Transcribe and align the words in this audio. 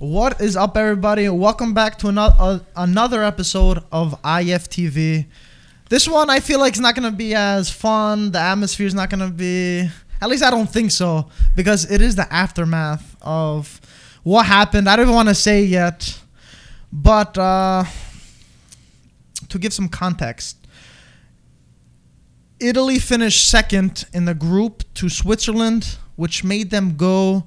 What 0.00 0.40
is 0.40 0.56
up, 0.56 0.76
everybody? 0.76 1.28
Welcome 1.28 1.72
back 1.72 1.98
to 1.98 2.08
another 2.08 2.34
uh, 2.36 2.58
another 2.74 3.22
episode 3.22 3.78
of 3.92 4.20
IFTV. 4.22 5.24
This 5.88 6.08
one 6.08 6.28
I 6.28 6.40
feel 6.40 6.58
like 6.58 6.72
is 6.72 6.80
not 6.80 6.96
gonna 6.96 7.12
be 7.12 7.32
as 7.32 7.70
fun. 7.70 8.32
The 8.32 8.40
atmosphere 8.40 8.88
is 8.88 8.94
not 8.94 9.08
gonna 9.08 9.30
be. 9.30 9.88
At 10.20 10.28
least 10.28 10.42
I 10.42 10.50
don't 10.50 10.68
think 10.68 10.90
so 10.90 11.28
because 11.54 11.88
it 11.88 12.02
is 12.02 12.16
the 12.16 12.30
aftermath 12.32 13.16
of 13.22 13.80
what 14.24 14.46
happened. 14.46 14.88
I 14.88 14.96
don't 14.96 15.04
even 15.04 15.14
want 15.14 15.28
to 15.28 15.34
say 15.34 15.62
yet, 15.62 16.20
but 16.92 17.38
uh, 17.38 17.84
to 19.48 19.58
give 19.60 19.72
some 19.72 19.88
context, 19.88 20.56
Italy 22.58 22.98
finished 22.98 23.48
second 23.48 24.06
in 24.12 24.24
the 24.24 24.34
group 24.34 24.82
to 24.94 25.08
Switzerland, 25.08 25.98
which 26.16 26.42
made 26.42 26.70
them 26.70 26.96
go 26.96 27.44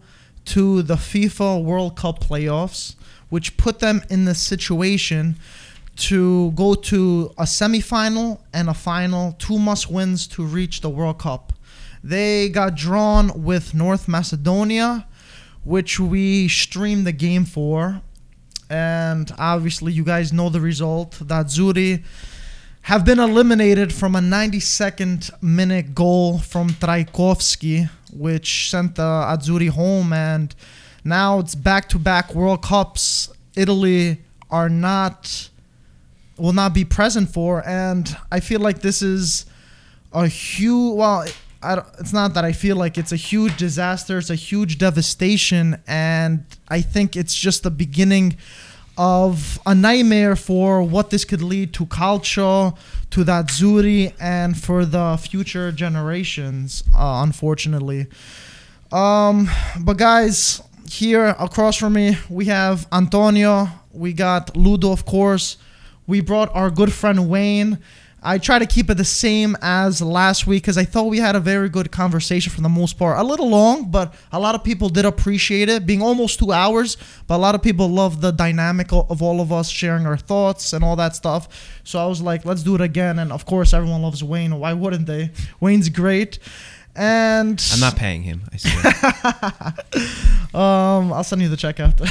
to 0.47 0.81
the 0.81 0.95
FIFA 0.95 1.63
World 1.63 1.95
Cup 1.95 2.23
playoffs, 2.23 2.95
which 3.29 3.57
put 3.57 3.79
them 3.79 4.01
in 4.09 4.25
the 4.25 4.35
situation 4.35 5.37
to 5.97 6.51
go 6.51 6.73
to 6.75 7.33
a 7.37 7.43
semifinal 7.43 8.39
and 8.53 8.69
a 8.69 8.73
final, 8.73 9.33
two 9.33 9.57
must 9.59 9.91
wins 9.91 10.27
to 10.27 10.43
reach 10.43 10.81
the 10.81 10.89
World 10.89 11.19
Cup. 11.19 11.53
They 12.03 12.49
got 12.49 12.75
drawn 12.75 13.43
with 13.43 13.73
North 13.73 14.07
Macedonia, 14.07 15.07
which 15.63 15.99
we 15.99 16.47
streamed 16.47 17.05
the 17.05 17.11
game 17.11 17.43
for. 17.43 18.01
And 18.69 19.31
obviously, 19.37 19.91
you 19.91 20.03
guys 20.03 20.31
know 20.31 20.49
the 20.49 20.61
result. 20.61 21.19
that 21.27 21.47
Azzurri 21.47 22.03
have 22.83 23.03
been 23.03 23.19
eliminated 23.19 23.93
from 23.93 24.15
a 24.15 24.19
92nd 24.19 25.31
minute 25.41 25.93
goal 25.93 26.39
from 26.39 26.69
Trajkovski, 26.69 27.89
which 28.13 28.69
sent 28.69 28.95
the 28.95 29.01
Azzurri 29.01 29.69
home. 29.69 30.13
And 30.13 30.55
now 31.03 31.39
it's 31.39 31.55
back 31.55 31.89
to 31.89 31.99
back 31.99 32.33
World 32.33 32.63
Cups. 32.63 33.29
Italy 33.55 34.21
are 34.49 34.69
not, 34.69 35.49
will 36.37 36.53
not 36.53 36.73
be 36.73 36.85
present 36.85 37.29
for. 37.29 37.67
And 37.67 38.15
I 38.31 38.39
feel 38.39 38.61
like 38.61 38.79
this 38.79 39.01
is 39.01 39.45
a 40.13 40.27
huge, 40.27 40.95
well, 40.95 41.25
it's 41.63 42.13
not 42.13 42.33
that 42.35 42.45
I 42.45 42.51
feel 42.51 42.75
like 42.75 42.97
it's 42.97 43.11
a 43.11 43.17
huge 43.17 43.57
disaster. 43.57 44.17
It's 44.17 44.29
a 44.29 44.35
huge 44.35 44.77
devastation, 44.77 45.81
and 45.87 46.45
I 46.69 46.81
think 46.81 47.15
it's 47.15 47.35
just 47.35 47.63
the 47.63 47.71
beginning 47.71 48.37
of 48.97 49.59
a 49.65 49.75
nightmare 49.75 50.35
for 50.35 50.81
what 50.81 51.09
this 51.09 51.23
could 51.25 51.41
lead 51.41 51.73
to 51.73 51.85
culture, 51.85 52.73
to 53.11 53.23
that 53.23 53.47
Azzurri, 53.47 54.13
and 54.19 54.57
for 54.57 54.85
the 54.85 55.17
future 55.21 55.71
generations. 55.71 56.83
Uh, 56.95 57.21
unfortunately, 57.23 58.07
um, 58.91 59.49
but 59.81 59.97
guys, 59.97 60.61
here 60.89 61.35
across 61.39 61.75
from 61.75 61.93
me 61.93 62.17
we 62.29 62.45
have 62.45 62.87
Antonio. 62.91 63.67
We 63.91 64.13
got 64.13 64.55
Ludo, 64.55 64.91
of 64.91 65.05
course. 65.05 65.57
We 66.05 66.21
brought 66.21 66.53
our 66.55 66.69
good 66.69 66.93
friend 66.93 67.29
Wayne. 67.29 67.79
I 68.27 68.39
try 68.39 68.59
to 68.59 68.65
keep 68.65 68.89
it 68.89 68.95
the 68.95 69.05
same 69.05 69.55
as 69.61 70.01
last 70.01 70.45
week 70.45 70.63
because 70.63 70.77
I 70.77 70.83
thought 70.83 71.03
we 71.03 71.19
had 71.19 71.37
a 71.37 71.39
very 71.39 71.69
good 71.69 71.93
conversation 71.93 72.51
for 72.51 72.59
the 72.59 72.67
most 72.67 72.99
part. 72.99 73.17
A 73.17 73.23
little 73.23 73.47
long, 73.47 73.89
but 73.89 74.13
a 74.33 74.39
lot 74.39 74.53
of 74.53 74.65
people 74.65 74.89
did 74.89 75.05
appreciate 75.05 75.69
it, 75.69 75.85
being 75.85 76.01
almost 76.01 76.37
two 76.37 76.51
hours. 76.51 76.97
But 77.25 77.35
a 77.35 77.37
lot 77.37 77.55
of 77.55 77.61
people 77.61 77.87
love 77.87 78.19
the 78.19 78.31
dynamic 78.31 78.91
of 78.91 79.21
all 79.21 79.39
of 79.39 79.53
us 79.53 79.69
sharing 79.69 80.05
our 80.05 80.17
thoughts 80.17 80.73
and 80.73 80.83
all 80.83 80.97
that 80.97 81.15
stuff. 81.15 81.79
So 81.85 81.99
I 81.99 82.05
was 82.05 82.21
like, 82.21 82.43
let's 82.43 82.63
do 82.63 82.75
it 82.75 82.81
again. 82.81 83.17
And 83.17 83.31
of 83.31 83.45
course, 83.45 83.73
everyone 83.73 84.01
loves 84.01 84.21
Wayne. 84.21 84.59
Why 84.59 84.73
wouldn't 84.73 85.05
they? 85.05 85.31
Wayne's 85.61 85.87
great. 85.87 86.37
And 86.97 87.65
I'm 87.71 87.79
not 87.79 87.95
paying 87.95 88.23
him. 88.23 88.41
I 88.51 88.57
swear. 88.57 88.93
um, 90.61 91.13
I'll 91.13 91.23
send 91.23 91.41
you 91.41 91.47
the 91.47 91.55
check 91.55 91.79
after. 91.79 92.03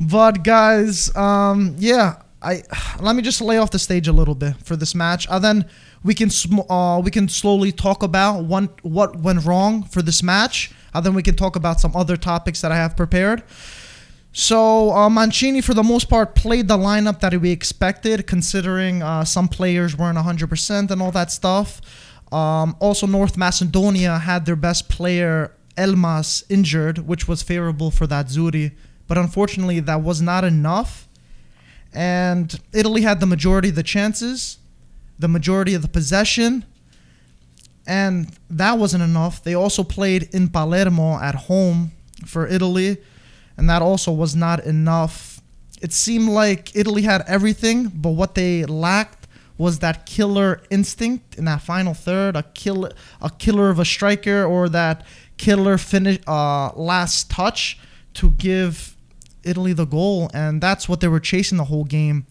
but 0.00 0.42
guys, 0.42 1.14
um, 1.14 1.74
yeah, 1.78 2.22
I 2.44 2.62
let 3.00 3.16
me 3.16 3.22
just 3.22 3.40
lay 3.40 3.58
off 3.58 3.70
the 3.70 3.78
stage 3.78 4.06
a 4.06 4.12
little 4.12 4.34
bit 4.34 4.54
for 4.64 4.76
this 4.76 4.94
match, 4.94 5.26
and 5.30 5.42
then 5.42 5.64
we 6.02 6.14
can 6.14 6.30
sm- 6.30 6.70
uh, 6.70 7.00
we 7.00 7.10
can 7.10 7.28
slowly 7.28 7.72
talk 7.72 8.02
about 8.02 8.44
one 8.44 8.68
what 8.82 9.16
went 9.16 9.44
wrong 9.44 9.84
for 9.84 10.02
this 10.02 10.22
match, 10.22 10.70
and 10.92 11.04
then 11.04 11.14
we 11.14 11.22
can 11.22 11.34
talk 11.34 11.56
about 11.56 11.80
some 11.80 11.96
other 11.96 12.16
topics 12.16 12.60
that 12.60 12.70
I 12.70 12.76
have 12.76 12.96
prepared. 12.96 13.42
So 14.32 14.90
uh, 14.90 15.08
Mancini, 15.08 15.60
for 15.60 15.74
the 15.74 15.84
most 15.84 16.10
part, 16.10 16.34
played 16.34 16.66
the 16.66 16.76
lineup 16.76 17.20
that 17.20 17.40
we 17.40 17.50
expected, 17.50 18.26
considering 18.26 19.00
uh, 19.00 19.24
some 19.24 19.46
players 19.46 19.96
weren't 19.96 20.18
100% 20.18 20.90
and 20.90 21.00
all 21.00 21.12
that 21.12 21.30
stuff. 21.30 21.80
Um, 22.32 22.76
also, 22.80 23.06
North 23.06 23.36
Macedonia 23.36 24.18
had 24.18 24.44
their 24.44 24.56
best 24.56 24.88
player 24.88 25.52
Elmas 25.76 26.42
injured, 26.50 26.98
which 27.06 27.28
was 27.28 27.44
favorable 27.44 27.92
for 27.92 28.08
that 28.08 28.26
Azzurri, 28.26 28.72
but 29.06 29.18
unfortunately, 29.18 29.78
that 29.78 30.02
was 30.02 30.20
not 30.20 30.42
enough 30.42 31.08
and 31.94 32.60
Italy 32.72 33.02
had 33.02 33.20
the 33.20 33.26
majority 33.26 33.68
of 33.68 33.76
the 33.76 33.82
chances, 33.82 34.58
the 35.18 35.28
majority 35.28 35.74
of 35.74 35.82
the 35.82 35.88
possession, 35.88 36.64
and 37.86 38.36
that 38.50 38.78
wasn't 38.78 39.02
enough. 39.02 39.42
They 39.42 39.54
also 39.54 39.84
played 39.84 40.28
in 40.32 40.48
Palermo 40.48 41.18
at 41.18 41.34
home 41.34 41.92
for 42.26 42.46
Italy, 42.46 42.98
and 43.56 43.68
that 43.70 43.82
also 43.82 44.10
was 44.10 44.34
not 44.34 44.64
enough. 44.64 45.40
It 45.80 45.92
seemed 45.92 46.28
like 46.28 46.74
Italy 46.74 47.02
had 47.02 47.22
everything, 47.26 47.88
but 47.88 48.10
what 48.10 48.34
they 48.34 48.64
lacked 48.64 49.28
was 49.56 49.78
that 49.78 50.04
killer 50.04 50.62
instinct 50.70 51.36
in 51.36 51.44
that 51.44 51.62
final 51.62 51.94
third, 51.94 52.34
a 52.34 52.42
killer, 52.42 52.90
a 53.20 53.30
killer 53.30 53.70
of 53.70 53.78
a 53.78 53.84
striker, 53.84 54.44
or 54.44 54.68
that 54.68 55.04
killer 55.36 55.78
finish, 55.78 56.18
uh, 56.26 56.72
last 56.74 57.30
touch 57.30 57.78
to 58.14 58.30
give 58.30 58.96
Italy 59.44 59.72
the 59.72 59.84
goal, 59.84 60.30
and 60.34 60.60
that's 60.60 60.88
what 60.88 61.00
they 61.00 61.08
were 61.08 61.20
chasing 61.20 61.58
the 61.58 61.64
whole 61.64 61.84
game. 61.84 62.26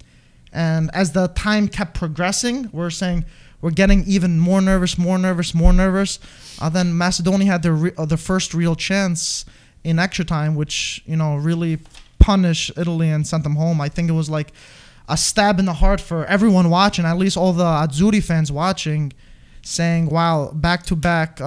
And 0.52 0.92
as 0.94 1.14
the 1.14 1.28
time 1.30 1.68
kept 1.68 1.96
progressing, 1.96 2.70
we're 2.72 2.92
saying 2.92 3.26
we're 3.64 3.72
getting 3.72 4.04
even 4.06 4.40
more 4.40 4.62
nervous, 4.62 4.98
more 4.98 5.18
nervous, 5.18 5.54
more 5.56 5.74
nervous. 5.74 6.20
Uh, 6.60 6.70
then 6.70 6.98
Macedonia 6.98 7.48
had 7.48 7.64
their 7.64 7.74
re- 7.74 7.92
uh, 7.98 8.06
their 8.06 8.18
first 8.18 8.54
real 8.54 8.76
chance 8.76 9.46
in 9.84 10.00
extra 10.00 10.26
time, 10.26 10.56
which 10.56 11.02
you 11.06 11.16
know 11.16 11.38
really 11.38 11.80
punished 12.20 12.72
Italy 12.78 13.10
and 13.10 13.26
sent 13.26 13.44
them 13.44 13.56
home. 13.56 13.82
I 13.82 13.90
think 13.90 14.10
it 14.10 14.14
was 14.14 14.30
like 14.30 14.52
a 15.10 15.18
stab 15.18 15.60
in 15.60 15.66
the 15.66 15.74
heart 15.74 16.00
for 16.00 16.26
everyone 16.26 16.70
watching, 16.70 17.06
at 17.06 17.18
least 17.18 17.36
all 17.36 17.54
the 17.54 17.64
Azzurri 17.64 18.24
fans 18.24 18.52
watching, 18.52 19.14
saying, 19.62 20.08
"Wow, 20.08 20.52
back 20.54 20.86
to 20.88 20.96
back 20.96 21.40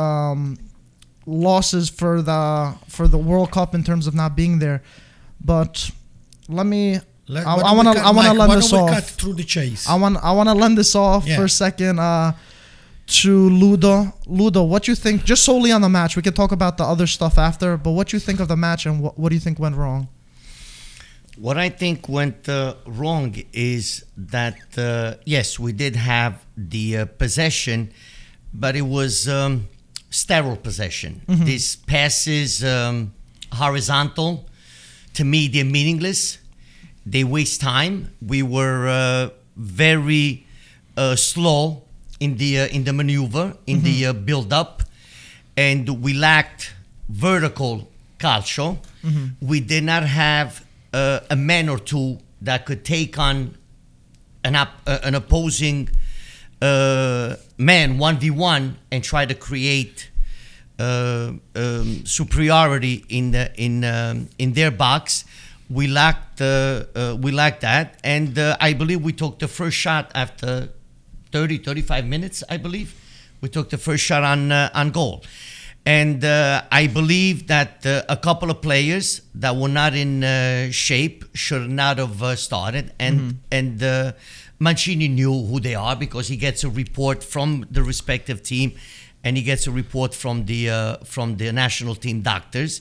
losses 1.26 1.90
for 1.90 2.22
the 2.22 2.74
for 2.88 3.06
the 3.06 3.18
World 3.18 3.50
Cup 3.50 3.74
in 3.74 3.84
terms 3.84 4.06
of 4.06 4.14
not 4.14 4.34
being 4.34 4.58
there." 4.58 4.82
But 5.40 5.90
let 6.48 6.66
me. 6.66 6.98
Let, 7.28 7.46
I, 7.46 7.54
I 7.56 7.72
want 7.74 7.96
to. 7.96 8.02
I 8.04 8.10
want 8.10 8.26
to 8.28 8.34
lend 8.34 8.52
this 8.52 8.72
off. 8.72 8.90
Cut 8.90 9.04
through 9.04 9.34
the 9.34 9.44
chase. 9.44 9.88
I 9.88 9.94
want. 9.96 10.16
I 10.22 10.32
want 10.32 10.48
to 10.48 10.54
lend 10.54 10.78
this 10.78 10.94
off 10.94 11.26
Yeah. 11.26 11.36
for 11.36 11.44
a 11.44 11.48
second. 11.48 11.98
Uh, 11.98 12.32
to 13.08 13.48
Ludo. 13.50 14.12
Ludo, 14.26 14.64
what 14.64 14.88
you 14.88 14.96
think? 14.96 15.24
Just 15.24 15.44
solely 15.44 15.70
on 15.70 15.80
the 15.80 15.88
match. 15.88 16.16
We 16.16 16.22
can 16.22 16.32
talk 16.32 16.50
about 16.50 16.76
the 16.76 16.84
other 16.84 17.06
stuff 17.06 17.38
after. 17.38 17.76
But 17.76 17.92
what 17.92 18.12
you 18.12 18.18
think 18.18 18.40
of 18.40 18.48
the 18.48 18.56
match 18.56 18.84
and 18.86 19.00
what, 19.00 19.16
what 19.18 19.28
do 19.28 19.36
you 19.36 19.40
think 19.40 19.58
went 19.60 19.76
wrong? 19.76 20.08
What 21.38 21.56
I 21.58 21.68
think 21.68 22.08
went 22.08 22.48
uh, 22.48 22.74
wrong 22.86 23.36
is 23.52 24.04
that 24.16 24.56
uh, 24.78 25.16
yes, 25.24 25.58
we 25.58 25.72
did 25.72 25.94
have 25.94 26.44
the 26.56 26.96
uh, 26.98 27.04
possession, 27.04 27.92
but 28.54 28.74
it 28.74 28.82
was 28.86 29.28
um, 29.28 29.68
sterile 30.10 30.56
possession. 30.56 31.20
These 31.28 31.76
passes 31.76 32.64
um, 32.64 33.12
horizontal, 33.52 34.45
to 35.16 35.24
me, 35.24 35.48
they're 35.48 35.64
meaningless. 35.64 36.38
They 37.04 37.24
waste 37.24 37.60
time. 37.60 38.12
We 38.20 38.42
were 38.42 38.88
uh, 38.88 39.30
very 39.56 40.46
uh, 40.96 41.16
slow 41.16 41.82
in 42.20 42.36
the 42.36 42.60
uh, 42.60 42.66
in 42.76 42.84
the 42.84 42.92
maneuver, 42.92 43.54
in 43.66 43.82
the 43.82 44.06
uh, 44.06 44.12
build 44.12 44.52
up, 44.52 44.82
and 45.56 45.88
we 46.02 46.12
lacked 46.14 46.74
vertical 47.08 47.88
calcio. 48.18 48.78
We 49.40 49.60
did 49.60 49.84
not 49.84 50.02
have 50.02 50.64
uh, 50.92 51.20
a 51.30 51.36
man 51.36 51.68
or 51.68 51.78
two 51.78 52.18
that 52.42 52.66
could 52.66 52.84
take 52.84 53.18
on 53.18 53.56
an 54.42 54.56
op- 54.56 54.82
uh, 54.86 54.98
an 55.04 55.14
opposing 55.14 55.88
uh, 56.60 57.36
man 57.56 57.98
one 57.98 58.18
v 58.18 58.30
one 58.30 58.76
and 58.90 59.04
try 59.04 59.24
to 59.26 59.34
create 59.34 60.10
uh, 60.78 61.32
um, 61.54 62.04
superiority 62.06 63.04
in 63.08 63.30
the 63.30 63.52
in 63.60 63.84
um, 63.84 64.28
in 64.38 64.52
their 64.52 64.70
box. 64.70 65.24
We 65.68 65.88
lacked 65.88 66.40
uh, 66.40 66.84
uh, 66.94 67.16
we 67.20 67.32
lacked 67.32 67.62
that, 67.62 67.98
and 68.04 68.38
uh, 68.38 68.56
I 68.60 68.72
believe 68.72 69.02
we 69.02 69.12
took 69.12 69.38
the 69.38 69.48
first 69.48 69.76
shot 69.76 70.12
after 70.14 70.68
30, 71.32 71.58
35 71.58 72.06
minutes. 72.06 72.44
I 72.48 72.56
believe 72.56 72.94
we 73.40 73.48
took 73.48 73.70
the 73.70 73.78
first 73.78 74.04
shot 74.04 74.22
on 74.22 74.52
uh, 74.52 74.70
on 74.74 74.90
goal, 74.90 75.24
and 75.84 76.24
uh, 76.24 76.62
I 76.70 76.88
believe 76.88 77.46
that 77.46 77.86
uh, 77.86 78.02
a 78.08 78.16
couple 78.16 78.50
of 78.50 78.60
players 78.60 79.22
that 79.34 79.56
were 79.56 79.68
not 79.68 79.94
in 79.94 80.24
uh, 80.24 80.70
shape 80.70 81.24
should 81.34 81.70
not 81.70 81.98
have 81.98 82.22
uh, 82.22 82.36
started, 82.36 82.92
and 82.98 83.38
and 83.50 83.82
uh, 83.82 84.12
Mancini 84.58 85.08
knew 85.08 85.32
who 85.46 85.60
they 85.60 85.74
are 85.74 85.94
because 85.94 86.28
he 86.28 86.36
gets 86.36 86.64
a 86.64 86.70
report 86.70 87.22
from 87.22 87.66
the 87.70 87.82
respective 87.82 88.42
team, 88.42 88.72
and 89.26 89.36
he 89.36 89.42
gets 89.42 89.66
a 89.66 89.70
report 89.70 90.14
from 90.14 90.46
the 90.46 90.70
uh, 90.70 90.96
from 91.04 91.36
the 91.36 91.52
national 91.52 91.94
team 91.94 92.22
doctors. 92.22 92.80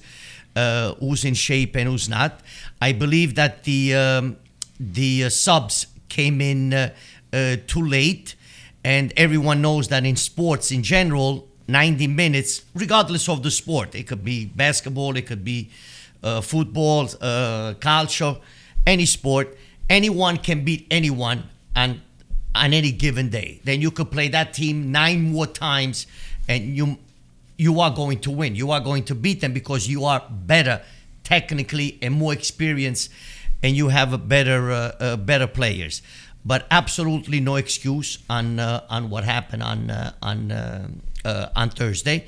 uh, 0.55 0.93
who's 0.95 1.25
in 1.25 1.33
shape 1.33 1.75
and 1.75 1.89
who's 1.89 2.07
not. 2.07 2.39
I 2.81 2.93
believe 2.93 3.35
that 3.35 3.63
the 3.63 3.93
um, 3.95 4.37
the 4.79 5.25
uh, 5.25 5.29
subs 5.29 5.87
came 6.09 6.41
in 6.41 6.73
uh, 6.73 6.93
uh, 7.33 7.57
too 7.67 7.85
late, 7.85 8.35
and 8.83 9.11
everyone 9.17 9.61
knows 9.61 9.89
that 9.89 10.05
in 10.05 10.15
sports 10.15 10.71
in 10.71 10.83
general, 10.83 11.47
90 11.67 12.07
minutes, 12.07 12.63
regardless 12.73 13.27
of 13.27 13.43
the 13.43 13.51
sport, 13.51 13.95
it 13.95 14.07
could 14.07 14.23
be 14.23 14.45
basketball, 14.45 15.17
it 15.17 15.25
could 15.25 15.43
be 15.43 15.69
football, 16.41 17.07
culture, 17.79 18.35
any 18.87 19.05
sport, 19.05 19.55
anyone 19.89 20.37
can 20.37 20.63
beat 20.63 20.87
anyone 20.89 21.43
on 21.75 22.01
on 22.55 22.73
any 22.73 22.91
given 22.91 23.29
day. 23.29 23.59
Then 23.63 23.81
you 23.81 23.91
could 23.91 24.09
play 24.09 24.29
that 24.29 24.53
team 24.53 24.91
nine 24.91 25.33
more 25.33 25.47
times, 25.47 26.07
and 26.47 26.75
you 26.75 26.97
you 27.57 27.79
are 27.79 27.91
going 27.91 28.19
to 28.19 28.31
win. 28.31 28.55
You 28.55 28.71
are 28.71 28.81
going 28.81 29.03
to 29.05 29.15
beat 29.15 29.41
them 29.41 29.53
because 29.53 29.87
you 29.87 30.05
are 30.05 30.23
better 30.29 30.81
technically 31.23 31.97
and 32.01 32.13
more 32.13 32.33
experienced, 32.33 33.11
and 33.63 33.75
you 33.75 33.89
have 33.89 34.13
a 34.13 34.17
better 34.17 34.71
uh, 34.71 34.91
uh, 34.99 35.17
better 35.17 35.47
players. 35.47 36.01
But 36.45 36.67
absolutely 36.69 37.39
no 37.39 37.55
excuse 37.55 38.19
on 38.29 38.59
uh, 38.59 38.85
on 38.89 39.09
what 39.09 39.23
happened 39.23 39.63
on 39.63 39.89
uh, 39.89 40.13
on 40.21 40.51
uh, 40.51 40.87
uh, 41.23 41.49
on 41.55 41.69
Thursday, 41.69 42.25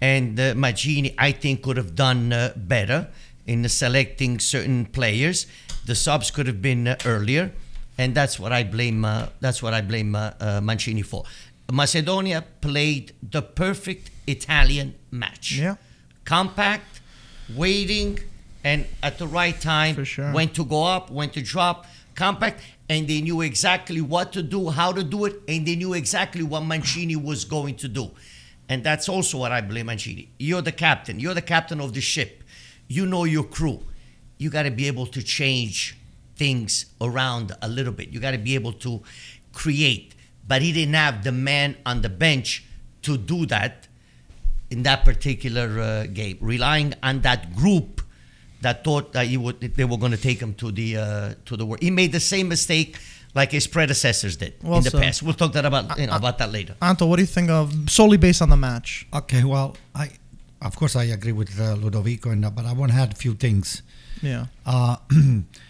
and 0.00 0.38
uh, 0.40 0.54
Mancini 0.56 1.14
I 1.18 1.32
think 1.32 1.62
could 1.62 1.76
have 1.76 1.94
done 1.94 2.34
better 2.56 3.08
in 3.46 3.68
selecting 3.68 4.40
certain 4.40 4.86
players. 4.86 5.46
The 5.86 5.94
subs 5.94 6.30
could 6.30 6.46
have 6.46 6.60
been 6.60 6.96
earlier, 7.04 7.52
and 7.96 8.14
that's 8.14 8.40
what 8.40 8.52
I 8.52 8.64
blame. 8.64 9.02
That's 9.40 9.62
what 9.62 9.72
I 9.72 9.82
blame 9.82 10.12
Mancini 10.12 11.02
for. 11.02 11.24
Macedonia 11.72 12.44
played 12.60 13.12
the 13.22 13.42
perfect 13.42 14.10
Italian 14.26 14.94
match. 15.10 15.52
Yeah. 15.52 15.76
Compact, 16.24 17.00
waiting, 17.54 18.18
and 18.64 18.86
at 19.02 19.18
the 19.18 19.26
right 19.26 19.58
time, 19.60 20.04
sure. 20.04 20.32
when 20.32 20.48
to 20.50 20.64
go 20.64 20.84
up, 20.84 21.10
when 21.10 21.30
to 21.30 21.42
drop. 21.42 21.86
Compact, 22.14 22.60
and 22.88 23.08
they 23.08 23.20
knew 23.20 23.40
exactly 23.40 24.00
what 24.00 24.32
to 24.32 24.42
do, 24.42 24.68
how 24.68 24.92
to 24.92 25.02
do 25.02 25.24
it, 25.24 25.40
and 25.48 25.66
they 25.66 25.76
knew 25.76 25.94
exactly 25.94 26.42
what 26.42 26.60
Mancini 26.60 27.16
was 27.16 27.44
going 27.44 27.76
to 27.76 27.88
do. 27.88 28.10
And 28.68 28.84
that's 28.84 29.08
also 29.08 29.38
what 29.38 29.52
I 29.52 29.60
blame 29.60 29.86
Mancini. 29.86 30.28
You're 30.38 30.62
the 30.62 30.72
captain. 30.72 31.18
You're 31.18 31.34
the 31.34 31.42
captain 31.42 31.80
of 31.80 31.94
the 31.94 32.00
ship. 32.00 32.44
You 32.88 33.06
know 33.06 33.24
your 33.24 33.44
crew. 33.44 33.80
You 34.38 34.50
got 34.50 34.62
to 34.64 34.70
be 34.70 34.86
able 34.86 35.06
to 35.06 35.22
change 35.22 35.96
things 36.36 36.86
around 37.00 37.52
a 37.62 37.68
little 37.68 37.92
bit. 37.92 38.10
You 38.10 38.20
got 38.20 38.30
to 38.30 38.38
be 38.38 38.54
able 38.54 38.72
to 38.74 39.02
create. 39.52 40.14
But 40.50 40.62
he 40.62 40.72
didn't 40.72 40.94
have 40.94 41.22
the 41.22 41.30
man 41.30 41.76
on 41.86 42.02
the 42.02 42.08
bench 42.08 42.64
to 43.02 43.16
do 43.16 43.46
that 43.46 43.86
in 44.68 44.82
that 44.82 45.04
particular 45.04 45.80
uh, 45.80 46.06
game, 46.06 46.38
relying 46.40 46.94
on 47.04 47.20
that 47.20 47.54
group 47.54 48.02
that 48.62 48.82
thought 48.82 49.12
that 49.12 49.28
he 49.28 49.36
would, 49.36 49.60
they 49.60 49.84
were 49.84 49.96
going 49.96 50.10
to 50.10 50.18
take 50.18 50.40
him 50.40 50.54
to 50.54 50.72
the 50.72 50.96
uh, 50.96 51.34
to 51.44 51.56
the 51.56 51.64
world. 51.64 51.80
He 51.80 51.92
made 51.92 52.10
the 52.10 52.18
same 52.34 52.48
mistake 52.48 52.98
like 53.32 53.52
his 53.52 53.68
predecessors 53.68 54.36
did 54.38 54.54
Well 54.60 54.78
in 54.78 54.82
the 54.82 54.90
said. 54.90 55.02
past. 55.02 55.22
We'll 55.22 55.34
talk 55.34 55.52
that 55.52 55.64
about 55.64 55.96
you 55.96 56.08
know, 56.08 56.16
about 56.16 56.38
that 56.38 56.50
later. 56.50 56.74
Anto, 56.82 57.06
what 57.06 57.16
do 57.18 57.22
you 57.22 57.28
think 57.28 57.48
of 57.48 57.88
solely 57.88 58.16
based 58.16 58.42
on 58.42 58.50
the 58.50 58.56
match? 58.56 59.06
Okay, 59.14 59.44
well, 59.44 59.76
I 59.94 60.10
of 60.62 60.74
course 60.74 60.96
I 60.96 61.04
agree 61.04 61.36
with 61.40 61.60
uh, 61.60 61.76
Ludovico, 61.76 62.32
and 62.32 62.44
uh, 62.44 62.50
but 62.50 62.66
I 62.66 62.72
want 62.72 62.90
to 62.90 62.98
add 62.98 63.12
a 63.12 63.16
few 63.16 63.34
things. 63.34 63.82
Yeah. 64.20 64.46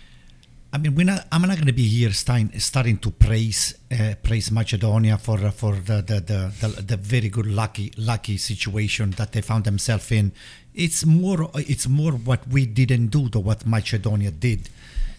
I 0.73 0.79
mean, 0.79 0.95
we're 0.95 1.05
not, 1.05 1.27
I'm 1.33 1.43
not 1.43 1.57
going 1.57 1.67
to 1.67 1.73
be 1.73 1.89
here 1.89 2.13
starting, 2.13 2.57
starting 2.61 2.99
to 2.99 3.11
praise 3.11 3.75
uh, 3.91 4.15
praise 4.23 4.53
Macedonia 4.53 5.19
for 5.19 5.39
for 5.51 5.75
the 5.75 6.01
the, 6.01 6.21
the, 6.21 6.53
the 6.61 6.83
the 6.83 6.97
very 6.97 7.29
good 7.29 7.47
lucky 7.47 7.93
lucky 7.97 8.37
situation 8.37 9.11
that 9.13 9.33
they 9.33 9.41
found 9.41 9.65
themselves 9.65 10.13
in. 10.13 10.31
It's 10.73 11.05
more 11.05 11.51
it's 11.55 11.89
more 11.89 12.13
what 12.13 12.47
we 12.47 12.67
didn't 12.67 13.09
do 13.09 13.29
than 13.29 13.43
what 13.43 13.67
Macedonia 13.67 14.31
did. 14.31 14.69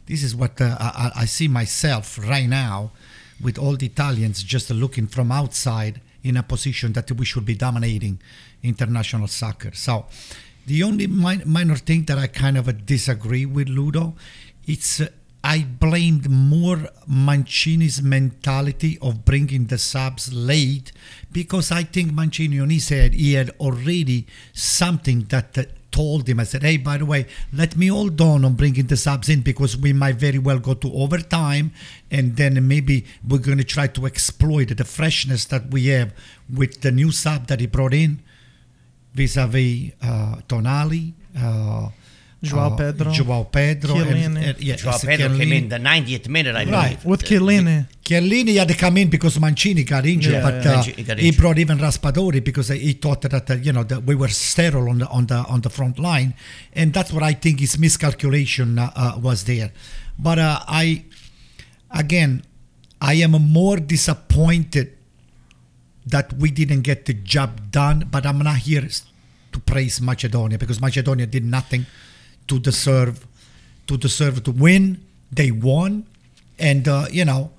This 0.05 0.23
is 0.23 0.33
what 0.33 0.61
uh, 0.61 0.77
I, 0.79 1.11
I 1.15 1.25
see 1.25 1.49
myself 1.49 2.17
right 2.17 2.47
now 2.47 2.91
with 3.41 3.57
all 3.57 3.75
the 3.75 3.87
Italians 3.87 4.43
just 4.43 4.69
looking 4.69 5.07
from 5.07 5.33
outside 5.33 5.99
in 6.23 6.37
a 6.37 6.43
position 6.43 6.93
that 6.93 7.11
we 7.11 7.25
should 7.25 7.45
be 7.45 7.55
dominating 7.55 8.19
international 8.63 9.27
soccer. 9.27 9.71
So 9.73 10.05
the 10.65 10.83
only 10.83 11.07
min- 11.07 11.43
minor 11.45 11.75
thing 11.75 12.05
that 12.05 12.17
I 12.17 12.27
kind 12.27 12.57
of 12.57 12.85
disagree 12.85 13.45
with 13.45 13.67
Ludo, 13.67 14.13
it's 14.65 15.01
I 15.43 15.63
blamed 15.63 16.29
more 16.29 16.89
Mancini's 17.07 18.01
mentality 18.01 18.97
of 19.01 19.25
bringing 19.25 19.65
the 19.65 19.77
subs 19.77 20.31
late 20.31 20.91
because 21.31 21.71
I 21.71 21.83
think 21.83 22.13
Mancini 22.13 22.59
on 22.59 22.69
his 22.69 22.89
he 22.89 23.33
had 23.33 23.49
already 23.59 24.27
something 24.53 25.23
that 25.29 25.57
uh, 25.57 25.63
told 25.91 26.29
him. 26.29 26.39
I 26.39 26.43
said 26.43 26.63
hey 26.63 26.77
by 26.77 26.97
the 26.97 27.05
way 27.05 27.25
let 27.51 27.75
me 27.75 27.87
hold 27.87 28.21
on 28.21 28.45
on 28.45 28.53
bringing 28.53 28.87
the 28.87 28.97
subs 28.97 29.29
in 29.29 29.41
because 29.41 29.75
we 29.75 29.93
might 29.93 30.15
very 30.15 30.39
well 30.39 30.59
go 30.59 30.73
to 30.75 30.93
overtime 30.93 31.71
and 32.09 32.37
then 32.37 32.67
maybe 32.67 33.05
we're 33.27 33.39
going 33.39 33.57
to 33.57 33.63
try 33.63 33.87
to 33.87 34.05
exploit 34.05 34.77
the 34.77 34.85
freshness 34.85 35.45
that 35.45 35.71
we 35.71 35.87
have 35.87 36.13
with 36.53 36.81
the 36.81 36.91
new 36.91 37.11
sub 37.11 37.47
that 37.47 37.59
he 37.59 37.67
brought 37.67 37.93
in 37.93 38.21
vis-a-vis 39.13 39.91
uh, 40.01 40.35
Tonali, 40.47 41.13
uh, 41.37 41.89
Joao 42.43 42.71
uh, 42.73 42.75
Pedro. 42.75 43.11
Joao 43.11 43.43
Pedro, 43.43 43.95
and, 43.95 44.05
Chiellini. 44.05 44.49
and- 44.49 44.59
yeah, 44.63 44.75
Joao 44.75 44.95
it's 44.95 45.05
Pedro 45.05 45.37
came 45.37 45.53
in 45.53 45.69
the 45.69 45.77
90th 45.77 46.27
minute, 46.27 46.55
I 46.55 46.65
Right. 46.65 46.99
believe. 46.99 47.05
With 47.05 47.23
Chiellini. 47.23 47.87
Chiellini 48.03 48.55
had 48.57 48.67
to 48.69 48.73
come 48.73 48.97
in 48.97 49.09
because 49.09 49.39
Mancini 49.39 49.83
got 49.83 50.05
injured, 50.07 50.33
Yeah, 50.33 50.41
but 50.41 50.63
yeah. 50.65 50.71
uh, 50.71 50.75
Mancini 50.77 51.03
got 51.03 51.19
he 51.19 51.31
brought 51.31 51.59
even 51.59 51.77
Raspadori 51.77 52.43
because 52.43 52.69
he 52.69 52.93
thought 52.93 53.21
that 53.21 53.49
uh, 53.51 53.53
you 53.55 53.71
know 53.71 53.83
that 53.83 54.03
we 54.05 54.15
were 54.15 54.27
sterile 54.29 54.89
on 54.89 54.97
the 54.99 55.07
on 55.09 55.27
the 55.27 55.35
on 55.35 55.61
the 55.61 55.69
front 55.69 55.99
line, 55.99 56.33
and 56.73 56.93
that's 56.93 57.13
what 57.13 57.21
I 57.21 57.33
think 57.33 57.59
his 57.59 57.77
miscalculation 57.77 58.79
uh, 58.79 58.91
uh, 58.95 59.19
was 59.21 59.43
there. 59.43 59.71
But 60.17 60.39
uh, 60.39 60.59
I, 60.67 61.03
again, 61.91 62.41
I 62.99 63.13
am 63.15 63.31
more 63.31 63.77
disappointed 63.77 64.93
that 66.07 66.33
we 66.33 66.49
didn't 66.49 66.81
get 66.81 67.05
the 67.05 67.13
job 67.13 67.69
done. 67.71 68.07
But 68.09 68.25
I'm 68.25 68.39
not 68.39 68.57
here 68.57 68.87
to 69.51 69.59
praise 69.59 70.01
Macedonia 70.01 70.57
because 70.57 70.81
Macedonia 70.81 71.27
did 71.27 71.45
nothing 71.45 71.85
to 72.51 72.59
deserve 72.59 73.25
to 73.87 73.97
deserve 73.97 74.43
to 74.43 74.51
win. 74.51 74.83
They 75.31 75.51
won, 75.51 76.05
and 76.59 76.87
uh, 76.87 77.05
you 77.11 77.25
know. 77.25 77.51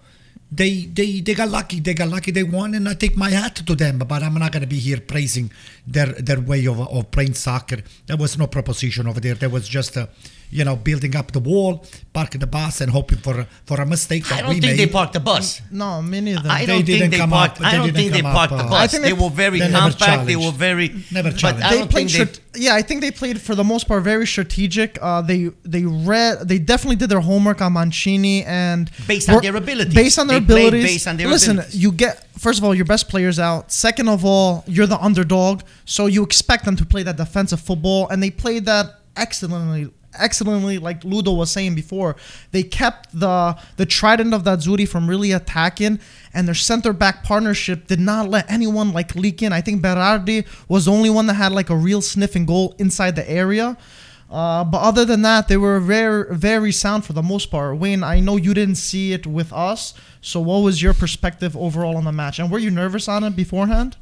They, 0.55 0.85
they 0.99 1.21
they 1.21 1.33
got 1.33 1.49
lucky. 1.49 1.81
They 1.81 1.95
got 1.95 2.11
lucky. 2.11 2.31
They 2.31 2.43
won, 2.43 2.75
and 2.75 2.87
I 2.87 2.93
take 2.93 3.17
my 3.17 3.31
hat 3.31 3.57
to 3.69 3.75
them. 3.75 3.97
But 3.97 4.23
I'm 4.23 4.35
not 4.35 4.53
to 4.53 4.67
be 4.67 4.79
here 4.79 5.01
praising 5.01 5.51
their 5.87 6.09
their 6.29 6.41
way 6.41 6.67
of, 6.67 6.79
of 6.79 7.11
playing 7.11 7.33
soccer. 7.33 7.79
There 8.07 8.19
was 8.19 8.37
no 8.37 8.47
proposition 8.47 9.07
over 9.07 9.19
there. 9.19 9.35
There 9.35 9.49
was 9.49 9.67
just 9.67 9.97
a, 9.97 10.11
you 10.59 10.65
know, 10.67 10.77
building 10.89 11.15
up 11.21 11.29
the 11.33 11.41
wall, 11.51 11.73
parking 12.13 12.41
the 12.45 12.47
bus, 12.59 12.75
and 12.83 12.89
hoping 12.99 13.19
for 13.27 13.35
for 13.69 13.77
a 13.81 13.87
mistake 13.95 14.25
that 14.29 14.39
I 14.39 14.41
don't 14.43 14.51
we 14.55 14.61
think 14.61 14.73
made. 14.77 14.81
they 14.89 14.93
parked 14.99 15.15
the 15.19 15.21
bus. 15.31 15.63
No, 15.71 15.89
me 16.03 16.21
neither. 16.21 16.49
I 16.49 16.61
They 16.61 16.67
don't 16.67 16.85
didn't 16.85 17.11
think 17.11 17.13
they 17.23 17.27
parked. 17.39 17.59
up- 17.61 17.67
I 17.67 17.73
don't 17.77 17.93
think 17.99 18.13
they 18.13 18.23
parked 18.39 18.53
up, 18.53 18.59
the 18.59 18.65
uh, 18.67 18.71
bus. 18.75 18.81
I 18.85 18.87
think 18.91 19.03
they, 19.03 19.13
they- 19.13 19.23
were 19.25 19.31
very 19.45 19.59
they 19.61 19.71
never 19.79 19.91
compact. 19.91 20.27
They 20.33 20.37
were 20.45 20.57
very 20.69 20.89
Never 21.11 21.31
But 21.31 21.39
challenged. 21.39 21.67
I 21.67 21.75
they 21.77 21.87
played 21.95 22.11
think 22.11 22.33
they. 22.33 22.61
yeah 22.65 22.75
i 22.81 22.83
think 22.87 22.99
they 23.05 23.11
played 23.23 23.39
for 23.47 23.55
the 23.61 23.67
most 23.73 23.85
part 23.89 24.01
very 24.15 24.27
strategic 24.35 24.91
uh, 25.01 25.23
they 25.31 25.41
they 25.75 25.85
read 26.13 26.35
they 26.51 26.59
definitely 26.73 26.99
did 27.03 27.09
their 27.15 27.25
homework 27.31 27.59
on 27.67 27.71
mancini 27.79 28.39
and 28.45 28.83
Based 29.13 29.29
on 29.31 29.41
their 29.47 29.57
abilities. 29.65 29.95
based 30.03 30.19
on 30.23 30.27
their 30.31 30.41
They 30.41 30.53
abilities 30.55 30.85
based 30.93 31.07
on 31.11 31.15
their 31.19 31.29
listen 31.35 31.57
abilities. 31.59 31.83
you 31.83 31.91
get 32.05 32.15
first 32.47 32.59
of 32.59 32.65
all 32.65 32.75
your 32.81 32.89
best 32.95 33.05
players 33.13 33.39
out 33.49 33.63
second 33.87 34.07
of 34.17 34.21
all 34.31 34.49
you're 34.75 34.91
the 34.97 35.01
underdog 35.09 35.55
so 35.97 36.03
you 36.15 36.23
expect 36.31 36.63
them 36.67 36.77
to 36.83 36.85
play 36.93 37.03
that 37.09 37.17
defensive 37.25 37.61
football 37.69 38.03
and 38.11 38.17
they 38.23 38.31
played 38.45 38.63
that 38.73 38.87
excellently 39.17 39.83
excellently 40.19 40.79
like 40.79 41.05
ludo 41.05 41.33
was 41.33 41.51
saying 41.51 41.75
before 41.75 42.17
they 42.51 42.63
kept 42.63 43.09
the 43.19 43.57
the 43.77 43.87
trident 43.87 44.35
of 44.35 44.45
that 44.45 44.59
azzurri 44.59 44.87
from 44.87 45.09
really 45.09 45.33
attacking 45.33 45.99
and 46.35 46.47
their 46.47 46.55
center 46.55 46.93
back 46.93 47.23
partnership 47.23 47.87
did 47.87 48.01
not 48.01 48.29
let 48.29 48.51
anyone 48.51 48.93
like 48.93 49.15
leak 49.15 49.43
in 49.43 49.53
i 49.53 49.61
think 49.61 49.83
berardi 49.83 50.47
was 50.69 50.85
the 50.85 50.93
only 50.93 51.11
one 51.11 51.27
that 51.27 51.35
had 51.35 51.53
like 51.53 51.71
a 51.71 51.77
real 51.77 52.03
sniffing 52.03 52.47
goal 52.47 52.75
inside 52.79 53.17
the 53.17 53.31
area 53.31 53.77
uh, 54.33 54.65
but 54.65 54.79
other 54.81 55.05
than 55.05 55.21
that, 55.21 55.47
they 55.49 55.59
were 55.59 55.79
very, 55.79 56.35
very 56.35 56.73
sound 56.73 57.05
for 57.05 57.13
the 57.13 57.23
most 57.23 57.51
part. 57.51 57.77
Wayne, 57.77 58.03
I 58.03 58.19
know 58.19 58.37
you 58.37 58.55
didn't 58.55 58.77
see 58.77 59.13
it 59.13 59.27
with 59.27 59.53
us, 59.53 59.93
so 60.23 60.41
what 60.41 60.61
was 60.61 60.81
your 60.81 60.95
perspective 60.95 61.55
overall 61.55 61.99
on 61.99 62.05
the 62.05 62.13
match? 62.13 62.39
And 62.39 62.51
were 62.51 62.59
you 62.59 62.71
nervous 62.71 63.09
on 63.09 63.25
it 63.25 63.37
beforehand? 63.37 63.99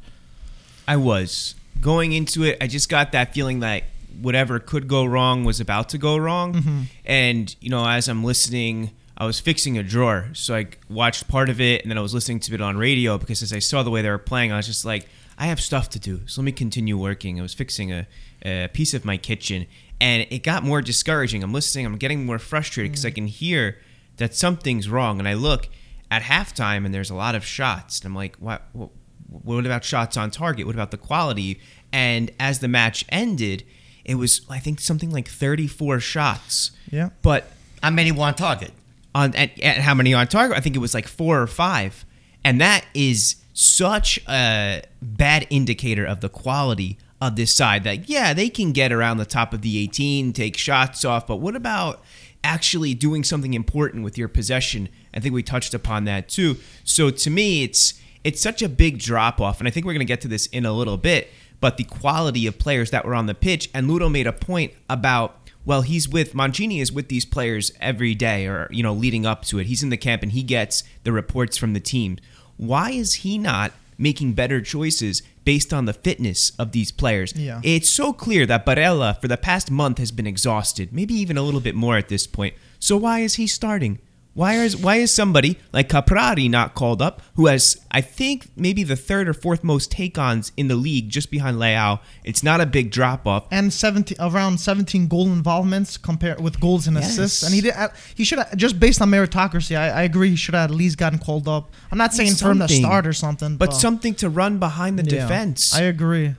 I 0.87 0.95
was 0.95 1.55
going 1.81 2.13
into 2.13 2.43
it. 2.43 2.57
I 2.61 2.67
just 2.67 2.87
got 2.87 3.11
that 3.11 3.33
feeling 3.33 3.59
that 3.59 3.83
whatever 4.21 4.59
could 4.59 4.87
go 4.87 5.05
wrong 5.05 5.43
was 5.43 5.59
about 5.59 5.89
to 5.89 5.97
go 5.97 6.17
wrong. 6.17 6.53
Mm-hmm. 6.53 6.81
And 7.05 7.55
you 7.59 7.69
know, 7.69 7.87
as 7.87 8.07
I'm 8.07 8.23
listening, 8.23 8.91
I 9.17 9.25
was 9.25 9.39
fixing 9.39 9.77
a 9.77 9.83
drawer, 9.83 10.29
so 10.33 10.55
I 10.55 10.67
watched 10.89 11.27
part 11.27 11.49
of 11.49 11.61
it, 11.61 11.81
and 11.81 11.91
then 11.91 11.97
I 11.97 12.01
was 12.01 12.13
listening 12.13 12.39
to 12.41 12.53
it 12.53 12.61
on 12.61 12.77
radio 12.77 13.17
because 13.17 13.41
as 13.41 13.53
I 13.53 13.59
saw 13.59 13.83
the 13.83 13.89
way 13.89 14.01
they 14.01 14.09
were 14.09 14.17
playing, 14.17 14.51
I 14.51 14.57
was 14.57 14.67
just 14.67 14.85
like, 14.85 15.07
I 15.37 15.45
have 15.47 15.59
stuff 15.59 15.89
to 15.91 15.99
do, 15.99 16.21
so 16.27 16.41
let 16.41 16.45
me 16.45 16.51
continue 16.51 16.97
working. 16.97 17.39
I 17.39 17.41
was 17.41 17.53
fixing 17.53 17.91
a, 17.91 18.07
a 18.43 18.67
piece 18.69 18.93
of 18.93 19.05
my 19.05 19.17
kitchen, 19.17 19.67
and 19.99 20.25
it 20.29 20.43
got 20.43 20.63
more 20.63 20.81
discouraging. 20.81 21.43
I'm 21.43 21.53
listening, 21.53 21.85
I'm 21.85 21.97
getting 21.97 22.25
more 22.25 22.39
frustrated 22.39 22.91
because 22.91 23.05
I 23.05 23.11
mm. 23.11 23.15
can 23.15 23.27
hear 23.27 23.77
that 24.17 24.35
something's 24.35 24.89
wrong, 24.89 25.19
and 25.19 25.27
I 25.27 25.33
look 25.33 25.69
at 26.09 26.23
halftime, 26.23 26.85
and 26.85 26.93
there's 26.93 27.09
a 27.09 27.15
lot 27.15 27.35
of 27.35 27.45
shots, 27.45 27.99
and 27.99 28.07
I'm 28.07 28.15
like, 28.15 28.35
what? 28.37 28.63
what 28.73 28.89
what 29.31 29.65
about 29.65 29.85
shots 29.85 30.17
on 30.17 30.29
target? 30.29 30.65
What 30.65 30.75
about 30.75 30.91
the 30.91 30.97
quality? 30.97 31.59
And 31.93 32.31
as 32.39 32.59
the 32.59 32.67
match 32.67 33.05
ended, 33.09 33.63
it 34.11 34.15
was 34.15 34.41
I 34.49 34.59
think 34.59 34.79
something 34.79 35.09
like 35.11 35.27
34 35.27 35.99
shots. 35.99 36.71
Yeah. 36.91 37.09
But 37.21 37.51
How 37.81 37.89
many 37.89 38.11
were 38.11 38.23
on 38.25 38.35
target? 38.35 38.71
on 39.13 39.35
at, 39.35 39.59
at 39.59 39.77
how 39.77 39.93
many 39.93 40.13
on 40.13 40.27
target? 40.27 40.55
I 40.57 40.61
think 40.61 40.75
it 40.75 40.79
was 40.79 40.93
like 40.93 41.07
four 41.07 41.41
or 41.41 41.47
five, 41.47 42.05
and 42.43 42.61
that 42.61 42.85
is 42.93 43.35
such 43.53 44.19
a 44.29 44.81
bad 45.01 45.45
indicator 45.49 46.05
of 46.05 46.21
the 46.21 46.29
quality 46.29 46.97
of 47.19 47.35
this 47.35 47.53
side. 47.53 47.83
That 47.83 48.07
yeah, 48.09 48.33
they 48.33 48.49
can 48.49 48.71
get 48.71 48.91
around 48.93 49.17
the 49.17 49.25
top 49.25 49.53
of 49.53 49.61
the 49.61 49.77
18, 49.79 50.31
take 50.33 50.55
shots 50.57 51.03
off, 51.03 51.27
but 51.27 51.37
what 51.37 51.55
about 51.57 52.01
actually 52.43 52.93
doing 52.93 53.23
something 53.23 53.53
important 53.53 54.03
with 54.03 54.17
your 54.17 54.27
possession? 54.29 54.87
I 55.13 55.19
think 55.19 55.33
we 55.33 55.43
touched 55.43 55.73
upon 55.73 56.05
that 56.05 56.29
too. 56.29 56.55
So 56.85 57.09
to 57.09 57.29
me, 57.29 57.63
it's 57.63 57.95
it's 58.23 58.39
such 58.41 58.61
a 58.61 58.69
big 58.69 58.99
drop 58.99 59.41
off, 59.41 59.59
and 59.59 59.67
I 59.67 59.71
think 59.71 59.85
we're 59.85 59.93
going 59.93 59.99
to 60.07 60.13
get 60.13 60.21
to 60.21 60.27
this 60.29 60.45
in 60.47 60.65
a 60.65 60.71
little 60.71 60.97
bit. 60.97 61.29
But 61.61 61.77
the 61.77 61.85
quality 61.85 62.45
of 62.47 62.59
players 62.59 62.91
that 62.91 63.05
were 63.05 63.15
on 63.15 63.27
the 63.27 63.35
pitch, 63.35 63.69
and 63.73 63.87
Ludo 63.87 64.09
made 64.09 64.27
a 64.27 64.33
point 64.33 64.73
about 64.89 65.37
well, 65.63 65.83
he's 65.83 66.09
with 66.09 66.33
Mancini 66.33 66.79
is 66.79 66.91
with 66.91 67.07
these 67.07 67.23
players 67.23 67.71
every 67.79 68.15
day 68.15 68.47
or 68.47 68.67
you 68.71 68.83
know 68.83 68.93
leading 68.93 69.25
up 69.25 69.45
to 69.45 69.59
it. 69.59 69.67
He's 69.67 69.83
in 69.83 69.89
the 69.89 69.97
camp 69.97 70.23
and 70.23 70.31
he 70.31 70.43
gets 70.43 70.83
the 71.03 71.11
reports 71.11 71.55
from 71.55 71.73
the 71.73 71.79
team. 71.79 72.17
Why 72.57 72.91
is 72.91 73.15
he 73.15 73.37
not 73.37 73.71
making 73.97 74.33
better 74.33 74.61
choices 74.61 75.21
based 75.45 75.71
on 75.71 75.85
the 75.85 75.93
fitness 75.93 76.51
of 76.57 76.71
these 76.71 76.91
players? 76.91 77.33
Yeah. 77.35 77.61
It's 77.63 77.89
so 77.89 78.11
clear 78.11 78.45
that 78.47 78.65
Barella 78.65 79.19
for 79.21 79.27
the 79.27 79.37
past 79.37 79.69
month 79.69 79.99
has 79.99 80.11
been 80.11 80.27
exhausted, 80.27 80.91
maybe 80.91 81.13
even 81.13 81.37
a 81.37 81.43
little 81.43 81.61
bit 81.61 81.75
more 81.75 81.97
at 81.97 82.09
this 82.09 82.25
point. 82.25 82.55
So 82.79 82.97
why 82.97 83.19
is 83.19 83.35
he 83.35 83.45
starting? 83.45 83.99
Why 84.33 84.53
is 84.63 84.77
why 84.77 84.95
is 84.95 85.11
somebody 85.13 85.57
like 85.73 85.89
Caprari 85.89 86.49
not 86.49 86.73
called 86.73 87.01
up, 87.01 87.21
who 87.35 87.47
has 87.47 87.77
I 87.91 87.99
think 87.99 88.47
maybe 88.55 88.81
the 88.83 88.95
third 88.95 89.27
or 89.27 89.33
fourth 89.33 89.61
most 89.61 89.91
take-ons 89.91 90.53
in 90.55 90.69
the 90.69 90.75
league, 90.77 91.09
just 91.09 91.29
behind 91.29 91.57
Leao? 91.57 91.99
It's 92.23 92.41
not 92.41 92.61
a 92.61 92.65
big 92.65 92.91
drop 92.91 93.27
off. 93.27 93.43
and 93.51 93.73
17 93.73 94.15
around 94.21 94.59
17 94.59 95.07
goal 95.09 95.25
involvements 95.27 95.97
compared 95.97 96.39
with 96.39 96.61
goals 96.61 96.87
and 96.87 96.97
assists 96.97 97.41
Yes. 97.41 97.43
and 97.43 97.53
he 97.53 97.59
did 97.61 97.73
uh, 97.75 97.89
he 98.15 98.23
should 98.23 98.39
have 98.39 98.55
just 98.55 98.79
based 98.79 99.01
on 99.01 99.09
meritocracy 99.11 99.75
I, 99.77 99.89
I 99.89 100.01
agree 100.03 100.29
he 100.29 100.35
should 100.37 100.55
have 100.55 100.71
at 100.71 100.75
least 100.77 100.97
gotten 100.97 101.19
called 101.19 101.47
up 101.49 101.69
i'm 101.91 101.97
not 101.97 102.13
saying 102.13 102.35
for 102.35 102.51
him 102.51 102.59
to 102.59 102.69
start 102.69 103.05
or 103.05 103.13
something 103.13 103.57
But 103.57 103.73
something 103.73 104.13
to 104.15 104.29
run 104.29 104.59
behind 104.59 104.97
the 104.97 105.03
yeah, 105.03 105.23
defense. 105.23 105.75
i 105.75 105.81
agree 105.81 106.35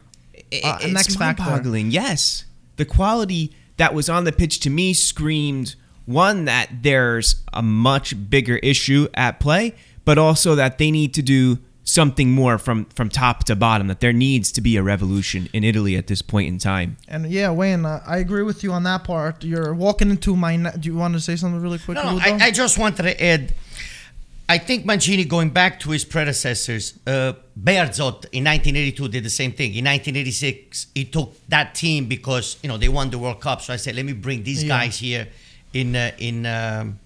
I- 0.53 0.61
uh, 0.65 0.79
it's 0.81 0.93
next 0.95 1.17
factor. 1.17 1.43
mind-boggling. 1.43 1.91
Yes, 1.91 2.45
the 2.77 2.85
quality 2.87 3.55
that 3.77 3.93
was 3.95 4.09
on 4.09 4.25
the 4.25 4.33
pitch 4.33 4.61
to 4.61 4.71
me 4.71 4.93
screamed 4.95 5.75
one 6.07 6.45
that 6.47 6.69
there's 6.83 7.37
a 7.53 7.63
much 7.63 8.15
bigger 8.31 8.57
issue 8.57 9.09
at 9.15 9.39
play, 9.41 9.75
but 10.05 10.19
also 10.19 10.55
that 10.57 10.79
they 10.79 10.91
need 10.91 11.15
to 11.15 11.23
do 11.23 11.59
something 11.85 12.31
more 12.31 12.59
from 12.59 12.85
from 12.87 13.09
top 13.09 13.45
to 13.45 13.57
bottom. 13.57 13.89
That 13.89 14.01
there 14.01 14.13
needs 14.13 14.53
to 14.53 14.61
be 14.61 14.77
a 14.77 14.83
revolution 14.83 15.49
in 15.53 15.65
Italy 15.65 15.97
at 15.97 16.07
this 16.07 16.23
point 16.23 16.49
in 16.49 16.59
time. 16.59 16.97
and 17.09 17.27
yeah 17.31 17.51
wayne 17.51 17.85
uh, 17.85 18.01
i 18.07 18.19
agree 18.19 18.45
with 18.45 18.63
you 18.65 18.73
on 18.73 18.85
that 18.85 19.03
part 19.05 19.43
you're 19.45 19.75
walking 19.75 20.09
into 20.11 20.37
my 20.37 20.57
ne- 20.57 20.77
do 20.79 20.89
you 20.89 20.97
want 20.97 21.15
to 21.15 21.21
say 21.21 21.35
something 21.37 21.61
really 21.61 21.79
quick 21.81 21.97
No, 21.97 22.05
no, 22.17 22.19
I, 22.19 22.39
I 22.47 22.51
just 22.53 22.79
wanted 22.79 23.03
to 23.03 23.25
add. 23.25 23.55
I 24.49 24.59
think 24.59 24.85
Mancini, 24.85 25.25
going 25.25 25.51
back 25.51 25.81
to 25.81 25.91
his 25.91 26.05
predecessors, 26.05 26.99
uh, 27.07 27.33
Bearzot 27.59 28.27
in 28.33 28.45
1982 28.45 29.09
did 29.09 29.25
the 29.25 29.31
same 29.31 29.53
thing. 29.53 29.71
In 29.75 29.85
1986, 29.87 30.89
he 30.95 31.05
took 31.07 31.35
that 31.49 31.75
team 31.75 32.07
because 32.07 32.59
you 32.63 32.69
know 32.69 32.77
they 32.77 32.89
won 32.89 33.09
the 33.11 33.19
World 33.19 33.41
Cup. 33.41 33.63
So 33.63 33.73
I 33.73 33.77
said, 33.77 33.95
let 33.97 34.05
me 34.05 34.13
bring 34.13 34.43
these 34.43 34.63
Yeah. 34.63 34.69
guys 34.79 34.99
here 34.99 35.29
in 35.73 35.97
uh, 35.97 36.11
in 36.19 36.47
um, 36.47 36.99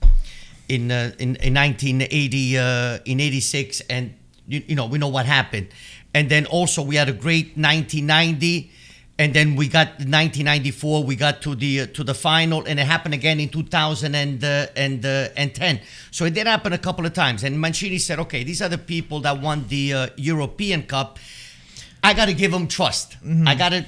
in, 0.68 0.90
uh, 0.90 1.12
in 1.18 1.36
in 1.36 1.54
1980 1.54 2.58
uh, 2.58 2.98
in 3.04 3.20
86, 3.20 3.80
and 3.88 4.14
you, 4.46 4.62
you 4.66 4.74
know 4.74 4.86
we 4.86 4.98
know 4.98 5.08
what 5.08 5.26
happened. 5.26 5.68
And 6.14 6.30
then 6.30 6.46
also 6.46 6.82
we 6.82 6.96
had 6.96 7.08
a 7.08 7.12
great 7.12 7.56
1990 7.56 8.70
and 9.18 9.32
then 9.32 9.56
we 9.56 9.68
got 9.68 9.88
1994 9.88 11.04
we 11.04 11.16
got 11.16 11.40
to 11.42 11.54
the 11.54 11.80
uh, 11.80 11.86
to 11.86 12.04
the 12.04 12.14
final 12.14 12.64
and 12.66 12.78
it 12.78 12.86
happened 12.86 13.14
again 13.14 13.40
in 13.40 13.48
2000 13.48 14.14
and 14.14 14.44
uh, 14.44 14.66
and 14.76 15.04
uh, 15.04 15.28
and 15.36 15.54
10 15.54 15.80
so 16.10 16.24
it 16.24 16.34
did 16.34 16.46
happen 16.46 16.72
a 16.72 16.78
couple 16.78 17.06
of 17.06 17.12
times 17.14 17.42
and 17.44 17.58
mancini 17.60 17.98
said 17.98 18.18
okay 18.18 18.44
these 18.44 18.60
are 18.60 18.68
the 18.68 18.78
people 18.78 19.20
that 19.20 19.40
won 19.40 19.64
the 19.68 19.92
uh, 19.92 20.08
european 20.16 20.82
cup. 20.82 21.18
I 22.02 22.14
got 22.14 22.26
to 22.26 22.34
give 22.34 22.52
them 22.52 22.68
trust. 22.68 23.16
I 23.46 23.56
got 23.56 23.70
to 23.70 23.84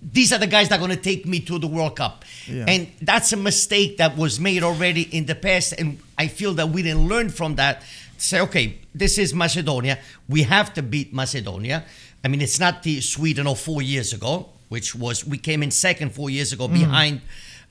these 0.00 0.32
are 0.32 0.38
the 0.38 0.46
guys 0.46 0.68
that 0.68 0.76
are 0.76 0.78
going 0.78 0.96
to 0.96 1.02
take 1.02 1.26
me 1.26 1.40
to 1.40 1.58
the 1.58 1.66
World 1.66 1.96
Cup. 1.96 2.24
Yeah. 2.46 2.64
And 2.66 2.88
that's 3.00 3.32
a 3.32 3.36
mistake 3.36 3.98
that 3.98 4.16
was 4.16 4.40
made 4.40 4.62
already 4.62 5.02
in 5.02 5.26
the 5.26 5.34
past. 5.34 5.74
And 5.78 5.98
I 6.16 6.28
feel 6.28 6.54
that 6.54 6.70
we 6.70 6.82
didn't 6.82 7.08
learn 7.08 7.28
from 7.28 7.56
that. 7.56 7.82
Say, 8.16 8.40
okay, 8.40 8.78
this 8.94 9.18
is 9.18 9.34
Macedonia. 9.34 9.98
We 10.28 10.44
have 10.44 10.72
to 10.74 10.82
beat 10.82 11.12
Macedonia. 11.12 11.84
I 12.24 12.28
mean, 12.28 12.40
it's 12.40 12.60
not 12.60 12.82
the 12.82 13.00
Sweden 13.00 13.46
of 13.46 13.58
four 13.58 13.82
years 13.82 14.12
ago, 14.12 14.48
which 14.68 14.94
was, 14.94 15.26
we 15.26 15.38
came 15.38 15.62
in 15.62 15.70
second 15.70 16.12
four 16.12 16.30
years 16.30 16.52
ago 16.52 16.68
behind 16.68 17.20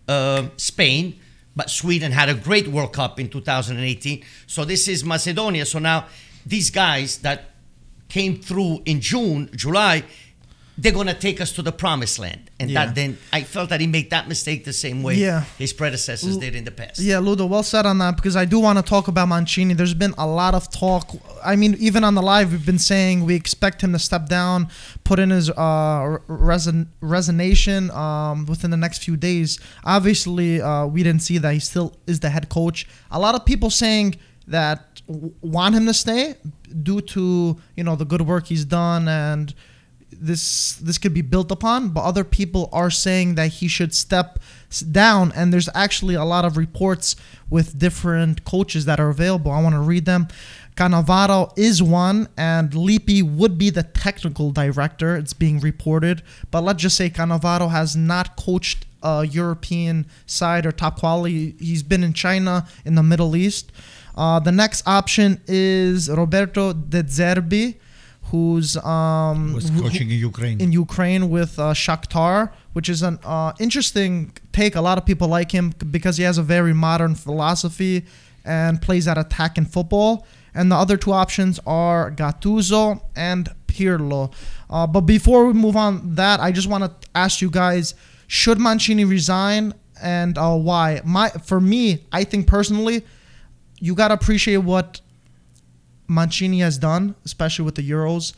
uh, 0.07 0.47
Spain. 0.57 1.19
But 1.55 1.69
Sweden 1.69 2.11
had 2.11 2.29
a 2.29 2.33
great 2.33 2.67
World 2.67 2.93
Cup 2.93 3.19
in 3.19 3.29
2018. 3.29 4.23
So 4.47 4.63
this 4.63 4.87
is 4.87 5.03
Macedonia. 5.03 5.65
So 5.65 5.79
now 5.79 6.07
these 6.45 6.69
guys 6.69 7.17
that 7.19 7.51
came 8.07 8.41
through 8.41 8.81
in 8.85 8.99
June, 8.99 9.49
July, 9.55 10.03
they're 10.77 10.91
gonna 10.93 11.13
take 11.13 11.39
us 11.41 11.51
to 11.53 11.61
the 11.61 11.71
promised 11.71 12.17
land, 12.17 12.49
and 12.59 12.71
Yeah. 12.71 12.85
that 12.85 12.95
then 12.95 13.17
I 13.33 13.43
felt 13.43 13.69
that 13.69 13.81
he 13.81 13.87
made 13.87 14.09
that 14.09 14.27
mistake 14.27 14.63
the 14.65 14.73
same 14.73 15.03
way 15.03 15.15
Yeah. 15.15 15.43
his 15.57 15.73
predecessors 15.73 16.37
did 16.37 16.55
in 16.55 16.63
the 16.63 16.71
past. 16.71 16.99
Yeah, 16.99 17.19
Ludo, 17.19 17.45
well 17.45 17.61
said 17.63 17.85
on 17.85 17.97
that 17.99 18.15
because 18.15 18.35
I 18.35 18.45
do 18.45 18.57
want 18.59 18.77
to 18.79 18.83
talk 18.83 19.07
about 19.07 19.27
Mancini. 19.27 19.73
There's 19.73 19.93
been 19.93 20.13
a 20.17 20.25
lot 20.25 20.55
of 20.55 20.71
talk. 20.71 21.11
I 21.43 21.55
mean, 21.55 21.75
even 21.79 22.03
on 22.03 22.15
the 22.15 22.21
live, 22.21 22.51
we've 22.51 22.65
been 22.65 22.79
saying 22.79 23.25
we 23.25 23.35
expect 23.35 23.81
him 23.83 23.91
to 23.93 23.99
step 23.99 24.27
down, 24.29 24.69
put 25.03 25.19
in 25.19 25.29
his 25.29 25.49
uh, 25.51 26.17
resign- 26.27 26.87
resignation 27.01 27.91
um, 27.91 28.45
within 28.45 28.71
the 28.71 28.77
next 28.77 29.03
few 29.03 29.17
days. 29.17 29.59
Obviously, 29.83 30.61
uh, 30.61 30.85
we 30.85 31.03
didn't 31.03 31.21
see 31.21 31.37
that 31.37 31.53
he 31.53 31.59
still 31.59 31.95
is 32.07 32.21
the 32.21 32.29
head 32.29 32.49
coach. 32.49 32.87
A 33.11 33.19
lot 33.19 33.35
of 33.35 33.45
people 33.45 33.69
saying 33.69 34.15
that 34.47 35.01
w- 35.07 35.33
want 35.41 35.75
him 35.75 35.85
to 35.85 35.93
stay 35.93 36.35
due 36.83 37.01
to 37.01 37.57
you 37.75 37.83
know 37.83 37.95
the 37.95 38.05
good 38.05 38.21
work 38.21 38.47
he's 38.47 38.65
done 38.65 39.07
and 39.07 39.53
this 40.11 40.73
this 40.75 40.97
could 40.97 41.13
be 41.13 41.21
built 41.21 41.51
upon 41.51 41.89
but 41.89 42.01
other 42.01 42.23
people 42.23 42.69
are 42.71 42.89
saying 42.89 43.35
that 43.35 43.47
he 43.47 43.67
should 43.67 43.93
step 43.93 44.39
down. 44.79 45.31
And 45.35 45.51
there's 45.51 45.69
actually 45.75 46.15
a 46.15 46.23
lot 46.23 46.45
of 46.45 46.57
reports 46.57 47.15
with 47.49 47.77
different 47.77 48.45
coaches 48.45 48.85
that 48.85 48.99
are 48.99 49.09
available. 49.09 49.51
I 49.51 49.61
want 49.61 49.75
to 49.75 49.81
read 49.81 50.05
them. 50.05 50.27
Cannavaro 50.75 51.51
is 51.57 51.83
one 51.83 52.29
and 52.37 52.71
Lippi 52.73 53.21
would 53.21 53.57
be 53.57 53.69
the 53.69 53.83
technical 53.83 54.51
director. 54.51 55.17
It's 55.17 55.33
being 55.33 55.59
reported. 55.59 56.23
But 56.49 56.61
let's 56.61 56.81
just 56.81 56.95
say 56.95 57.09
Cannavaro 57.09 57.69
has 57.69 57.95
not 57.95 58.37
coached 58.37 58.85
a 59.03 59.25
European 59.25 60.05
side 60.25 60.65
or 60.65 60.71
top 60.71 60.99
quality. 60.99 61.55
He's 61.59 61.83
been 61.83 62.03
in 62.03 62.13
China 62.13 62.67
in 62.85 62.95
the 62.95 63.03
Middle 63.03 63.35
East. 63.35 63.71
Uh, 64.15 64.39
the 64.39 64.51
next 64.51 64.87
option 64.87 65.41
is 65.47 66.09
Roberto 66.09 66.73
De 66.73 67.03
Zerbi 67.03 67.77
who's 68.31 68.77
um 68.77 69.53
was 69.53 69.69
who- 69.69 69.81
coaching 69.81 70.09
in 70.09 70.17
Ukraine. 70.31 70.57
in 70.61 70.71
Ukraine 70.71 71.23
with 71.29 71.53
uh, 71.59 71.73
Shakhtar, 71.83 72.37
which 72.73 72.87
is 72.89 73.01
an 73.09 73.19
uh, 73.23 73.51
interesting 73.65 74.11
take. 74.53 74.73
A 74.75 74.81
lot 74.89 74.97
of 74.97 75.05
people 75.05 75.27
like 75.27 75.51
him 75.51 75.65
because 75.97 76.15
he 76.17 76.23
has 76.23 76.37
a 76.37 76.43
very 76.43 76.73
modern 76.73 77.13
philosophy 77.15 77.95
and 78.45 78.81
plays 78.81 79.05
that 79.05 79.17
attack 79.17 79.57
in 79.59 79.65
football. 79.65 80.25
And 80.53 80.65
the 80.71 80.75
other 80.83 80.97
two 80.97 81.13
options 81.13 81.59
are 81.65 82.11
Gattuso 82.11 83.01
and 83.15 83.43
Pirlo. 83.67 84.33
Uh, 84.69 84.85
but 84.87 85.01
before 85.01 85.45
we 85.47 85.53
move 85.53 85.77
on 85.85 86.15
that, 86.15 86.39
I 86.39 86.51
just 86.51 86.67
want 86.67 86.83
to 86.85 86.91
ask 87.15 87.41
you 87.41 87.49
guys: 87.49 87.85
Should 88.27 88.59
Mancini 88.59 89.05
resign, 89.05 89.73
and 90.01 90.37
uh, 90.37 90.55
why? 90.55 91.01
My 91.05 91.29
for 91.29 91.59
me, 91.61 92.05
I 92.11 92.23
think 92.23 92.47
personally, 92.47 92.97
you 93.79 93.95
gotta 93.95 94.13
appreciate 94.13 94.57
what 94.73 95.01
Mancini 96.11 96.59
has 96.59 96.77
done, 96.77 97.15
especially 97.25 97.65
with 97.65 97.75
the 97.75 97.89
Euros. 97.89 98.33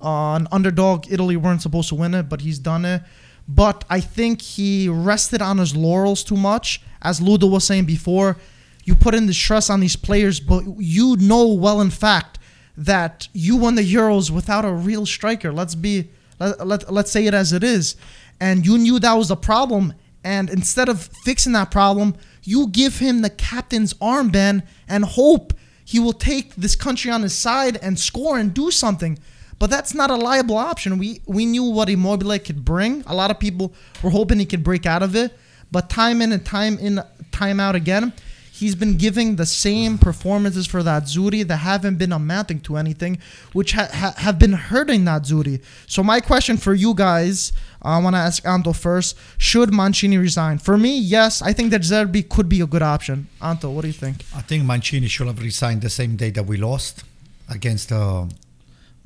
Uh, 0.00 0.36
an 0.36 0.46
underdog, 0.52 1.10
Italy 1.10 1.36
weren't 1.36 1.60
supposed 1.60 1.88
to 1.88 1.94
win 1.96 2.14
it, 2.14 2.28
but 2.28 2.40
he's 2.40 2.58
done 2.58 2.84
it. 2.84 3.02
But 3.48 3.84
I 3.90 4.00
think 4.00 4.40
he 4.40 4.88
rested 4.88 5.42
on 5.42 5.58
his 5.58 5.74
laurels 5.76 6.22
too 6.22 6.36
much. 6.36 6.82
As 7.02 7.20
Ludo 7.20 7.46
was 7.46 7.64
saying 7.64 7.84
before, 7.84 8.36
you 8.84 8.94
put 8.94 9.14
in 9.14 9.26
the 9.26 9.34
stress 9.34 9.68
on 9.68 9.80
these 9.80 9.96
players, 9.96 10.38
but 10.38 10.62
you 10.78 11.16
know 11.16 11.48
well, 11.52 11.80
in 11.80 11.90
fact, 11.90 12.38
that 12.76 13.28
you 13.32 13.56
won 13.56 13.74
the 13.74 13.94
Euros 13.94 14.30
without 14.30 14.64
a 14.64 14.72
real 14.72 15.06
striker. 15.06 15.52
Let's 15.52 15.74
be 15.74 16.10
let, 16.38 16.66
let, 16.66 16.92
let's 16.92 17.10
say 17.10 17.26
it 17.26 17.34
as 17.34 17.52
it 17.52 17.64
is. 17.64 17.96
And 18.40 18.66
you 18.66 18.78
knew 18.78 18.98
that 18.98 19.14
was 19.14 19.28
the 19.28 19.36
problem. 19.36 19.94
And 20.22 20.50
instead 20.50 20.88
of 20.88 21.08
fixing 21.24 21.52
that 21.52 21.70
problem, 21.70 22.16
you 22.42 22.68
give 22.68 22.98
him 22.98 23.22
the 23.22 23.30
captain's 23.30 23.94
armband 23.94 24.62
and 24.88 25.04
hope 25.04 25.54
he 25.86 26.00
will 26.00 26.12
take 26.12 26.56
this 26.56 26.74
country 26.74 27.12
on 27.12 27.22
his 27.22 27.32
side 27.32 27.78
and 27.80 27.96
score 27.96 28.36
and 28.36 28.52
do 28.52 28.72
something. 28.72 29.20
But 29.60 29.70
that's 29.70 29.94
not 29.94 30.10
a 30.10 30.16
liable 30.16 30.56
option. 30.56 30.98
We 30.98 31.22
we 31.26 31.46
knew 31.46 31.62
what 31.62 31.88
Immobile 31.88 32.38
could 32.40 32.64
bring. 32.64 33.04
A 33.06 33.14
lot 33.14 33.30
of 33.30 33.38
people 33.38 33.72
were 34.02 34.10
hoping 34.10 34.40
he 34.40 34.46
could 34.46 34.64
break 34.64 34.84
out 34.84 35.02
of 35.04 35.14
it, 35.14 35.32
but 35.70 35.88
time 35.88 36.20
in 36.20 36.32
and 36.32 36.44
time 36.44 36.76
in, 36.78 37.00
time 37.30 37.60
out 37.60 37.76
again, 37.76 38.12
he's 38.58 38.74
been 38.74 38.96
giving 38.96 39.36
the 39.36 39.46
same 39.46 39.98
performances 39.98 40.66
for 40.66 40.82
that 40.82 41.04
Azzurri 41.04 41.46
that 41.46 41.58
haven't 41.58 41.96
been 41.96 42.12
amounting 42.12 42.60
to 42.60 42.76
anything, 42.76 43.18
which 43.52 43.72
ha- 43.72 43.88
ha- 43.92 44.14
have 44.18 44.38
been 44.38 44.54
hurting 44.70 45.04
that 45.04 45.22
Azzurri. 45.22 45.60
So 45.86 46.02
my 46.02 46.20
question 46.20 46.56
for 46.56 46.74
you 46.74 46.94
guys, 46.94 47.52
I 47.82 47.98
want 48.04 48.14
to 48.16 48.20
ask 48.28 48.44
Anto 48.46 48.72
first: 48.72 49.16
Should 49.38 49.72
Mancini 49.72 50.18
resign? 50.18 50.58
For 50.58 50.76
me, 50.76 50.98
yes. 50.98 51.42
I 51.42 51.52
think 51.52 51.70
that 51.70 51.82
Zerbi 51.82 52.22
could 52.28 52.48
be 52.48 52.60
a 52.60 52.66
good 52.66 52.82
option. 52.82 53.28
Anto, 53.40 53.70
what 53.70 53.82
do 53.82 53.88
you 53.88 53.98
think? 54.04 54.16
I 54.34 54.42
think 54.42 54.64
Mancini 54.64 55.08
should 55.08 55.26
have 55.26 55.40
resigned 55.40 55.82
the 55.82 55.90
same 55.90 56.16
day 56.16 56.30
that 56.30 56.46
we 56.46 56.56
lost 56.56 57.04
against 57.48 57.92
uh, 57.92 58.24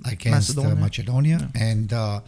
against 0.04 0.56
Macedonia, 0.56 0.72
uh, 0.72 0.84
Macedonia. 0.86 1.38
Yeah. 1.54 1.68
and. 1.70 1.92
Uh, 1.92 2.20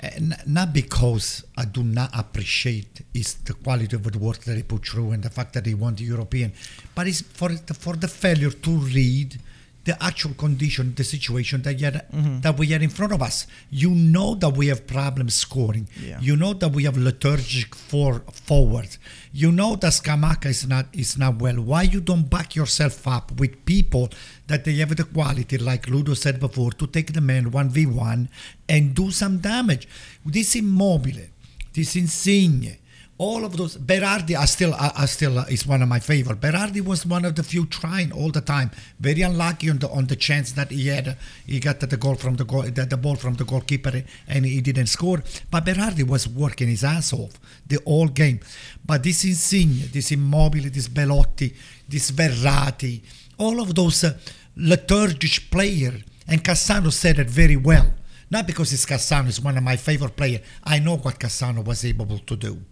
and 0.00 0.34
not 0.46 0.72
because 0.72 1.44
I 1.56 1.66
do 1.66 1.82
not 1.82 2.10
appreciate 2.18 3.02
is 3.12 3.34
the 3.34 3.52
quality 3.52 3.96
of 3.96 4.02
the 4.02 4.18
work 4.18 4.38
that 4.44 4.56
he 4.56 4.62
put 4.62 4.86
through 4.86 5.12
and 5.12 5.22
the 5.22 5.30
fact 5.30 5.52
that 5.54 5.66
he 5.66 5.74
won 5.74 5.94
the 5.94 6.04
European, 6.04 6.52
but 6.94 7.06
it's 7.06 7.20
for 7.20 7.50
the, 7.50 7.74
for 7.74 7.94
the 7.96 8.08
failure 8.08 8.50
to 8.50 8.70
read 8.70 9.38
the 9.84 10.02
actual 10.02 10.34
condition, 10.34 10.94
the 10.94 11.04
situation 11.04 11.62
that 11.62 11.78
yet, 11.78 12.12
mm-hmm. 12.12 12.40
that 12.40 12.58
we 12.58 12.72
are 12.74 12.82
in 12.82 12.90
front 12.90 13.12
of 13.12 13.22
us. 13.22 13.46
You 13.70 13.90
know 13.90 14.34
that 14.34 14.50
we 14.50 14.66
have 14.66 14.86
problems 14.86 15.34
scoring. 15.34 15.88
Yeah. 15.98 16.20
You 16.20 16.36
know 16.36 16.52
that 16.52 16.68
we 16.68 16.84
have 16.84 16.96
lethargic 16.98 17.74
for 17.74 18.22
forwards. 18.30 18.98
You 19.32 19.50
know 19.50 19.76
that 19.76 19.92
Scamacca 19.92 20.46
is 20.46 20.66
not 20.66 20.86
is 20.92 21.16
not 21.16 21.36
well. 21.40 21.56
Why 21.56 21.82
you 21.82 22.00
don't 22.00 22.28
back 22.28 22.54
yourself 22.54 23.06
up 23.08 23.32
with 23.40 23.64
people 23.64 24.10
that 24.50 24.64
they 24.64 24.74
have 24.82 24.94
the 24.96 25.04
quality, 25.04 25.56
like 25.58 25.88
Ludo 25.88 26.14
said 26.14 26.38
before, 26.40 26.72
to 26.72 26.86
take 26.86 27.12
the 27.12 27.20
man 27.20 27.50
one 27.50 27.70
v 27.70 27.86
one 27.86 28.28
and 28.68 28.94
do 28.94 29.10
some 29.10 29.38
damage. 29.38 29.88
This 30.24 30.56
Immobile, 30.56 31.28
this 31.72 31.96
Insigne, 31.96 32.76
all 33.16 33.44
of 33.44 33.54
those 33.58 33.76
Berardi 33.76 34.34
are 34.34 34.46
still 34.46 34.72
are, 34.74 35.06
still 35.06 35.38
uh, 35.38 35.44
is 35.50 35.66
one 35.66 35.82
of 35.82 35.88
my 35.88 36.00
favorite. 36.00 36.40
Berardi 36.40 36.80
was 36.80 37.04
one 37.04 37.26
of 37.26 37.34
the 37.34 37.42
few 37.42 37.66
trying 37.66 38.10
all 38.12 38.30
the 38.30 38.40
time. 38.40 38.70
Very 38.98 39.20
unlucky 39.20 39.68
on 39.68 39.78
the 39.78 39.88
on 39.90 40.06
the 40.06 40.16
chance 40.16 40.52
that 40.52 40.70
he 40.70 40.88
had 40.88 41.18
he 41.46 41.60
got 41.60 41.80
the 41.80 41.96
goal 41.98 42.14
from 42.14 42.36
the 42.36 42.46
goal 42.46 42.62
the, 42.62 42.86
the 42.86 42.96
ball 42.96 43.16
from 43.16 43.34
the 43.34 43.44
goalkeeper 43.44 43.92
and 44.26 44.46
he 44.46 44.62
didn't 44.62 44.86
score. 44.86 45.22
But 45.50 45.66
Berardi 45.66 46.04
was 46.14 46.26
working 46.26 46.68
his 46.68 46.82
ass 46.82 47.12
off 47.12 47.34
the 47.66 47.78
whole 47.86 48.08
game. 48.08 48.40
But 48.86 49.02
this 49.02 49.22
Insigne, 49.24 49.90
this 49.92 50.10
Immobile, 50.12 50.70
this 50.70 50.88
Belotti, 50.88 51.54
this 51.86 52.10
Verratti, 52.10 53.02
all 53.36 53.60
of 53.60 53.74
those 53.74 54.04
uh, 54.04 54.18
lethargic 54.56 55.50
player. 55.50 55.94
and 56.28 56.44
Cassano 56.44 56.92
said 56.92 57.18
it 57.18 57.28
very 57.28 57.56
well. 57.56 57.92
Not 58.30 58.46
because 58.46 58.72
it's 58.72 58.86
Cassano 58.86 59.26
is 59.28 59.40
one 59.40 59.56
of 59.56 59.64
my 59.64 59.76
favorite 59.76 60.16
players. 60.16 60.42
I 60.62 60.78
know 60.78 60.96
what 60.96 61.18
Cassano 61.18 61.64
was 61.64 61.84
able 61.84 62.18
to 62.18 62.36
do 62.36 62.62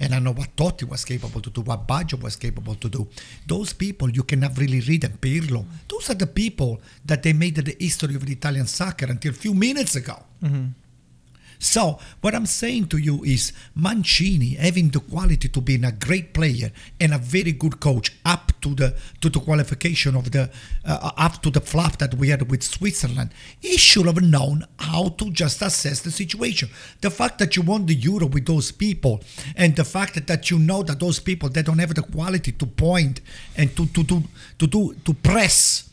and 0.00 0.14
I 0.14 0.18
know 0.18 0.32
what 0.32 0.56
Totti 0.56 0.88
was 0.88 1.04
capable 1.04 1.40
to 1.40 1.50
do, 1.50 1.60
what 1.62 1.86
Baggio 1.86 2.20
was 2.20 2.36
capable 2.36 2.74
to 2.76 2.88
do. 2.88 3.08
Those 3.46 3.72
people 3.72 4.10
you 4.10 4.22
cannot 4.22 4.56
really 4.58 4.80
read 4.80 5.02
them. 5.02 5.18
Pirlo. 5.20 5.64
Those 5.88 6.10
are 6.10 6.14
the 6.14 6.26
people 6.26 6.80
that 7.04 7.22
they 7.22 7.32
made 7.32 7.56
the 7.56 7.76
history 7.78 8.14
of 8.14 8.26
the 8.26 8.32
Italian 8.32 8.66
soccer 8.66 9.06
until 9.06 9.30
a 9.30 9.34
few 9.34 9.54
minutes 9.54 9.96
ago. 9.96 10.22
Mm-hmm. 10.42 10.66
So 11.58 11.98
what 12.20 12.34
I'm 12.34 12.46
saying 12.46 12.88
to 12.88 12.98
you 12.98 13.24
is 13.24 13.52
Mancini 13.74 14.54
having 14.54 14.88
the 14.90 15.00
quality 15.00 15.48
to 15.48 15.60
be 15.60 15.76
a 15.76 15.92
great 15.92 16.34
player 16.34 16.70
and 17.00 17.14
a 17.14 17.18
very 17.18 17.52
good 17.52 17.80
coach 17.80 18.12
up 18.24 18.52
to 18.62 18.74
the 18.74 18.94
to 19.20 19.28
the 19.28 19.40
qualification 19.40 20.16
of 20.16 20.30
the 20.30 20.50
uh, 20.84 21.10
up 21.16 21.42
to 21.42 21.50
the 21.50 21.60
flop 21.60 21.98
that 21.98 22.14
we 22.14 22.28
had 22.28 22.50
with 22.50 22.62
Switzerland, 22.62 23.30
he 23.60 23.76
should 23.76 24.06
have 24.06 24.22
known 24.22 24.64
how 24.78 25.08
to 25.10 25.30
just 25.30 25.62
assess 25.62 26.00
the 26.00 26.10
situation. 26.10 26.68
The 27.00 27.10
fact 27.10 27.38
that 27.38 27.56
you 27.56 27.62
won 27.62 27.86
the 27.86 27.94
Euro 27.94 28.26
with 28.26 28.46
those 28.46 28.72
people 28.72 29.22
and 29.56 29.76
the 29.76 29.84
fact 29.84 30.26
that 30.26 30.50
you 30.50 30.58
know 30.58 30.82
that 30.82 31.00
those 31.00 31.20
people 31.20 31.48
they 31.48 31.62
don't 31.62 31.78
have 31.78 31.94
the 31.94 32.02
quality 32.02 32.52
to 32.52 32.66
point 32.66 33.20
and 33.56 33.74
to 33.76 33.86
to 33.86 34.04
to 34.04 34.22
to 34.58 34.66
do 34.66 34.94
to 35.04 35.14
press 35.14 35.90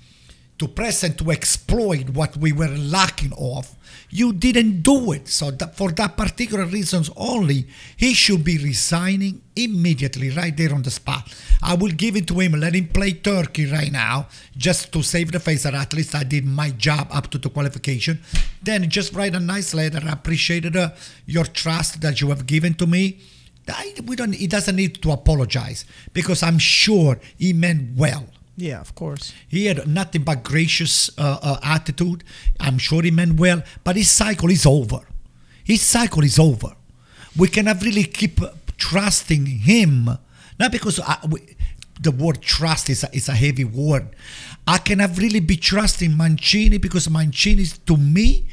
to 0.62 0.68
press 0.68 1.04
and 1.04 1.18
to 1.18 1.32
exploit 1.32 2.08
what 2.12 2.38
we 2.38 2.52
were 2.52 2.74
lacking 2.98 3.34
of 3.38 3.76
you 4.12 4.34
didn't 4.34 4.82
do 4.82 5.14
it. 5.14 5.28
So 5.28 5.52
that 5.52 5.76
for 5.76 5.92
that 5.94 6.18
particular 6.18 6.66
reasons 6.66 7.10
only, 7.16 7.68
he 7.96 8.14
should 8.14 8.44
be 8.44 8.58
resigning 8.58 9.42
immediately, 9.56 10.30
right 10.30 10.56
there 10.56 10.74
on 10.74 10.82
the 10.82 10.92
spot. 10.92 11.34
I 11.64 11.76
will 11.76 11.92
give 11.92 12.16
it 12.16 12.28
to 12.28 12.40
him, 12.40 12.52
let 12.54 12.76
him 12.76 12.90
play 12.90 13.14
Turkey 13.14 13.72
right 13.72 13.92
now, 13.92 14.28
just 14.58 14.92
to 14.94 15.02
save 15.02 15.32
the 15.32 15.40
face 15.40 15.64
that 15.64 15.74
at 15.74 15.94
least 15.94 16.14
I 16.14 16.24
did 16.24 16.46
my 16.46 16.72
job 16.72 17.08
up 17.12 17.32
to 17.32 17.38
the 17.38 17.50
qualification. 17.50 18.20
Then 18.62 18.90
just 18.90 19.14
write 19.14 19.34
a 19.34 19.40
nice 19.40 19.74
letter. 19.74 20.02
I 20.06 20.12
appreciated 20.12 20.76
uh, 20.76 20.92
your 21.26 21.46
trust 21.46 22.02
that 22.02 22.22
you 22.22 22.30
have 22.30 22.46
given 22.46 22.74
to 22.76 22.88
me. 22.88 23.20
I, 23.68 23.94
we 24.06 24.16
don't. 24.18 24.34
He 24.34 24.48
doesn't 24.48 24.76
need 24.76 25.02
to 25.02 25.12
apologize 25.12 25.86
because 26.12 26.44
I'm 26.44 26.58
sure 26.58 27.20
he 27.38 27.54
meant 27.54 27.96
well. 27.96 28.26
Yeah, 28.58 28.80
of 28.80 28.94
course. 28.96 29.34
He 29.48 29.66
had 29.66 29.88
nothing 29.88 30.24
but 30.24 30.44
gracious 30.44 31.10
uh, 31.18 31.40
uh, 31.42 31.60
attitude. 31.64 32.24
I'm 32.60 32.78
sure 32.78 33.02
he 33.02 33.12
meant 33.12 33.40
well, 33.40 33.64
but 33.84 33.96
his 33.96 34.12
cycle 34.12 34.50
is 34.50 34.66
over. 34.66 35.02
His 35.64 35.82
cycle 35.82 36.24
is 36.24 36.38
over. 36.38 36.76
We 37.38 37.48
cannot 37.48 37.82
really 37.82 38.04
keep 38.04 38.40
trusting 38.78 39.46
him, 39.46 40.10
not 40.60 40.72
because 40.72 41.00
I, 41.00 41.14
uh, 41.14 41.28
we, 41.30 41.56
the 42.02 42.12
word 42.12 42.42
trust 42.42 42.90
is 42.90 43.04
a, 43.04 43.16
is 43.16 43.30
a 43.30 43.34
heavy 43.34 43.64
word. 43.64 44.10
I 44.68 44.80
cannot 44.80 45.18
really 45.18 45.40
be 45.40 45.56
trusting 45.56 46.16
Mancini 46.16 46.78
because 46.78 47.10
Mancini, 47.10 47.66
to 47.86 47.96
me, 47.96 48.48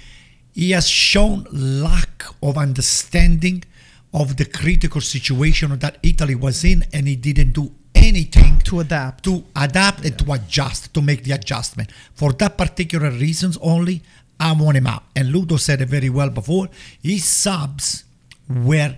he 0.54 0.70
has 0.72 0.88
shown 0.88 1.46
lack 1.52 2.24
of 2.42 2.56
understanding 2.56 3.64
of 4.12 4.36
the 4.36 4.44
critical 4.44 5.00
situation 5.00 5.76
that 5.78 5.98
Italy 6.02 6.34
was 6.34 6.64
in, 6.64 6.84
and 6.92 7.08
he 7.08 7.16
didn't 7.16 7.52
do 7.52 7.72
anything 8.02 8.60
to 8.64 8.80
adapt. 8.80 9.24
to 9.24 9.44
adapt 9.56 10.04
and 10.04 10.18
to 10.18 10.32
adjust 10.32 10.92
to 10.94 11.00
make 11.02 11.24
the 11.24 11.32
adjustment. 11.32 11.90
For 12.14 12.32
that 12.34 12.56
particular 12.56 13.10
reasons 13.10 13.58
only 13.60 14.02
i 14.40 14.52
want 14.52 14.76
him 14.76 14.86
out. 14.86 15.02
And 15.16 15.32
ludo 15.32 15.56
said 15.56 15.80
it 15.80 15.88
very 15.88 16.10
well 16.10 16.30
before 16.30 16.68
his 17.02 17.24
subs 17.24 18.04
were 18.48 18.96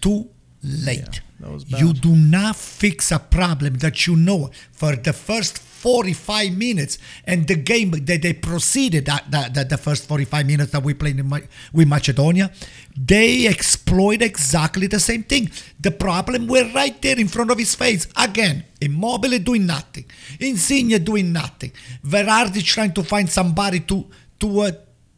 too 0.00 0.28
late. 0.62 1.20
Yeah, 1.40 1.78
you 1.78 1.92
do 1.92 2.14
not 2.14 2.56
fix 2.56 3.10
a 3.10 3.18
problem 3.18 3.78
that 3.78 4.06
you 4.06 4.16
know. 4.16 4.50
For 4.72 4.94
the 4.96 5.12
first 5.12 5.58
45 5.82 6.56
minutes 6.56 6.98
and 7.24 7.48
the 7.48 7.56
game 7.56 7.90
that 7.90 8.22
they 8.22 8.32
proceeded 8.32 9.04
that, 9.06 9.28
that, 9.32 9.52
that 9.54 9.68
the 9.68 9.76
first 9.76 10.06
45 10.06 10.46
minutes 10.46 10.70
that 10.70 10.82
we 10.84 10.94
played 10.94 11.18
in 11.18 11.28
with 11.28 11.88
Macedonia 11.88 12.52
they 12.96 13.48
exploit 13.48 14.22
exactly 14.22 14.86
the 14.86 15.00
same 15.00 15.24
thing 15.24 15.50
the 15.80 15.90
problem 15.90 16.46
were 16.46 16.70
right 16.72 17.02
there 17.02 17.18
in 17.18 17.26
front 17.26 17.50
of 17.50 17.58
his 17.58 17.74
face 17.74 18.06
again 18.16 18.64
Immobile 18.80 19.40
doing 19.40 19.66
nothing 19.66 20.04
Insigne 20.38 21.02
doing 21.02 21.32
nothing 21.32 21.72
Berardi 22.04 22.62
trying 22.62 22.92
to 22.92 23.02
find 23.02 23.28
somebody 23.28 23.80
to 23.80 24.06
to 24.38 24.60
uh, 24.60 24.70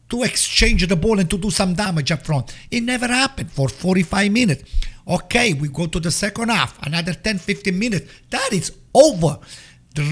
to 0.09 0.23
exchange 0.23 0.87
the 0.87 0.95
ball 0.95 1.19
and 1.19 1.29
to 1.29 1.37
do 1.37 1.49
some 1.49 1.73
damage 1.73 2.11
up 2.11 2.23
front. 2.23 2.55
It 2.69 2.81
never 2.81 3.07
happened 3.07 3.51
for 3.51 3.67
45 3.67 4.31
minutes. 4.31 4.63
Okay, 5.07 5.53
we 5.53 5.67
go 5.67 5.87
to 5.87 5.99
the 5.99 6.11
second 6.11 6.49
half, 6.49 6.79
another 6.85 7.13
10 7.13 7.39
15 7.39 7.77
minutes. 7.77 8.11
That 8.29 8.49
is 8.53 8.71
over 8.93 9.39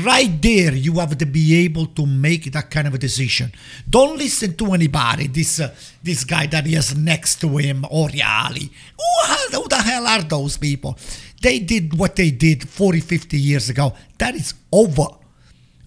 right 0.06 0.42
there 0.42 0.74
you 0.74 0.94
have 1.00 1.18
to 1.18 1.26
be 1.26 1.66
able 1.66 1.88
to 1.88 2.06
make 2.06 2.52
that 2.52 2.72
kind 2.72 2.88
of 2.88 2.94
a 2.94 2.98
decision. 2.98 3.52
Don't 3.90 4.18
listen 4.18 4.56
to 4.56 4.74
anybody 4.74 5.28
this 5.28 5.60
uh, 5.60 5.74
this 6.02 6.24
guy 6.24 6.48
that 6.48 6.66
he 6.66 6.74
has 6.74 6.96
next 6.96 7.42
to 7.42 7.58
him 7.58 7.84
Oriali 7.84 8.70
who, 8.98 9.58
who 9.58 9.68
the 9.68 9.82
hell 9.82 10.08
are 10.08 10.22
those 10.22 10.58
people? 10.58 10.98
They 11.42 11.60
did 11.60 11.98
what 11.98 12.16
they 12.16 12.32
did 12.32 12.68
40 12.68 13.02
50 13.02 13.38
years 13.38 13.70
ago. 13.70 13.94
That 14.18 14.36
is 14.36 14.54
over. 14.72 15.08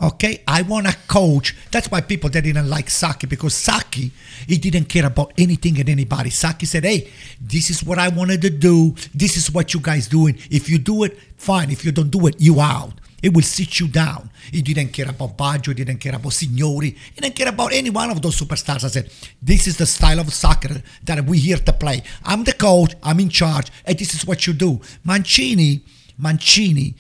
Okay? 0.03 0.43
I 0.47 0.61
want 0.61 0.87
a 0.87 0.95
coach. 1.09 1.57
That's 1.71 1.91
why 1.91 2.03
people 2.03 2.29
they 2.29 2.43
didn't 2.43 2.69
like 2.69 2.91
sacchi 2.91 3.27
because 3.27 3.55
sacchi 3.55 4.13
he 4.47 4.59
didn't 4.59 4.91
care 4.91 5.07
about 5.07 5.33
anything 5.39 5.81
and 5.81 5.89
anybody. 5.89 6.29
Sacchi 6.31 6.67
said 6.67 6.85
hey 6.85 7.11
this 7.41 7.71
is 7.71 7.83
what 7.83 7.99
i 7.99 8.09
wanted 8.09 8.43
to 8.43 8.51
do. 8.51 8.95
This 9.15 9.39
is 9.39 9.51
what 9.51 9.73
you 9.73 9.81
guys 9.81 10.07
doing. 10.07 10.37
If 10.51 10.69
you 10.69 10.79
do 10.79 11.05
it 11.05 11.19
fine. 11.39 11.71
If 11.71 11.85
you 11.85 11.93
don't 11.93 12.11
do 12.11 12.27
it 12.27 12.37
you 12.39 12.61
out 12.61 12.93
it 13.23 13.33
will 13.33 13.43
sit 13.43 13.81
you 13.81 13.89
down. 13.89 14.31
He 14.53 14.63
didn't 14.63 14.89
care 14.89 15.09
about 15.09 15.37
Baggio, 15.37 15.69
he 15.69 15.75
didn't 15.75 15.99
care 15.99 16.15
about 16.15 16.33
Signori, 16.33 16.91
he 16.91 17.21
didn't 17.21 17.35
care 17.35 17.49
about 17.49 17.73
any 17.73 17.91
one 17.91 18.11
of 18.11 18.21
those 18.23 18.41
superstars. 18.41 18.85
I 18.85 18.89
said, 18.89 19.11
this 19.41 19.67
is 19.67 19.77
the 19.77 19.87
style 19.87 20.21
of 20.21 20.33
soccer 20.33 20.83
that 21.05 21.25
we 21.25 21.39
here 21.39 21.57
to 21.57 21.73
play. 21.73 22.03
I'm 22.25 22.45
the 22.45 22.53
coach, 22.53 22.95
I'm 23.03 23.21
in 23.21 23.29
charge, 23.29 23.71
and 23.85 23.99
this 23.99 24.15
is 24.15 24.27
what 24.27 24.47
you 24.47 24.53
do. 24.53 24.81
Mancini, 25.05 25.83
Mancini, 26.19 26.95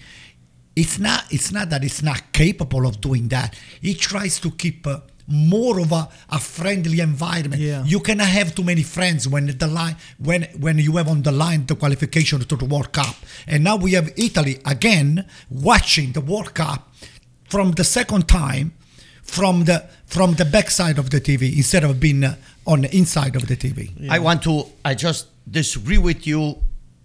it's 0.75 0.99
not, 0.99 1.25
it's 1.31 1.53
not 1.53 1.71
that 1.71 1.85
it's 1.85 2.03
not 2.03 2.33
capable 2.33 2.87
of 2.87 3.01
doing 3.01 3.29
that. 3.29 3.55
He 3.81 3.95
tries 3.95 4.39
to 4.41 4.51
keep... 4.51 4.87
Uh, 4.87 5.01
more 5.29 5.81
of 5.81 5.93
a, 5.93 6.09
a 6.31 6.39
friendly 6.39 7.01
environment. 7.01 7.61
Yeah. 7.61 7.85
You 7.85 8.01
cannot 8.01 8.29
have 8.29 8.55
too 8.55 8.63
many 8.63 8.83
friends 8.83 9.27
when 9.29 9.47
the 9.59 9.67
line 9.67 9.97
when 10.19 10.45
when 10.59 10.79
you 10.79 10.97
have 10.97 11.09
on 11.09 11.23
the 11.23 11.33
line 11.33 11.67
the 11.67 11.75
qualification 11.75 12.41
to 12.41 12.57
the 12.57 12.65
World 12.65 12.93
Cup. 12.93 13.17
And 13.47 13.65
now 13.65 13.77
we 13.77 13.93
have 13.93 14.13
Italy 14.17 14.61
again 14.65 15.27
watching 15.51 16.13
the 16.13 16.21
World 16.21 16.55
Cup 16.55 16.93
from 17.49 17.73
the 17.73 17.85
second 17.85 18.29
time 18.29 18.73
from 19.23 19.65
the 19.65 19.85
from 20.07 20.35
the 20.35 20.45
backside 20.45 20.99
of 20.99 21.11
the 21.11 21.21
TV 21.21 21.57
instead 21.57 21.85
of 21.85 21.99
being 21.99 22.23
uh, 22.25 22.37
on 22.67 22.83
the 22.83 22.97
inside 22.97 23.37
of 23.37 23.47
the 23.49 23.57
TV. 23.57 23.91
Yeah. 23.99 24.15
I 24.15 24.19
want 24.21 24.43
to 24.45 24.67
I 24.85 24.95
just 24.95 25.27
disagree 25.51 25.99
with 25.99 26.27
you 26.27 26.59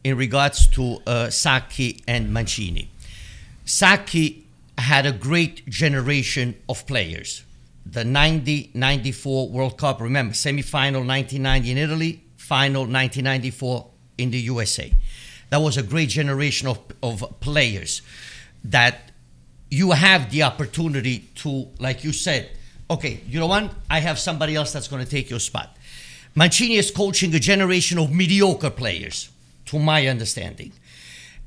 in 0.03 0.17
regards 0.17 0.67
to 0.67 0.99
uh, 1.05 1.29
Sacchi 1.29 2.01
and 2.07 2.31
Mancini. 2.33 2.89
Sacchi 3.65 4.45
had 4.77 5.05
a 5.05 5.11
great 5.11 5.67
generation 5.67 6.55
of 6.67 6.85
players. 6.87 7.43
The 7.85 8.03
90 8.03 8.71
94 8.73 9.49
World 9.49 9.77
Cup, 9.77 10.01
remember, 10.01 10.33
semifinal 10.33 11.05
1990 11.05 11.71
in 11.71 11.77
Italy, 11.77 12.23
final 12.37 12.81
1994 12.81 13.87
in 14.17 14.31
the 14.31 14.39
USA. 14.39 14.93
That 15.49 15.61
was 15.61 15.77
a 15.77 15.83
great 15.83 16.09
generation 16.09 16.67
of, 16.67 16.79
of 17.03 17.39
players 17.39 18.01
that 18.63 19.11
you 19.69 19.91
have 19.91 20.31
the 20.31 20.43
opportunity 20.43 21.29
to, 21.35 21.67
like 21.79 22.03
you 22.03 22.13
said, 22.13 22.51
okay, 22.89 23.21
you 23.27 23.39
know 23.39 23.47
what? 23.47 23.71
I 23.89 23.99
have 23.99 24.19
somebody 24.19 24.55
else 24.55 24.73
that's 24.73 24.87
going 24.87 25.03
to 25.03 25.09
take 25.09 25.29
your 25.29 25.39
spot. 25.39 25.75
Mancini 26.35 26.75
is 26.75 26.91
coaching 26.91 27.33
a 27.35 27.39
generation 27.39 27.97
of 27.97 28.13
mediocre 28.13 28.69
players, 28.69 29.29
to 29.65 29.79
my 29.79 30.07
understanding. 30.07 30.71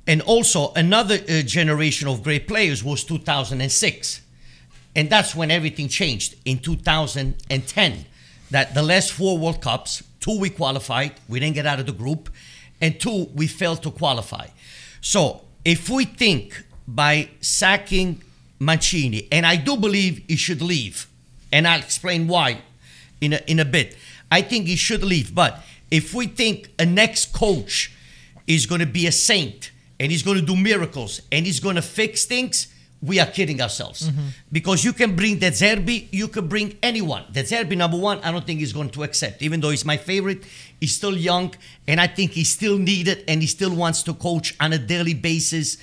And 0.06 0.20
also, 0.22 0.72
another 0.74 1.14
uh, 1.14 1.42
generation 1.42 2.08
of 2.08 2.22
great 2.22 2.46
players 2.46 2.84
was 2.84 3.04
2006. 3.04 4.20
And 4.96 5.10
that's 5.10 5.34
when 5.34 5.50
everything 5.50 5.88
changed 5.88 6.36
in 6.44 6.58
2010. 6.58 8.04
That 8.50 8.74
the 8.74 8.82
last 8.82 9.12
four 9.12 9.38
World 9.38 9.60
Cups, 9.60 10.02
two 10.20 10.38
we 10.38 10.50
qualified, 10.50 11.14
we 11.28 11.40
didn't 11.40 11.54
get 11.54 11.66
out 11.66 11.80
of 11.80 11.86
the 11.86 11.92
group, 11.92 12.28
and 12.80 12.98
two 13.00 13.28
we 13.34 13.46
failed 13.46 13.82
to 13.82 13.90
qualify. 13.90 14.48
So, 15.00 15.42
if 15.64 15.88
we 15.88 16.04
think 16.04 16.64
by 16.86 17.30
sacking 17.40 18.22
Mancini, 18.60 19.26
and 19.32 19.44
I 19.44 19.56
do 19.56 19.76
believe 19.76 20.22
he 20.28 20.36
should 20.36 20.62
leave, 20.62 21.08
and 21.50 21.66
I'll 21.66 21.80
explain 21.80 22.28
why 22.28 22.58
in 23.20 23.32
a, 23.32 23.40
in 23.46 23.60
a 23.60 23.64
bit. 23.64 23.96
I 24.30 24.42
think 24.42 24.66
he 24.66 24.76
should 24.76 25.02
leave. 25.02 25.34
But 25.34 25.62
if 25.90 26.14
we 26.14 26.26
think 26.26 26.70
a 26.78 26.86
next 26.86 27.32
coach 27.32 27.92
is 28.46 28.66
going 28.66 28.80
to 28.80 28.86
be 28.86 29.06
a 29.06 29.12
saint 29.12 29.70
and 29.98 30.10
he's 30.10 30.22
going 30.22 30.38
to 30.38 30.44
do 30.44 30.56
miracles 30.56 31.20
and 31.30 31.46
he's 31.46 31.60
going 31.60 31.76
to 31.76 31.82
fix 31.82 32.24
things, 32.24 32.68
we 33.04 33.20
are 33.20 33.26
kidding 33.26 33.60
ourselves. 33.60 34.10
Because 34.50 34.84
you 34.84 34.92
can 34.92 35.14
bring 35.14 35.38
De 35.38 35.50
Zerbi, 35.50 36.08
you 36.10 36.28
can 36.28 36.48
bring 36.48 36.78
anyone. 36.82 37.24
De 37.32 37.42
Zerbi, 37.42 37.76
number 37.76 37.98
one, 37.98 38.18
I 38.20 38.32
don't 38.32 38.46
think 38.46 38.60
he's 38.60 38.72
going 38.72 38.90
to 38.90 39.02
accept. 39.02 39.42
Even 39.42 39.60
though 39.60 39.70
he's 39.70 39.84
my 39.84 39.96
favorite, 39.96 40.44
he's 40.80 40.94
still 40.94 41.16
young 41.16 41.54
and 41.86 42.00
I 42.00 42.06
think 42.06 42.32
he's 42.32 42.50
still 42.50 42.78
needed 42.78 43.24
and 43.28 43.40
he 43.40 43.46
still 43.46 43.74
wants 43.74 44.02
to 44.04 44.14
coach 44.14 44.56
on 44.58 44.72
a 44.72 44.78
daily 44.78 45.14
basis. 45.14 45.76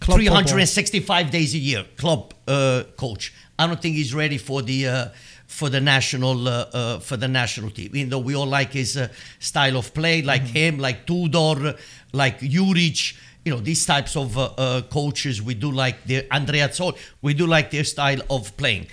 Club 0.00 0.18
football. 0.18 0.42
365 0.42 1.30
days 1.30 1.54
a 1.54 1.58
year, 1.58 1.84
club 1.96 2.34
uh, 2.46 2.82
coach. 2.96 3.32
I 3.58 3.66
don't 3.66 3.80
think 3.80 3.96
he's 3.96 4.14
ready 4.14 4.36
for 4.36 4.60
the 4.60 4.86
uh, 4.86 5.08
for 5.46 5.70
the 5.70 5.80
national 5.80 6.48
uh, 6.48 6.66
uh, 6.72 6.98
for 6.98 7.16
the 7.16 7.28
national 7.28 7.70
team. 7.70 7.90
Even 7.94 8.10
though 8.10 8.18
we 8.18 8.34
all 8.34 8.46
like 8.46 8.72
his 8.72 8.96
uh, 8.96 9.08
style 9.38 9.76
of 9.78 9.94
play, 9.94 10.20
like 10.20 10.42
him, 10.42 10.78
like 10.78 11.06
Tudor, 11.06 11.76
like 12.12 12.40
Juric, 12.40 13.16
you 13.46 13.52
know 13.52 13.60
these 13.60 13.86
types 13.86 14.16
of 14.16 14.36
uh, 14.36 14.50
uh, 14.58 14.82
coaches. 14.82 15.40
We 15.40 15.54
do 15.54 15.70
like 15.70 16.04
their 16.04 16.24
Andrea 16.30 16.70
Sol. 16.72 16.92
We 17.22 17.32
do 17.32 17.46
like 17.46 17.70
their 17.70 17.84
style 17.84 18.20
of 18.28 18.56
playing, 18.56 18.88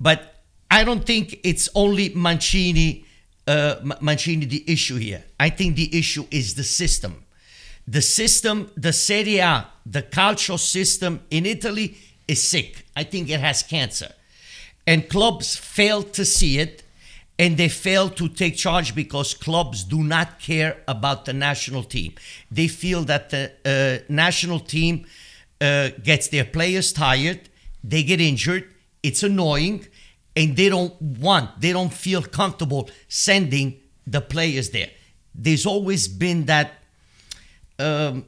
but 0.00 0.42
I 0.70 0.84
don't 0.84 1.04
think 1.04 1.40
it's 1.42 1.68
only 1.74 2.14
Mancini. 2.14 3.04
Uh, 3.46 3.76
Mancini 4.00 4.46
the 4.46 4.64
issue 4.66 4.96
here. 4.96 5.22
I 5.38 5.50
think 5.50 5.76
the 5.76 5.96
issue 5.96 6.26
is 6.32 6.54
the 6.54 6.64
system 6.64 7.26
the 7.86 8.02
system, 8.02 8.70
the 8.76 8.92
Serie 8.92 9.38
A, 9.38 9.68
the 9.84 10.02
calcio 10.02 10.58
system 10.58 11.20
in 11.30 11.46
Italy 11.46 11.96
is 12.26 12.42
sick. 12.42 12.84
I 12.96 13.04
think 13.04 13.30
it 13.30 13.40
has 13.40 13.62
cancer. 13.62 14.12
And 14.86 15.08
clubs 15.08 15.56
fail 15.56 16.02
to 16.02 16.24
see 16.24 16.58
it 16.58 16.82
and 17.38 17.56
they 17.56 17.68
fail 17.68 18.08
to 18.10 18.28
take 18.28 18.56
charge 18.56 18.94
because 18.94 19.34
clubs 19.34 19.84
do 19.84 20.02
not 20.02 20.38
care 20.40 20.78
about 20.88 21.24
the 21.26 21.32
national 21.32 21.82
team. 21.82 22.14
They 22.50 22.68
feel 22.68 23.04
that 23.04 23.30
the 23.30 23.52
uh, 23.64 24.04
national 24.12 24.60
team 24.60 25.04
uh, 25.60 25.90
gets 26.02 26.28
their 26.28 26.44
players 26.44 26.92
tired, 26.92 27.40
they 27.84 28.02
get 28.02 28.20
injured, 28.20 28.64
it's 29.02 29.22
annoying, 29.22 29.86
and 30.34 30.56
they 30.56 30.68
don't 30.68 31.00
want, 31.00 31.60
they 31.60 31.72
don't 31.72 31.92
feel 31.92 32.22
comfortable 32.22 32.88
sending 33.08 33.76
the 34.06 34.20
players 34.20 34.70
there. 34.70 34.90
There's 35.34 35.66
always 35.66 36.08
been 36.08 36.46
that 36.46 36.72
um, 37.78 38.24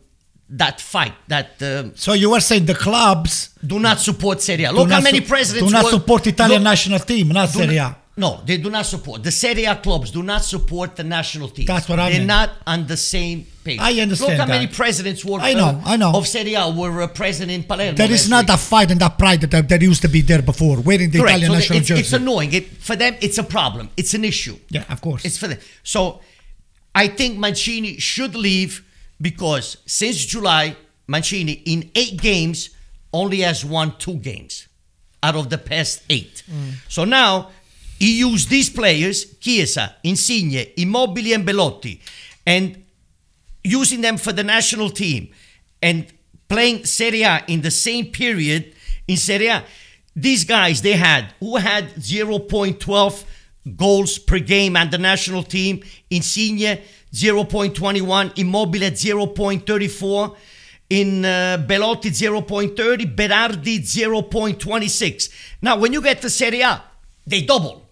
that 0.50 0.80
fight 0.80 1.14
that 1.28 1.62
um, 1.62 1.92
So 1.94 2.12
you 2.14 2.30
were 2.30 2.40
saying 2.40 2.66
the 2.66 2.74
clubs 2.74 3.50
do 3.66 3.78
not 3.78 4.00
support 4.00 4.40
Serie 4.40 4.64
A. 4.64 4.72
Look 4.72 4.90
how 4.90 5.00
many 5.00 5.20
presidents 5.20 5.66
do 5.68 5.72
not 5.72 5.84
were- 5.84 5.90
support 5.90 6.26
Italian 6.26 6.62
Look- 6.62 6.70
national 6.70 6.98
team, 7.00 7.28
not 7.28 7.48
Serie 7.50 7.76
A. 7.78 7.96
No, 8.18 8.40
they 8.44 8.56
do 8.58 8.68
not 8.68 8.84
support. 8.84 9.22
The 9.22 9.30
Serie 9.30 9.64
A 9.64 9.76
clubs 9.76 10.10
do 10.10 10.22
not 10.24 10.42
support 10.44 10.96
the 10.96 11.04
national 11.04 11.48
team. 11.50 11.66
That's 11.66 11.88
what 11.88 12.00
I 12.00 12.10
They're 12.10 12.18
mean. 12.18 12.26
not 12.26 12.50
on 12.66 12.86
the 12.86 12.96
same 12.96 13.46
page. 13.62 13.78
I 13.80 13.92
understand 14.00 14.38
Look 14.38 14.40
how 14.40 14.54
many 14.56 14.66
presidents 14.66 15.24
were 15.24 15.38
I 15.40 15.54
know, 15.54 15.66
uh, 15.66 15.82
I 15.92 15.96
know. 15.96 16.12
of 16.14 16.26
Serie 16.26 16.54
A 16.54 16.68
were 16.68 17.02
uh, 17.02 17.06
present 17.06 17.48
in 17.56 17.62
Palermo. 17.62 17.96
There 17.96 18.10
is 18.10 18.22
last 18.24 18.30
not 18.30 18.40
week. 18.42 18.46
that 18.48 18.58
fight 18.58 18.90
and 18.90 19.00
that 19.00 19.18
pride 19.18 19.40
that, 19.42 19.68
that 19.68 19.80
used 19.82 20.02
to 20.02 20.08
be 20.08 20.20
there 20.20 20.42
before, 20.42 20.80
wearing 20.80 21.10
the 21.10 21.20
Correct. 21.20 21.38
Italian 21.38 21.50
So 21.52 21.54
national 21.58 21.78
it's, 21.78 21.88
jersey. 21.88 22.00
it's 22.00 22.12
annoying. 22.12 22.52
It, 22.52 22.66
for 22.88 22.96
them, 22.96 23.14
it's 23.20 23.38
a 23.38 23.44
problem. 23.44 23.88
It's 23.96 24.14
an 24.14 24.24
issue. 24.24 24.56
yeah, 24.68 24.84
of 24.90 25.00
course. 25.00 25.24
It's 25.24 25.38
for 25.38 25.46
them. 25.46 25.58
So 25.84 26.20
I 26.94 27.06
think 27.08 27.38
Mancini 27.38 27.98
should 27.98 28.34
leave 28.34 28.84
because 29.20 29.76
since 29.86 30.24
July, 30.26 30.76
Mancini 31.06 31.52
in 31.66 31.90
eight 31.94 32.20
games 32.20 32.70
only 33.12 33.40
has 33.40 33.64
won 33.64 33.94
two 33.98 34.14
games 34.14 34.66
out 35.22 35.36
of 35.36 35.50
the 35.50 35.58
past 35.58 36.02
eight. 36.10 36.42
So 36.88 37.04
now 37.04 37.50
he 37.98 38.20
used 38.20 38.48
these 38.48 38.70
players, 38.70 39.36
Chiesa, 39.38 39.96
Insigne, 40.04 40.66
Immobile, 40.76 41.34
and 41.34 41.44
Belotti, 41.44 42.00
and 42.46 42.84
using 43.64 44.00
them 44.00 44.16
for 44.16 44.32
the 44.32 44.44
national 44.44 44.90
team 44.90 45.30
and 45.82 46.06
playing 46.48 46.84
Serie 46.84 47.22
A 47.22 47.44
in 47.48 47.60
the 47.60 47.72
same 47.72 48.06
period 48.06 48.72
in 49.08 49.16
Serie 49.16 49.48
A. 49.48 49.64
These 50.14 50.44
guys 50.44 50.80
they 50.80 50.92
had 50.92 51.34
who 51.40 51.56
had 51.56 51.94
0.12 51.94 53.24
goals 53.76 54.18
per 54.18 54.38
game 54.38 54.76
and 54.76 54.90
the 54.90 54.98
national 54.98 55.42
team. 55.42 55.82
Insigne 56.08 56.80
0.21, 57.12 58.38
Immobile 58.38 58.90
0.34. 58.90 60.36
In 60.90 61.22
uh, 61.22 61.62
Belotti 61.66 62.10
0.30, 62.10 63.14
Berardi 63.14 63.80
0.26. 63.80 65.30
Now, 65.60 65.78
when 65.78 65.92
you 65.92 66.00
get 66.00 66.22
to 66.22 66.30
Serie 66.30 66.62
A, 66.62 66.82
they 67.26 67.42
double 67.42 67.87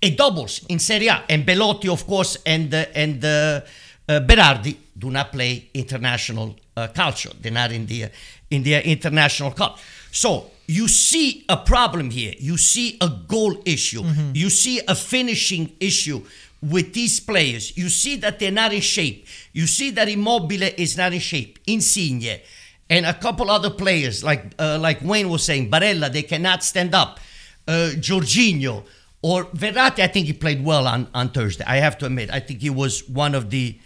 it 0.00 0.16
doubles 0.16 0.64
in 0.68 0.78
Serie 0.78 1.08
A. 1.08 1.24
And 1.28 1.44
Belotti, 1.44 1.88
of 1.88 2.06
course, 2.06 2.38
and 2.44 2.72
uh, 2.72 2.84
and 2.94 3.24
uh, 3.24 3.60
uh, 4.08 4.20
Berardi 4.20 4.76
do 4.98 5.10
not 5.10 5.32
play 5.32 5.68
international 5.74 6.56
uh, 6.76 6.88
calcio. 6.88 7.32
They're 7.40 7.52
not 7.52 7.72
in 7.72 7.86
the 7.86 8.04
uh, 8.04 8.08
in 8.50 8.62
the 8.62 8.86
international 8.86 9.52
cup. 9.52 9.78
So 10.10 10.50
you 10.66 10.88
see 10.88 11.44
a 11.48 11.56
problem 11.56 12.10
here. 12.10 12.34
You 12.38 12.56
see 12.56 12.96
a 13.00 13.08
goal 13.08 13.62
issue. 13.64 14.02
You 14.32 14.50
see 14.50 14.80
a 14.86 14.94
finishing 14.94 15.72
issue 15.80 16.22
with 16.62 16.92
these 16.92 17.20
players. 17.20 17.76
You 17.76 17.88
see 17.88 18.16
that 18.16 18.38
they're 18.38 18.50
not 18.50 18.72
in 18.72 18.80
shape. 18.80 19.26
You 19.52 19.66
see 19.66 19.90
that 19.92 20.08
Immobile 20.08 20.70
is 20.76 20.96
not 20.96 21.12
in 21.12 21.20
shape. 21.20 21.58
Insigne 21.66 22.40
and 22.88 23.06
a 23.06 23.14
couple 23.14 23.50
other 23.50 23.70
players 23.70 24.22
like 24.22 24.54
uh, 24.58 24.78
like 24.80 25.02
Wayne 25.02 25.28
was 25.28 25.44
saying, 25.44 25.70
Barella, 25.70 26.12
they 26.12 26.22
cannot 26.22 26.62
stand 26.62 26.94
up. 26.94 27.18
Uh, 27.66 27.90
Jorginho 27.96 28.84
or 29.26 29.44
Verratti, 29.46 30.00
I 30.04 30.06
think 30.06 30.26
he 30.26 30.32
played 30.32 30.64
well 30.64 30.86
on, 30.86 31.08
on 31.12 31.30
Thursday. 31.30 31.64
I 31.66 31.78
have 31.86 31.98
to 31.98 32.06
admit, 32.06 32.30
I 32.32 32.38
think 32.38 32.60
he 32.60 32.70
was 32.70 33.08
one 33.08 33.34
of 33.34 33.50
the 33.50 33.76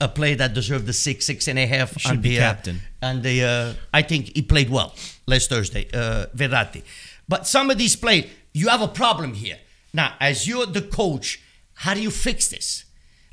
a 0.00 0.08
player 0.08 0.34
that 0.36 0.54
deserved 0.54 0.86
the 0.86 0.92
six, 0.92 1.26
six 1.26 1.46
and 1.46 1.58
a 1.58 1.66
half. 1.66 1.88
Should 2.00 2.10
on 2.10 2.20
be 2.20 2.30
the, 2.30 2.38
uh, 2.38 2.48
captain. 2.50 2.80
and 3.02 3.22
the 3.22 3.36
uh, 3.44 3.74
I 3.92 4.02
think 4.02 4.34
he 4.34 4.42
played 4.42 4.68
well 4.70 4.94
last 5.26 5.48
Thursday, 5.50 5.86
uh, 5.94 6.26
Verratti. 6.34 6.82
But 7.28 7.46
some 7.46 7.70
of 7.70 7.78
these 7.78 7.94
plays, 7.94 8.24
you 8.52 8.68
have 8.68 8.82
a 8.82 8.88
problem 8.88 9.34
here. 9.34 9.58
Now, 9.92 10.14
as 10.18 10.48
you're 10.48 10.66
the 10.66 10.82
coach, 10.82 11.40
how 11.74 11.94
do 11.94 12.00
you 12.00 12.10
fix 12.10 12.48
this? 12.48 12.84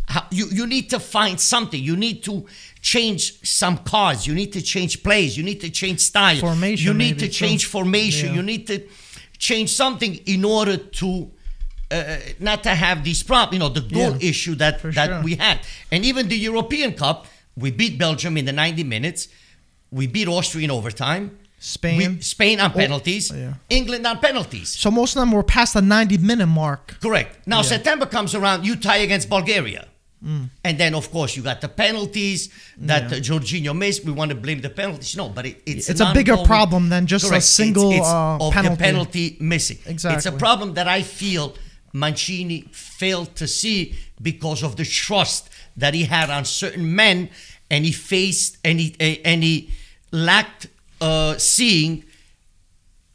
How, 0.10 0.26
you, 0.30 0.46
you 0.52 0.68
need 0.68 0.90
to 0.92 1.00
find 1.00 1.40
something. 1.40 1.82
You 1.82 1.96
need 1.96 2.22
to 2.24 2.46
change 2.82 3.22
some 3.44 3.78
cards. 3.80 4.28
You 4.28 4.36
need 4.36 4.54
to 4.54 4.62
change 4.62 5.02
plays. 5.04 5.38
You 5.38 5.44
need 5.44 5.62
to 5.62 5.70
change 5.70 6.02
style. 6.02 6.40
Formation, 6.40 6.86
You 6.88 6.94
need 6.94 7.18
to 7.20 7.30
change 7.30 7.64
too. 7.64 7.70
formation. 7.70 8.30
Yeah. 8.30 8.36
You 8.36 8.44
need 8.44 8.68
to 8.68 8.78
change 9.38 9.70
something 9.72 10.16
in 10.26 10.46
order 10.46 10.78
to 10.78 11.32
uh, 11.92 12.18
not 12.40 12.64
to 12.64 12.70
have 12.70 13.04
these 13.04 13.24
problems. 13.24 13.54
You 13.54 13.60
know, 13.60 13.70
the 13.70 13.82
goal 13.82 14.12
Yeah, 14.18 14.30
issue 14.30 14.56
that 14.56 14.82
that 14.84 15.08
sure. 15.10 15.22
we 15.24 15.36
had, 15.36 15.60
and 15.92 16.04
even 16.06 16.28
the 16.28 16.38
European 16.38 16.94
Cup, 16.94 17.28
we 17.56 17.72
beat 17.72 17.98
Belgium 17.98 18.38
in 18.38 18.46
the 18.46 18.54
90 18.54 18.84
minutes. 18.84 19.28
We 19.92 20.06
beat 20.08 20.28
Austria 20.28 20.66
in 20.66 20.72
overtime. 20.72 21.38
Spain. 21.60 21.98
We, 21.98 22.22
Spain 22.22 22.60
on 22.60 22.72
penalties. 22.72 23.32
yeah. 23.32 23.54
England 23.70 24.06
on 24.06 24.20
penalties. 24.20 24.70
So 24.70 24.92
most 24.92 25.16
of 25.16 25.22
them 25.22 25.32
were 25.32 25.44
past 25.44 25.74
the 25.74 25.82
90 25.82 26.18
minute 26.20 26.46
mark. 26.48 27.00
Correct. 27.02 27.48
Now 27.48 27.58
Yeah. 27.58 27.64
September 27.76 28.06
comes 28.06 28.36
around, 28.36 28.64
you 28.66 28.76
tie 28.76 28.98
against 28.98 29.28
Bulgaria. 29.30 29.88
And 30.64 30.78
then, 30.78 30.94
of 30.96 31.10
course, 31.12 31.38
you 31.38 31.44
got 31.44 31.62
the 31.62 31.70
penalties 31.70 32.50
that 32.90 33.04
Mm. 33.04 33.12
Yeah. 33.12 33.18
uh, 33.18 33.22
Jorginho 33.40 33.74
missed. 33.78 34.04
We 34.04 34.12
want 34.12 34.30
to 34.32 34.36
blame 34.36 34.60
the 34.62 34.70
penalties. 34.70 35.16
No, 35.16 35.30
but 35.30 35.46
it, 35.46 35.62
it's 35.66 35.90
It's 35.90 36.02
a 36.02 36.12
bigger 36.14 36.38
problem 36.38 36.90
than 36.90 37.06
just 37.08 37.26
a 37.26 37.30
Correct. 37.30 37.46
single, 37.46 37.94
uh, 38.04 38.38
of 38.46 38.52
penalty. 38.54 38.76
the 38.78 38.84
penalty 38.84 39.38
missing. 39.40 39.78
It's 39.86 40.26
a 40.26 40.32
problem 40.34 40.74
that 40.74 40.88
I 40.88 41.02
feel 41.04 41.56
Mancini 41.94 42.62
failed 42.72 43.36
to 43.36 43.48
see 43.48 43.96
because 44.22 44.64
of 44.64 44.76
the 44.76 44.86
trust 44.86 45.50
that 45.76 45.94
he 45.94 46.04
had 46.06 46.30
on 46.30 46.46
certain 46.46 46.96
men, 46.96 47.30
and 47.70 47.86
he 47.86 47.92
faced 47.92 48.58
and 48.64 48.80
he 48.80 48.96
eh, 49.00 49.18
and 49.24 49.44
he 49.44 49.72
lacked 50.12 50.68
uh, 51.02 51.38
seeing 51.38 52.04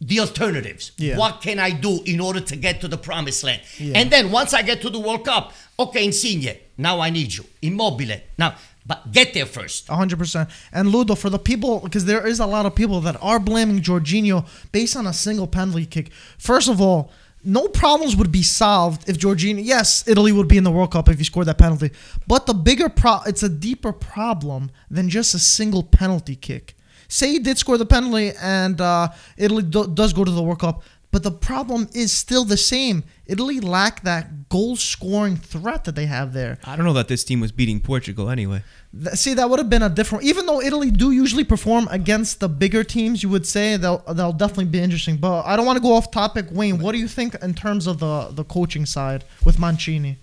the 0.00 0.20
alternatives. 0.20 0.92
Yeah. 0.98 1.16
What 1.16 1.40
can 1.40 1.58
I 1.58 1.70
do 1.70 2.00
in 2.04 2.20
order 2.20 2.40
to 2.40 2.56
get 2.56 2.80
to 2.80 2.88
the 2.88 2.98
promised 2.98 3.44
land? 3.44 3.62
Yeah. 3.78 3.98
And 3.98 4.10
then 4.10 4.30
once 4.30 4.52
I 4.52 4.62
get 4.62 4.82
to 4.82 4.90
the 4.90 4.98
World 4.98 5.24
Cup, 5.24 5.52
okay, 5.78 6.04
Insigne, 6.04 6.56
now 6.76 7.00
I 7.00 7.10
need 7.10 7.32
you. 7.34 7.44
Immobile, 7.62 8.20
now, 8.36 8.56
but 8.84 9.12
get 9.12 9.32
there 9.32 9.46
first. 9.46 9.86
hundred 9.88 10.18
percent. 10.18 10.48
And 10.72 10.88
Ludo, 10.90 11.14
for 11.14 11.30
the 11.30 11.38
people, 11.38 11.80
because 11.80 12.04
there 12.04 12.26
is 12.26 12.40
a 12.40 12.46
lot 12.46 12.66
of 12.66 12.74
people 12.74 13.00
that 13.02 13.16
are 13.22 13.38
blaming 13.38 13.80
Jorginho 13.80 14.44
based 14.72 14.96
on 14.96 15.06
a 15.06 15.12
single 15.12 15.46
penalty 15.46 15.86
kick. 15.86 16.12
First 16.36 16.68
of 16.68 16.80
all, 16.80 17.12
no 17.44 17.68
problems 17.68 18.16
would 18.16 18.30
be 18.30 18.42
solved 18.42 19.08
if 19.08 19.18
Jorginho. 19.18 19.60
Yes, 19.64 20.06
Italy 20.06 20.32
would 20.32 20.48
be 20.48 20.56
in 20.56 20.64
the 20.64 20.70
World 20.70 20.92
Cup 20.92 21.08
if 21.08 21.18
he 21.18 21.24
scored 21.24 21.46
that 21.46 21.58
penalty. 21.58 21.90
But 22.26 22.46
the 22.46 22.54
bigger 22.54 22.88
pro, 22.88 23.20
it's 23.26 23.42
a 23.42 23.48
deeper 23.48 23.92
problem 23.92 24.70
than 24.90 25.08
just 25.08 25.34
a 25.34 25.38
single 25.38 25.82
penalty 25.82 26.36
kick. 26.36 26.76
Say 27.08 27.32
he 27.32 27.38
did 27.40 27.58
score 27.58 27.76
the 27.76 27.86
penalty 27.86 28.32
and 28.40 28.80
uh, 28.80 29.08
Italy 29.36 29.64
do, 29.64 29.86
does 29.86 30.12
go 30.12 30.24
to 30.24 30.30
the 30.30 30.42
World 30.42 30.60
Cup. 30.60 30.82
But 31.12 31.24
the 31.24 31.30
problem 31.30 31.88
is 31.94 32.10
still 32.10 32.44
the 32.44 32.56
same. 32.56 33.04
Italy 33.26 33.60
lack 33.60 34.02
that 34.02 34.48
goal 34.48 34.76
scoring 34.76 35.36
threat 35.36 35.84
that 35.84 35.94
they 35.94 36.06
have 36.06 36.32
there. 36.32 36.58
I 36.64 36.74
don't 36.74 36.86
know 36.86 36.94
that 36.94 37.08
this 37.08 37.22
team 37.22 37.38
was 37.38 37.52
beating 37.52 37.80
Portugal 37.80 38.30
anyway. 38.30 38.64
See, 39.12 39.34
that 39.34 39.50
would 39.50 39.58
have 39.58 39.68
been 39.68 39.82
a 39.82 39.90
different. 39.90 40.24
Even 40.24 40.46
though 40.46 40.62
Italy 40.62 40.90
do 40.90 41.10
usually 41.10 41.44
perform 41.44 41.86
against 41.90 42.40
the 42.40 42.48
bigger 42.48 42.82
teams, 42.82 43.22
you 43.22 43.28
would 43.28 43.46
say 43.46 43.76
they'll 43.76 43.98
they'll 44.14 44.32
definitely 44.32 44.64
be 44.64 44.80
interesting. 44.80 45.18
But 45.18 45.42
I 45.42 45.54
don't 45.54 45.66
want 45.66 45.76
to 45.76 45.82
go 45.82 45.92
off 45.92 46.10
topic. 46.10 46.46
Wayne, 46.50 46.78
what 46.78 46.92
do 46.92 46.98
you 46.98 47.08
think 47.08 47.34
in 47.42 47.52
terms 47.52 47.86
of 47.86 47.98
the 47.98 48.28
the 48.32 48.44
coaching 48.44 48.86
side 48.86 49.24
with 49.44 49.58
Mancini? 49.58 50.18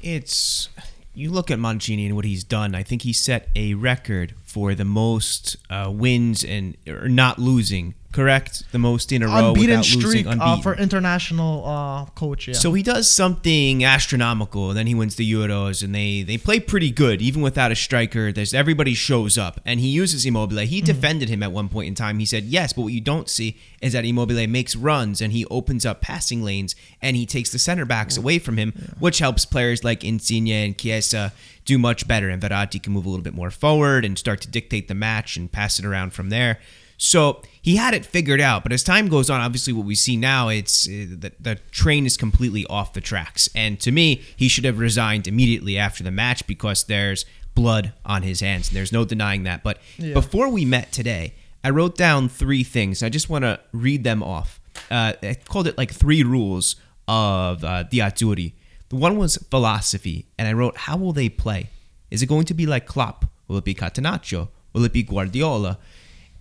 It's 0.00 0.68
you 1.12 1.30
look 1.30 1.50
at 1.50 1.58
Mancini 1.58 2.06
and 2.06 2.14
what 2.14 2.24
he's 2.24 2.44
done. 2.44 2.76
I 2.76 2.84
think 2.84 3.02
he 3.02 3.12
set 3.12 3.48
a 3.56 3.74
record 3.74 4.34
for 4.44 4.76
the 4.76 4.84
most 4.84 5.56
uh, 5.68 5.90
wins 5.92 6.44
and 6.44 6.76
or 6.86 7.08
not 7.08 7.40
losing. 7.40 7.94
Correct, 8.12 8.64
the 8.72 8.78
most 8.78 9.12
in 9.12 9.22
a 9.22 9.28
row 9.28 9.50
Unbeaten 9.50 9.70
without 9.70 9.84
streak 9.84 10.26
losing. 10.26 10.40
uh, 10.40 10.60
for 10.60 10.74
international 10.74 11.64
uh, 11.64 12.06
coach. 12.06 12.48
Yeah. 12.48 12.54
So 12.54 12.72
he 12.72 12.82
does 12.82 13.08
something 13.08 13.84
astronomical, 13.84 14.70
and 14.70 14.76
then 14.76 14.88
he 14.88 14.96
wins 14.96 15.14
the 15.14 15.32
Euros, 15.32 15.84
and 15.84 15.94
they 15.94 16.22
they 16.22 16.36
play 16.36 16.58
pretty 16.58 16.90
good 16.90 17.22
even 17.22 17.40
without 17.40 17.70
a 17.70 17.76
striker. 17.76 18.32
There's 18.32 18.52
everybody 18.52 18.94
shows 18.94 19.38
up, 19.38 19.60
and 19.64 19.78
he 19.78 19.86
uses 19.86 20.26
Immobile. 20.26 20.56
Mm-hmm. 20.56 20.66
He 20.66 20.80
defended 20.80 21.28
him 21.28 21.40
at 21.44 21.52
one 21.52 21.68
point 21.68 21.86
in 21.86 21.94
time. 21.94 22.18
He 22.18 22.26
said 22.26 22.44
yes, 22.44 22.72
but 22.72 22.82
what 22.82 22.92
you 22.92 23.00
don't 23.00 23.28
see 23.28 23.56
is 23.80 23.92
that 23.92 24.04
Immobile 24.04 24.44
makes 24.48 24.74
runs 24.74 25.20
and 25.20 25.32
he 25.32 25.46
opens 25.46 25.86
up 25.86 26.00
passing 26.00 26.42
lanes, 26.42 26.74
and 27.00 27.14
he 27.16 27.26
takes 27.26 27.52
the 27.52 27.60
center 27.60 27.84
backs 27.84 28.16
away 28.16 28.40
from 28.40 28.56
him, 28.56 28.72
which 28.98 29.20
helps 29.20 29.44
players 29.44 29.84
like 29.84 30.02
Insigne 30.02 30.48
and 30.48 30.76
Chiesa 30.76 31.32
do 31.64 31.78
much 31.78 32.08
better. 32.08 32.28
And 32.28 32.42
Verratti 32.42 32.82
can 32.82 32.92
move 32.92 33.06
a 33.06 33.08
little 33.08 33.22
bit 33.22 33.34
more 33.34 33.52
forward 33.52 34.04
and 34.04 34.18
start 34.18 34.40
to 34.40 34.48
dictate 34.48 34.88
the 34.88 34.94
match 34.96 35.36
and 35.36 35.50
pass 35.50 35.78
it 35.78 35.84
around 35.84 36.12
from 36.12 36.30
there. 36.30 36.58
So 37.02 37.40
he 37.62 37.76
had 37.76 37.94
it 37.94 38.04
figured 38.04 38.42
out, 38.42 38.62
but 38.62 38.72
as 38.72 38.82
time 38.82 39.08
goes 39.08 39.30
on, 39.30 39.40
obviously 39.40 39.72
what 39.72 39.86
we 39.86 39.94
see 39.94 40.16
now, 40.18 40.48
it's 40.48 40.86
uh, 40.86 41.06
the, 41.18 41.32
the 41.40 41.54
train 41.70 42.04
is 42.04 42.18
completely 42.18 42.66
off 42.66 42.92
the 42.92 43.00
tracks. 43.00 43.48
And 43.54 43.80
to 43.80 43.90
me, 43.90 44.22
he 44.36 44.48
should 44.48 44.64
have 44.66 44.78
resigned 44.78 45.26
immediately 45.26 45.78
after 45.78 46.04
the 46.04 46.10
match 46.10 46.46
because 46.46 46.84
there's 46.84 47.24
blood 47.54 47.94
on 48.04 48.22
his 48.22 48.40
hands. 48.40 48.68
And 48.68 48.76
there's 48.76 48.92
no 48.92 49.06
denying 49.06 49.44
that. 49.44 49.62
But 49.62 49.78
Yeah. 49.96 50.12
before 50.12 50.50
we 50.50 50.66
met 50.66 50.92
today, 50.92 51.32
I 51.64 51.70
wrote 51.70 51.96
down 51.96 52.28
three 52.28 52.62
things. 52.62 53.02
I 53.02 53.08
just 53.08 53.30
want 53.30 53.44
to 53.44 53.58
read 53.72 54.04
them 54.04 54.22
off. 54.22 54.60
Uh, 54.90 55.14
I 55.22 55.36
called 55.48 55.66
it 55.66 55.78
like 55.78 55.92
three 55.92 56.22
rules 56.22 56.76
of 57.08 57.64
uh, 57.64 57.84
the 57.90 58.00
Azzurri. 58.00 58.52
The 58.90 58.96
one 58.96 59.16
was 59.16 59.38
philosophy, 59.50 60.26
and 60.38 60.46
I 60.46 60.52
wrote, 60.52 60.76
how 60.76 60.98
will 60.98 61.12
they 61.12 61.30
play? 61.30 61.70
Is 62.10 62.22
it 62.22 62.26
going 62.26 62.44
to 62.44 62.54
be 62.54 62.66
like 62.66 62.86
Klopp? 62.86 63.24
Will 63.48 63.56
it 63.56 63.64
be 63.64 63.74
Catenaccio? 63.74 64.48
Will 64.74 64.84
it 64.84 64.92
be 64.92 65.02
Guardiola? 65.02 65.78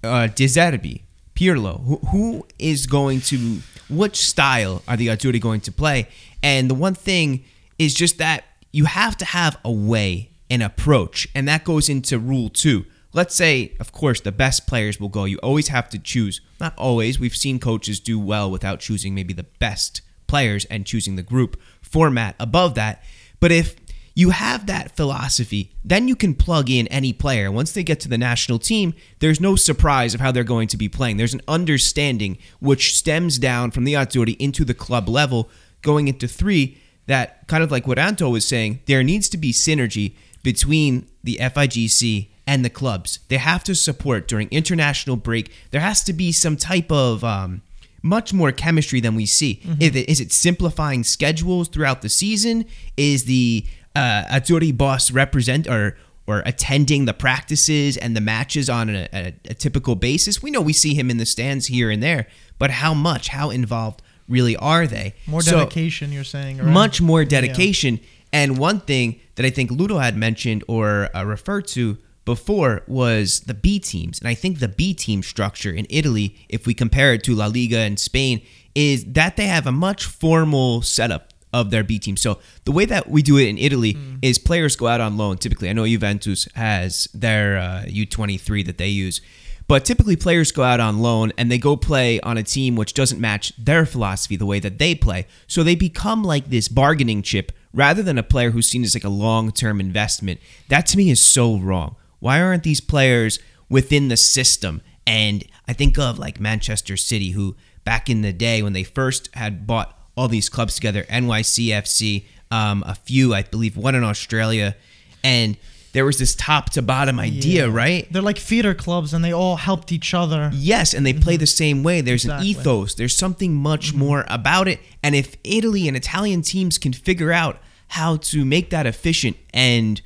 Uh, 0.03 0.27
De 0.27 0.45
Zerbi, 0.45 1.01
Pirlo, 1.35 1.83
who, 1.85 1.97
who 2.07 2.47
is 2.57 2.85
going 2.85 3.21
to, 3.21 3.59
which 3.89 4.17
style 4.17 4.81
are 4.87 4.97
the 4.97 5.07
Azzurri 5.07 5.39
going 5.39 5.61
to 5.61 5.71
play? 5.71 6.07
And 6.43 6.69
the 6.69 6.75
one 6.75 6.95
thing 6.95 7.45
is 7.77 7.93
just 7.93 8.17
that 8.17 8.43
you 8.71 8.85
have 8.85 9.17
to 9.17 9.25
have 9.25 9.57
a 9.63 9.71
way, 9.71 10.31
an 10.49 10.61
approach, 10.61 11.27
and 11.33 11.47
that 11.47 11.63
goes 11.63 11.89
into 11.89 12.19
rule 12.19 12.49
two. 12.49 12.85
Let's 13.11 13.35
say, 13.35 13.75
of 13.79 13.91
course, 13.91 14.21
the 14.21 14.31
best 14.31 14.67
players 14.67 14.99
will 14.99 15.09
go. 15.09 15.25
You 15.25 15.39
always 15.39 15.69
have 15.69 15.89
to 15.89 15.97
choose. 15.97 16.41
Not 16.59 16.77
always. 16.77 17.19
We've 17.19 17.35
seen 17.35 17.57
coaches 17.59 17.99
do 17.99 18.19
well 18.19 18.51
without 18.51 18.79
choosing 18.79 19.15
maybe 19.15 19.33
the 19.33 19.47
best 19.57 20.01
players 20.27 20.65
and 20.65 20.85
choosing 20.85 21.15
the 21.15 21.23
group 21.23 21.59
format 21.81 22.35
above 22.39 22.75
that. 22.75 23.03
But 23.39 23.51
if 23.51 23.75
you 24.15 24.31
have 24.31 24.65
that 24.65 24.95
philosophy, 24.95 25.71
then 25.83 26.07
you 26.07 26.15
can 26.15 26.35
plug 26.35 26.69
in 26.69 26.87
any 26.87 27.13
player. 27.13 27.51
Once 27.51 27.71
they 27.71 27.83
get 27.83 27.99
to 28.01 28.09
the 28.09 28.17
national 28.17 28.59
team, 28.59 28.93
there's 29.19 29.39
no 29.39 29.55
surprise 29.55 30.13
of 30.13 30.19
how 30.19 30.31
they're 30.31 30.43
going 30.43 30.67
to 30.69 30.77
be 30.77 30.89
playing. 30.89 31.17
There's 31.17 31.33
an 31.33 31.41
understanding 31.47 32.37
which 32.59 32.97
stems 32.97 33.37
down 33.37 33.71
from 33.71 33.83
the 33.83 33.93
Azzurri 33.93 34.35
into 34.37 34.65
the 34.65 34.73
club 34.73 35.07
level, 35.07 35.49
going 35.81 36.07
into 36.07 36.27
three. 36.27 36.77
That 37.07 37.47
kind 37.47 37.63
of 37.63 37.71
like 37.71 37.87
what 37.87 37.97
Anto 37.97 38.29
was 38.29 38.45
saying, 38.45 38.81
there 38.85 39.03
needs 39.03 39.29
to 39.29 39.37
be 39.37 39.51
synergy 39.51 40.15
between 40.43 41.07
the 41.23 41.37
FIGC 41.41 42.27
and 42.45 42.63
the 42.65 42.69
clubs. 42.69 43.19
They 43.27 43.37
have 43.37 43.63
to 43.65 43.75
support 43.75 44.27
during 44.27 44.47
international 44.49 45.15
break. 45.15 45.51
There 45.71 45.81
has 45.81 46.03
to 46.05 46.13
be 46.13 46.31
some 46.31 46.57
type 46.57 46.91
of 46.91 47.23
um, 47.23 47.61
much 48.01 48.33
more 48.33 48.51
chemistry 48.51 48.99
than 48.99 49.15
we 49.15 49.25
see. 49.25 49.61
Is, 49.79 49.95
it, 49.95 50.09
is 50.09 50.19
it 50.19 50.31
simplifying 50.31 51.03
schedules 51.03 51.67
throughout 51.67 52.01
the 52.01 52.09
season? 52.09 52.65
Is 52.97 53.25
the 53.25 53.65
uh, 53.95 54.23
Azzurri 54.31 54.75
boss 54.75 55.11
represent 55.11 55.67
or 55.67 55.97
or 56.27 56.43
attending 56.45 57.05
the 57.05 57.13
practices 57.13 57.97
and 57.97 58.15
the 58.15 58.21
matches 58.21 58.69
on 58.69 58.87
a, 58.89 59.07
a, 59.11 59.33
a 59.45 59.53
typical 59.55 59.95
basis? 59.95 60.43
We 60.43 60.51
know 60.51 60.61
we 60.61 60.73
see 60.73 60.93
him 60.93 61.09
in 61.09 61.17
the 61.17 61.25
stands 61.25 61.65
here 61.67 61.89
and 61.89 62.03
there, 62.03 62.27
but 62.59 62.69
how 62.69 62.93
much, 62.93 63.29
how 63.29 63.49
involved 63.49 64.03
really 64.27 64.55
are 64.55 64.85
they? 64.85 65.15
More 65.25 65.41
So- 65.41 65.57
dedication, 65.57 66.11
you're 66.11 66.23
saying. 66.23 66.59
Right? 66.59 66.67
much 66.67 67.01
more 67.01 67.25
dedication. 67.25 67.99
And 68.31 68.59
one 68.59 68.79
thing 68.79 69.19
that 69.35 69.45
I 69.45 69.49
think 69.49 69.71
Ludo 69.71 69.97
had 69.97 70.15
mentioned 70.15 70.63
or 70.67 71.09
uh, 71.15 71.23
referred 71.25 71.65
to 71.69 71.97
before 72.25 72.83
was 72.87 73.39
the 73.47 73.55
B 73.55 73.79
teams. 73.79 74.19
And 74.19 74.27
I 74.27 74.35
think 74.35 74.59
the 74.59 74.67
B 74.67 74.93
team 74.93 75.23
structure 75.23 75.71
in 75.71 75.87
Italy, 75.89 76.35
if 76.47 76.67
we 76.67 76.75
compare 76.75 77.13
it 77.15 77.23
to 77.23 77.33
La 77.33 77.47
Liga 77.47 77.79
and 77.79 77.99
Spain, 77.99 78.41
is 78.75 79.03
that 79.05 79.35
they 79.35 79.47
have 79.47 79.65
a 79.65 79.71
much 79.71 80.05
formal 80.05 80.83
setup 80.83 81.33
of 81.51 81.71
their 81.71 81.83
B 81.83 81.99
team. 81.99 82.17
So 82.17 82.39
the 82.65 82.71
way 82.71 82.85
that 82.85 83.09
we 83.09 83.21
do 83.21 83.37
it 83.37 83.47
in 83.47 83.57
Italy 83.57 83.97
is 84.21 84.37
players 84.37 84.75
go 84.75 84.87
out 84.87 85.01
on 85.01 85.17
loan. 85.17 85.37
Typically, 85.37 85.69
I 85.69 85.73
know 85.73 85.85
Juventus 85.85 86.47
has 86.55 87.07
their 87.13 87.57
uh, 87.57 87.83
U23 87.87 88.65
that 88.65 88.77
they 88.77 88.89
use. 88.89 89.21
But 89.67 89.85
typically, 89.85 90.15
players 90.15 90.51
go 90.51 90.63
out 90.63 90.79
on 90.79 90.97
loan 90.97 91.31
and 91.37 91.51
they 91.51 91.59
go 91.59 91.75
play 91.75 92.19
on 92.21 92.39
a 92.39 92.43
team 92.43 92.75
which 92.75 92.95
doesn't 92.95 93.21
match 93.21 93.53
their 93.55 93.85
philosophy, 93.85 94.35
the 94.35 94.45
way 94.45 94.59
that 94.59 94.79
they 94.79 94.95
play. 94.95 95.27
So 95.45 95.61
they 95.61 95.75
become 95.75 96.23
like 96.23 96.49
this 96.49 96.67
bargaining 96.67 97.21
chip 97.21 97.51
rather 97.71 98.01
than 98.01 98.17
a 98.17 98.23
player 98.23 98.49
who's 98.49 98.67
seen 98.67 98.83
as 98.83 98.95
like 98.95 99.03
a 99.03 99.09
long 99.09 99.51
term 99.51 99.79
investment. 99.79 100.39
That 100.69 100.87
to 100.87 100.97
me 100.97 101.11
is 101.11 101.23
so 101.23 101.57
wrong. 101.57 101.97
Why 102.19 102.41
aren't 102.41 102.63
these 102.63 102.81
players 102.81 103.37
within 103.69 104.07
the 104.07 104.17
system? 104.17 104.81
And 105.05 105.43
I 105.67 105.73
think 105.73 105.99
of 105.99 106.17
like 106.17 106.39
Manchester 106.39 106.97
City, 106.97 107.31
who 107.31 107.55
back 107.85 108.09
in 108.09 108.21
the 108.23 108.33
day 108.33 108.63
when 108.63 108.73
they 108.73 108.83
first 108.83 109.29
had 109.35 109.67
bought 109.67 109.98
all 110.19 110.27
these 110.27 110.49
clubs 110.49 110.75
together, 110.75 111.03
NYCFC, 111.09 112.25
um, 112.51 112.83
a 112.85 112.95
few, 112.95 113.33
I 113.33 113.43
believe, 113.43 113.77
one 113.77 113.95
in 113.95 114.03
Australia, 114.03 114.75
and 115.23 115.55
there 115.93 116.05
was 116.05 116.19
this 116.19 116.35
top 116.35 116.69
to 116.71 116.81
bottom 116.81 117.19
idea, 117.19 117.65
Yeah. 117.67 117.73
right? 117.73 118.11
They're 118.11 118.21
like 118.21 118.37
feeder 118.37 118.73
clubs, 118.75 119.13
and 119.13 119.23
they 119.25 119.33
all 119.33 119.55
helped 119.55 119.91
each 119.91 120.13
other. 120.13 120.51
Yes, 120.53 120.93
and 120.93 121.05
they 121.05 121.13
play 121.13 121.37
the 121.37 121.47
same 121.47 121.83
way. 121.83 122.01
There's 122.01 122.25
Exactly. 122.25 122.51
an 122.51 122.59
ethos. 122.59 122.93
There's 122.95 123.15
something 123.15 123.55
much 123.55 123.93
more 123.93 124.25
about 124.27 124.67
it. 124.67 124.79
And 125.01 125.15
if 125.15 125.35
Italy 125.43 125.87
and 125.87 125.95
Italian 125.97 126.41
teams 126.43 126.77
can 126.77 126.93
figure 126.93 127.31
out 127.31 127.59
how 127.93 128.17
to 128.17 128.45
make 128.45 128.69
that 128.69 128.85
efficient 128.85 129.37
and 129.53 129.99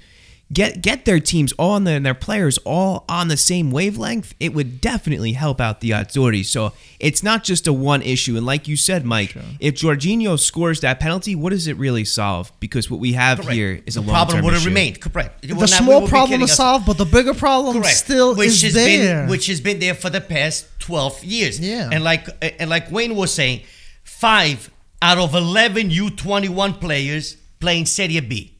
get 0.51 0.81
get 0.81 1.05
their 1.05 1.19
teams 1.19 1.51
all 1.53 1.71
on 1.71 1.83
the, 1.83 1.91
and 1.91 2.05
their 2.05 2.13
players 2.13 2.57
all 2.59 3.05
on 3.07 3.27
the 3.27 3.37
same 3.37 3.71
wavelength, 3.71 4.33
it 4.39 4.53
would 4.53 4.81
definitely 4.81 5.33
help 5.33 5.61
out 5.61 5.81
the 5.81 5.91
Azzurri. 5.91 6.45
So 6.45 6.73
it's 6.99 7.23
not 7.23 7.43
just 7.43 7.67
a 7.67 7.73
one 7.73 8.01
issue. 8.01 8.37
And 8.37 8.45
like 8.45 8.67
you 8.67 8.75
said, 8.75 9.05
Mike, 9.05 9.35
if 9.59 9.75
Jorginho 9.75 10.39
scores 10.39 10.81
that 10.81 10.99
penalty, 10.99 11.35
what 11.35 11.51
does 11.51 11.67
it 11.67 11.77
really 11.77 12.05
solve? 12.05 12.51
Because 12.59 12.89
what 12.89 12.99
we 12.99 13.13
have 13.13 13.39
Correct. 13.39 13.53
here 13.53 13.81
is 13.85 13.97
a 13.97 14.01
the 14.01 14.07
long 14.07 14.15
problem 14.15 14.45
would 14.45 14.53
have 14.53 14.65
remained. 14.65 14.99
Correct. 14.99 15.47
The 15.47 15.67
small 15.67 16.07
problem 16.07 16.41
is 16.41 16.53
solved, 16.53 16.85
but 16.85 16.97
the 16.97 17.05
bigger 17.05 17.33
problem 17.33 17.81
Correct. 17.81 17.97
still 17.97 18.35
which 18.35 18.47
is 18.47 18.61
has 18.61 18.73
there. 18.73 19.21
Been, 19.21 19.29
which 19.29 19.47
has 19.47 19.61
been 19.61 19.79
there 19.79 19.95
for 19.95 20.09
the 20.09 20.21
past 20.21 20.67
12 20.79 21.23
years. 21.23 21.59
Yeah. 21.59 21.89
And 21.91 22.03
like 22.03 22.27
and 22.59 22.69
like 22.69 22.91
Wayne 22.91 23.15
was 23.15 23.33
saying, 23.33 23.61
five 24.03 24.69
out 25.01 25.17
of 25.17 25.35
11 25.35 25.89
U21 25.89 26.79
players 26.79 27.37
playing 27.59 27.85
Serie 27.85 28.19
B. 28.21 28.52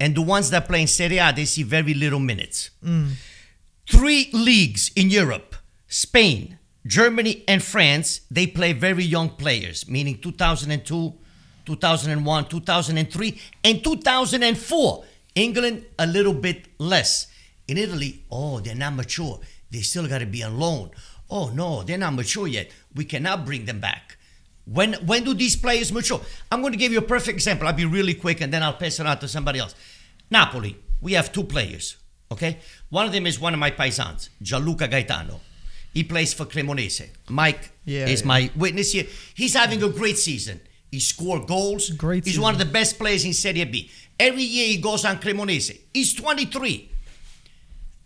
And 0.00 0.14
the 0.14 0.22
ones 0.22 0.48
that 0.50 0.66
play 0.66 0.80
in 0.80 0.86
Serie 0.86 1.18
A, 1.18 1.32
they 1.32 1.44
see 1.44 1.62
very 1.62 1.92
little 1.94 2.18
minutes. 2.18 2.70
Three 3.88 4.30
leagues 4.32 4.90
in 4.96 5.10
Europe, 5.10 5.54
Spain, 5.86 6.58
Germany, 6.86 7.44
and 7.46 7.62
France, 7.62 8.22
they 8.30 8.46
play 8.46 8.72
very 8.72 9.04
young 9.04 9.28
players, 9.28 9.86
meaning 9.88 10.18
2002, 10.18 11.12
2001, 11.66 12.48
2003, 12.48 13.40
and 13.62 13.84
2004. 13.84 15.04
England, 15.34 15.84
a 15.98 16.06
little 16.06 16.32
bit 16.34 16.66
less. 16.78 17.26
In 17.68 17.78
Italy, 17.78 18.24
oh, 18.30 18.58
they're 18.60 18.74
not 18.74 18.94
mature. 18.94 19.38
They 19.70 19.80
still 19.80 20.08
got 20.08 20.18
to 20.18 20.26
be 20.26 20.42
on 20.42 20.58
loan. 20.58 20.90
Oh 21.28 21.50
no, 21.50 21.82
they're 21.82 21.98
not 21.98 22.14
mature 22.14 22.48
yet. 22.48 22.70
We 22.94 23.04
cannot 23.04 23.44
bring 23.44 23.66
them 23.66 23.78
back. 23.80 24.16
When 24.72 24.94
when 25.06 25.24
do 25.24 25.34
these 25.34 25.56
players 25.56 25.92
mature? 25.92 26.20
I'm 26.50 26.60
going 26.60 26.72
to 26.72 26.78
give 26.78 26.92
you 26.92 26.98
a 26.98 27.02
perfect 27.14 27.34
example. 27.34 27.66
I'll 27.66 27.72
be 27.74 27.84
really 27.84 28.14
quick 28.14 28.40
and 28.40 28.52
then 28.52 28.62
I'll 28.62 28.74
pass 28.74 29.00
it 29.00 29.06
on 29.06 29.18
to 29.18 29.28
somebody 29.28 29.58
else. 29.58 29.74
Napoli, 30.30 30.76
we 31.00 31.12
have 31.14 31.32
two 31.32 31.44
players. 31.44 31.96
Okay, 32.32 32.58
one 32.90 33.06
of 33.06 33.12
them 33.12 33.26
is 33.26 33.40
one 33.40 33.52
of 33.54 33.58
my 33.58 33.72
paisans, 33.72 34.28
Gianluca 34.40 34.86
Gaetano. 34.86 35.40
He 35.92 36.04
plays 36.04 36.32
for 36.32 36.44
Cremonese. 36.44 37.08
Mike 37.28 37.72
Yeah, 37.84 38.06
is 38.06 38.20
yeah. 38.20 38.26
my 38.28 38.50
witness 38.54 38.92
here. 38.92 39.06
He's 39.34 39.54
having 39.54 39.82
a 39.82 39.88
great 39.88 40.16
season. 40.16 40.60
He 40.92 41.00
scored 41.00 41.48
goals. 41.48 41.90
Great 41.90 42.24
He's 42.24 42.34
season. 42.34 42.42
one 42.44 42.52
of 42.54 42.60
the 42.60 42.64
best 42.78 42.96
players 42.98 43.24
in 43.24 43.32
Serie 43.32 43.64
B. 43.64 43.90
Every 44.20 44.44
year 44.44 44.68
he 44.68 44.76
goes 44.78 45.04
on 45.04 45.16
Cremonese. 45.18 45.80
He's 45.92 46.14
23. 46.14 46.92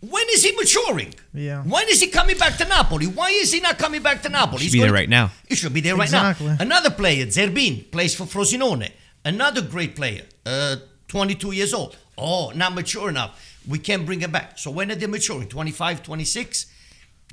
When 0.09 0.25
is 0.31 0.43
he 0.43 0.51
maturing? 0.53 1.13
Yeah. 1.33 1.63
When 1.63 1.87
is 1.89 1.99
he 2.01 2.07
coming 2.07 2.37
back 2.37 2.57
to 2.57 2.65
Napoli? 2.65 3.07
Why 3.07 3.29
is 3.31 3.51
he 3.51 3.59
not 3.59 3.77
coming 3.77 4.01
back 4.01 4.21
to 4.23 4.29
Napoli? 4.29 4.59
He 4.63 4.63
Should 4.63 4.63
He's 4.65 4.73
be 4.73 4.79
there 4.79 4.87
going- 4.89 4.99
right 5.01 5.09
now. 5.09 5.31
He 5.49 5.55
should 5.55 5.73
be 5.73 5.81
there 5.81 5.95
right 5.95 6.03
Exactly. 6.05 6.47
now. 6.47 6.57
Another 6.59 6.89
player, 6.91 7.25
Zerbin, 7.27 7.89
plays 7.91 8.13
for 8.15 8.25
Frosinone. 8.25 8.89
Another 9.23 9.61
great 9.61 9.95
player, 9.95 10.23
uh, 10.45 10.75
22 11.07 11.51
years 11.53 11.73
old. 11.73 11.95
Oh, 12.17 12.51
not 12.55 12.73
mature 12.75 13.09
enough. 13.09 13.31
We 13.67 13.79
can't 13.79 14.05
bring 14.05 14.19
him 14.21 14.31
back. 14.31 14.59
So 14.59 14.69
when 14.71 14.91
are 14.91 14.95
they 14.95 15.07
maturing? 15.07 15.47
25, 15.49 16.03
26? 16.03 16.67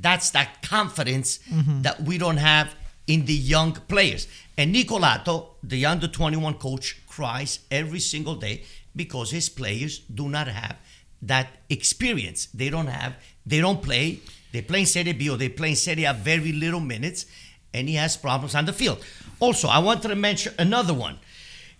That's 0.00 0.30
that 0.30 0.62
confidence 0.62 1.38
that 1.82 2.02
we 2.02 2.16
don't 2.18 2.38
have 2.38 2.74
in 3.06 3.26
the 3.26 3.34
young 3.34 3.72
players. 3.88 4.26
And 4.56 4.74
Nicolato, 4.74 5.48
the 5.62 5.84
under 5.86 6.08
21 6.08 6.54
coach, 6.54 6.96
cries 7.06 7.58
every 7.70 8.00
single 8.00 8.36
day 8.36 8.62
because 8.96 9.30
his 9.30 9.48
players 9.48 9.98
do 9.98 10.28
not 10.28 10.48
have 10.48 10.76
that 11.22 11.48
experience. 11.70 12.46
They 12.52 12.68
don't 12.70 12.88
have, 12.88 13.14
they 13.46 13.60
don't 13.60 13.82
play. 13.82 14.20
They 14.52 14.60
play 14.62 14.80
in 14.80 14.86
Serie 14.86 15.12
B 15.12 15.30
or 15.30 15.36
they 15.36 15.48
play 15.48 15.70
in 15.70 15.76
Serie 15.76 16.04
A 16.04 16.12
very 16.12 16.52
little 16.52 16.80
minutes, 16.80 17.26
and 17.72 17.88
he 17.88 17.94
has 17.94 18.16
problems 18.16 18.54
on 18.54 18.66
the 18.66 18.72
field. 18.72 19.02
Also, 19.40 19.68
I 19.68 19.78
wanted 19.78 20.08
to 20.08 20.14
mention 20.16 20.54
another 20.58 20.94
one. 20.94 21.18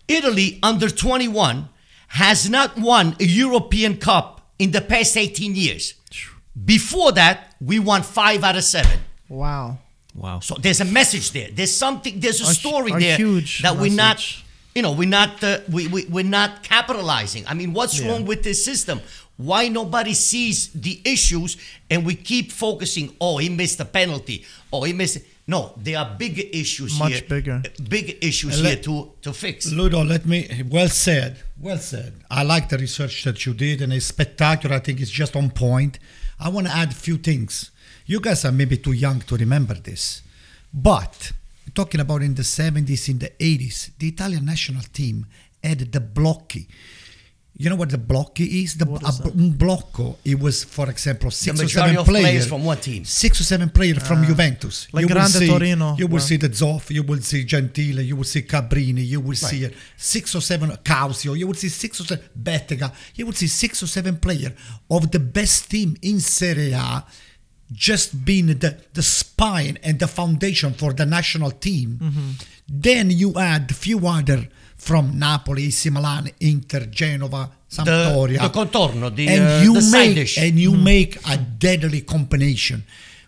Italy 0.09 0.59
under 0.63 0.89
21 0.89 1.69
has 2.09 2.49
not 2.49 2.77
won 2.79 3.17
a 3.21 3.25
European 3.25 3.97
Cup 3.99 4.41
in 4.59 4.71
the 4.71 4.81
past 4.81 5.17
18 5.17 5.55
years. 5.55 5.95
Before 6.65 7.13
that, 7.13 7.55
we 7.61 7.79
won 7.79 8.03
five 8.03 8.45
out 8.45 8.57
of 8.57 8.65
seven. 8.65 9.01
Wow. 9.29 9.79
Wow. 10.15 10.41
So 10.41 10.57
there's 10.61 10.81
a 10.81 10.85
message 10.85 11.31
there. 11.33 11.49
There's 11.51 11.75
something. 11.75 12.21
There's 12.21 12.41
a, 12.41 12.45
A 12.45 12.55
story 12.55 12.93
a 12.93 12.99
there 12.99 13.17
huge 13.17 13.63
that 13.63 13.77
we're 13.77 13.91
not. 13.93 14.23
You 14.75 14.83
know, 14.83 14.93
we're 14.93 15.09
not. 15.09 15.43
Uh, 15.43 15.61
we 15.71 15.89
we 15.89 16.05
we're 16.07 16.25
not 16.25 16.63
capitalizing. 16.63 17.45
I 17.47 17.55
mean, 17.55 17.73
what's 17.73 17.99
Yeah. 17.99 18.09
wrong 18.11 18.27
with 18.27 18.43
this 18.43 18.63
system? 18.65 19.01
Why 19.43 19.69
nobody 19.69 20.15
sees 20.15 20.69
the 20.73 21.01
issues 21.05 21.57
and 21.91 22.07
we 22.07 22.15
keep 22.15 22.53
focusing? 22.53 23.15
Oh, 23.21 23.39
he 23.39 23.49
missed 23.49 23.81
a 23.81 23.85
penalty. 23.85 24.45
Oh, 24.73 24.85
he 24.85 24.93
missed. 24.93 25.19
No, 25.47 25.75
there 25.77 25.99
are 25.99 26.15
bigger 26.17 26.45
issues 26.53 26.97
Much 26.99 27.13
here. 27.13 27.23
bigger. 27.29 27.63
Bigger 27.89 28.15
issues 28.21 28.59
And 28.59 28.67
here 28.67 28.77
to 28.77 29.13
to 29.23 29.33
fix. 29.33 29.73
Ludo, 29.73 30.05
let 30.05 30.25
me. 30.25 30.63
Well 30.71 30.89
said. 30.89 31.37
Well 31.59 31.79
said. 31.79 32.13
I 32.31 32.43
like 32.45 32.69
the 32.69 32.79
research 32.79 33.25
that 33.25 33.45
you 33.45 33.53
did, 33.55 33.83
and 33.83 33.93
it's 33.93 34.07
spectacular. 34.07 34.77
I 34.77 34.79
think 34.79 35.01
it's 35.01 35.11
just 35.11 35.35
on 35.35 35.51
point. 35.51 35.99
I 36.39 36.49
want 36.49 36.67
to 36.69 36.73
add 36.73 36.93
a 36.93 36.95
few 36.95 37.17
things. 37.19 37.71
You 38.07 38.21
guys 38.21 38.45
are 38.45 38.53
maybe 38.53 38.77
too 38.77 38.93
young 38.93 39.21
to 39.29 39.37
remember 39.37 39.75
this, 39.75 40.23
but 40.73 41.33
talking 41.75 42.01
about 42.01 42.23
in 42.23 42.35
the 42.35 42.43
70s, 42.43 43.09
in 43.09 43.19
the 43.19 43.31
80s, 43.39 43.91
the 43.99 44.09
Italian 44.09 44.45
national 44.45 44.83
team 44.93 45.27
had 45.63 45.81
the 45.93 46.01
blocchi. 46.01 46.67
You 47.55 47.69
know 47.69 47.77
what 47.77 47.91
the 47.91 47.99
blocchi 47.99 48.65
is? 48.65 48.77
The 48.77 48.87
What 48.87 49.03
is 49.03 49.21
a, 49.21 49.25
un 49.25 49.53
blocco. 49.53 50.17
It 50.25 50.41
was, 50.41 50.65
for 50.65 50.89
example, 50.89 51.31
six 51.31 51.61
or 51.61 51.69
seven 51.69 51.99
of 51.99 52.07
players, 52.07 52.25
players 52.25 52.47
from 52.47 52.65
one 52.65 52.79
team. 52.79 53.05
Six 53.05 53.41
or 53.41 53.45
seven 53.45 53.69
players 53.69 54.07
from 54.07 54.25
Juventus. 54.25 54.89
like 54.93 55.03
you 55.03 55.09
Grande 55.09 55.31
see, 55.33 55.49
Torino, 55.49 55.95
You 55.99 56.07
will 56.07 56.15
well. 56.15 56.21
see 56.23 56.37
the 56.39 56.49
Zoff, 56.49 56.91
you 56.91 57.03
will 57.03 57.21
see 57.21 57.45
Gentile, 57.45 58.01
you 58.01 58.17
will 58.17 58.25
see 58.25 58.43
Cabrini, 58.43 59.07
you 59.07 59.21
will 59.21 59.37
see 59.37 59.67
uh, 59.67 59.71
six 59.97 60.35
or 60.35 60.41
seven 60.41 60.75
Causio, 60.83 61.35
you 61.35 61.47
will 61.47 61.55
see 61.55 61.69
six 61.69 62.01
or 62.01 62.05
seven 62.05 62.25
Bettega, 62.35 62.91
you 63.15 63.27
will 63.27 63.35
see 63.35 63.47
six 63.49 63.83
or 63.83 63.87
seven 63.87 64.17
players 64.17 64.53
of 64.91 65.11
the 65.11 65.21
best 65.21 65.71
team 65.71 65.95
in 66.01 66.21
Serie 66.21 66.73
A 66.73 67.05
just 67.71 68.25
being 68.25 68.47
the, 68.47 68.79
the 68.95 69.03
spine 69.03 69.79
and 69.83 69.99
the 69.99 70.07
foundation 70.07 70.73
for 70.73 70.93
the 70.93 71.07
national 71.07 71.51
team. 71.51 71.99
Then 72.69 73.11
you 73.11 73.35
add 73.39 73.71
a 73.71 73.75
few 73.75 74.07
other 74.07 74.49
from 74.83 75.17
Napoli, 75.17 75.67
AC 75.67 75.91
Milan, 75.91 76.29
Inter, 76.41 76.87
Genova, 76.87 77.49
Sampdoria. 77.71 78.43
the 78.43 78.49
contorno, 78.51 79.15
the, 79.15 79.29
and 79.29 79.43
uh, 79.43 79.61
you 79.63 79.75
the 79.75 79.81
side 79.83 80.09
make 80.09 80.15
dish. 80.17 80.39
and 80.39 80.59
you 80.59 80.73
make 80.75 81.17
a 81.29 81.37
deadly 81.37 82.01
combination. 82.01 82.85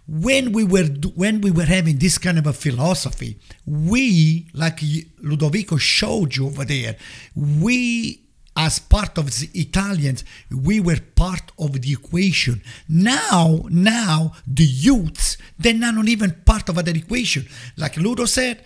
When 0.07 0.53
we 0.53 0.65
were 0.65 0.89
when 1.15 1.41
we 1.41 1.51
were 1.51 1.65
having 1.65 1.97
this 1.99 2.19
kind 2.19 2.39
of 2.39 2.47
a 2.47 2.53
philosophy, 2.53 3.39
we 3.65 4.49
like 4.53 4.81
Ludovico 5.23 5.79
showed 5.79 6.37
you 6.37 6.47
over 6.47 6.65
there, 6.65 6.97
we 7.37 8.21
as 8.57 8.79
part 8.79 9.19
of 9.19 9.27
the 9.31 9.49
Italians, 9.55 10.25
we 10.51 10.79
were 10.81 10.99
part 11.17 11.51
of 11.59 11.81
the 11.81 11.93
equation. 11.93 12.63
Now, 12.89 13.65
now 13.69 14.33
the 14.47 14.65
youths, 14.65 15.39
they're 15.59 15.75
not 15.75 16.09
even 16.09 16.31
part 16.45 16.69
of 16.69 16.77
that 16.77 16.97
equation. 16.97 17.49
Like 17.77 17.97
Ludo 17.97 18.27
said, 18.27 18.63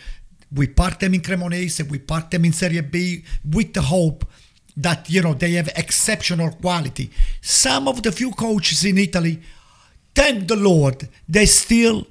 we 0.55 0.67
part 0.67 1.01
them 1.01 1.15
in 1.15 1.21
Cremonese, 1.21 1.89
we 1.89 1.99
part 1.99 2.31
them 2.31 2.45
in 2.45 2.53
Serie 2.53 2.81
B 2.81 3.25
with 3.45 3.75
the 3.75 3.83
hope 3.83 4.25
that 4.77 5.11
you 5.11 5.23
know 5.23 5.35
they 5.35 5.53
have 5.53 5.69
exceptional 5.77 6.51
quality. 6.53 7.11
Some 7.41 7.89
of 7.89 8.03
the 8.03 8.13
few 8.13 8.31
coaches 8.31 8.85
in 8.85 8.99
Italy, 8.99 9.41
thank 10.15 10.49
the 10.49 10.57
Lord, 10.57 11.09
they 11.29 11.47
still 11.47 12.07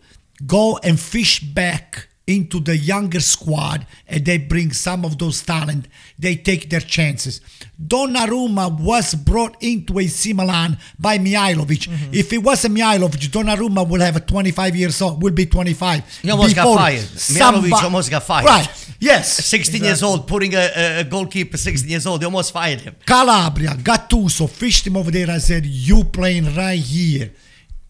go 0.46 0.78
and 0.84 1.00
fish 1.00 1.40
back 1.40 2.07
into 2.28 2.60
the 2.60 2.76
younger 2.78 3.22
squad 3.22 3.88
and 4.08 4.26
they 4.26 4.38
bring 4.38 4.74
some 4.74 5.06
of 5.06 5.18
those 5.18 5.42
talent. 5.42 5.88
They 6.20 6.36
take 6.36 6.70
their 6.70 6.82
chances. 6.82 7.40
Donnarumma 7.82 8.80
was 8.80 9.16
brought 9.16 9.56
into 9.64 9.98
AC 10.00 10.34
Milan 10.34 10.78
by 11.00 11.18
Mihailovic. 11.18 11.88
Mm-hmm. 11.88 12.14
If 12.14 12.34
it 12.34 12.40
wasn't 12.40 12.76
Mihailovic, 12.78 13.30
Donnarumma 13.30 13.88
will 13.88 14.02
have 14.02 14.18
a 14.18 14.20
25 14.20 14.76
years 14.76 15.02
old, 15.02 15.24
will 15.24 15.32
be 15.34 15.46
25. 15.46 16.20
He 16.22 16.30
almost 16.30 16.56
got 16.56 16.76
fired. 16.76 17.00
somebody- 17.02 17.70
Mihailovic 17.72 17.84
almost 17.84 18.10
got 18.12 18.24
fired. 18.24 18.46
Right. 18.46 18.96
Yes. 19.00 19.46
16 19.46 19.84
years 19.84 20.04
old, 20.04 20.28
putting 20.28 20.54
a, 20.54 20.70
a- 20.76 21.00
a 21.00 21.04
goalkeeper 21.06 21.56
16 21.58 21.90
years 21.90 22.06
old, 22.06 22.20
they 22.22 22.26
almost 22.26 22.52
fired 22.52 22.82
him. 22.82 22.96
Calabria, 23.06 23.70
Gattuso 23.72 24.50
fished 24.50 24.86
him 24.86 24.98
over 24.98 25.12
there. 25.12 25.30
I 25.32 25.38
said, 25.38 25.66
"You 25.66 26.04
playing 26.04 26.54
right 26.56 26.80
here." 26.80 27.32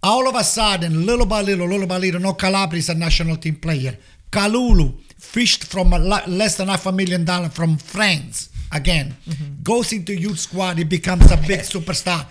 All 0.04 0.28
of 0.30 0.36
a 0.36 0.44
sudden, 0.44 1.06
little 1.08 1.26
by 1.26 1.42
little, 1.42 1.68
little 1.68 1.88
by 1.88 1.98
little, 1.98 2.22
no 2.22 2.34
Calabria 2.34 2.80
is 2.80 2.90
a 2.90 2.94
national 2.94 3.38
team 3.38 3.56
player. 3.56 3.98
Kalulu 4.32 4.94
fished 5.18 5.66
from 5.66 5.92
less 5.92 6.58
than 6.58 6.68
half 6.68 6.86
a 6.86 6.92
million 6.92 7.26
dollar 7.26 7.50
from 7.50 7.78
France 7.78 8.50
again, 8.72 9.16
mm-hmm. 9.28 9.64
goes 9.64 9.94
into 9.94 10.14
youth 10.14 10.40
squad. 10.40 10.78
He 10.78 10.84
becomes 10.84 11.32
a 11.32 11.38
big 11.38 11.62
superstar. 11.62 12.26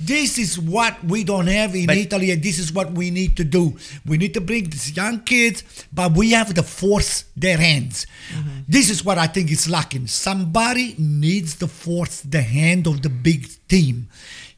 This 0.00 0.36
is 0.36 0.58
what 0.58 1.02
we 1.04 1.22
don't 1.22 1.46
have 1.46 1.76
in 1.76 1.86
But- 1.86 1.96
Italy, 1.96 2.32
and 2.32 2.42
this 2.42 2.58
is 2.58 2.72
what 2.72 2.90
we 2.92 3.10
need 3.10 3.36
to 3.36 3.44
do. 3.44 3.76
We 4.04 4.18
need 4.18 4.34
to 4.34 4.40
bring 4.40 4.64
these 4.68 4.96
young 4.96 5.20
kids, 5.20 5.62
but 5.92 6.12
we 6.12 6.32
have 6.32 6.52
to 6.54 6.62
force 6.62 7.24
their 7.36 7.56
hands. 7.56 8.06
Mm-hmm. 8.34 8.48
This 8.66 8.90
is 8.90 9.04
what 9.04 9.18
I 9.18 9.28
think 9.28 9.52
is 9.52 9.68
lacking. 9.70 10.08
Somebody 10.08 10.96
needs 10.98 11.54
to 11.56 11.68
force 11.68 12.22
the 12.22 12.42
hand 12.42 12.88
of 12.88 13.02
the 13.02 13.10
big 13.10 13.46
team. 13.68 14.08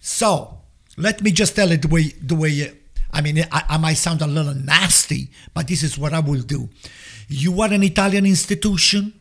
So 0.01 0.61
let 0.97 1.23
me 1.23 1.31
just 1.31 1.55
tell 1.57 1.71
it 1.73 1.83
the 1.83 1.89
way 1.89 2.15
the 2.23 2.35
way. 2.35 2.73
I 3.15 3.21
mean, 3.21 3.45
I, 3.51 3.63
I 3.71 3.79
might 3.79 3.95
sound 3.95 4.21
a 4.23 4.27
little 4.27 4.55
nasty, 4.55 5.31
but 5.55 5.69
this 5.69 5.83
is 5.83 5.97
what 5.97 6.13
I 6.13 6.19
will 6.21 6.43
do. 6.43 6.69
You 7.29 7.61
are 7.63 7.73
an 7.73 7.83
Italian 7.83 8.27
institution, 8.27 9.15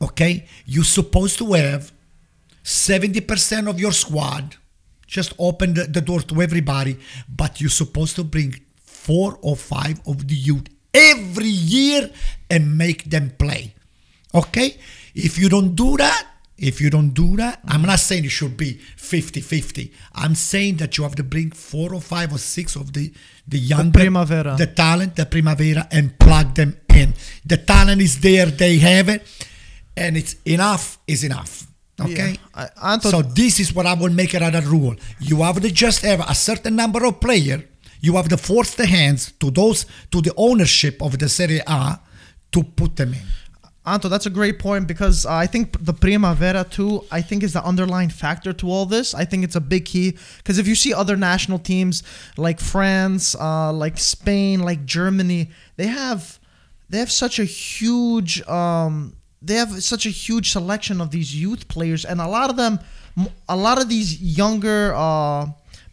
okay? 0.00 0.46
You're 0.66 0.84
supposed 0.84 1.38
to 1.38 1.54
have 1.54 1.90
70% 2.62 3.68
of 3.68 3.80
your 3.80 3.92
squad 3.92 4.56
just 5.06 5.34
open 5.38 5.74
the, 5.74 5.84
the 5.84 6.00
door 6.00 6.20
to 6.20 6.40
everybody 6.40 6.96
but 7.28 7.60
you're 7.60 7.68
supposed 7.68 8.16
to 8.16 8.24
bring 8.24 8.54
four 8.82 9.38
or 9.42 9.56
five 9.56 10.00
of 10.06 10.26
the 10.26 10.34
youth 10.34 10.66
every 10.94 11.48
year 11.48 12.10
and 12.48 12.78
make 12.78 13.04
them 13.04 13.30
play 13.38 13.74
okay 14.34 14.76
if 15.14 15.38
you 15.38 15.50
don't 15.50 15.74
do 15.74 15.98
that 15.98 16.26
if 16.62 16.80
you 16.80 16.88
don't 16.90 17.10
do 17.10 17.36
that 17.36 17.60
i'm 17.64 17.78
mm-hmm. 17.78 17.86
not 17.88 17.98
saying 17.98 18.24
it 18.24 18.30
should 18.30 18.56
be 18.56 18.74
50-50 18.96 19.90
i'm 20.14 20.34
saying 20.34 20.76
that 20.76 20.96
you 20.96 21.04
have 21.04 21.16
to 21.16 21.24
bring 21.24 21.50
four 21.50 21.92
or 21.92 22.00
five 22.00 22.32
or 22.32 22.38
six 22.38 22.76
of 22.76 22.92
the 22.92 23.12
the 23.46 23.58
younger 23.58 23.98
primavera. 23.98 24.56
the 24.56 24.66
talent 24.66 25.16
the 25.16 25.26
primavera 25.26 25.86
and 25.90 26.18
plug 26.18 26.54
them 26.54 26.76
in 26.94 27.12
the 27.44 27.56
talent 27.56 28.00
is 28.00 28.20
there 28.20 28.46
they 28.46 28.78
have 28.78 29.08
it 29.08 29.22
and 29.96 30.16
it's 30.16 30.36
enough 30.44 30.98
is 31.06 31.24
enough 31.24 31.66
okay 32.00 32.30
Yeah. 32.32 32.68
I- 32.76 32.98
so 32.98 33.22
this 33.22 33.60
is 33.60 33.74
what 33.74 33.86
I 33.86 33.94
will 33.94 34.12
make 34.12 34.34
it 34.34 34.42
as 34.42 34.54
a 34.54 34.68
rule. 34.68 34.96
You 35.20 35.36
have 35.42 35.60
to 35.60 35.70
just 35.70 36.02
have 36.02 36.20
a 36.20 36.34
certain 36.34 36.74
number 36.76 37.04
of 37.04 37.20
player. 37.20 37.64
You 38.00 38.16
have 38.16 38.28
to 38.28 38.36
force 38.36 38.74
the 38.74 38.86
hands 38.86 39.32
to 39.40 39.50
those 39.50 39.86
to 40.10 40.20
the 40.20 40.32
ownership 40.36 41.00
of 41.02 41.18
the 41.18 41.28
Serie 41.28 41.62
A 41.66 42.00
to 42.52 42.62
put 42.62 42.96
them 42.96 43.14
in. 43.14 43.26
Anto, 43.84 44.08
that's 44.08 44.26
a 44.26 44.30
great 44.30 44.60
point 44.60 44.86
because 44.86 45.26
uh, 45.26 45.32
I 45.32 45.46
think 45.46 45.84
the 45.84 45.92
Primavera 45.92 46.64
too. 46.64 47.04
I 47.10 47.20
think 47.20 47.42
is 47.42 47.52
the 47.52 47.64
underlying 47.64 48.10
factor 48.10 48.52
to 48.52 48.70
all 48.70 48.86
this. 48.86 49.12
I 49.12 49.24
think 49.24 49.42
it's 49.42 49.56
a 49.56 49.60
big 49.60 49.86
key 49.86 50.16
because 50.38 50.58
if 50.58 50.68
you 50.68 50.76
see 50.76 50.94
other 50.94 51.16
national 51.16 51.58
teams 51.58 52.04
like 52.36 52.60
France, 52.60 53.34
uh, 53.34 53.72
like 53.72 53.98
Spain, 53.98 54.60
like 54.60 54.84
Germany, 54.84 55.50
they 55.76 55.88
have 55.88 56.38
they 56.90 56.98
have 56.98 57.10
such 57.10 57.40
a 57.40 57.44
huge 57.44 58.40
um, 58.48 59.16
they 59.40 59.54
have 59.54 59.82
such 59.82 60.06
a 60.06 60.10
huge 60.10 60.52
selection 60.52 61.00
of 61.00 61.10
these 61.10 61.34
youth 61.34 61.66
players, 61.66 62.04
and 62.04 62.20
a 62.20 62.28
lot 62.28 62.50
of 62.50 62.56
them, 62.56 62.78
a 63.48 63.56
lot 63.56 63.82
of 63.82 63.88
these 63.88 64.22
younger 64.22 64.94
uh, 64.94 65.46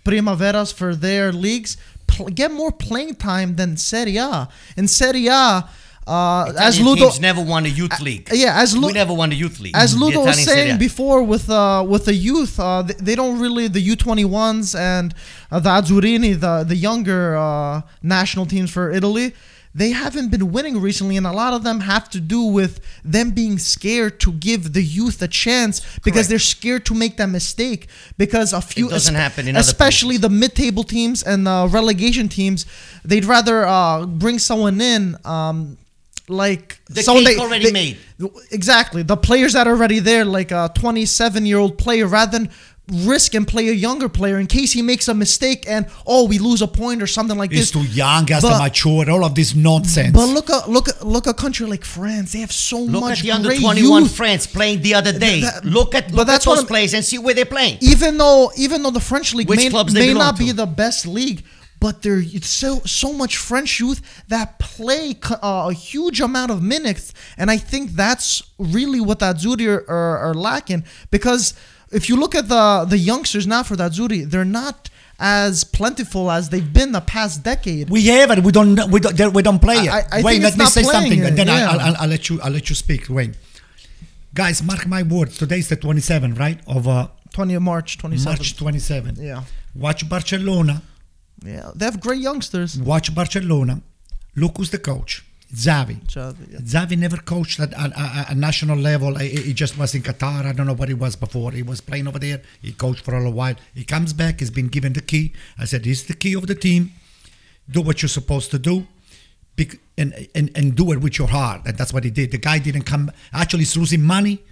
Primaveras 0.06 0.72
for 0.72 0.96
their 0.96 1.32
leagues 1.32 1.78
pl- 2.08 2.28
get 2.28 2.52
more 2.52 2.72
playing 2.72 3.16
time 3.16 3.56
than 3.56 3.78
Serie 3.78 4.18
A. 4.18 4.48
In 4.78 4.88
Serie 4.88 5.28
A. 5.28 5.68
Uh, 6.08 6.52
as 6.58 6.82
Ludo, 6.82 7.12
never 7.20 7.42
won 7.42 7.66
a 7.66 7.70
youth 7.70 8.00
league. 8.02 8.28
yeah, 8.34 8.62
as 8.62 8.76
Lu- 8.76 8.88
we 8.88 8.94
never 8.94 9.14
won 9.14 9.32
a 9.32 9.36
youth 9.36 9.60
league. 9.60 9.76
as 9.76 9.96
Ludo 9.96 10.26
was 10.26 10.44
saying 10.44 10.80
before 10.80 11.22
with 11.24 11.50
uh 11.50 11.86
with 11.88 12.06
the 12.06 12.16
youth, 12.16 12.60
uh 12.60 12.82
they, 12.82 12.94
they 12.96 13.16
don't 13.16 13.40
really 13.40 13.68
the 13.68 13.82
U 13.82 13.96
twenty 13.96 14.26
ones 14.26 14.74
and 14.74 15.14
uh, 15.52 15.60
the 15.60 15.70
Azzurrini, 15.70 16.40
the 16.40 16.64
the 16.64 16.76
younger 16.76 17.38
uh, 17.38 17.82
national 18.02 18.46
teams 18.48 18.72
for 18.72 18.90
Italy. 18.92 19.34
They 19.76 19.92
haven't 19.92 20.30
been 20.30 20.52
winning 20.52 20.82
recently, 20.82 21.16
and 21.16 21.28
a 21.28 21.32
lot 21.32 21.54
of 21.54 21.64
them 21.64 21.82
have 21.82 22.10
to 22.10 22.20
do 22.20 22.42
with 22.42 22.80
them 23.06 23.30
being 23.30 23.60
scared 23.60 24.20
to 24.22 24.32
give 24.32 24.74
the 24.74 24.82
youth 24.82 25.22
a 25.22 25.28
chance 25.28 25.80
because 26.04 26.14
Correct. 26.26 26.30
they're 26.30 26.40
scared 26.40 26.86
to 26.88 26.96
make 26.96 27.18
that 27.18 27.30
mistake. 27.30 27.88
Because 28.18 28.52
a 28.52 28.62
few, 28.62 28.90
doesn't 28.90 29.14
happen 29.14 29.48
in 29.48 29.56
other 29.56 29.62
especially 29.62 30.18
the 30.18 30.28
mid-table 30.30 30.84
teams 30.84 31.22
and 31.22 31.46
the 31.46 31.68
relegation 31.70 32.28
teams, 32.30 32.66
they'd 33.06 33.26
rather 33.26 33.64
uh, 33.68 34.08
bring 34.08 34.40
someone 34.40 34.82
in, 34.82 35.16
um, 35.24 35.78
like 36.30 36.80
The 36.90 37.04
cake 37.04 37.26
they- 37.26 37.38
already 37.38 37.66
they- 37.66 37.72
made. 37.72 37.98
Exactly. 38.52 39.04
The 39.04 39.18
players 39.18 39.54
that 39.54 39.68
are 39.68 39.72
already 39.72 40.00
there, 40.00 40.26
like 40.26 40.52
a 40.52 40.72
27 40.76 41.46
year 41.46 41.58
old 41.58 41.78
player, 41.78 42.08
rather 42.08 42.32
than 42.40 42.50
risk 43.06 43.36
and 43.36 43.48
play 43.48 43.70
a 43.70 43.72
younger 43.72 44.10
player 44.10 44.40
in 44.40 44.48
case 44.48 44.72
he 44.72 44.82
makes 44.82 45.08
a 45.08 45.14
mistake 45.14 45.64
and 45.68 45.86
oh 46.08 46.26
we 46.26 46.40
lose 46.40 46.60
a 46.60 46.68
point 46.68 47.04
or 47.04 47.08
something 47.08 47.38
like 47.38 47.52
He's 47.52 47.72
this. 47.72 47.72
too 47.72 47.84
young, 47.94 48.26
has 48.28 48.42
to 48.42 48.50
But- 48.50 48.58
mature, 48.64 49.08
all 49.12 49.24
of 49.24 49.36
this 49.36 49.54
nonsense. 49.54 50.12
But 50.12 50.26
look 50.26 50.50
at 50.50 50.68
look 50.70 50.90
at 50.90 51.06
look 51.06 51.28
a 51.28 51.34
country 51.36 51.68
like 51.68 51.86
France. 51.86 52.32
They 52.32 52.40
have 52.40 52.52
so 52.52 52.80
Look 52.80 53.02
much 53.02 53.20
at 53.20 53.24
the 53.26 53.32
under 53.32 53.56
21 53.56 54.04
youth. 54.04 54.16
France 54.16 54.48
playing 54.48 54.82
the 54.82 54.96
other 54.96 55.12
day. 55.14 55.42
That- 55.42 55.64
look 55.66 55.94
at 55.94 56.08
but 56.08 56.16
look 56.16 56.28
that's 56.28 56.48
at 56.48 56.50
what 56.50 56.56
those 56.56 56.66
players 56.66 56.94
and 56.96 57.06
see 57.06 57.20
where 57.20 57.36
they're 57.36 57.46
playing. 57.46 57.78
even 57.82 58.18
though 58.18 58.52
even 58.58 58.82
though 58.82 58.90
the 58.92 59.00
French 59.00 59.36
league 59.36 59.48
Which 59.50 59.60
may, 59.60 59.70
may 59.94 60.14
not 60.16 60.38
be 60.40 60.52
the 60.52 60.66
best 60.66 61.06
league, 61.06 61.44
but 61.80 62.02
there 62.02 62.20
it's 62.20 62.50
so 62.50 62.80
so 62.86 63.14
much 63.14 63.38
French 63.38 63.80
youth 63.80 64.02
that 64.28 64.60
play 64.60 65.16
uh, 65.32 65.68
a 65.70 65.74
huge 65.74 66.20
amount 66.22 66.52
of 66.52 66.62
minutes, 66.62 67.14
and 67.38 67.50
I 67.50 67.58
think 67.58 67.92
that's 67.92 68.44
really 68.58 69.00
what 69.00 69.20
the 69.20 69.34
Azzurri 69.34 69.68
are, 69.68 69.90
are, 69.90 70.18
are 70.18 70.34
lacking 70.34 70.84
because 71.12 71.54
if 71.92 72.10
you 72.10 72.16
look 72.18 72.36
at 72.36 72.48
the 72.50 72.86
the 72.88 72.98
youngsters 72.98 73.46
now 73.48 73.64
for 73.64 73.76
the 73.76 73.90
Azzurri, 73.90 74.30
they're 74.30 74.46
not 74.46 74.90
as 75.22 75.64
plentiful 75.66 76.32
as 76.32 76.50
they've 76.50 76.72
been 76.74 76.92
the 76.94 77.02
past 77.02 77.44
decade. 77.44 77.90
we 77.90 78.06
have 78.08 78.32
it. 78.32 78.40
We 78.44 78.52
don't. 78.52 78.90
We 78.90 79.00
don't. 79.02 79.34
We 79.34 79.42
don't 79.44 79.60
play 79.60 79.76
it. 79.86 79.90
I- 79.90 80.06
I 80.20 80.22
Wayne, 80.22 80.42
let 80.42 80.58
me 80.58 80.66
say 80.66 80.84
something, 80.84 81.20
it, 81.20 81.28
and 81.28 81.38
then 81.38 81.48
yeah. 81.48 81.70
I'll, 81.72 81.80
I'll, 81.82 81.96
I'll 82.02 82.08
let 82.10 82.30
you. 82.30 82.40
I'll 82.42 82.52
let 82.52 82.70
you 82.70 82.76
speak, 82.76 83.10
Wayne. 83.10 83.36
Guys, 84.34 84.62
mark 84.64 84.86
my 84.88 85.04
words. 85.04 85.38
Today's 85.38 85.68
the 85.70 85.76
27th, 85.78 86.38
right? 86.40 86.60
Of 86.68 86.88
uh, 86.88 87.08
20 87.34 87.56
of 87.56 87.64
March, 87.64 87.98
27. 87.98 88.26
March 88.38 88.56
27. 88.56 89.16
Yeah, 89.20 89.44
Watch 89.76 90.08
Barcelona. 90.08 90.84
Yeah, 91.46 91.72
they 91.76 91.86
have 91.86 92.00
great 92.00 92.22
youngsters. 92.22 92.78
Watch 92.80 93.14
Barcelona. 93.14 93.82
Look 94.36 94.58
who's 94.58 94.72
the 94.72 94.80
coach. 94.80 95.24
Xavi. 95.54 96.06
Xavi, 96.06 96.52
yeah. 96.52 96.60
Xavi 96.60 96.98
never 96.98 97.18
coached 97.18 97.60
at 97.60 97.74
a, 97.74 98.36
national 98.36 98.78
level. 98.78 99.16
He, 99.16 99.30
he 99.30 99.54
just 99.54 99.78
was 99.80 99.96
in 99.96 100.04
Qatar. 100.04 100.46
I 100.46 100.52
don't 100.52 100.68
know 100.68 100.74
what 100.74 100.90
he 100.90 100.94
was 100.94 101.16
before. 101.16 101.52
He 101.52 101.64
was 101.64 101.82
playing 101.82 102.08
over 102.08 102.20
there. 102.20 102.42
He 102.62 102.72
coached 102.72 103.04
for 103.04 103.16
a 103.16 103.18
little 103.18 103.34
while. 103.34 103.56
He 103.74 103.84
comes 103.84 104.14
back. 104.14 104.42
He's 104.42 104.52
been 104.52 104.68
given 104.68 104.94
the 104.94 105.02
key. 105.02 105.34
I 105.58 105.66
said, 105.66 105.84
"This 105.84 106.02
is 106.02 106.08
the 106.08 106.14
key 106.14 106.34
of 106.36 106.46
the 106.46 106.54
team. 106.54 106.92
Do 107.70 107.82
what 107.82 108.02
you're 108.02 108.10
supposed 108.10 108.52
to 108.52 108.60
do, 108.60 108.86
and 109.98 110.28
and 110.36 110.52
and 110.56 110.76
do 110.76 110.92
it 110.92 111.02
with 111.02 111.18
your 111.18 111.30
heart." 111.30 111.62
And 111.66 111.76
that's 111.78 111.94
what 111.94 112.04
he 112.04 112.12
did. 112.12 112.30
The 112.30 112.38
guy 112.38 112.60
didn't 112.60 112.84
come. 112.84 113.12
Actually, 113.34 113.62
he's 113.62 113.76
losing 113.76 114.04
money. 114.04 114.44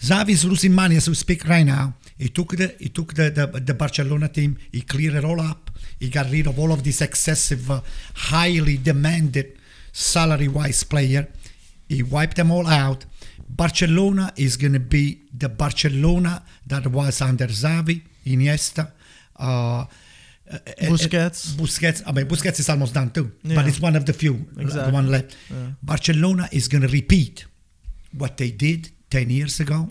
Xavi 0.00 0.30
is 0.30 0.44
losing 0.44 0.72
money 0.72 0.96
as 0.96 1.08
we 1.08 1.14
speak 1.14 1.48
right 1.48 1.64
now. 1.64 1.94
He 2.18 2.28
took 2.28 2.56
the 2.56 2.74
he 2.78 2.88
took 2.88 3.14
the, 3.14 3.30
the 3.30 3.46
the 3.46 3.74
Barcelona 3.74 4.28
team. 4.28 4.58
He 4.70 4.82
cleared 4.82 5.14
it 5.14 5.24
all 5.24 5.40
up. 5.40 5.70
He 5.98 6.08
got 6.10 6.30
rid 6.30 6.46
of 6.46 6.58
all 6.58 6.72
of 6.72 6.82
this 6.84 7.00
excessive, 7.00 7.70
uh, 7.70 7.80
highly 8.14 8.76
demanded 8.76 9.56
salary-wise 9.92 10.84
player. 10.84 11.28
He 11.88 12.02
wiped 12.02 12.36
them 12.36 12.50
all 12.50 12.66
out. 12.66 13.04
Barcelona 13.48 14.32
is 14.36 14.56
going 14.56 14.72
to 14.72 14.80
be 14.80 15.20
the 15.36 15.48
Barcelona 15.48 16.42
that 16.66 16.86
was 16.88 17.20
under 17.20 17.46
Xavi, 17.46 18.02
Iniesta, 18.26 18.90
uh, 19.36 19.84
Busquets. 20.80 21.54
Busquets. 21.54 22.02
I 22.06 22.12
mean, 22.12 22.26
Busquets 22.26 22.60
is 22.60 22.68
almost 22.68 22.94
done 22.94 23.10
too, 23.10 23.32
but 23.42 23.66
it's 23.66 23.80
one 23.80 23.96
of 23.96 24.04
the 24.06 24.12
few, 24.12 24.34
Exactly. 24.58 24.90
the 24.90 24.92
one 24.92 25.10
left. 25.10 25.36
Barcelona 25.82 26.48
is 26.52 26.68
going 26.68 26.82
to 26.82 26.88
repeat 26.88 27.46
what 28.12 28.36
they 28.36 28.50
did 28.50 28.90
10 29.10 29.30
years 29.30 29.60
ago 29.60 29.90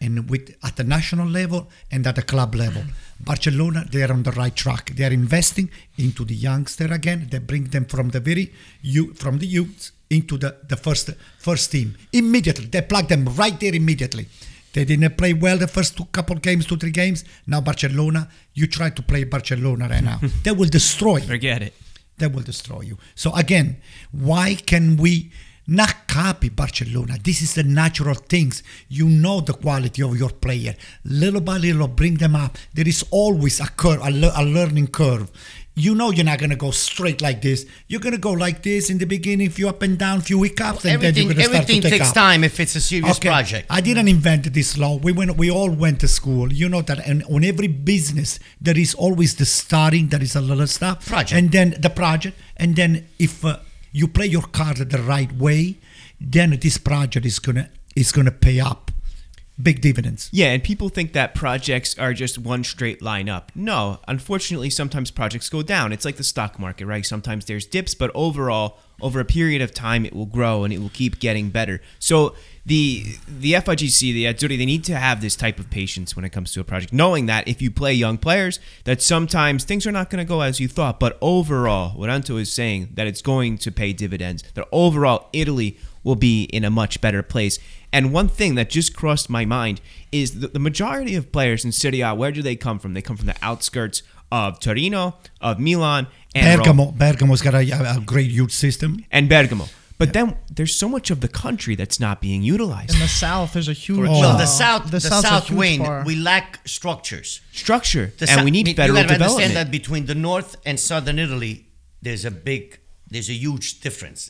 and 0.00 0.28
with 0.28 0.54
at 0.62 0.76
the 0.76 0.84
national 0.84 1.26
level 1.28 1.70
and 1.90 2.06
at 2.06 2.16
the 2.16 2.22
club 2.22 2.54
level. 2.54 2.82
Barcelona, 3.24 3.84
they 3.90 4.02
are 4.02 4.12
on 4.12 4.22
the 4.22 4.32
right 4.32 4.54
track. 4.54 4.92
They 4.96 5.04
are 5.04 5.12
investing 5.12 5.70
into 5.98 6.24
the 6.24 6.34
youngster 6.34 6.92
again. 6.92 7.28
They 7.30 7.38
bring 7.38 7.64
them 7.64 7.84
from 7.86 8.10
the 8.10 8.20
very 8.20 8.52
you 8.82 9.14
from 9.14 9.38
the 9.38 9.46
youth 9.46 9.90
into 10.10 10.36
the, 10.38 10.56
the 10.68 10.76
first 10.76 11.10
first 11.38 11.72
team 11.72 11.96
immediately. 12.12 12.66
They 12.66 12.82
plug 12.82 13.08
them 13.08 13.24
right 13.36 13.58
there 13.58 13.74
immediately. 13.74 14.26
They 14.74 14.84
didn't 14.84 15.16
play 15.16 15.32
well 15.34 15.56
the 15.58 15.68
first 15.68 15.96
two 15.96 16.04
couple 16.06 16.36
games, 16.36 16.66
two 16.66 16.76
three 16.76 16.90
games. 16.90 17.24
Now 17.46 17.60
Barcelona, 17.60 18.28
you 18.54 18.66
try 18.66 18.90
to 18.90 19.02
play 19.02 19.24
Barcelona 19.24 19.88
right 19.88 20.02
now. 20.04 20.20
they 20.44 20.52
will 20.52 20.68
destroy 20.68 21.16
you 21.18 21.26
Forget 21.28 21.62
it. 21.62 21.74
that 22.18 22.32
will 22.32 22.42
destroy 22.42 22.80
you. 22.82 22.98
So 23.14 23.32
again, 23.34 23.76
why 24.12 24.56
can 24.56 24.96
we 24.96 25.30
not 25.66 26.06
copy 26.08 26.48
Barcelona? 26.50 27.16
This 27.22 27.42
is 27.42 27.54
the 27.54 27.62
natural 27.64 28.14
things. 28.14 28.62
You 28.88 29.08
know 29.08 29.40
the 29.40 29.54
quality 29.54 30.02
of 30.02 30.16
your 30.18 30.30
player. 30.30 30.74
Little 31.04 31.40
by 31.40 31.58
little, 31.58 31.88
bring 31.88 32.16
them 32.16 32.36
up. 32.36 32.56
There 32.74 32.86
is 32.88 33.04
always 33.10 33.60
a 33.60 33.66
curve, 33.68 34.00
a, 34.02 34.10
le- 34.10 34.32
a 34.36 34.44
learning 34.44 34.88
curve. 34.88 35.30
You 35.76 35.96
know 35.96 36.12
you're 36.12 36.24
not 36.24 36.38
gonna 36.38 36.54
go 36.54 36.70
straight 36.70 37.20
like 37.20 37.42
this. 37.42 37.66
You're 37.88 37.98
gonna 38.00 38.16
go 38.16 38.30
like 38.30 38.62
this 38.62 38.90
in 38.90 38.98
the 38.98 39.06
beginning, 39.06 39.50
few 39.50 39.68
up 39.68 39.82
and 39.82 39.98
down, 39.98 40.20
few 40.20 40.40
hiccups, 40.44 40.84
and 40.84 41.02
then 41.02 41.14
you're 41.16 41.24
gonna 41.32 41.42
start 41.42 41.50
to 41.50 41.56
everything 41.62 41.82
take 41.82 41.92
takes 41.94 42.10
up. 42.10 42.14
time 42.14 42.44
if 42.44 42.60
it's 42.60 42.76
a 42.76 42.80
serious 42.80 43.18
project. 43.18 43.66
I 43.68 43.80
didn't 43.80 44.06
invent 44.06 44.52
this 44.54 44.78
law. 44.78 44.98
We 44.98 45.10
went. 45.10 45.36
We 45.36 45.50
all 45.50 45.70
went 45.70 45.98
to 46.02 46.06
school. 46.08 46.52
You 46.52 46.68
know 46.68 46.82
that, 46.82 47.04
and 47.04 47.24
on 47.24 47.42
every 47.42 47.66
business 47.66 48.38
there 48.60 48.78
is 48.78 48.94
always 48.94 49.34
the 49.34 49.44
starting. 49.46 50.06
There 50.10 50.22
is 50.22 50.36
a 50.36 50.40
little 50.40 50.68
stuff, 50.68 51.06
Project. 51.06 51.32
and 51.36 51.50
then 51.50 51.74
the 51.80 51.90
project, 51.90 52.38
and 52.56 52.76
then 52.76 53.08
if 53.18 53.44
uh, 53.44 53.58
you 53.94 54.08
play 54.08 54.26
your 54.26 54.42
card 54.42 54.76
the 54.78 54.98
right 54.98 55.32
way, 55.32 55.78
then 56.20 56.58
this 56.60 56.76
project 56.76 57.24
is 57.24 57.38
gonna 57.38 57.70
is 57.94 58.10
gonna 58.12 58.32
pay 58.32 58.60
up 58.60 58.90
big 59.62 59.80
dividends. 59.80 60.28
Yeah, 60.32 60.46
and 60.46 60.62
people 60.62 60.88
think 60.88 61.12
that 61.12 61.34
projects 61.34 61.96
are 61.96 62.12
just 62.12 62.36
one 62.36 62.64
straight 62.64 63.00
line 63.00 63.28
up. 63.28 63.52
No, 63.54 64.00
unfortunately, 64.08 64.68
sometimes 64.68 65.12
projects 65.12 65.48
go 65.48 65.62
down. 65.62 65.92
It's 65.92 66.04
like 66.04 66.16
the 66.16 66.24
stock 66.24 66.58
market, 66.58 66.86
right? 66.86 67.06
Sometimes 67.06 67.44
there's 67.44 67.66
dips, 67.66 67.94
but 67.94 68.10
overall, 68.16 68.78
over 69.00 69.20
a 69.20 69.24
period 69.24 69.60
of 69.60 69.74
time, 69.74 70.06
it 70.06 70.14
will 70.14 70.26
grow 70.26 70.64
and 70.64 70.72
it 70.72 70.78
will 70.78 70.90
keep 70.90 71.18
getting 71.18 71.50
better. 71.50 71.80
So 71.98 72.34
the 72.66 73.04
the 73.28 73.52
FIGC, 73.52 74.00
the 74.00 74.24
Azzurri, 74.24 74.56
they 74.56 74.64
need 74.64 74.84
to 74.84 74.96
have 74.96 75.20
this 75.20 75.36
type 75.36 75.58
of 75.58 75.70
patience 75.70 76.16
when 76.16 76.24
it 76.24 76.30
comes 76.30 76.52
to 76.52 76.60
a 76.60 76.64
project, 76.64 76.92
knowing 76.92 77.26
that 77.26 77.46
if 77.46 77.60
you 77.60 77.70
play 77.70 77.92
young 77.92 78.16
players, 78.16 78.58
that 78.84 79.02
sometimes 79.02 79.64
things 79.64 79.86
are 79.86 79.92
not 79.92 80.10
going 80.10 80.24
to 80.24 80.28
go 80.28 80.40
as 80.40 80.60
you 80.60 80.68
thought. 80.68 80.98
But 80.98 81.18
overall, 81.20 81.90
what 81.90 82.08
Anto 82.08 82.36
is 82.36 82.52
saying, 82.52 82.90
that 82.94 83.06
it's 83.06 83.22
going 83.22 83.58
to 83.58 83.70
pay 83.70 83.92
dividends. 83.92 84.44
That 84.54 84.66
overall, 84.72 85.28
Italy 85.32 85.78
will 86.02 86.16
be 86.16 86.44
in 86.44 86.64
a 86.64 86.70
much 86.70 87.00
better 87.00 87.22
place. 87.22 87.58
And 87.92 88.12
one 88.12 88.28
thing 88.28 88.56
that 88.56 88.70
just 88.70 88.94
crossed 88.94 89.30
my 89.30 89.44
mind 89.44 89.80
is 90.12 90.40
the, 90.40 90.48
the 90.48 90.58
majority 90.58 91.14
of 91.14 91.32
players 91.32 91.64
in 91.64 91.72
Serie 91.72 92.00
A, 92.00 92.14
where 92.14 92.32
do 92.32 92.42
they 92.42 92.56
come 92.56 92.78
from? 92.78 92.92
They 92.92 93.02
come 93.02 93.16
from 93.16 93.26
the 93.26 93.36
outskirts 93.40 94.02
of 94.38 94.58
Torino, 94.66 95.02
of 95.48 95.54
Milan, 95.66 96.02
and 96.34 96.44
Rome, 96.46 96.58
Bergamo, 96.58 96.84
Bergamo's 97.04 97.42
got 97.46 97.54
a, 97.54 97.62
a 97.96 98.00
great 98.12 98.30
youth 98.38 98.52
system. 98.64 98.90
and 99.16 99.28
Bergamo. 99.28 99.66
But 99.96 100.12
then 100.12 100.26
there's 100.56 100.74
so 100.84 100.88
much 100.88 101.06
of 101.14 101.18
the 101.20 101.28
country 101.44 101.74
that's 101.80 101.98
not 102.06 102.16
being 102.20 102.42
utilized. 102.54 102.92
In 102.94 103.00
the 103.00 103.06
south, 103.26 103.52
there's 103.54 103.68
a 103.76 103.78
huge. 103.86 104.08
Oh. 104.08 104.20
Well, 104.22 104.36
the 104.36 104.46
south, 104.64 104.90
the, 104.90 105.00
south's 105.00 105.24
a 105.24 105.28
south 105.28 105.46
huge 105.48 105.58
wing, 105.62 105.80
part. 105.84 106.04
we 106.10 106.14
lack 106.16 106.48
structures. 106.66 107.40
Structure, 107.52 108.06
The 108.18 108.26
and 108.30 108.38
sou- 108.40 108.44
we 108.44 108.50
need 108.56 108.66
you 108.68 108.74
federal 108.74 108.96
gotta 108.96 109.08
development. 109.14 109.44
understand 109.44 109.56
that 109.60 109.70
between 109.80 110.06
the 110.06 110.16
north 110.28 110.50
and 110.68 110.76
southern 110.90 111.18
Italy, 111.26 111.54
there's 112.02 112.24
a 112.24 112.30
big, 112.50 112.62
there's 113.12 113.30
a 113.30 113.38
huge 113.46 113.66
difference. 113.86 114.20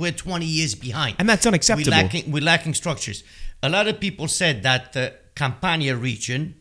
We're 0.00 0.12
20 0.12 0.46
years 0.46 0.74
behind, 0.76 1.16
And 1.18 1.28
that's 1.28 1.44
unacceptable. 1.44 1.90
We're 1.90 2.02
lacking, 2.02 2.24
we're 2.34 2.48
lacking 2.52 2.74
structures. 2.74 3.18
A 3.64 3.68
lot 3.76 3.88
of 3.88 3.98
people 4.06 4.26
said 4.28 4.62
that 4.62 4.92
the 4.92 5.06
Campania 5.34 5.96
region, 5.96 6.54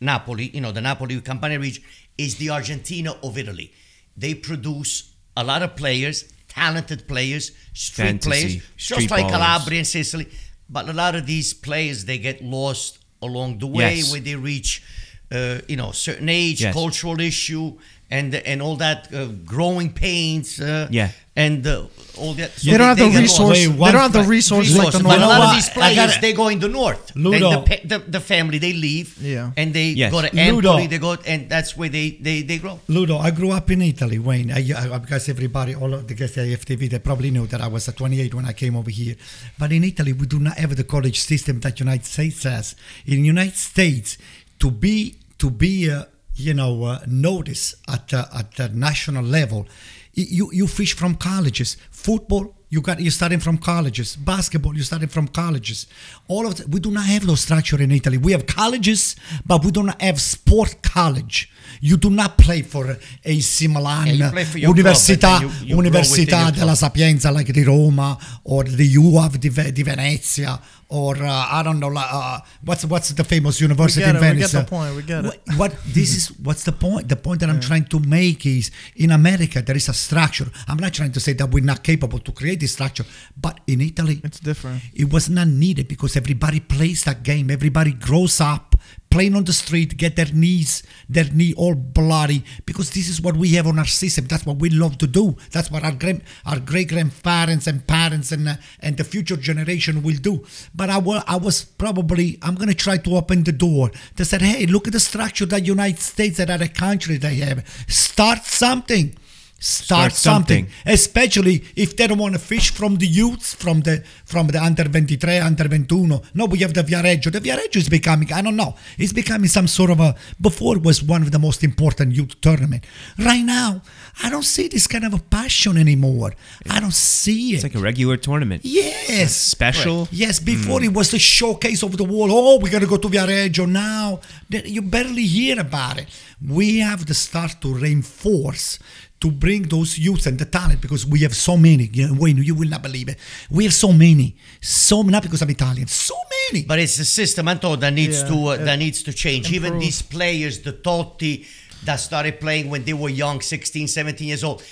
Napoli, 0.00 0.46
you 0.54 0.60
know, 0.60 0.72
the 0.72 0.80
Napoli 0.80 1.20
Campania 1.20 1.58
region, 1.58 1.82
is 2.18 2.36
the 2.36 2.50
Argentina 2.50 3.12
of 3.22 3.36
Italy. 3.38 3.72
They 4.16 4.34
produce 4.34 5.12
a 5.36 5.44
lot 5.44 5.62
of 5.62 5.76
players 5.76 6.24
talented 6.48 7.06
players, 7.06 7.52
street 7.72 8.06
Fantasy, 8.06 8.28
players, 8.28 8.52
street 8.76 8.98
just 8.98 9.10
like 9.12 9.26
ballers. 9.26 9.30
Calabria 9.30 9.78
and 9.78 9.86
Sicily. 9.86 10.28
But 10.68 10.88
a 10.88 10.92
lot 10.92 11.14
of 11.14 11.24
these 11.24 11.54
players 11.54 12.04
they 12.06 12.18
get 12.18 12.42
lost 12.42 12.98
along 13.22 13.58
the 13.58 13.68
way 13.68 13.96
Yes. 13.98 14.10
when 14.10 14.24
they 14.24 14.34
reach, 14.34 14.82
uh, 15.30 15.60
you 15.68 15.76
know, 15.76 15.92
certain 15.92 16.28
age, 16.28 16.60
Yes. 16.60 16.74
cultural 16.74 17.20
issue, 17.20 17.78
and 18.10 18.34
and 18.34 18.60
all 18.62 18.76
that 18.76 19.08
uh, 19.14 19.26
growing 19.44 19.92
pains. 19.92 20.60
Uh, 20.60 20.88
Yeah. 20.90 21.10
and 21.36 21.64
uh, 21.66 21.86
all 22.20 22.34
that. 22.34 22.50
So 22.58 22.70
They 22.70 22.76
don't 22.76 22.88
have 22.88 22.98
the 22.98 23.08
get 23.08 23.20
resource. 23.22 23.56
Wait, 23.56 23.66
They 23.68 23.92
don't 23.92 24.02
have 24.08 24.12
the 24.12 24.24
fa- 24.24 24.28
resources 24.28 24.76
like 24.76 24.92
the 24.92 24.98
but 24.98 25.16
a 25.16 25.20
North. 25.20 25.20
know 25.20 25.28
lot 25.28 25.48
of 25.48 25.54
these 25.54 25.70
I 25.70 25.72
players, 25.72 25.96
gotta- 25.96 26.20
they 26.20 26.32
go 26.34 26.48
in 26.48 26.58
the 26.58 26.68
north. 26.68 27.04
Ludo. 27.14 27.50
And 27.50 27.66
the, 27.66 27.76
the, 27.92 27.98
the 28.16 28.20
family, 28.20 28.58
they 28.58 28.72
leave. 28.74 29.16
Yeah. 29.22 29.52
And 29.56 29.72
they 29.72 29.88
Yes. 30.02 30.10
go 30.12 30.20
to 30.20 30.28
Ludo. 30.34 30.72
Empoli, 30.72 30.86
they 30.88 30.98
go, 30.98 31.12
and 31.24 31.48
that's 31.48 31.76
where 31.78 31.88
they, 31.88 32.10
they, 32.20 32.42
they 32.42 32.58
grow. 32.58 32.80
Ludo, 32.88 33.16
I 33.18 33.30
grew 33.30 33.52
up 33.52 33.70
in 33.70 33.80
Italy, 33.80 34.18
Wayne. 34.18 34.50
I, 34.52 34.60
I, 34.94 34.98
because 34.98 35.28
everybody, 35.30 35.72
all 35.74 35.94
of 35.94 36.08
the 36.08 36.14
guests 36.14 36.36
at 36.36 36.46
FTV, 36.48 36.90
they 36.90 36.98
probably 36.98 37.30
knew 37.30 37.46
that 37.46 37.60
I 37.62 37.68
was 37.68 37.88
at 37.88 37.96
28 37.96 38.34
when 38.34 38.44
I 38.44 38.52
came 38.52 38.74
over 38.76 38.90
here. 38.90 39.14
But 39.58 39.70
in 39.72 39.82
Italy, 39.84 40.12
we 40.12 40.26
do 40.26 40.40
not 40.40 40.58
have 40.58 40.74
the 40.76 40.84
college 40.84 41.20
system 41.20 41.60
that 41.60 41.78
United 41.80 42.04
States 42.06 42.42
has. 42.42 42.74
In 43.06 43.24
United 43.24 43.56
States, 43.56 44.18
to 44.58 44.70
be 44.70 45.14
to 45.38 45.48
be 45.48 45.88
uh, 45.90 46.04
you 46.40 46.54
know 46.54 46.84
uh, 46.84 47.00
noticed 47.06 47.74
at 47.88 48.12
uh, 48.12 48.26
at 48.34 48.54
the 48.56 48.68
national 48.68 49.24
level, 49.24 49.66
you 50.14 50.50
you 50.52 50.66
fish 50.66 50.94
from 50.94 51.14
colleges. 51.14 51.76
Football, 51.90 52.54
you 52.68 52.80
got 52.80 53.00
you 53.00 53.10
starting 53.10 53.40
from 53.40 53.58
colleges. 53.58 54.16
Basketball, 54.16 54.76
you 54.76 54.82
starting 54.82 55.08
from 55.08 55.28
colleges. 55.28 55.86
All 56.28 56.46
of 56.46 56.56
the, 56.56 56.66
we 56.68 56.80
do 56.80 56.90
not 56.90 57.04
have 57.06 57.26
those 57.26 57.40
structure 57.40 57.80
in 57.80 57.90
Italy. 57.90 58.18
We 58.18 58.32
have 58.32 58.46
colleges, 58.46 59.16
but 59.44 59.64
we 59.64 59.70
do 59.70 59.82
not 59.82 60.00
have 60.00 60.20
sport 60.20 60.82
college. 60.82 61.50
You 61.80 61.96
do 61.96 62.10
not 62.10 62.34
play 62.36 62.62
for 62.62 62.98
AC 63.22 63.66
Milan, 63.68 64.06
Yeah, 64.06 64.30
Università, 64.66 65.38
club, 65.38 65.52
you- 65.60 65.66
you 65.68 65.76
Università 65.76 66.50
della. 66.50 66.74
Sapienza, 66.74 67.30
like 67.30 67.52
di 67.52 67.62
Roma, 67.62 68.16
or 68.44 68.64
the 68.64 68.96
UAV 68.96 69.36
di, 69.38 69.50
di 69.72 69.82
Venezia, 69.82 70.60
or 70.88 71.16
uh, 71.22 71.58
I 71.58 71.62
don't 71.62 71.78
know, 71.78 71.92
uh, 71.96 72.40
what's 72.64 72.84
what's 72.84 73.12
the 73.12 73.22
famous 73.24 73.60
university 73.60 74.02
in 74.08 74.16
it, 74.16 74.20
we 74.20 74.38
get 74.38 74.50
the 74.50 74.64
point, 74.64 74.94
we 74.96 75.02
get 75.02 75.24
it. 75.24 75.40
What, 75.46 75.56
what 75.56 75.72
this 75.92 76.16
is? 76.16 76.32
What's 76.42 76.64
the 76.64 76.72
point? 76.72 77.08
The 77.08 77.16
point 77.16 77.40
that 77.40 77.48
I'm 77.48 77.60
trying 77.60 77.84
to 77.86 78.00
make 78.00 78.44
is 78.46 78.70
in 78.96 79.10
America 79.10 79.62
there 79.62 79.76
is 79.76 79.88
a 79.88 79.92
structure. 79.94 80.48
I'm 80.66 80.78
not 80.78 80.92
trying 80.92 81.12
to 81.12 81.20
say 81.20 81.34
that 81.34 81.50
we're 81.50 81.64
not 81.64 81.82
capable 81.82 82.18
to 82.18 82.32
create 82.32 82.58
this 82.60 82.72
structure, 82.72 83.04
but 83.40 83.60
in 83.66 83.80
Italy 83.80 84.20
It's 84.24 84.40
different. 84.40 84.80
it 84.94 85.12
was 85.12 85.28
not 85.28 85.46
needed 85.48 85.86
because 85.86 86.16
everybody 86.16 86.60
plays 86.60 87.04
that 87.04 87.22
game. 87.22 87.50
Everybody 87.50 87.92
grows 87.92 88.40
up 88.40 88.69
playing 89.10 89.34
on 89.34 89.44
the 89.44 89.52
street, 89.52 89.96
get 89.96 90.16
their 90.16 90.32
knees, 90.32 90.82
their 91.08 91.24
knee 91.24 91.52
all 91.56 91.74
bloody 91.74 92.44
because 92.64 92.90
this 92.90 93.08
is 93.08 93.20
what 93.20 93.36
we 93.36 93.50
have 93.50 93.66
on 93.66 93.78
our 93.78 93.84
system. 93.84 94.26
That's 94.26 94.46
what 94.46 94.58
we 94.58 94.70
love 94.70 94.98
to 94.98 95.06
do. 95.06 95.36
That's 95.50 95.70
what 95.70 95.84
our 95.84 95.92
grand, 95.92 96.22
our 96.46 96.60
great 96.60 96.88
grandparents 96.88 97.66
and 97.66 97.86
parents 97.86 98.32
and 98.32 98.48
uh, 98.48 98.54
and 98.80 98.96
the 98.96 99.04
future 99.04 99.36
generation 99.36 100.02
will 100.02 100.16
do. 100.16 100.44
But 100.74 100.90
I 100.90 100.98
I 101.26 101.36
was 101.36 101.64
probably 101.64 102.38
I'm 102.42 102.54
gonna 102.54 102.74
try 102.74 102.96
to 102.98 103.16
open 103.16 103.44
the 103.44 103.52
door. 103.52 103.90
They 104.16 104.24
said, 104.24 104.42
hey, 104.42 104.66
look 104.66 104.86
at 104.86 104.92
the 104.92 105.00
structure 105.00 105.46
that 105.46 105.66
United 105.66 106.00
States 106.00 106.38
that 106.38 106.50
other 106.50 106.68
country 106.68 107.16
they 107.16 107.36
have. 107.36 107.66
Start 107.88 108.44
something. 108.44 109.16
Start, 109.62 110.12
Start 110.12 110.12
something. 110.14 110.64
something 110.64 110.92
especially 110.92 111.64
if 111.76 111.94
they 111.94 112.06
don't 112.06 112.16
want 112.16 112.32
to 112.32 112.40
fish 112.40 112.72
from 112.72 112.96
the 112.96 113.06
youths, 113.06 113.54
from 113.54 113.82
the 113.82 114.02
from 114.24 114.46
the 114.46 114.62
under 114.62 114.84
23, 114.84 115.38
under 115.38 115.68
21. 115.68 116.22
No, 116.32 116.46
we 116.46 116.58
have 116.60 116.72
the 116.72 116.82
Viareggio. 116.82 117.30
The 117.30 117.40
Viareggio 117.40 117.76
is 117.76 117.90
becoming, 117.90 118.32
I 118.32 118.40
don't 118.40 118.56
know, 118.56 118.74
it's 118.96 119.12
becoming 119.12 119.48
some 119.48 119.68
sort 119.68 119.90
of 119.90 120.00
a, 120.00 120.14
before 120.40 120.76
it 120.76 120.82
was 120.82 121.02
one 121.02 121.20
of 121.20 121.30
the 121.30 121.38
most 121.38 121.62
important 121.62 122.14
youth 122.14 122.40
tournament. 122.40 122.84
Right 123.18 123.44
now, 123.44 123.82
I 124.22 124.30
don't 124.30 124.44
see 124.44 124.68
this 124.68 124.86
kind 124.86 125.04
of 125.04 125.12
a 125.12 125.18
passion 125.18 125.76
anymore. 125.76 126.32
I 126.68 126.80
don't 126.80 126.94
see 126.94 127.50
it. 127.50 127.54
It's 127.56 127.62
like 127.64 127.74
a 127.74 127.80
regular 127.80 128.16
tournament. 128.16 128.64
yes. 128.64 129.36
Special. 129.36 130.08
Yes, 130.10 130.40
mm. 130.40 130.46
before 130.46 130.82
it 130.82 130.94
was 130.94 131.10
the 131.10 131.18
showcase 131.18 131.82
of 131.82 131.98
the 131.98 132.04
world. 132.04 132.30
Oh, 132.32 132.58
we're 132.58 132.72
gonna 132.72 132.86
go 132.86 132.96
to 132.96 133.08
Viareggio 133.08 133.68
now. 133.68 134.20
You 134.48 134.80
barely 134.80 135.26
hear 135.26 135.60
about 135.60 135.98
it. 135.98 136.08
We 136.40 136.78
have 136.78 137.04
to 137.04 137.14
start 137.14 137.60
to 137.60 137.74
reinforce 137.74 138.78
to 139.20 139.30
bring 139.30 139.62
those 139.68 139.98
youth 139.98 140.26
and 140.26 140.38
the 140.38 140.44
talent 140.46 140.80
because 140.80 141.04
we 141.06 141.20
have 141.20 141.34
so 141.36 141.56
many. 141.56 141.90
You 141.92 142.08
know, 142.08 142.14
Wayne, 142.20 142.38
you 142.38 142.54
will 142.54 142.68
not 142.68 142.82
believe 142.82 143.08
it. 143.08 143.18
We 143.50 143.64
have 143.64 143.74
so 143.74 143.92
many, 143.92 144.36
so 144.60 145.02
not 145.02 145.22
because 145.22 145.42
I'm 145.42 145.50
Italian, 145.50 145.86
so 145.88 146.14
many. 146.52 146.64
But 146.64 146.78
it's 146.78 146.98
a 146.98 147.04
system, 147.04 147.46
Anto, 147.48 147.76
that 147.76 147.92
needs 147.92 148.22
Yeah, 148.22 148.28
to 148.28 148.46
uh, 148.46 148.56
that 148.64 148.78
needs 148.78 149.02
to 149.04 149.12
change. 149.12 149.52
Even 149.52 149.78
these 149.78 150.00
players, 150.02 150.60
the 150.60 150.72
Totti 150.72 151.46
that 151.84 151.96
started 151.96 152.40
playing 152.40 152.70
when 152.70 152.84
they 152.84 152.92
were 152.92 153.08
young, 153.10 153.40
16, 153.40 153.88
17 153.88 154.26
years 154.28 154.42
old. 154.44 154.62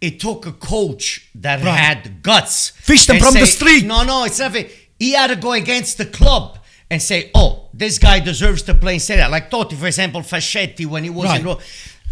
It 0.00 0.18
took 0.18 0.46
a 0.46 0.52
coach 0.52 1.28
that 1.36 1.62
Right. 1.64 1.78
had 1.78 2.22
guts. 2.22 2.70
Fish 2.70 3.06
them 3.06 3.16
and 3.16 3.24
from 3.24 3.34
the 3.34 3.46
street. 3.46 3.84
No, 3.84 4.02
no, 4.02 4.24
it's 4.24 4.40
nothing. 4.40 4.66
He 4.98 5.12
had 5.12 5.28
to 5.28 5.36
go 5.36 5.52
against 5.52 5.98
the 5.98 6.06
club 6.06 6.58
and 6.90 7.00
say, 7.00 7.30
"Oh, 7.36 7.68
this 7.72 7.98
guy 8.00 8.18
deserves 8.18 8.62
to 8.62 8.74
play." 8.74 8.94
And 8.94 9.02
say 9.02 9.16
that, 9.16 9.30
like 9.30 9.48
Totti, 9.48 9.76
for 9.76 9.86
example, 9.86 10.22
Fascetti 10.22 10.86
when 10.86 11.04
he 11.04 11.10
was 11.10 11.26
Right. 11.26 11.38
in 11.40 11.46
Rome. 11.46 11.58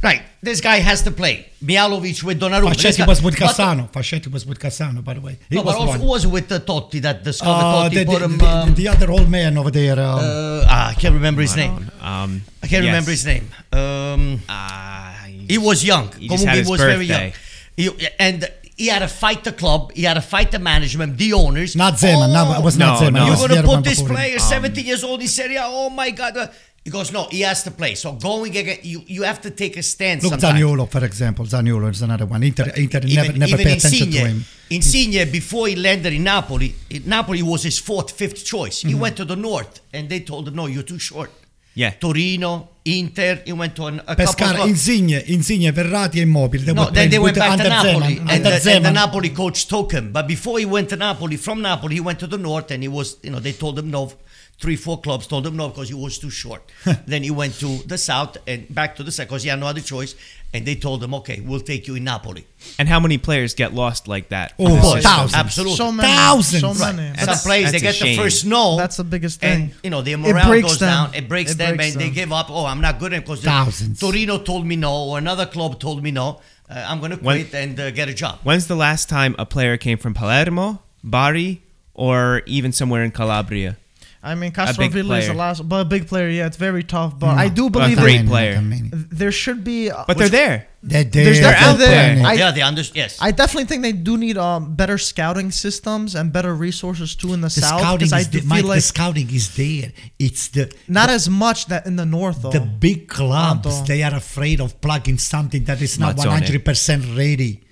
Right, 0.03 0.23
this 0.43 0.61
guy 0.63 0.77
has 0.77 1.03
to 1.03 1.11
play. 1.11 1.47
Mihailovic 1.63 2.23
with 2.23 2.41
Donnarumma. 2.41 2.75
This 2.75 2.97
Fascetti 2.99 3.07
was 3.07 3.23
with 3.23 3.39
but- 3.39 3.51
Cassano. 3.51 3.91
Fascetti 3.93 4.33
was 4.33 4.47
with 4.47 4.59
Cassano, 4.59 5.05
by 5.05 5.13
the 5.15 5.21
way. 5.21 5.39
He 5.51 5.57
No, 5.57 5.63
was 5.63 5.75
but 5.75 5.81
also 5.81 5.91
one. 5.91 6.01
who 6.01 6.07
was 6.07 6.27
with 6.27 6.49
the 6.49 6.61
Totti 6.61 7.03
that 7.03 7.23
discovered 7.23 7.53
Uh, 7.65 7.89
Totti 7.91 7.95
the, 7.95 8.05
put 8.07 8.19
the, 8.21 8.25
him? 8.25 8.39
the- 8.39 8.47
um, 8.49 8.75
the 8.75 8.89
other 8.89 9.11
old 9.11 9.29
man 9.29 9.59
over 9.59 9.71
there. 9.71 10.01
Um, 10.01 10.19
uh, 10.21 10.65
ah, 10.67 10.89
I 10.89 10.95
can't 10.95 11.13
remember 11.15 11.43
his 11.43 11.55
name. 11.55 11.91
Um, 12.01 12.43
I 12.63 12.67
can't 12.67 12.83
yes. 12.85 12.91
remember 12.93 13.11
his 13.11 13.27
name. 13.27 13.51
Um, 13.73 14.41
Ah, 14.49 15.25
he 15.27 15.59
was 15.59 15.85
young. 15.85 16.11
He 16.19 16.29
just 16.29 16.45
had 16.47 16.57
his 16.59 16.69
was 16.69 16.81
very 16.81 17.05
young. 17.05 17.33
He- 17.77 17.91
and 18.19 18.49
he 18.77 18.87
had 18.87 19.01
to 19.01 19.09
fight 19.09 19.45
the 19.45 19.53
club. 19.53 19.93
He 19.95 20.05
had 20.05 20.15
to 20.15 20.23
fight 20.23 20.51
the 20.51 20.59
management, 20.59 21.19
the 21.19 21.35
owners. 21.35 21.77
not 21.77 21.95
Zeman. 21.95 22.33
no, 22.33 22.55
it 22.59 22.63
was 22.65 22.79
not 22.79 23.03
No, 23.03 23.07
Zeman. 23.09 23.13
no. 23.13 23.27
You're 23.27 23.37
going 23.49 23.63
to 23.63 23.69
put 23.69 23.85
this 23.85 24.01
before 24.01 24.09
him. 24.09 24.17
player, 24.17 24.39
70 24.39 24.81
years 24.81 25.05
old, 25.05 25.21
in 25.21 25.29
Serie 25.29 25.57
A. 25.57 25.65
Oh 25.67 25.91
my 25.91 26.09
God. 26.11 26.51
He 26.83 26.91
goes, 26.91 27.13
no, 27.13 27.27
he 27.31 27.43
has 27.43 27.63
to 27.65 27.71
play. 27.71 27.95
So 27.95 28.13
going 28.13 28.57
again, 28.57 28.79
you, 28.83 29.03
you 29.07 29.23
have 29.25 29.43
to 29.43 29.51
take 29.51 29.77
a 29.77 29.83
stand 29.83 30.23
Look, 30.23 30.33
sometimes. 30.33 30.59
Zaniolo, 30.59 30.89
for 30.89 31.05
example. 31.05 31.45
Zaniolo 31.45 31.91
is 31.91 32.01
another 32.01 32.25
one. 32.25 32.43
Inter, 32.43 32.73
Inter 32.75 33.01
never, 33.01 33.11
even, 33.11 33.39
never 33.39 33.53
even 33.53 33.67
pay 33.67 33.77
attention 33.77 34.11
to 34.11 34.19
him. 34.19 34.45
Insigne, 34.71 35.31
before 35.31 35.69
he 35.69 35.77
landed 35.77 36.15
in 36.15 36.25
Napoli, 36.25 36.75
Napoli 37.05 37.43
was 37.43 37.65
his 37.65 37.79
fourth, 37.79 38.13
fifth 38.13 38.45
choice. 38.47 38.79
Mm-hmm. 38.79 38.89
He 38.89 38.95
went 38.95 39.17
to 39.19 39.27
the 39.27 39.37
north, 39.37 39.81
and 39.93 40.09
they 40.09 40.21
told 40.21 40.49
him, 40.49 40.55
"No, 40.55 40.67
you're 40.67 40.83
too 40.83 40.99
short." 40.99 41.31
Yeah. 41.75 41.91
Torino, 41.91 42.69
Inter. 42.85 43.43
He 43.45 43.53
went 43.53 43.77
to 43.77 43.87
an, 43.87 44.01
a 44.01 44.17
couple 44.17 44.27
Pescara, 44.27 44.63
of 44.63 44.69
Insigne, 44.69 45.23
Insigne, 45.27 45.73
Verratti 45.73 46.17
Immobile. 46.17 46.61
They 46.61 46.73
no, 46.73 46.87
were 46.87 46.91
then 46.91 47.11
they 47.11 47.19
went 47.19 47.37
back 47.37 47.59
to 47.59 47.69
Napoli, 47.69 48.17
Zeman, 48.17 48.21
and, 48.21 48.31
under 48.31 48.59
the, 48.59 48.73
and 48.73 48.85
the 48.87 48.91
Napoli 48.91 49.29
coach 49.29 49.67
took 49.67 49.93
him. 49.93 50.13
But 50.13 50.27
before 50.27 50.59
he 50.59 50.65
went 50.65 50.89
to 50.91 50.97
Napoli, 50.97 51.37
from 51.37 51.63
Napoli, 51.63 51.95
he 51.97 52.01
went 52.01 52.21
to 52.21 52.27
the 52.27 52.39
north, 52.39 52.71
and 52.71 52.83
he 52.83 52.89
was, 52.89 53.19
you 53.23 53.31
know, 53.31 53.39
they 53.39 53.53
told 53.53 53.79
him 53.79 53.91
no. 53.91 54.13
Three, 54.61 54.77
four 54.77 55.01
clubs 55.01 55.27
told 55.27 55.47
him 55.47 55.57
no 55.57 55.69
because 55.69 55.89
he 55.89 55.95
was 55.95 56.19
too 56.19 56.29
short. 56.31 56.63
then 57.07 57.23
he 57.23 57.31
went 57.31 57.55
to 57.61 57.79
the 57.87 57.97
south 57.97 58.37
and 58.47 58.73
back 58.75 58.97
to 58.97 59.03
the 59.03 59.11
south 59.11 59.29
because 59.29 59.43
he 59.43 59.49
had 59.49 59.59
no 59.59 59.67
other 59.67 59.81
choice. 59.81 60.15
And 60.53 60.67
they 60.67 60.75
told 60.75 61.03
him, 61.03 61.15
okay, 61.15 61.41
we'll 61.41 61.61
take 61.61 61.87
you 61.87 61.95
in 61.95 62.03
Napoli. 62.05 62.45
And 62.79 62.89
how 62.89 62.99
many 62.99 63.19
players 63.19 63.55
get 63.55 63.73
lost 63.73 64.09
like 64.09 64.31
that? 64.31 64.53
Oh, 64.59 64.67
in 64.67 64.75
the 64.75 64.81
boy, 64.81 64.95
system? 64.97 65.03
thousands. 65.13 65.35
Absolutely. 65.35 65.77
So 65.77 65.93
many. 65.93 66.09
Thousands. 66.13 66.61
So 66.61 66.69
Right. 66.69 66.77
Some 66.79 66.97
That's- 67.15 67.43
players 67.45 67.73
they 67.73 67.79
get 67.79 68.01
a 68.01 68.05
the 68.05 68.17
first 68.17 68.45
no. 68.45 68.77
That's 68.77 68.97
the 68.97 69.05
biggest 69.05 69.41
thing. 69.41 69.53
and 69.63 69.71
thing. 69.71 69.81
you 69.85 69.91
know 69.91 70.03
their 70.03 70.15
It 70.15 70.19
morale 70.19 70.61
goes 70.63 70.79
them. 70.81 70.89
down. 70.89 71.15
It 71.15 71.29
breaks 71.29 71.53
It 71.53 71.59
them, 71.59 71.77
breaks 71.77 71.93
and 71.95 72.01
they 72.03 72.11
give 72.11 72.33
up. 72.33 72.51
Oh, 72.51 72.67
I'm 72.67 72.81
not 72.81 72.99
good 72.99 73.13
enough 73.13 73.25
because 73.27 73.43
Thousands. 73.45 74.01
Torino 74.01 74.39
told 74.39 74.67
me 74.67 74.75
no, 74.77 74.93
or 75.11 75.19
another 75.19 75.47
club 75.47 75.79
told 75.81 76.03
me 76.03 76.11
no. 76.11 76.41
Uh, 76.69 76.85
I'm 76.87 76.99
going 76.99 77.13
to 77.13 77.17
When- 77.19 77.47
quit 77.49 77.55
and 77.55 77.79
uh, 77.81 77.91
get 77.93 78.09
a 78.09 78.15
job. 78.15 78.41
When's 78.43 78.67
the 78.67 78.77
last 78.77 79.09
time 79.09 79.35
a 79.39 79.47
player 79.47 79.77
came 79.77 79.99
from 79.99 80.15
Palermo, 80.15 80.83
Bari, 81.05 81.63
or 81.95 82.43
even 82.47 82.73
somewhere 82.73 83.05
in 83.05 83.13
Calabria? 83.13 83.77
I 84.23 84.35
mean, 84.35 84.51
big 84.51 84.55
Castrovilli 84.55 85.19
is 85.19 85.27
the 85.29 85.33
player. 85.33 85.35
last, 85.35 85.67
but 85.67 85.81
a 85.81 85.85
big 85.87 86.07
player. 86.07 86.29
Yeah, 86.29 86.47
it's 86.47 86.59
very 86.59 86.85
tough. 86.85 87.19
But 87.19 87.39
I 87.39 87.49
do 87.49 87.67
a 87.69 87.71
believe 87.71 87.97
great 87.99 88.19
that 88.19 88.27
player. 88.29 88.61
There 88.93 89.33
should 89.33 89.65
be. 89.65 89.91
uh, 89.91 90.05
But 90.07 90.19
they're 90.19 90.29
there. 90.29 90.69
They're 90.83 91.05
There's 91.05 91.41
there. 91.41 91.53
definitely 91.53 91.73
out 91.73 91.79
there. 91.79 92.13
playing. 92.15 92.27
I- 92.27 92.35
yeah, 92.35 92.51
they 92.53 92.61
understand. 92.63 92.97
Yes, 92.97 93.19
I 93.21 93.31
definitely 93.33 93.65
think 93.65 93.81
they 93.83 93.93
do 93.93 94.19
need 94.19 94.37
um, 94.37 94.75
better 94.75 94.99
scouting 94.99 95.51
systems 95.51 96.15
and 96.15 96.33
better 96.33 96.55
resources 96.55 97.15
too 97.15 97.33
in 97.33 97.41
the, 97.41 97.47
the 97.49 97.61
south. 97.65 97.81
scouting 97.81 97.99
Because 97.99 98.13
I 98.13 98.21
is 98.21 98.29
do 98.29 98.41
the, 98.41 98.47
Mike, 98.47 98.59
feel 98.61 98.69
the 98.69 98.75
like 98.75 98.83
scouting 98.83 99.31
is 99.31 99.57
there. 99.57 99.93
It's 100.19 100.49
the 100.49 100.71
not 100.87 101.09
as 101.11 101.29
much 101.29 101.67
that 101.67 101.87
in 101.87 101.97
the 101.97 102.07
north 102.07 102.43
though. 102.43 102.51
the 102.51 102.61
big 102.61 103.09
clubs. 103.09 103.63
Tanto. 103.63 103.87
They 103.87 104.03
are 104.03 104.15
afraid 104.15 104.61
of 104.61 104.81
plugging 104.83 105.17
something 105.19 105.65
that 105.65 105.81
is 105.81 105.99
not 105.99 106.17
one 106.19 106.29
hundred 106.29 106.63
percent 106.65 107.05
ready. 107.17 107.63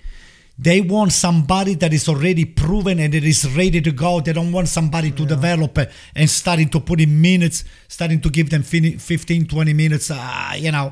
They 0.61 0.81
want 0.81 1.13
somebody 1.13 1.75
that 1.75 1.93
is 1.93 2.09
already 2.09 2.43
proven 2.43 2.99
and 2.99 3.15
it 3.15 3.23
is 3.23 3.49
ready 3.55 3.79
to 3.79 3.91
go. 3.91 4.19
They 4.19 4.33
don't 4.33 4.51
want 4.51 4.67
somebody 4.67 5.11
to 5.11 5.25
develop 5.25 5.77
and 6.15 6.29
starting 6.29 6.67
to 6.69 6.81
put 6.81 6.99
in 6.99 7.21
minutes, 7.21 7.63
starting 7.87 8.19
to 8.19 8.29
give 8.29 8.49
them 8.49 8.63
fin- 8.63 8.99
15, 8.99 9.45
20 9.45 9.73
minutes, 9.73 10.11
uh, 10.11 10.51
you 10.57 10.71
know, 10.73 10.91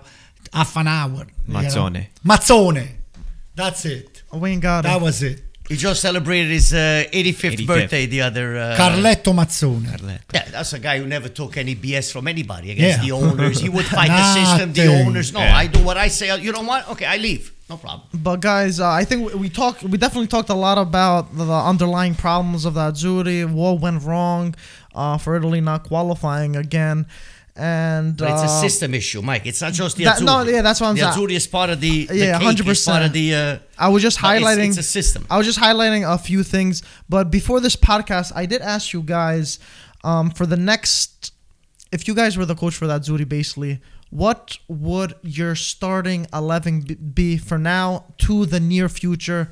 half 0.53 0.75
an 0.77 0.87
hour. 0.87 1.27
you 1.47 1.53
know. 1.53 1.59
Mazzone. 1.59 2.07
Mazzone. 2.25 2.87
That's 3.55 3.83
it. 3.85 4.23
we 4.31 4.51
ain't 4.51 4.61
got 4.61 4.83
That 4.83 4.97
it. 4.97 5.03
was 5.03 5.21
it. 5.21 5.41
He 5.67 5.75
just 5.75 6.01
celebrated 6.01 6.49
his 6.49 6.73
uh, 6.73 7.03
85th, 7.11 7.57
85th. 7.57 7.67
birthday 7.67 8.05
the 8.05 8.21
other. 8.21 8.57
Uh, 8.57 8.77
Carletto 8.77 9.33
Mazzone. 9.35 10.19
Yeah, 10.33 10.45
that's 10.49 10.71
a 10.71 10.79
guy 10.79 10.99
who 10.99 11.07
never 11.07 11.27
took 11.27 11.57
any 11.57 11.75
BS 11.75 12.09
from 12.09 12.29
anybody 12.29 12.71
against 12.71 12.99
Yeah. 12.99 13.03
the 13.05 13.11
owners. 13.11 13.59
He 13.59 13.67
would 13.67 13.85
fight 13.97 14.07
the 14.07 14.33
system, 14.45 14.71
the 14.71 14.87
owners. 14.87 15.33
No, 15.33 15.41
Yeah. 15.41 15.57
I 15.57 15.67
do 15.67 15.83
what 15.83 15.97
I 15.97 16.07
say. 16.07 16.33
You 16.39 16.53
don't 16.53 16.65
want? 16.65 16.89
Okay, 16.91 17.03
I 17.03 17.17
leave. 17.17 17.51
No 17.69 17.75
problem. 17.77 18.07
But 18.13 18.37
guys, 18.39 18.79
uh, 18.79 18.89
I 18.89 19.03
think 19.03 19.27
we, 19.33 19.35
we 19.39 19.49
talked. 19.49 19.83
We 19.83 19.97
definitely 19.97 20.27
talked 20.27 20.49
a 20.49 20.53
lot 20.55 20.77
about 20.77 21.35
the, 21.35 21.43
the 21.43 21.51
underlying 21.53 22.15
problems 22.15 22.63
of 22.65 22.75
the 22.75 22.91
Azzurri. 22.91 23.51
What 23.51 23.81
went 23.81 24.03
wrong 24.03 24.55
uh, 24.95 25.17
for 25.17 25.35
Italy 25.35 25.59
not 25.59 25.83
qualifying 25.83 26.55
again, 26.55 27.07
and 27.57 28.15
But 28.15 28.31
it's 28.31 28.41
a 28.43 28.45
uh, 28.45 28.61
system 28.61 28.93
issue, 28.93 29.21
Mike. 29.21 29.45
It's 29.45 29.61
not 29.61 29.73
just 29.73 29.97
the 29.97 30.05
that- 30.05 30.19
Azzurri. 30.19 30.25
no, 30.25 30.41
yeah, 30.43 30.61
that's 30.61 30.79
what 30.79 30.87
I'm 30.87 30.95
The 30.95 31.11
saying. 31.11 31.27
Azzurri 31.27 31.35
is 31.35 31.45
part 31.47 31.69
of 31.69 31.81
the, 31.81 32.05
the 32.05 32.15
Yeah, 32.15 32.39
cake, 32.39 32.65
is 32.67 32.85
part 32.85 33.01
100%. 33.03 33.05
of 33.07 33.13
the. 33.13 33.35
Uh, 33.35 33.57
I 33.77 33.89
was 33.89 34.01
just 34.01 34.21
no, 34.23 34.29
it's- 34.31 34.43
highlighting. 34.43 34.69
It's, 34.69 34.77
a 34.77 34.83
system. 34.83 35.27
I 35.29 35.37
was 35.37 35.45
just 35.45 35.59
highlighting 35.59 36.09
a 36.09 36.17
few 36.17 36.43
things, 36.43 36.83
but 37.09 37.29
before 37.31 37.59
this 37.59 37.75
podcast, 37.75 38.31
I 38.33 38.45
did 38.45 38.61
ask 38.61 38.93
you 38.93 39.01
guys 39.01 39.59
um, 40.05 40.29
for 40.31 40.45
the 40.45 40.57
next. 40.57 41.33
If 41.91 42.07
you 42.07 42.13
guys 42.15 42.37
were 42.37 42.45
the 42.45 42.55
coach 42.55 42.75
for 42.75 42.85
the 42.87 42.97
Azzurri, 42.99 43.27
basically, 43.27 43.81
what 44.09 44.57
would 44.67 45.15
your 45.21 45.55
starting 45.55 46.27
eleven 46.33 46.81
be 47.13 47.37
for 47.37 47.57
now 47.57 48.05
to 48.19 48.45
the 48.45 48.59
near 48.59 48.89
future? 48.89 49.49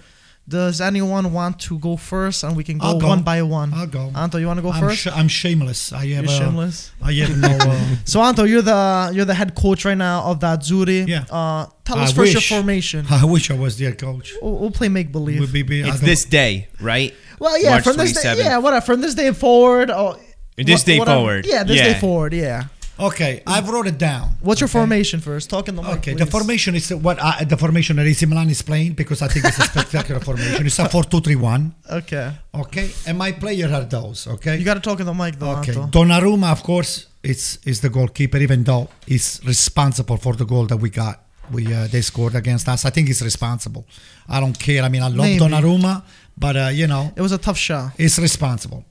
Does 0.47 0.79
anyone 0.79 1.33
want 1.33 1.59
to 1.61 1.79
go 1.79 1.97
first, 1.97 2.43
and 2.43 2.55
we 2.55 2.63
can 2.63 2.77
go, 2.77 2.99
go. 2.99 3.07
one 3.07 3.23
by 3.23 3.41
one? 3.41 3.73
I'll 3.73 3.87
go. 3.87 4.11
Anto, 4.13 4.37
you 4.37 4.45
want 4.45 4.59
to 4.59 4.61
go 4.61 4.69
I'm, 4.69 4.79
first? 4.79 4.99
sh- 4.99 5.07
I'm 5.11 5.27
shameless. 5.27 5.91
I 5.91 6.05
have. 6.05 6.25
You're 6.25 6.33
uh, 6.33 6.37
shameless. 6.37 6.91
I 7.01 7.13
have 7.13 7.35
no. 7.39 7.47
Uh, 7.59 7.95
So 8.05 8.21
Anto, 8.21 8.43
you're 8.43 8.61
the 8.61 9.09
you're 9.11 9.25
the 9.25 9.33
head 9.33 9.55
coach 9.55 9.85
right 9.85 9.97
now 9.97 10.23
of 10.25 10.39
the 10.41 10.47
Azzurri. 10.47 11.07
Yeah. 11.07 11.25
Uh, 11.31 11.65
tell 11.83 11.97
I 11.97 12.03
us 12.03 12.11
first 12.11 12.33
your 12.33 12.41
formation. 12.41 13.07
I 13.09 13.25
wish 13.25 13.49
I 13.49 13.55
was 13.55 13.79
their 13.79 13.93
coach. 13.93 14.35
We'll, 14.39 14.59
we'll 14.59 14.69
play 14.71 14.87
make 14.87 15.11
believe. 15.11 15.39
Would 15.39 15.51
be, 15.51 15.63
be, 15.63 15.81
It's 15.81 15.99
this 15.99 16.25
day, 16.25 16.67
right? 16.79 17.11
Well, 17.39 17.59
yeah, 17.59 17.71
March 17.71 17.83
from 17.83 17.97
this 17.97 18.13
day, 18.21 18.37
yeah, 18.37 18.59
whatever. 18.59 18.85
From 18.85 19.01
this 19.01 19.15
day 19.15 19.33
forward, 19.33 19.89
oh, 19.89 20.19
This 20.57 20.81
wha- 20.81 20.85
day 20.85 20.99
whatever. 20.99 21.17
forward. 21.17 21.45
Yeah, 21.47 21.63
this 21.63 21.77
Yeah. 21.77 21.93
day 21.93 21.99
forward. 21.99 22.33
Yeah. 22.33 22.65
Okay, 22.97 23.43
I've 23.45 23.67
wrote 23.69 23.87
it 23.87 23.97
down. 23.97 24.37
What's 24.39 24.61
your 24.61 24.69
okay? 24.69 24.79
formation 24.79 25.19
first? 25.19 25.49
Talk 25.49 25.67
in 25.67 25.75
the 25.75 25.81
mic. 25.81 25.97
Okay, 25.97 26.13
the 26.13 26.25
formation 26.25 26.75
is 26.75 26.93
what 26.93 27.21
I, 27.21 27.43
the 27.43 27.57
formation 27.57 27.97
that 27.97 28.05
AC 28.07 28.25
Milan 28.25 28.49
is 28.49 28.61
playing 28.61 28.93
because 28.93 29.21
I 29.21 29.27
think 29.27 29.45
it's 29.45 29.59
a 29.59 29.63
spectacular 29.73 30.21
formation. 30.21 30.65
It's 30.65 30.79
a 30.79 30.83
4-2-3-1. 30.85 31.71
Okay, 31.91 32.31
Okay, 32.53 32.89
and 33.05 33.17
my 33.17 33.33
players 33.33 33.71
are 33.71 33.83
those. 33.83 34.27
Okay. 34.27 34.57
you 34.57 34.63
got 34.63 34.75
to 34.75 34.79
talk 34.79 34.99
in 35.01 35.05
the 35.05 35.13
mic 35.13 35.37
though, 35.37 35.57
Okay, 35.57 35.73
Anto. 35.73 35.87
Donnarumma, 35.87 36.51
of 36.53 36.63
course, 36.63 37.07
is 37.21 37.59
is 37.65 37.81
the 37.81 37.89
goalkeeper, 37.89 38.37
even 38.37 38.63
though 38.63 38.87
he's 39.05 39.41
responsible 39.45 40.17
for 40.17 40.33
the 40.33 40.45
goal 40.45 40.65
that 40.67 40.77
we 40.77 40.89
got. 40.89 41.21
We 41.51 41.73
uh, 41.73 41.87
they 41.87 42.01
scored 42.01 42.33
against 42.35 42.67
us. 42.69 42.85
I 42.85 42.91
think 42.91 43.07
he's 43.07 43.21
responsible. 43.21 43.85
I 44.27 44.39
don't 44.39 44.57
care. 44.57 44.81
I 44.83 44.89
mean, 44.89 45.03
I 45.03 45.07
love 45.09 45.17
Maybe. 45.27 45.39
Donnarumma, 45.39 46.03
but 46.37 46.55
uh, 46.55 46.69
you 46.73 46.87
know, 46.87 47.11
It 47.15 47.21
was 47.21 47.33
a 47.33 47.37
tough 47.37 47.57
shot. 47.57 47.91
he's 47.97 48.17
responsible. 48.19 48.85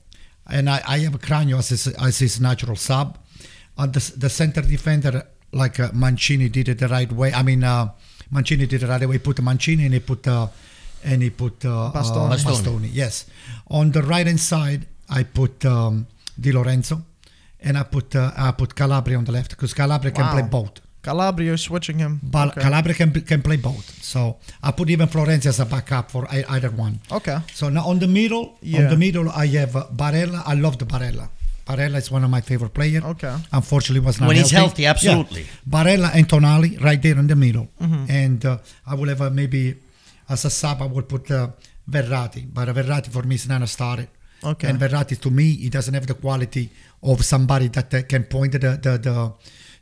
And 0.47 0.69
I, 0.69 0.79
I 0.87 0.97
have 0.99 1.19
Cragno 1.19 1.57
as 1.57 1.69
his, 1.69 1.87
as 1.87 2.19
his 2.19 2.39
natural 2.39 2.75
sub. 2.75 3.17
On 3.77 3.91
the 3.91 4.13
the 4.17 4.29
center 4.29 4.61
defender, 4.61 5.23
like 5.51 5.79
uh, 5.79 5.89
Mancini 5.93 6.49
did 6.49 6.67
it 6.69 6.79
the 6.79 6.87
right 6.87 7.11
way. 7.11 7.33
I 7.33 7.43
mean, 7.43 7.63
uh, 7.63 7.89
Mancini 8.31 8.65
did 8.65 8.81
it 8.81 8.85
the 8.85 8.87
right 8.87 9.07
way. 9.07 9.15
He 9.15 9.19
put 9.19 9.41
Mancini 9.41 9.85
and 9.85 9.93
he 9.93 9.99
put 9.99 10.27
uh, 10.27 10.47
and 11.03 11.21
he 11.21 11.29
put 11.29 11.63
uh, 11.65 11.91
Bastoni. 11.93 12.31
uh, 12.31 12.35
Bastoni. 12.35 12.63
Bastoni. 12.63 12.89
Yes. 12.93 13.25
On 13.67 13.91
the 13.91 14.01
right 14.01 14.25
hand 14.27 14.39
side, 14.39 14.87
I 15.09 15.23
put 15.23 15.65
um, 15.65 16.07
Di 16.39 16.51
Lorenzo, 16.51 17.01
and 17.59 17.77
I 17.77 17.83
put 17.83 18.15
uh, 18.15 18.31
I 18.37 18.51
put 18.51 18.75
Calabria 18.75 19.17
on 19.17 19.25
the 19.25 19.31
left 19.31 19.51
because 19.51 19.73
Calabria 19.73 20.11
can 20.11 20.29
play 20.31 20.43
both. 20.43 20.79
Calabria, 21.01 21.47
you're 21.49 21.57
switching 21.57 21.99
him. 21.99 22.19
But 22.23 22.47
okay. 22.49 22.61
Calabria 22.61 22.95
can 22.95 23.11
can 23.31 23.41
play 23.43 23.57
both. 23.57 23.85
So 24.03 24.37
I 24.63 24.71
put 24.71 24.89
even 24.89 25.07
Florenzi 25.07 25.45
as 25.47 25.59
a 25.59 25.65
backup 25.65 26.09
for 26.11 26.25
either 26.31 26.71
one. 26.71 26.99
okay. 27.11 27.37
So 27.53 27.69
now 27.69 27.85
on 27.91 27.99
the 27.99 28.07
middle, 28.07 28.57
Yeah. 28.61 28.79
on 28.83 28.89
the 28.89 28.97
middle, 28.97 29.29
I 29.29 29.45
have 29.59 29.75
uh, 29.75 29.85
Barella. 29.93 30.41
I 30.47 30.55
love 30.55 30.77
the 30.79 30.85
Barella. 30.85 31.27
Barella 31.67 31.97
is 31.97 32.11
one 32.11 32.23
of 32.23 32.29
my 32.29 32.41
favorite 32.41 32.73
players. 32.73 33.03
Okay. 33.03 33.35
Unfortunately, 33.51 33.99
was 34.05 34.19
not 34.19 34.27
When 34.27 34.37
he's 34.37 34.51
healthy. 34.51 34.83
healthy, 34.83 34.85
absolutely. 34.85 35.41
Yeah. 35.41 35.47
Barella 35.83 36.09
and 36.13 36.27
Tonali 36.29 36.79
right 36.83 37.01
there 37.01 37.17
in 37.17 37.27
the 37.27 37.35
middle, 37.35 37.67
Mm-hmm. 37.81 38.05
and 38.09 38.45
uh, 38.45 38.57
I 38.85 38.93
will 38.95 39.09
have 39.09 39.21
uh, 39.21 39.29
maybe 39.31 39.75
as 40.29 40.45
a 40.45 40.49
sub. 40.49 40.81
I 40.81 40.85
would 40.85 41.07
put 41.09 41.29
uh, 41.31 41.47
Verratti, 41.89 42.45
but 42.53 42.67
Verratti 42.69 43.09
for 43.11 43.23
me 43.23 43.35
is 43.35 43.47
not 43.47 43.61
a 43.61 43.67
starter. 43.67 44.07
Okay. 44.43 44.67
And 44.69 44.79
Verratti 44.79 45.19
to 45.21 45.31
me, 45.31 45.55
he 45.55 45.69
doesn't 45.69 45.93
have 45.93 46.05
the 46.05 46.13
quality 46.13 46.69
of 47.01 47.23
somebody 47.25 47.67
that 47.69 47.93
uh, 47.93 48.01
can 48.03 48.23
point 48.25 48.51
the 48.51 48.59
the 48.59 48.97
the, 49.07 49.33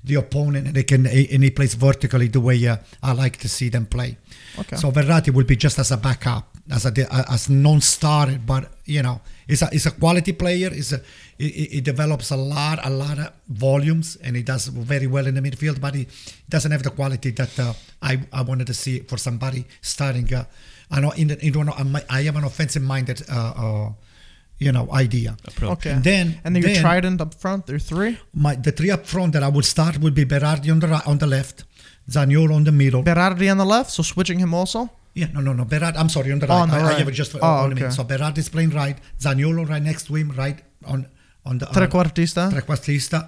the 0.04 0.16
opponent 0.16 0.68
and 0.68 0.76
they 0.76 0.84
can 0.84 1.06
and 1.06 1.44
he 1.44 1.50
plays 1.50 1.76
vertically 1.76 2.28
the 2.28 2.40
way 2.40 2.68
uh, 2.68 2.78
I 3.02 3.14
like 3.14 3.38
to 3.38 3.50
see 3.50 3.70
them 3.70 3.86
play. 3.86 4.18
Okay. 4.60 4.76
So 4.76 4.92
Verratti 4.92 5.34
will 5.34 5.46
be 5.46 5.56
just 5.56 5.80
as 5.80 5.92
a 5.92 5.98
backup, 5.98 6.46
as 6.70 6.86
a 6.86 6.92
as 7.32 7.50
non-starter, 7.50 8.40
but 8.46 8.72
you 8.86 9.02
know, 9.02 9.22
he's 9.48 9.62
a 9.62 9.68
he's 9.68 9.86
a 9.86 9.92
quality 9.92 10.34
player. 10.34 10.70
He's 10.70 10.94
a 10.94 11.02
he, 11.38 11.50
he 11.50 11.82
develops 11.82 12.32
a 12.32 12.36
lot 12.36 12.80
a 12.86 12.90
lot 12.90 13.18
of 13.18 13.32
volumes 13.48 14.18
and 14.18 14.36
he 14.36 14.44
does 14.44 14.68
very 14.68 15.08
well 15.08 15.26
in 15.26 15.36
the 15.36 15.42
midfield, 15.42 15.80
but 15.80 15.96
he 15.96 16.08
doesn't 16.50 16.72
have 16.72 16.84
the 16.84 16.92
quality 16.92 17.32
that 17.32 17.58
uh, 17.60 17.74
I 18.02 18.22
I 18.32 18.42
wanted 18.42 18.68
to 18.68 18.74
see 18.74 19.00
for 19.00 19.18
somebody 19.18 19.66
starting. 19.82 20.32
Uh, 20.34 20.46
I 20.92 21.00
know 21.00 21.12
in 21.12 21.30
the, 21.30 21.44
in 21.44 21.54
one, 21.54 21.70
I 22.10 22.22
have 22.24 22.36
an 22.36 22.44
offensive-minded. 22.44 23.24
Uh, 23.30 23.54
uh, 23.56 23.92
you 24.66 24.72
know, 24.72 24.86
idea. 25.06 25.32
Okay. 25.76 25.92
And 25.96 26.04
then, 26.04 26.26
and 26.44 26.50
then 26.56 26.62
your 26.64 26.74
then 26.74 26.82
trident 26.86 27.20
up 27.26 27.34
front. 27.44 27.60
There 27.68 27.76
are 27.76 27.86
three. 27.92 28.14
my 28.46 28.54
the 28.68 28.72
three 28.78 28.92
up 28.96 29.04
front 29.14 29.30
that 29.34 29.44
I 29.48 29.50
would 29.56 29.66
start 29.76 29.94
would 30.04 30.16
be 30.22 30.26
Berardi 30.34 30.70
on 30.72 30.80
the 30.84 30.88
right, 30.94 31.06
on 31.12 31.18
the 31.24 31.28
left, 31.38 31.58
Zaniolo 32.16 32.54
on 32.60 32.64
the 32.64 32.72
middle. 32.84 33.02
Berardi 33.04 33.48
on 33.54 33.58
the 33.64 33.66
left, 33.76 33.90
so 33.98 34.02
switching 34.04 34.40
him 34.40 34.54
also. 34.54 34.80
Yeah, 35.22 35.28
no, 35.36 35.42
no, 35.42 35.54
no. 35.54 35.64
Berardi, 35.74 35.98
I'm 36.02 36.10
sorry, 36.10 36.32
on 36.32 36.40
the 36.40 36.48
Oh, 36.48 36.50
right. 36.56 36.62
on 36.64 36.70
the 36.70 36.76
I, 36.76 36.94
I 36.96 37.00
have 37.02 37.08
it 37.08 37.18
just 37.22 37.36
Oh, 37.36 37.40
on 37.66 37.70
the 37.76 37.86
okay. 37.86 37.90
So 37.98 38.04
Berardi 38.04 38.40
is 38.40 38.50
playing 38.50 38.72
right, 38.82 38.98
Zaniolo 39.20 39.64
right 39.70 39.84
next 39.90 40.04
to 40.08 40.16
him, 40.16 40.28
right 40.44 40.60
on 40.86 41.00
on 41.46 41.58
the 41.60 41.66
Trequartista. 41.78 42.44
trequartista, 42.56 43.20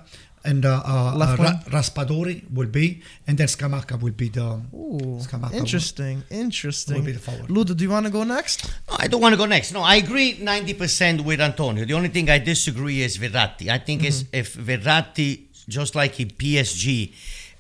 and 0.46 0.66
uh, 0.66 0.82
uh, 0.86 1.16
Left 1.16 1.40
uh, 1.40 1.44
Ra- 1.44 1.80
Raspadori 1.80 2.50
will 2.54 2.68
be, 2.68 3.02
and 3.28 3.38
then 3.38 3.48
Scamacca 3.48 4.00
will 4.02 4.12
be 4.14 4.30
the. 4.30 4.62
Ooh, 4.74 5.20
Scamacca 5.22 5.52
will- 5.52 5.58
interesting, 5.60 6.24
interesting. 6.30 6.96
will 6.96 7.04
be 7.04 7.12
the 7.14 7.20
forward. 7.20 7.50
Ludo, 7.50 7.74
do 7.74 7.84
you 7.84 7.90
want 7.90 8.06
to 8.06 8.12
go 8.12 8.24
next? 8.24 8.66
No, 8.90 8.96
I 9.00 9.08
don't 9.08 9.22
want 9.22 9.34
to 9.34 9.38
go 9.38 9.46
next. 9.46 9.74
No, 9.74 9.82
I 9.82 9.96
agree 9.96 10.36
90% 10.38 11.22
with 11.22 11.42
Antonio. 11.42 11.86
The 11.86 11.94
only 11.94 12.10
thing 12.10 12.30
I 12.30 12.38
disagree 12.40 13.02
is 13.02 13.18
Verratti. 13.18 13.70
I 13.70 13.78
think 13.80 14.04
is 14.04 14.26
if 14.32 14.56
Verratti, 14.56 15.46
just 15.68 15.96
like 15.96 16.20
in 16.20 16.30
PSG, 16.30 17.14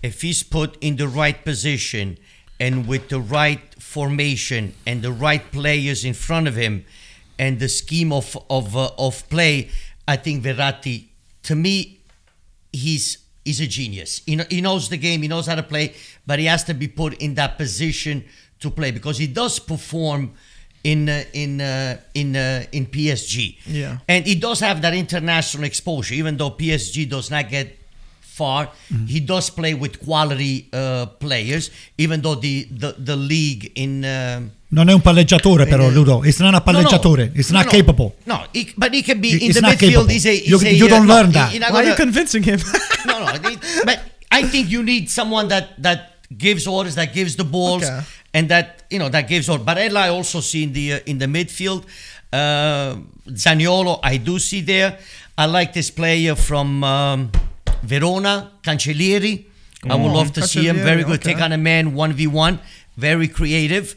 if 0.04 0.22
he's 0.22 0.44
put 0.44 0.78
in 0.82 0.96
the 0.98 1.08
right 1.08 1.44
position 1.44 2.18
and 2.60 2.88
with 2.88 3.10
the 3.10 3.20
right 3.20 3.62
formation 3.82 4.74
and 4.86 5.02
the 5.02 5.12
right 5.12 5.52
players 5.52 6.06
in 6.06 6.14
front 6.14 6.48
of 6.48 6.56
him 6.56 6.86
and 7.40 7.60
the 7.60 7.68
scheme 7.68 8.14
of 8.14 8.38
of 8.50 8.78
uh, 8.78 8.90
of 8.98 9.28
play, 9.30 9.70
I 10.08 10.16
think 10.18 10.44
Verratti, 10.44 11.06
to 11.44 11.56
me, 11.56 11.95
he's 12.76 13.18
he's 13.44 13.60
a 13.62 13.68
genius. 13.68 14.22
He, 14.26 14.40
he 14.50 14.62
knows 14.62 14.90
the 14.90 14.98
game, 14.98 15.22
he 15.22 15.28
knows 15.28 15.48
how 15.48 15.56
to 15.56 15.64
play, 15.64 15.94
but 16.26 16.40
he 16.40 16.46
has 16.46 16.64
to 16.66 16.74
be 16.74 16.88
put 16.88 17.14
in 17.22 17.36
that 17.36 17.58
position 17.58 18.26
to 18.60 18.70
play 18.72 18.92
because 18.92 19.18
he 19.18 19.28
does 19.28 19.60
perform 19.60 20.34
in 20.84 21.10
uh, 21.10 21.24
in 21.34 21.62
uh, 21.62 22.00
in 22.14 22.36
uh, 22.36 22.66
in 22.72 22.86
PSG. 22.88 23.58
Yeah. 23.66 23.98
and 24.08 24.26
he 24.26 24.36
does 24.36 24.60
have 24.60 24.82
that 24.82 24.94
international 24.94 25.64
exposure. 25.64 26.14
Even 26.16 26.38
though 26.38 26.52
PSG 26.52 27.10
does 27.10 27.32
not 27.32 27.50
get 27.50 27.78
far, 28.36 28.70
he 29.08 29.20
does 29.24 29.50
play 29.50 29.74
with 29.74 29.98
quality 30.04 30.68
uh, 30.74 31.06
players. 31.20 31.72
Even 31.98 32.22
though 32.22 32.36
the 32.40 32.68
the, 32.70 32.94
the 32.98 33.16
league 33.16 33.72
in 33.76 34.04
um, 34.04 34.52
Non 34.68 34.90
è 34.90 34.94
un 34.94 35.00
palleggiatore, 35.02 35.68
però, 35.68 35.90
Ludo. 35.90 36.24
It's 36.26 36.40
not 36.40 36.54
a 36.54 36.58
no, 36.58 36.58
no. 36.58 36.64
palleggiatore. 36.82 37.32
It's 37.34 37.50
not 37.52 37.66
no. 37.66 37.72
capable. 37.72 38.16
No, 38.26 38.46
he, 38.52 38.74
but 38.76 38.92
he 38.94 39.02
can 39.04 39.20
be 39.20 39.30
He- 39.30 39.46
in 39.46 39.52
he's 39.52 39.56
the 39.56 39.62
midfield. 39.62 40.10
He's 40.10 40.26
a, 40.26 40.34
You- 40.34 40.60
a, 40.60 40.70
you 40.70 40.86
uh, 40.86 40.90
don't 40.90 41.06
no, 41.08 41.14
learn 41.14 41.28
he- 41.28 41.34
that. 41.34 41.52
he 41.54 41.60
not 41.60 41.72
Why 41.72 41.84
are 41.84 41.90
you 41.90 41.96
convincing 41.96 42.44
him? 42.44 42.60
no, 43.08 43.24
no. 43.24 43.38
they- 43.38 43.58
But 43.86 44.00
I 44.32 44.44
think 44.44 44.70
you 44.70 44.84
need 44.84 45.10
someone 45.10 45.48
that 45.48 45.82
that 45.82 46.00
gives 46.36 46.68
orders, 46.68 46.96
that 46.96 47.14
gives 47.14 47.36
the 47.38 47.46
balls, 47.46 47.84
Okay. 47.84 48.02
and 48.34 48.50
that 48.50 48.84
you 48.90 49.00
know 49.00 49.08
that 49.10 49.28
gives 49.30 49.48
orders. 49.48 49.66
Barella 49.66 50.02
I 50.02 50.10
also 50.10 50.42
see 50.42 50.64
in 50.64 50.74
the 50.74 50.94
uh, 50.94 51.00
in 51.12 51.20
the 51.20 51.28
midfield. 51.28 51.86
Uh, 52.34 52.98
Zaniolo, 53.32 54.00
I 54.04 54.18
do 54.18 54.40
see 54.40 54.60
there. 54.62 54.98
I 55.38 55.46
like 55.46 55.72
this 55.72 55.90
player 55.90 56.36
from 56.36 56.84
um, 56.84 57.32
Verona, 57.86 58.52
Cancellieri. 58.62 59.46
I 59.90 59.96
would 59.96 60.12
love 60.12 60.34
to 60.34 60.42
see 60.48 60.68
him. 60.68 60.78
Very 60.78 61.04
good. 61.04 61.20
okay. 61.20 61.34
Take 61.34 61.42
on 61.42 61.52
a 61.52 61.58
man 61.58 61.94
one 61.94 62.14
v 62.14 62.28
one. 62.28 62.60
Very 62.98 63.28
creative. 63.28 63.96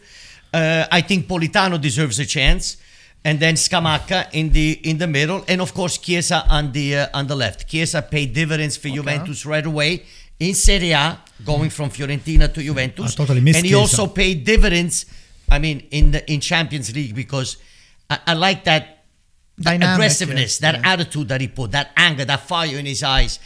Uh, 0.53 0.87
I 0.91 1.01
think 1.01 1.27
Politano 1.27 1.81
deserves 1.81 2.19
a 2.19 2.27
chance. 2.27 2.77
And 3.25 3.41
then 3.41 3.55
Scamacca 3.55 4.29
in 4.33 4.51
the 4.51 4.79
in 4.85 4.99
the 4.99 5.07
middle, 5.07 5.45
and 5.49 5.61
of 5.61 5.75
course 5.75 5.99
Chiesa 5.99 6.45
on 6.49 6.71
the 6.73 6.97
uh, 6.97 7.09
on 7.19 7.27
the 7.27 7.35
left. 7.35 7.67
Chiesa 7.69 8.01
paid 8.01 8.33
dividends 8.33 8.77
for 8.77 8.89
Juventus 8.89 9.45
right 9.45 9.67
away 9.67 10.05
in 10.39 10.55
Serie 10.55 10.93
A, 10.93 11.19
going 11.45 11.69
from 11.69 11.91
Fiorentina 11.91 12.53
to 12.55 12.63
Juventus. 12.63 13.15
I 13.15 13.17
totally 13.17 13.41
missed 13.41 13.57
and 13.59 13.67
he 13.67 13.73
Chiesa. 13.73 13.81
also 13.81 14.07
paid 14.07 14.45
dividends. 14.45 15.05
I 15.51 15.59
mean, 15.59 15.89
in 15.91 16.13
the 16.13 16.33
in 16.33 16.41
Champions 16.41 16.95
League 16.95 17.15
because 17.15 17.57
I, 18.09 18.19
I 18.29 18.35
like 18.35 18.65
that 18.65 18.99
that 19.59 19.73
Dynamic, 19.73 19.95
aggressiveness, 19.95 20.59
that 20.59 20.77
yeah. 20.77 20.93
attitude 20.93 21.29
that 21.29 21.41
he 21.41 21.49
put, 21.49 21.73
that 21.73 21.91
anger, 21.97 22.25
that 22.25 22.47
fire 22.47 22.79
in 22.79 22.87
his 22.87 23.03
eyes, 23.03 23.41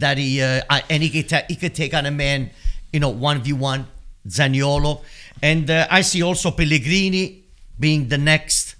that 0.00 0.18
he 0.18 0.40
uh, 0.42 0.60
and 0.90 1.02
he 1.02 1.10
could 1.10 1.28
ta- 1.28 1.46
he 1.48 1.56
could 1.56 1.74
take 1.74 1.94
on 1.94 2.06
a 2.06 2.10
man, 2.10 2.50
you 2.92 3.00
know, 3.00 3.10
one 3.10 3.42
v 3.42 3.52
one, 3.52 3.86
Zaniolo, 4.26 5.02
and 5.42 5.70
uh, 5.70 5.86
I 5.90 6.02
see 6.02 6.22
also 6.22 6.50
Pellegrini 6.50 7.44
being 7.78 8.08
the 8.08 8.18
next 8.18 8.74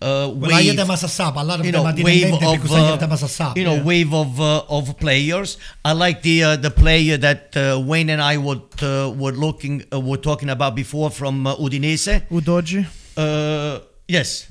uh, 0.00 0.30
Well, 0.34 0.52
I 0.52 0.62
hear 0.62 0.72
wave 0.72 0.76
them 0.76 0.90
as 0.90 1.04
a 1.04 1.08
sub. 1.08 1.36
A 1.36 1.44
lot 1.44 1.60
of 1.60 1.66
you 1.66 1.72
them 1.72 1.84
know, 1.84 1.88
I 1.88 2.02
wave 2.02 2.32
of 2.32 2.40
because 2.40 2.72
I 2.72 2.80
hear 2.80 2.92
uh, 2.92 2.96
them 2.96 3.12
as 3.12 3.22
a 3.22 3.28
sub. 3.28 3.56
you 3.56 3.64
know 3.64 3.74
yeah. 3.76 3.84
wave 3.84 4.12
of 4.12 4.40
uh, 4.40 4.64
of 4.68 4.98
players. 4.98 5.58
I 5.84 5.92
like 5.92 6.22
the 6.22 6.42
uh, 6.44 6.56
the 6.56 6.70
player 6.70 7.16
that 7.18 7.56
uh, 7.56 7.80
Wayne 7.80 8.10
and 8.10 8.20
I 8.20 8.36
would 8.36 8.82
uh, 8.82 9.12
were 9.16 9.32
looking 9.32 9.84
uh, 9.92 10.00
were 10.00 10.16
talking 10.18 10.50
about 10.50 10.74
before 10.74 11.10
from 11.10 11.46
uh, 11.46 11.56
Udinese. 11.56 12.22
Udogie. 12.30 12.86
Uh, 13.16 13.80
yes, 14.08 14.48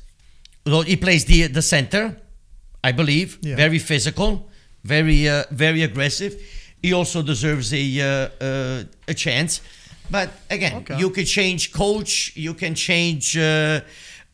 Well, 0.65 0.83
he 0.83 0.95
plays 0.95 1.25
the 1.25 1.47
the 1.47 1.61
center, 1.61 2.15
I 2.83 2.91
believe. 2.91 3.39
Yeah. 3.41 3.55
Very 3.55 3.79
physical, 3.79 4.49
very 4.83 5.27
uh, 5.29 5.43
very 5.51 5.83
aggressive. 5.83 6.33
He 6.81 6.93
also 6.93 7.21
deserves 7.21 7.73
a 7.73 8.01
uh, 8.01 8.43
uh, 8.43 8.83
a 9.07 9.13
chance. 9.13 9.61
But 10.09 10.29
again, 10.49 10.73
Okay. 10.77 10.97
you 10.99 11.09
could 11.09 11.27
change 11.27 11.71
coach, 11.71 12.33
you 12.35 12.53
can 12.53 12.75
change 12.75 13.37
uh, 13.37 13.79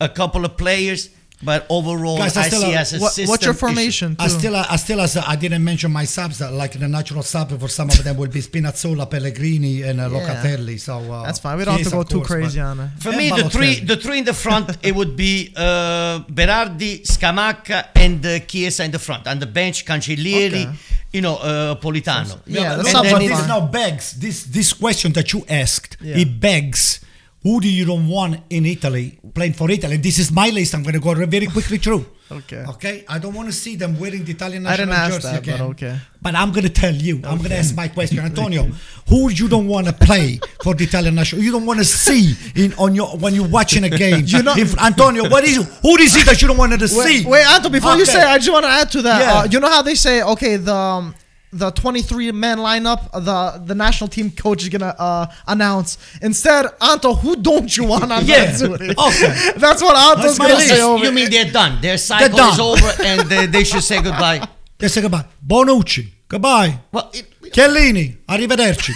a 0.00 0.08
couple 0.08 0.44
of 0.44 0.56
players, 0.56 1.10
but 1.42 1.66
overall, 1.70 2.18
Guys, 2.18 2.36
I 2.36 2.42
I 2.42 2.48
still, 2.48 2.62
see 2.62 2.74
uh, 2.74 2.80
as 2.80 2.94
a 2.94 2.98
What, 2.98 3.12
system 3.12 3.30
what's 3.30 3.44
your 3.44 3.52
issue. 3.54 3.58
formation? 3.60 4.16
I 4.18 4.28
still, 4.28 4.56
I 4.56 4.76
still, 4.76 5.00
as 5.00 5.16
I 5.16 5.36
didn't 5.36 5.62
mention 5.62 5.92
my 5.92 6.04
subs, 6.04 6.42
uh, 6.42 6.50
like 6.50 6.72
the 6.78 6.88
natural 6.88 7.22
sub 7.22 7.58
for 7.60 7.68
some 7.68 7.88
of 7.90 8.02
them 8.02 8.16
will 8.16 8.28
be 8.28 8.40
Spinazzola, 8.40 9.08
Pellegrini, 9.08 9.82
and 9.82 10.00
uh, 10.00 10.08
Yeah. 10.10 10.18
Locatelli. 10.18 10.78
So 10.80 10.98
uh, 10.98 11.24
That's 11.26 11.38
fine. 11.38 11.56
We 11.58 11.64
don't 11.64 11.78
have 11.78 11.84
to 11.84 11.90
go 11.90 12.00
of 12.00 12.08
too 12.08 12.22
crazy 12.22 12.60
on 12.60 12.80
it. 12.80 12.90
For 12.98 13.12
me, 13.12 13.28
the 13.30 13.48
three 13.50 13.80
the 13.80 13.96
three 13.96 14.18
in 14.18 14.24
the 14.24 14.34
front, 14.34 14.76
it 14.82 14.94
would 14.94 15.14
be 15.16 15.52
uh, 15.56 16.20
Berardi, 16.38 17.02
Scamacca, 17.06 17.88
and 17.94 18.24
uh, 18.26 18.38
Chiesa 18.40 18.84
in 18.84 18.90
the 18.90 18.98
front. 18.98 19.26
On 19.28 19.38
the 19.38 19.46
bench, 19.46 19.84
Cancellieri, 19.86 20.66
Okay. 20.66 20.72
you 21.12 21.20
know, 21.20 21.36
uh, 21.36 21.74
Politano. 21.76 22.40
Yeah, 22.46 22.76
but 22.76 22.82
that's 22.82 22.94
look, 22.94 23.04
not 23.04 23.12
but 23.12 23.18
this 23.20 23.38
fine. 23.38 23.48
now 23.48 23.60
begs 23.66 24.12
this 24.18 24.44
this 24.44 24.72
question 24.72 25.12
that 25.12 25.32
you 25.32 25.44
asked. 25.48 25.96
Yeah. 26.00 26.16
It 26.18 26.40
begs 26.40 27.00
who 27.42 27.60
do 27.60 27.68
you 27.70 27.84
don't 27.84 28.08
want 28.08 28.40
in 28.50 28.66
Italy 28.66 29.18
playing 29.34 29.52
for 29.52 29.70
Italy? 29.70 29.96
This 29.96 30.18
is 30.18 30.32
my 30.32 30.50
list. 30.50 30.74
I'm 30.74 30.82
going 30.82 30.94
to 30.94 31.00
go 31.00 31.14
very 31.14 31.46
quickly 31.46 31.78
through. 31.78 32.04
Okay. 32.30 32.62
Okay. 32.68 33.04
I 33.08 33.18
don't 33.18 33.32
want 33.32 33.48
to 33.48 33.52
see 33.54 33.76
them 33.76 33.98
wearing 33.98 34.22
the 34.24 34.32
Italian 34.32 34.66
I 34.66 34.70
national 34.70 34.86
didn't 34.88 35.00
ask 35.00 35.22
jersey 35.22 35.50
that, 35.50 35.58
but 35.58 35.60
okay. 35.70 35.98
But 36.20 36.34
I'm 36.34 36.50
going 36.50 36.64
to 36.64 36.68
tell 36.70 36.92
you. 36.94 37.16
I'm 37.24 37.38
going 37.38 37.50
to 37.50 37.56
ask 37.56 37.74
my 37.74 37.88
question, 37.88 38.18
Antonio. 38.30 38.64
who 39.08 39.30
you 39.30 39.48
don't 39.48 39.66
want 39.68 39.86
to 39.86 39.92
play 39.94 40.38
for 40.62 40.74
the 40.74 40.84
Italian 40.84 41.14
national? 41.14 41.42
You 41.42 41.52
don't 41.52 41.64
want 41.64 41.78
to 41.78 41.84
see 41.86 42.34
in 42.54 42.74
on 42.74 42.94
your 42.94 43.16
when 43.16 43.34
you're 43.34 43.48
watching 43.48 43.84
a 43.84 43.88
game. 43.90 44.24
You 44.26 44.42
know- 44.42 44.54
If- 44.56 44.76
Antonio, 44.78 45.28
what 45.30 45.44
is 45.44 45.56
who 45.80 45.96
is 45.96 46.16
it 46.16 46.26
that 46.26 46.42
you 46.42 46.48
don't 46.48 46.58
want 46.58 46.78
to 46.78 46.88
see? 46.88 47.24
Wait, 47.24 47.26
wait, 47.26 47.46
Anto, 47.46 47.70
before 47.70 47.94
you 47.96 48.04
say, 48.04 48.20
I 48.22 48.36
just 48.38 48.52
want 48.52 48.64
to 48.64 48.70
add 48.70 48.90
to 48.92 49.02
that. 49.02 49.20
Yeah. 49.20 49.32
Uh, 49.38 49.44
you 49.50 49.60
know 49.60 49.70
how 49.70 49.80
they 49.82 49.94
say, 49.94 50.22
okay, 50.22 50.56
the 50.56 50.74
um, 50.74 51.14
the 51.52 51.70
23 51.70 52.32
man 52.32 52.58
lineup, 52.58 53.10
the 53.12 53.62
the 53.64 53.74
national 53.74 54.08
team 54.08 54.30
coach 54.30 54.62
is 54.62 54.68
gonna 54.68 54.94
uh, 54.98 55.26
announce. 55.46 55.96
Instead, 56.20 56.66
Anto, 56.80 57.14
who 57.14 57.36
don't 57.36 57.74
you 57.76 57.84
want 57.84 58.10
on 58.12 58.24
Yeah. 58.26 58.46
that? 58.46 58.94
Okay. 59.08 59.52
That's 59.58 59.82
what 59.82 59.96
Anto's 59.96 60.36
That's 60.36 60.38
gonna 60.38 60.54
list. 60.54 60.68
say 60.68 60.82
over. 60.82 61.04
You 61.04 61.12
mean 61.12 61.30
they're 61.30 61.50
done? 61.50 61.80
Their 61.80 61.96
cycle 61.98 62.36
done. 62.36 62.52
is 62.52 62.60
over, 62.60 63.02
and 63.02 63.20
they, 63.28 63.46
they 63.46 63.64
should 63.64 63.82
say 63.82 64.02
goodbye. 64.02 64.46
They 64.78 64.88
say 64.88 65.00
goodbye. 65.00 65.24
Bonucci, 65.46 66.08
goodbye. 66.28 66.78
Well, 66.92 67.10
it, 67.14 67.26
Chiellini, 67.52 68.18
arrivederci. 68.28 68.92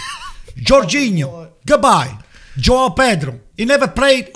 Jorginho, 0.61 1.48
goodbye. 1.66 2.18
Joao 2.59 2.90
Pedro, 2.90 3.40
he 3.57 3.64
never 3.64 3.88
played. 3.88 4.30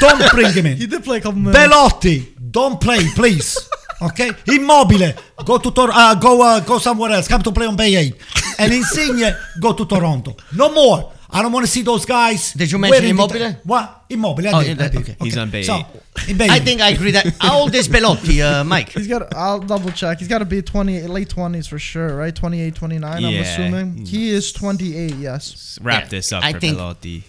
Don't 0.00 0.30
bring 0.30 0.52
him 0.52 0.66
in 0.66 0.76
he 0.76 0.86
did 0.86 1.04
play 1.04 1.18
a 1.18 1.20
couple 1.20 1.38
minutes. 1.40 1.58
Belotti, 1.58 2.34
don't 2.50 2.80
play, 2.80 3.04
please. 3.14 3.56
Okay, 4.00 4.30
Immobile, 4.46 5.12
go 5.44 5.58
to 5.58 5.70
Tor- 5.70 5.90
uh, 5.92 6.14
go 6.14 6.40
uh, 6.42 6.60
go 6.60 6.78
somewhere 6.78 7.12
else. 7.12 7.26
Come 7.28 7.42
to 7.42 7.50
play 7.52 7.66
on 7.66 7.74
Bay 7.76 7.96
8. 7.96 8.14
And 8.58 8.72
Insigne, 8.72 9.34
go 9.60 9.72
to 9.72 9.84
Toronto. 9.86 10.36
No 10.54 10.72
more. 10.72 11.12
I 11.30 11.42
don't 11.42 11.52
want 11.52 11.66
to 11.66 11.70
see 11.70 11.82
those 11.82 12.06
guys. 12.06 12.52
Did 12.54 12.70
you 12.72 12.78
mention 12.78 13.02
wearing 13.02 13.16
the- 13.16 13.22
Immobile? 13.44 13.60
what? 13.64 14.04
Immobile. 14.08 14.48
I 14.48 14.52
Oh, 14.52 14.62
did. 14.62 14.78
you 14.78 14.84
I 14.84 14.88
did, 14.88 14.92
did. 14.92 15.00
okay. 15.02 15.16
He's 15.22 15.36
on 15.36 15.50
Bay 15.50 15.62
So, 15.62 15.82
in 16.26 16.38
Bay 16.38 16.48
I 16.48 16.56
8. 16.56 16.62
think 16.64 16.80
I 16.80 16.90
agree 16.90 17.10
that. 17.10 17.34
How 17.40 17.58
old 17.58 17.74
is 17.74 17.86
Belotti, 17.88 18.40
uh, 18.40 18.64
Mike? 18.64 18.88
He's 18.90 19.06
got. 19.08 19.34
I'll 19.34 19.58
double 19.60 19.90
check. 19.90 20.20
He's 20.20 20.28
got 20.28 20.38
to 20.38 20.46
be 20.46 20.62
20, 20.62 21.02
late 21.02 21.28
20s 21.28 21.68
for 21.68 21.78
sure, 21.78 22.16
right? 22.16 22.34
28, 22.34 22.74
29. 22.74 23.24
I'm 23.24 23.34
assuming 23.42 24.06
he 24.06 24.30
is 24.30 24.52
28. 24.52 25.16
Yes. 25.16 25.78
Wrap 25.82 26.04
Yeah, 26.04 26.08
this 26.08 26.32
up 26.32 26.44
I 26.44 26.52
for 26.52 26.60
think- 26.60 26.76
Belotti. 26.78 27.24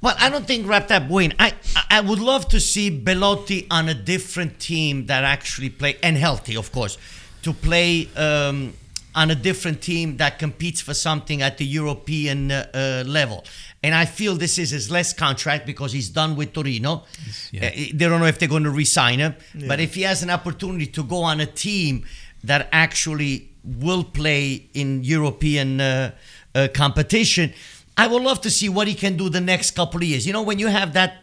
Well, 0.00 0.16
I 0.18 0.28
don't 0.30 0.46
think 0.46 0.68
up 0.68 1.08
Wayne. 1.08 1.34
I 1.38 1.54
I 1.90 2.00
would 2.00 2.18
love 2.18 2.48
to 2.48 2.60
see 2.60 2.90
Belotti 2.90 3.66
on 3.70 3.88
a 3.88 3.94
different 3.94 4.58
team 4.58 5.06
that 5.06 5.24
actually 5.24 5.70
play 5.70 5.96
and 6.02 6.16
healthy, 6.16 6.56
of 6.56 6.72
course, 6.72 6.98
to 7.42 7.52
play 7.52 8.08
um, 8.16 8.74
on 9.14 9.30
a 9.30 9.34
different 9.34 9.82
team 9.82 10.16
that 10.16 10.38
competes 10.38 10.80
for 10.80 10.94
something 10.94 11.42
at 11.42 11.58
the 11.58 11.66
European 11.66 12.50
uh, 12.50 12.66
uh, 12.74 13.04
level. 13.06 13.44
And 13.82 13.94
I 13.94 14.04
feel 14.06 14.36
this 14.36 14.58
is 14.58 14.70
his 14.70 14.90
last 14.90 15.16
contract 15.16 15.66
because 15.66 15.92
he's 15.92 16.08
done 16.08 16.36
with 16.36 16.52
Torino. 16.52 17.04
yeah. 17.50 17.66
Uh, 17.66 17.70
they 17.74 18.08
don't 18.08 18.20
know 18.20 18.26
if 18.26 18.38
they're 18.38 18.48
going 18.48 18.64
to 18.64 18.70
re-sign 18.70 19.18
him, 19.18 19.34
but 19.66 19.80
if 19.80 19.94
he 19.94 20.02
has 20.02 20.22
an 20.22 20.30
opportunity 20.30 20.86
to 20.86 21.02
go 21.02 21.22
on 21.22 21.40
a 21.40 21.46
team 21.46 22.04
that 22.44 22.68
actually 22.72 23.50
will 23.64 24.04
play 24.04 24.68
in 24.74 25.04
European 25.04 25.80
uh, 25.80 26.10
uh, 26.54 26.68
competition, 26.74 27.52
I 27.96 28.06
would 28.06 28.22
love 28.22 28.40
to 28.42 28.50
see 28.50 28.68
what 28.68 28.88
he 28.88 28.94
can 28.94 29.16
do 29.16 29.28
the 29.28 29.40
next 29.40 29.72
couple 29.72 29.98
of 29.98 30.04
years. 30.04 30.26
You 30.26 30.32
know, 30.32 30.42
when 30.42 30.58
you 30.58 30.68
have 30.68 30.94
that 30.94 31.18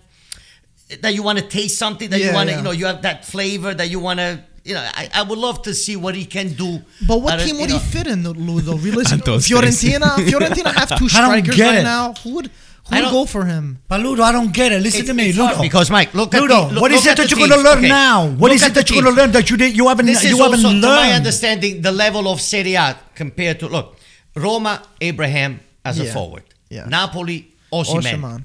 that 1.01 1.13
you 1.13 1.22
want 1.24 1.38
to 1.39 1.45
taste 1.47 1.78
something, 1.78 2.09
that 2.09 2.20
you 2.20 2.34
want 2.34 2.47
to, 2.49 2.53
yeah. 2.53 2.57
you 2.59 2.63
know, 2.63 2.72
you 2.72 2.86
have 2.86 3.01
that 3.03 3.26
flavor 3.26 3.74
that 3.74 3.89
you 3.89 3.99
want 3.99 4.20
to. 4.20 4.43
You 4.65 4.74
know, 4.76 4.82
I, 4.93 5.09
I 5.13 5.24
would 5.24 5.38
love 5.39 5.61
to 5.63 5.74
see 5.74 5.95
what 5.95 6.15
he 6.15 6.26
can 6.26 6.49
do. 6.53 6.82
But 7.07 7.22
what 7.22 7.34
at 7.36 7.41
a- 7.41 7.45
team 7.45 7.55
you 7.55 7.61
would 7.61 7.70
know- 7.70 7.78
he 7.80 7.86
fit 7.91 8.07
in, 8.07 8.24
Lou? 8.28 8.61
Though, 8.61 8.76
realistically, 8.76 9.34
Anto's 9.34 9.47
Fiorentina. 9.47 10.15
Fiorentina 10.17 10.74
have 10.74 10.89
two 10.97 11.07
I 11.13 11.22
don't 11.22 11.30
strikers 11.45 11.55
get 11.55 11.67
right 11.70 11.80
it. 11.80 11.84
now. 11.84 12.13
Who 12.24 12.36
would 12.36 12.47
who 12.88 12.95
I 12.95 13.01
would 13.01 13.11
go 13.11 13.26
for 13.26 13.45
him? 13.45 13.80
But 13.88 14.01
Ludo, 14.01 14.24
I 14.24 14.32
don't 14.32 14.51
get 14.53 14.72
it. 14.72 14.82
Listen 14.82 15.01
It's- 15.01 15.07
to 15.07 15.13
me, 15.13 15.30
it's 15.30 15.38
hard 15.38 15.51
Ludo. 15.51 15.61
because, 15.63 15.89
Mike, 15.91 16.13
look 16.13 16.34
at 16.34 16.41
Ludo, 16.41 16.67
the- 16.67 16.74
look- 16.74 16.82
what 16.82 16.91
is 16.91 17.05
it 17.05 17.17
that 17.17 17.30
you're 17.32 17.38
going 17.39 17.51
to 17.51 17.57
learn 17.61 17.78
Okay. 17.80 17.88
now? 17.88 18.28
What 18.28 18.49
Look 18.49 18.55
is 18.55 18.63
it 18.65 18.74
that 18.74 18.89
you're 18.89 19.01
going 19.01 19.15
to 19.15 19.22
learn 19.22 19.32
that 19.32 19.49
you 19.49 19.57
did, 19.57 19.76
you 19.78 19.88
haven't 19.88 20.07
This 20.07 20.24
you 20.24 20.32
is 20.32 20.38
haven't 20.39 20.65
also, 20.65 20.70
learned? 20.70 20.82
to 20.84 20.88
my 20.88 21.11
understanding, 21.13 21.82
the 21.82 21.91
level 21.91 22.28
of 22.28 22.41
Serie 22.41 22.76
A 22.76 22.97
compared 23.15 23.59
to 23.61 23.67
look, 23.67 23.95
Roma, 24.36 24.82
Abraham 25.01 25.59
as 25.86 25.99
a 25.99 26.05
forward, 26.11 26.43
Yeah. 26.70 26.86
Napoli, 26.88 27.47
Osimhen. 27.72 28.01
Osimhen. 28.03 28.43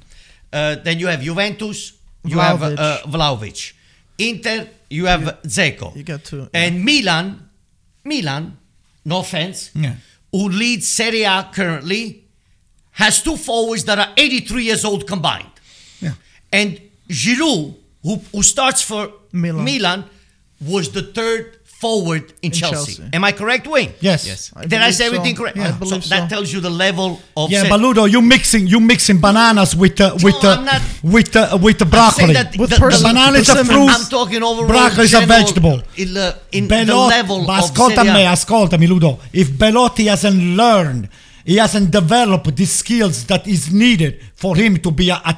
Uh, 0.53 0.77
then 0.85 0.99
you 0.99 1.09
have 1.09 1.20
Juventus, 1.22 1.93
you 2.25 2.39
have 2.39 2.61
Vlahovic. 2.61 2.79
uh, 2.79 3.03
Vlahovic. 3.07 3.72
Inter, 4.18 4.68
you 4.91 5.07
have 5.07 5.20
Dzeko. 5.45 5.95
You 5.97 6.03
got 6.05 6.25
two, 6.25 6.39
yeah. 6.39 6.49
And 6.66 6.85
Milan, 6.85 7.49
Milan, 8.05 8.57
no 9.05 9.18
offense, 9.20 9.70
Yeah. 9.75 9.95
who 10.33 10.49
leads 10.49 10.87
Serie 10.89 11.25
A 11.25 11.49
currently, 11.53 12.25
has 12.93 13.22
two 13.22 13.37
forwards 13.37 13.85
that 13.85 13.99
are 13.99 14.12
83 14.16 14.64
years 14.64 14.85
old 14.85 15.07
combined. 15.07 15.51
Yeah. 16.01 16.12
And 16.53 16.81
Giroud, 17.09 17.75
who, 18.03 18.16
who 18.33 18.43
starts 18.43 18.83
for 18.83 19.12
Milan. 19.33 19.64
Milan. 19.64 20.05
was 20.61 20.93
the 20.93 21.03
third 21.03 21.59
forward 21.85 22.24
in, 22.43 22.51
In 22.51 22.53
Chelsea. 22.61 22.95
Chelsea. 22.95 23.16
Am 23.16 23.22
I 23.30 23.32
correct, 23.41 23.64
Wayne? 23.72 23.93
Yes. 24.09 24.20
Yes. 24.30 24.41
I 24.57 24.62
Did 24.62 24.74
I 24.74 24.76
believe 24.78 24.95
say 25.01 25.07
everything 25.11 25.35
so. 25.37 25.41
correct? 25.41 25.57
Yeah, 25.61 25.78
I 25.80 25.85
So 25.93 25.97
that 26.14 26.24
tells 26.35 26.49
you 26.55 26.61
the 26.68 26.74
level 26.87 27.09
of. 27.41 27.45
Yeah, 27.51 27.62
set- 27.62 27.70
but 27.72 27.80
Ludo, 27.85 28.03
you 28.14 28.20
mixing 28.35 28.62
you 28.72 28.80
mixing 28.93 29.18
bananas 29.26 29.70
with 29.82 29.97
uh, 30.01 30.16
with 30.26 30.41
uh, 30.51 30.57
I'm 30.59 31.12
with 31.16 31.32
uh, 31.37 31.59
with 31.66 31.78
the 31.82 31.89
broccoli. 31.97 32.35
that 32.41 32.49
With 32.62 32.70
the, 32.72 32.80
person- 32.85 33.03
the, 33.03 33.09
banana 33.14 33.37
is 33.45 33.49
a 33.49 33.64
fruit. 33.72 33.91
I'm 33.97 34.07
talking 34.18 34.43
overall. 34.51 34.68
Broccoli 34.74 35.05
is 35.11 35.14
a 35.14 35.26
vegetable. 35.39 35.78
In, 36.03 36.09
the- 36.18 36.35
in 36.59 36.64
the 36.68 36.95
level 37.16 37.39
ma 37.49 37.59
of 37.59 37.64
ascoltami, 37.64 38.12
Serie 38.12 38.24
A. 38.24 38.35
ascoltami, 38.37 38.87
Ludo. 38.93 39.11
If 39.43 39.47
Belotti 39.62 40.05
hasn't 40.14 40.41
learned, 40.62 41.03
he 41.51 41.57
hasn't 41.64 41.89
developed 42.01 42.51
the 42.61 42.66
skills 42.80 43.16
that 43.30 43.43
is 43.47 43.62
needed 43.85 44.12
for 44.43 44.53
him 44.62 44.72
to 44.85 44.91
be 45.01 45.07
a, 45.11 45.18
a, 45.32 45.35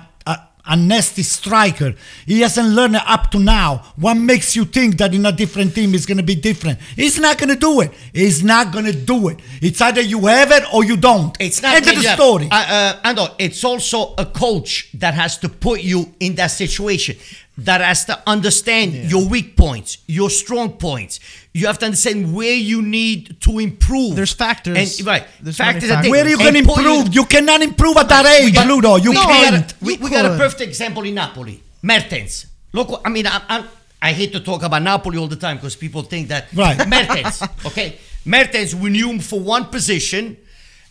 a, 0.66 0.76
nasty 0.76 1.22
striker. 1.22 1.94
He 2.26 2.40
hasn't 2.40 2.68
learned 2.68 2.96
it 2.96 3.02
up 3.06 3.30
to 3.32 3.38
now. 3.38 3.92
What 3.96 4.14
makes 4.14 4.56
you 4.56 4.64
think 4.64 4.98
that 4.98 5.14
in 5.14 5.26
a 5.26 5.32
different 5.32 5.74
team 5.74 5.94
is 5.94 6.06
going 6.06 6.18
to 6.18 6.22
be 6.22 6.34
different? 6.34 6.78
He's 6.94 7.18
not 7.18 7.38
going 7.38 7.50
to 7.50 7.56
do 7.56 7.80
it. 7.80 7.92
He's 8.12 8.42
not 8.42 8.72
going 8.72 8.84
to 8.86 8.92
do 8.92 9.28
it. 9.28 9.40
It's 9.60 9.80
either 9.80 10.00
you 10.00 10.26
have 10.26 10.50
it 10.52 10.62
or 10.72 10.84
you 10.84 10.96
don't. 10.96 11.36
It's 11.40 11.62
not 11.62 11.76
End 11.76 11.88
of 11.88 11.96
the 11.96 12.02
yeah, 12.02 12.14
story. 12.14 12.48
Uh, 12.50 12.54
uh, 12.54 13.00
Anto, 13.04 13.26
it's 13.38 13.64
also 13.64 14.14
a 14.16 14.26
coach 14.26 14.90
that 14.94 15.14
has 15.14 15.38
to 15.38 15.48
put 15.48 15.82
you 15.82 16.14
in 16.20 16.34
that 16.36 16.48
situation. 16.48 17.16
That 17.58 17.80
has 17.80 18.04
to 18.06 18.22
understand 18.26 19.10
your 19.10 19.26
weak 19.26 19.56
points, 19.56 19.98
your 20.06 20.28
strong 20.28 20.72
points. 20.72 21.20
You 21.56 21.68
have 21.68 21.78
to 21.78 21.86
understand 21.86 22.34
where 22.34 22.54
you 22.54 22.82
need 22.82 23.40
to 23.40 23.58
improve. 23.58 24.14
There's 24.14 24.34
factors. 24.34 24.76
And, 24.76 25.06
right. 25.06 25.26
There's 25.40 25.56
factors 25.56 25.88
many 25.88 26.02
that 26.02 26.10
Where 26.10 26.22
are 26.22 26.28
you 26.28 26.34
and 26.38 26.42
going 26.42 26.64
to 26.64 26.70
improve? 26.70 27.14
You 27.14 27.24
cannot 27.24 27.62
improve 27.62 27.96
at 27.96 28.10
that 28.10 28.26
age, 28.26 28.52
got- 28.52 28.66
Ludo. 28.66 28.96
You 28.96 29.12
we 29.12 29.16
can't. 29.16 29.66
Got 29.66 29.72
a, 29.72 29.84
we, 29.84 29.96
we 29.96 30.10
got 30.10 30.26
a 30.26 30.36
perfect 30.36 30.60
example 30.60 31.02
in 31.04 31.14
Napoli. 31.14 31.62
Mertens. 31.80 32.46
Look, 32.74 33.00
I 33.02 33.08
mean, 33.08 33.26
I, 33.26 33.40
I, 33.48 33.64
I 34.02 34.12
hate 34.12 34.32
to 34.32 34.40
talk 34.40 34.64
about 34.64 34.82
Napoli 34.82 35.16
all 35.16 35.28
the 35.28 35.36
time 35.36 35.56
because 35.56 35.76
people 35.76 36.02
think 36.02 36.28
that. 36.28 36.52
Right. 36.52 36.76
Mertens, 36.94 37.42
okay? 37.64 37.96
Mertens, 38.26 38.74
we 38.74 38.90
knew 38.90 39.08
him 39.08 39.20
for 39.20 39.40
one 39.40 39.64
position, 39.66 40.36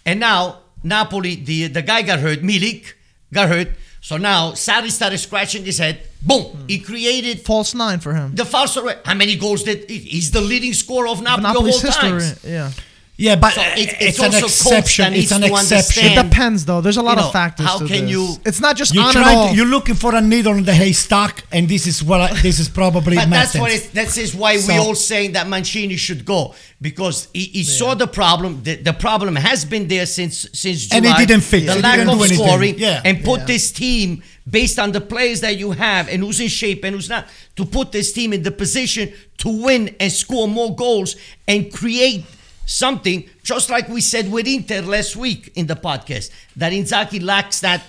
and 0.04 0.20
now 0.20 0.62
Napoli, 0.84 1.36
the, 1.36 1.68
the 1.68 1.84
guy 1.84 2.02
got 2.02 2.20
hurt, 2.20 2.40
Milik 2.40 2.94
got 3.32 3.50
hurt. 3.50 3.68
So 4.10 4.18
now 4.18 4.52
Sarri 4.52 4.92
started 4.92 5.18
scratching 5.18 5.66
his 5.66 5.80
head. 5.80 5.96
Boom! 6.22 6.44
Hmm. 6.44 6.68
He 6.68 6.78
created 6.78 7.42
False 7.42 7.74
nine 7.74 8.00
for 8.00 8.14
him. 8.14 8.36
the 8.36 8.46
false. 8.46 8.78
How 9.04 9.16
many 9.16 9.36
goals 9.36 9.64
did 9.64 9.90
he- 9.90 9.98
he's 10.14 10.30
the 10.30 10.42
leading 10.42 10.74
scorer 10.74 11.08
of 11.08 11.22
Napoli 11.24 11.50
of 11.50 11.56
all 11.58 11.64
history. 11.66 12.10
times? 12.10 12.40
Yeah. 12.44 12.70
Yeah, 13.18 13.38
but 13.38 13.54
So 13.54 13.62
it- 13.62 13.78
it's, 13.78 14.20
it's 14.20 14.20
an 14.20 14.44
exception. 14.44 15.14
It's 15.14 15.32
an 15.32 15.44
exception. 15.44 16.06
It 16.08 16.22
depends, 16.22 16.66
though. 16.66 16.82
There's 16.82 16.98
a 16.98 17.02
lot 17.02 17.18
You 17.18 17.24
of 17.24 17.32
factors. 17.32 17.66
how 17.66 17.80
to 17.80 17.88
can 17.88 18.02
this. 18.02 18.12
you- 18.12 18.36
It's 18.46 18.60
not 18.60 18.76
just 18.76 18.94
you 18.94 19.00
on 19.00 19.16
and 19.16 19.26
off. 19.26 19.50
To, 19.52 19.56
you're 19.56 19.66
looking 19.66 19.96
for 19.96 20.14
a 20.16 20.20
needle 20.22 20.54
in 20.54 20.66
the 20.66 20.74
haystack, 20.74 21.46
and 21.52 21.70
this 21.70 21.88
is 21.88 22.04
what 22.04 22.20
I, 22.20 22.34
this 22.42 22.60
is 22.60 22.68
probably. 22.68 23.16
But 23.16 23.30
that's 23.30 23.56
Mertens. 23.56 23.62
what 23.62 23.72
it, 23.72 23.94
that 23.94 24.18
is 24.18 24.36
why 24.36 24.58
we 24.68 24.74
all 24.78 24.96
saying 24.96 25.32
that 25.34 25.48
Mancini 25.48 25.96
should 25.96 26.26
go 26.26 26.54
because 26.82 27.30
he, 27.34 27.46
he 27.46 27.64
saw 27.64 27.94
the 27.96 28.08
problem. 28.08 28.62
The, 28.64 28.76
the 28.76 28.94
problem 28.94 29.38
has 29.38 29.64
been 29.64 29.88
there 29.88 30.06
since 30.06 30.48
since 30.52 30.88
July. 30.88 30.98
And 30.98 31.06
it 31.22 31.28
didn't 31.28 31.44
fix. 31.44 31.66
The 31.68 31.78
It 31.78 31.82
lack 31.84 32.06
of 32.06 32.22
scoring 32.28 32.76
Yeah. 32.78 33.02
and 33.06 33.24
put 33.24 33.40
Yeah. 33.42 33.46
this 33.46 33.72
team 33.72 34.24
based 34.50 34.78
on 34.78 34.92
the 34.92 35.02
players 35.02 35.40
that 35.42 35.58
you 35.58 35.72
have 35.72 36.10
and 36.10 36.22
who's 36.22 36.40
in 36.42 36.50
shape 36.50 36.84
and 36.84 36.94
who's 36.96 37.10
not 37.10 37.28
to 37.56 37.66
put 37.66 37.92
this 37.94 38.12
team 38.12 38.34
in 38.34 38.44
the 38.44 38.52
position 38.52 39.12
to 39.38 39.50
win 39.64 39.96
and 40.02 40.12
score 40.12 40.48
more 40.50 40.76
goals 40.76 41.16
and 41.48 41.72
create 41.74 42.26
something 42.66 43.30
just 43.44 43.70
like 43.70 43.88
we 43.90 44.02
said 44.02 44.32
with 44.32 44.48
Inter 44.48 44.82
last 44.82 45.16
week 45.16 45.52
in 45.56 45.68
the 45.68 45.76
podcast 45.76 46.32
that 46.56 46.72
Inzaghi 46.74 47.22
lacks 47.22 47.60
that 47.62 47.84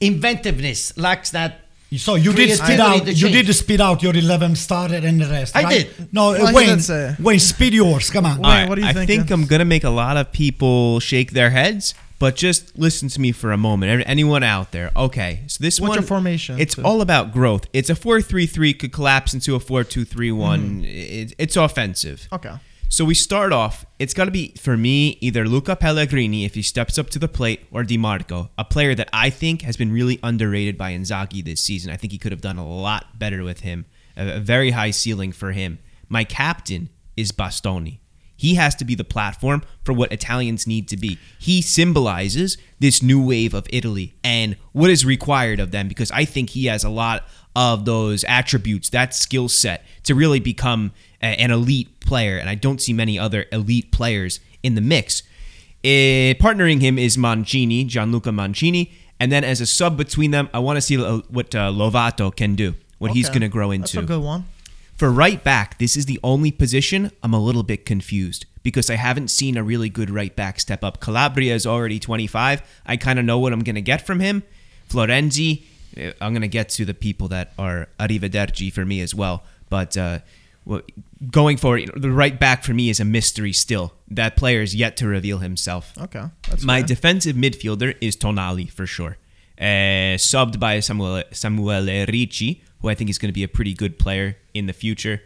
inventiveness 0.00 0.96
lacks 0.96 1.30
that 1.30 1.60
So 1.96 2.14
you 2.16 2.32
did 2.32 2.56
speed 2.56 2.80
out. 2.80 3.06
You 3.06 3.28
did 3.28 3.54
speed 3.54 3.80
out 3.80 4.02
your 4.02 4.16
11 4.16 4.56
starter 4.56 4.96
and 4.96 5.20
the 5.20 5.26
rest. 5.26 5.54
I 5.54 5.62
right? 5.62 5.96
did. 5.96 6.12
No, 6.12 6.32
Well, 6.32 6.46
he 6.48 6.54
Wayne. 6.54 6.78
did. 6.78 7.18
Wayne, 7.18 7.38
speed 7.38 7.74
yours. 7.74 8.10
Come 8.10 8.24
on. 8.26 8.36
Wayne, 8.38 8.44
All 8.44 8.50
right, 8.50 8.68
what 8.68 8.78
are 8.78 8.80
you 8.80 8.86
I 8.88 8.92
thinking? 8.94 9.18
think 9.18 9.30
I'm 9.30 9.44
gonna 9.46 9.66
make 9.66 9.84
a 9.84 9.90
lot 9.90 10.16
of 10.16 10.32
people 10.32 11.00
shake 11.00 11.32
their 11.32 11.50
heads, 11.50 11.94
but 12.18 12.34
just 12.34 12.78
listen 12.78 13.08
to 13.10 13.20
me 13.20 13.30
for 13.32 13.52
a 13.52 13.58
moment. 13.58 14.04
Anyone 14.06 14.42
out 14.42 14.72
there? 14.72 14.90
Okay, 14.96 15.40
so 15.48 15.58
this 15.62 15.78
What's 15.80 15.90
one, 15.90 15.98
your 15.98 16.06
formation? 16.06 16.58
It's 16.58 16.76
So- 16.76 16.82
all 16.82 17.00
about 17.02 17.30
growth. 17.32 17.66
It's 17.74 17.90
a 17.90 17.94
four-three-three 17.94 18.72
could 18.74 18.92
collapse 18.92 19.34
into 19.34 19.54
a 19.54 19.60
four-two-three-one. 19.60 20.60
Mm-hmm. 20.60 20.84
It, 20.84 21.34
it's 21.38 21.56
offensive. 21.56 22.26
Okay. 22.32 22.54
So 22.92 23.06
we 23.06 23.14
start 23.14 23.54
off. 23.54 23.86
It's 23.98 24.12
got 24.12 24.26
to 24.26 24.30
be 24.30 24.52
for 24.60 24.76
me 24.76 25.16
either 25.22 25.48
Luca 25.48 25.74
Pellegrini 25.76 26.44
if 26.44 26.54
he 26.54 26.60
steps 26.60 26.98
up 26.98 27.08
to 27.08 27.18
the 27.18 27.26
plate, 27.26 27.64
or 27.70 27.84
Dimarco, 27.84 28.50
a 28.58 28.66
player 28.66 28.94
that 28.94 29.08
I 29.14 29.30
think 29.30 29.62
has 29.62 29.78
been 29.78 29.90
really 29.90 30.20
underrated 30.22 30.76
by 30.76 30.92
Inzaghi 30.92 31.42
this 31.42 31.62
season. 31.62 31.90
I 31.90 31.96
think 31.96 32.12
he 32.12 32.18
could 32.18 32.32
have 32.32 32.42
done 32.42 32.58
a 32.58 32.68
lot 32.68 33.18
better 33.18 33.44
with 33.44 33.60
him. 33.60 33.86
A, 34.14 34.36
a 34.36 34.40
very 34.40 34.72
high 34.72 34.90
ceiling 34.90 35.32
for 35.32 35.52
him. 35.52 35.78
My 36.10 36.22
captain 36.22 36.90
is 37.16 37.32
Bastoni. 37.32 38.00
He 38.36 38.56
has 38.56 38.74
to 38.74 38.84
be 38.84 38.94
the 38.94 39.04
platform 39.04 39.62
for 39.84 39.94
what 39.94 40.12
Italians 40.12 40.66
need 40.66 40.86
to 40.88 40.98
be. 40.98 41.18
He 41.38 41.62
symbolizes 41.62 42.58
this 42.78 43.02
new 43.02 43.24
wave 43.24 43.54
of 43.54 43.66
Italy 43.70 44.16
and 44.22 44.56
what 44.72 44.90
is 44.90 45.06
required 45.06 45.60
of 45.60 45.70
them 45.70 45.88
because 45.88 46.10
I 46.10 46.26
think 46.26 46.50
he 46.50 46.66
has 46.66 46.84
a 46.84 46.90
lot 46.90 47.24
of 47.54 47.84
those 47.84 48.24
attributes, 48.24 48.90
that 48.90 49.14
skill 49.14 49.48
set 49.48 49.84
to 50.04 50.14
really 50.14 50.40
become 50.40 50.92
an 51.26 51.50
elite 51.50 52.00
player. 52.00 52.36
And 52.36 52.48
I 52.48 52.54
don't 52.54 52.80
see 52.80 52.92
many 52.92 53.18
other 53.18 53.46
elite 53.52 53.92
players 53.92 54.40
in 54.62 54.74
the 54.74 54.80
mix. 54.80 55.22
Eh, 55.84 56.34
partnering 56.34 56.80
him 56.80 56.98
is 56.98 57.18
Mancini, 57.18 57.84
Gianluca 57.84 58.32
Mancini. 58.32 58.92
And 59.18 59.30
then 59.30 59.44
as 59.44 59.60
a 59.60 59.66
sub 59.66 59.96
between 59.96 60.32
them, 60.32 60.48
I 60.52 60.58
want 60.58 60.76
to 60.76 60.80
see 60.80 61.02
uh, 61.02 61.18
what 61.28 61.54
uh, 61.54 61.70
Lovato 61.70 62.34
can 62.34 62.54
do, 62.54 62.74
what 62.98 63.12
he's 63.12 63.28
going 63.28 63.42
to 63.42 63.48
grow 63.48 63.70
into. 63.70 63.96
That's 63.96 64.04
a 64.04 64.06
good 64.06 64.22
one. 64.22 64.46
For 64.96 65.10
right 65.10 65.42
back, 65.42 65.78
this 65.78 65.96
is 65.96 66.06
the 66.06 66.20
only 66.22 66.50
position 66.50 67.10
I'm 67.22 67.34
a 67.34 67.40
little 67.40 67.62
bit 67.62 67.86
confused 67.86 68.46
because 68.62 68.90
I 68.90 68.96
haven't 68.96 69.28
seen 69.28 69.56
a 69.56 69.62
really 69.62 69.88
good 69.88 70.10
right 70.10 70.34
back 70.34 70.60
step 70.60 70.84
up. 70.84 71.00
Calabria 71.00 71.54
is 71.54 71.66
already 71.66 71.98
25. 71.98 72.62
I 72.86 72.96
kind 72.96 73.18
of 73.18 73.24
know 73.24 73.38
what 73.38 73.52
I'm 73.52 73.62
going 73.62 73.74
to 73.74 73.82
get 73.82 74.06
from 74.06 74.20
him. 74.20 74.42
Florenzi, 74.88 75.64
eh, 75.96 76.12
I'm 76.20 76.32
going 76.32 76.42
to 76.42 76.48
get 76.48 76.68
to 76.70 76.84
the 76.84 76.94
people 76.94 77.28
that 77.28 77.52
are 77.58 77.88
arrivederci 77.98 78.72
for 78.72 78.84
me 78.84 79.00
as 79.00 79.14
well. 79.14 79.44
But 79.68 79.96
uh, 79.96 80.20
well, 80.64 80.82
going 81.30 81.56
forward, 81.56 81.90
the 81.96 82.10
right 82.10 82.38
back 82.38 82.62
for 82.62 82.72
me 82.72 82.88
is 82.90 83.00
a 83.00 83.04
mystery 83.04 83.52
still. 83.52 83.94
That 84.08 84.36
player 84.36 84.60
is 84.62 84.74
yet 84.74 84.96
to 84.98 85.08
reveal 85.08 85.38
himself. 85.38 85.92
Okay. 85.98 86.24
That's 86.48 86.62
My 86.64 86.80
fair. 86.80 86.86
defensive 86.88 87.36
midfielder 87.36 87.96
is 88.00 88.16
Tonali 88.16 88.70
for 88.70 88.86
sure. 88.86 89.16
Uh, 89.58 90.16
subbed 90.18 90.58
by 90.58 90.80
Samuel 90.80 91.22
Samuele 91.32 92.06
Ricci, 92.08 92.62
who 92.80 92.88
I 92.88 92.94
think 92.94 93.10
is 93.10 93.18
going 93.18 93.28
to 93.28 93.32
be 93.32 93.44
a 93.44 93.48
pretty 93.48 93.74
good 93.74 93.98
player 93.98 94.36
in 94.54 94.66
the 94.66 94.72
future. 94.72 95.22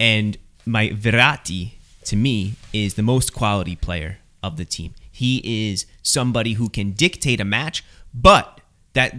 And 0.00 0.38
my 0.66 0.88
Verratti, 0.90 1.72
to 2.04 2.16
me, 2.16 2.54
is 2.72 2.94
the 2.94 3.02
most 3.02 3.34
quality 3.34 3.76
player 3.76 4.18
of 4.42 4.56
the 4.56 4.64
team. 4.64 4.94
He 5.10 5.70
is 5.70 5.86
somebody 6.02 6.54
who 6.54 6.68
can 6.68 6.92
dictate 6.92 7.40
a 7.40 7.44
match, 7.44 7.84
but 8.12 8.60
that 8.94 9.14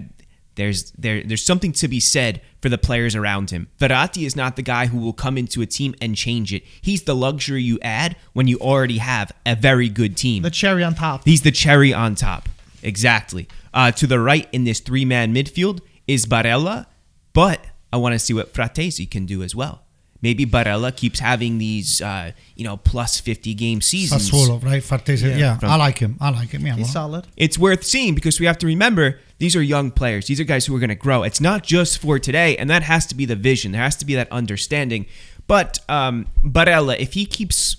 there's 0.56 0.92
there 0.92 1.24
there's 1.24 1.44
something 1.46 1.72
to 1.74 1.88
be 1.88 2.00
said 2.00 2.42
for 2.62 2.70
the 2.70 2.78
players 2.78 3.16
around 3.16 3.52
him. 3.52 3.68
Verratti 3.80 4.26
is 4.26 4.36
not 4.36 4.56
the 4.56 4.62
guy 4.62 4.88
who 4.88 4.98
will 4.98 5.14
come 5.14 5.38
into 5.38 5.62
a 5.62 5.66
team 5.66 5.94
and 6.02 6.16
change 6.16 6.54
it. 6.54 6.64
He's 6.82 7.04
the 7.04 7.16
luxury 7.16 7.62
you 7.64 7.78
add 7.82 8.16
when 8.34 8.48
you 8.48 8.58
already 8.60 8.98
have 9.00 9.32
a 9.46 9.56
very 9.56 9.90
good 9.90 10.16
team. 10.18 10.44
the 10.44 10.50
cherry 10.50 10.84
on 10.84 10.96
top. 10.96 11.24
He's 11.26 11.42
the 11.42 11.52
cherry 11.52 11.94
on 11.94 12.16
top. 12.16 12.50
Exactly. 12.82 13.48
Uh, 13.74 13.92
to 13.92 14.08
the 14.08 14.20
right 14.20 14.48
in 14.52 14.64
this 14.64 14.80
three 14.80 15.06
man 15.06 15.34
midfield 15.34 15.82
is 16.08 16.26
Barella, 16.26 16.86
but 17.34 17.66
I 17.92 17.98
want 17.98 18.14
to 18.14 18.20
see 18.20 18.34
what 18.34 18.54
Frattesi 18.54 19.10
can 19.10 19.26
do 19.26 19.44
as 19.44 19.56
well. 19.56 19.82
Maybe 20.22 20.46
Barella 20.46 20.96
keeps 20.96 21.20
having 21.20 21.58
these, 21.60 22.02
uh, 22.02 22.32
you 22.56 22.64
know, 22.64 22.78
plus 22.78 23.20
50 23.20 23.54
game 23.54 23.82
seasons. 23.82 24.30
Sassuolo, 24.32 24.64
right? 24.64 24.82
Fartese. 24.82 25.38
Yeah, 25.38 25.58
From- 25.58 25.70
I 25.70 25.76
like 25.76 26.00
him. 26.00 26.18
I 26.20 26.30
like 26.30 26.50
him. 26.50 26.66
Yeah, 26.66 26.76
He's 26.76 26.86
well. 26.86 26.94
solid. 26.94 27.28
It's 27.38 27.58
worth 27.60 27.84
seeing 27.84 28.16
because 28.16 28.40
we 28.40 28.46
have 28.46 28.58
to 28.60 28.66
remember 28.66 29.20
these 29.38 29.56
are 29.56 29.62
young 29.62 29.92
players. 29.92 30.28
These 30.28 30.40
are 30.40 30.46
guys 30.46 30.66
who 30.66 30.76
are 30.76 30.80
going 30.80 30.90
to 30.90 30.96
grow. 30.96 31.24
It's 31.24 31.42
not 31.42 31.64
just 31.64 31.98
for 32.00 32.20
today, 32.20 32.56
and 32.58 32.70
that 32.70 32.84
has 32.84 33.06
to 33.08 33.16
be 33.16 33.26
the 33.26 33.36
vision. 33.36 33.72
There 33.74 33.82
has 33.82 33.96
to 33.98 34.06
be 34.06 34.16
that 34.16 34.32
understanding. 34.32 35.06
But 35.48 35.80
um, 35.90 36.28
Barella, 36.44 36.98
if 36.98 37.14
he 37.14 37.26
keeps 37.26 37.78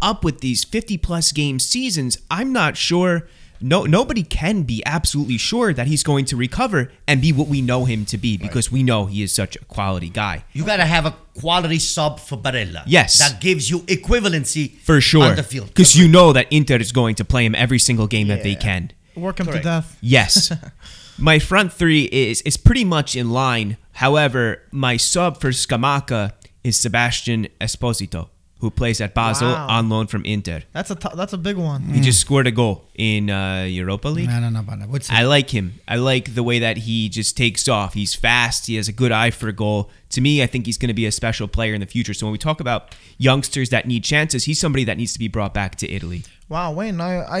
up 0.00 0.24
with 0.24 0.40
these 0.40 0.64
50 0.64 0.98
plus 0.98 1.32
game 1.32 1.58
seasons, 1.58 2.18
I'm 2.30 2.52
not 2.52 2.76
sure. 2.76 3.28
No, 3.60 3.84
nobody 3.84 4.22
can 4.22 4.62
be 4.62 4.82
absolutely 4.84 5.38
sure 5.38 5.72
that 5.72 5.86
he's 5.86 6.02
going 6.02 6.24
to 6.26 6.36
recover 6.36 6.90
and 7.06 7.22
be 7.22 7.32
what 7.32 7.48
we 7.48 7.62
know 7.62 7.84
him 7.86 8.04
to 8.06 8.18
be 8.18 8.36
because 8.36 8.70
we 8.70 8.82
know 8.82 9.06
he 9.06 9.22
is 9.22 9.32
such 9.34 9.56
a 9.56 9.64
quality 9.66 10.10
guy. 10.10 10.44
You 10.52 10.64
got 10.66 10.78
to 10.78 10.84
have 10.84 11.06
a 11.06 11.14
quality 11.38 11.78
sub 11.78 12.20
for 12.20 12.36
Barella. 12.36 12.82
Yes. 12.86 13.18
That 13.18 13.40
gives 13.40 13.70
you 13.70 13.80
equivalency 13.80 14.76
For 14.80 15.00
sure. 15.00 15.24
on 15.24 15.36
the 15.36 15.42
field. 15.42 15.68
Because 15.68 15.96
you 15.96 16.08
know 16.08 16.32
that 16.32 16.52
Inter 16.52 16.76
is 16.76 16.92
going 16.92 17.14
to 17.14 17.24
play 17.24 17.46
him 17.46 17.54
every 17.54 17.78
single 17.78 18.06
game 18.06 18.28
that 18.28 18.42
they 18.42 18.54
can. 18.54 18.90
Work 19.16 19.40
him 19.40 19.46
Correct. 19.46 19.62
to 19.62 19.68
death. 19.68 19.98
Yes. 20.00 20.52
my 21.18 21.38
front 21.38 21.72
three 21.72 22.04
is 22.04 22.42
is 22.42 22.56
pretty 22.56 22.84
much 22.84 23.14
in 23.16 23.30
line. 23.30 23.76
However, 23.92 24.62
my 24.72 24.96
sub 24.96 25.40
for 25.40 25.50
Scamacca 25.50 26.32
is 26.64 26.76
Sebastian 26.76 27.46
Esposito, 27.60 28.28
who 28.58 28.70
plays 28.70 29.00
at 29.00 29.14
Basel 29.14 29.52
Wow. 29.52 29.66
on 29.68 29.88
loan 29.88 30.06
from 30.08 30.24
Inter. 30.24 30.62
That's 30.72 30.90
a 30.90 30.96
t- 30.96 31.08
that's 31.14 31.32
a 31.32 31.38
big 31.38 31.56
one. 31.56 31.82
He 31.90 32.00
just 32.00 32.20
scored 32.20 32.46
a 32.46 32.50
goal 32.50 32.84
in 32.96 33.30
uh, 33.30 33.62
Europa 33.68 34.08
League. 34.08 34.28
No, 34.28 34.40
no, 34.40 34.48
no, 34.48 34.62
no. 34.62 34.86
What's 34.86 35.10
I 35.10 35.22
like 35.22 35.50
him. 35.50 35.74
I 35.86 35.96
like 35.96 36.34
the 36.34 36.42
way 36.42 36.58
that 36.58 36.78
he 36.78 37.08
just 37.08 37.36
takes 37.36 37.68
off. 37.68 37.94
He's 37.94 38.14
fast. 38.14 38.66
He 38.66 38.74
has 38.76 38.88
a 38.88 38.92
good 38.92 39.12
eye 39.12 39.30
for 39.30 39.48
a 39.48 39.52
goal. 39.52 39.90
To 40.14 40.20
me, 40.20 40.42
I 40.44 40.46
think 40.46 40.66
he's 40.66 40.78
going 40.78 40.88
to 40.96 41.00
be 41.02 41.06
a 41.06 41.12
special 41.12 41.46
player 41.56 41.74
in 41.74 41.80
the 41.80 41.86
future. 41.96 42.14
So 42.14 42.26
when 42.26 42.32
we 42.32 42.38
talk 42.48 42.58
about 42.60 42.80
youngsters 43.18 43.68
that 43.74 43.86
need 43.86 44.02
chances, 44.04 44.44
he's 44.48 44.58
somebody 44.64 44.84
that 44.84 44.96
needs 44.96 45.12
to 45.12 45.18
be 45.18 45.28
brought 45.28 45.52
back 45.60 45.74
to 45.82 45.86
Italy. 45.96 46.20
Wow, 46.48 46.72
Wayne, 46.78 47.00
I 47.00 47.12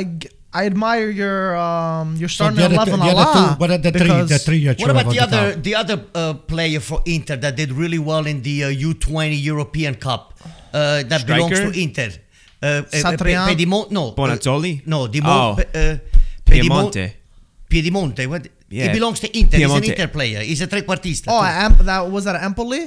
I 0.60 0.66
admire 0.66 1.08
your 1.22 1.56
um 1.68 2.16
your 2.22 2.28
So 2.28 2.36
starting 2.44 2.58
the 2.58 2.74
eleven 2.74 2.98
the 3.00 3.12
a 3.12 3.14
lot. 3.14 3.60
what 3.60 3.70
are 3.74 3.78
the 3.86 3.92
three? 3.92 4.22
The 4.34 4.38
three 4.46 4.64
that 4.66 4.78
you 4.78 4.82
What 4.86 4.90
about 4.96 5.12
the 5.14 5.20
other 5.26 5.42
top? 5.54 5.62
the 5.68 5.74
other 5.82 5.96
uh, 6.14 6.34
player 6.52 6.80
for 6.80 6.98
Inter 7.06 7.36
that 7.44 7.54
did 7.60 7.70
really 7.82 7.98
well 8.10 8.24
in 8.32 8.42
the 8.42 8.56
uh, 8.64 8.68
U20 8.90 9.42
European 9.52 9.94
Cup 10.06 10.22
uh, 10.72 11.02
that 11.10 11.20
belongs 11.26 11.58
to 11.60 11.70
Inter? 11.86 12.10
Uh, 12.62 12.66
uh, 12.66 12.82
Satriano? 13.04 13.46
Pedimont? 13.50 13.90
No. 13.90 14.04
uh, 14.08 14.14
Bonazzoli? 14.18 14.74
no, 14.86 15.06
Dimo- 15.06 15.24
Oh. 15.26 15.54
Pe- 15.58 15.72
uh, 15.92 15.98
Piemonte. 16.46 17.04
Piemonte. 17.70 18.26
What? 18.26 18.48
Yeah. 18.74 18.84
He 18.86 18.98
belongs 18.98 19.18
to 19.24 19.28
Inter. 19.40 19.56
He's 19.58 19.72
an 19.80 19.84
Inter 19.90 20.08
player. 20.16 20.40
He's 20.50 20.60
a 20.66 20.68
trequartista. 20.74 21.28
Oh, 21.34 21.40
too. 21.40 21.46
Am- 21.64 21.76
that 21.88 22.00
was 22.14 22.24
that 22.28 22.36
Empoli? 22.48 22.82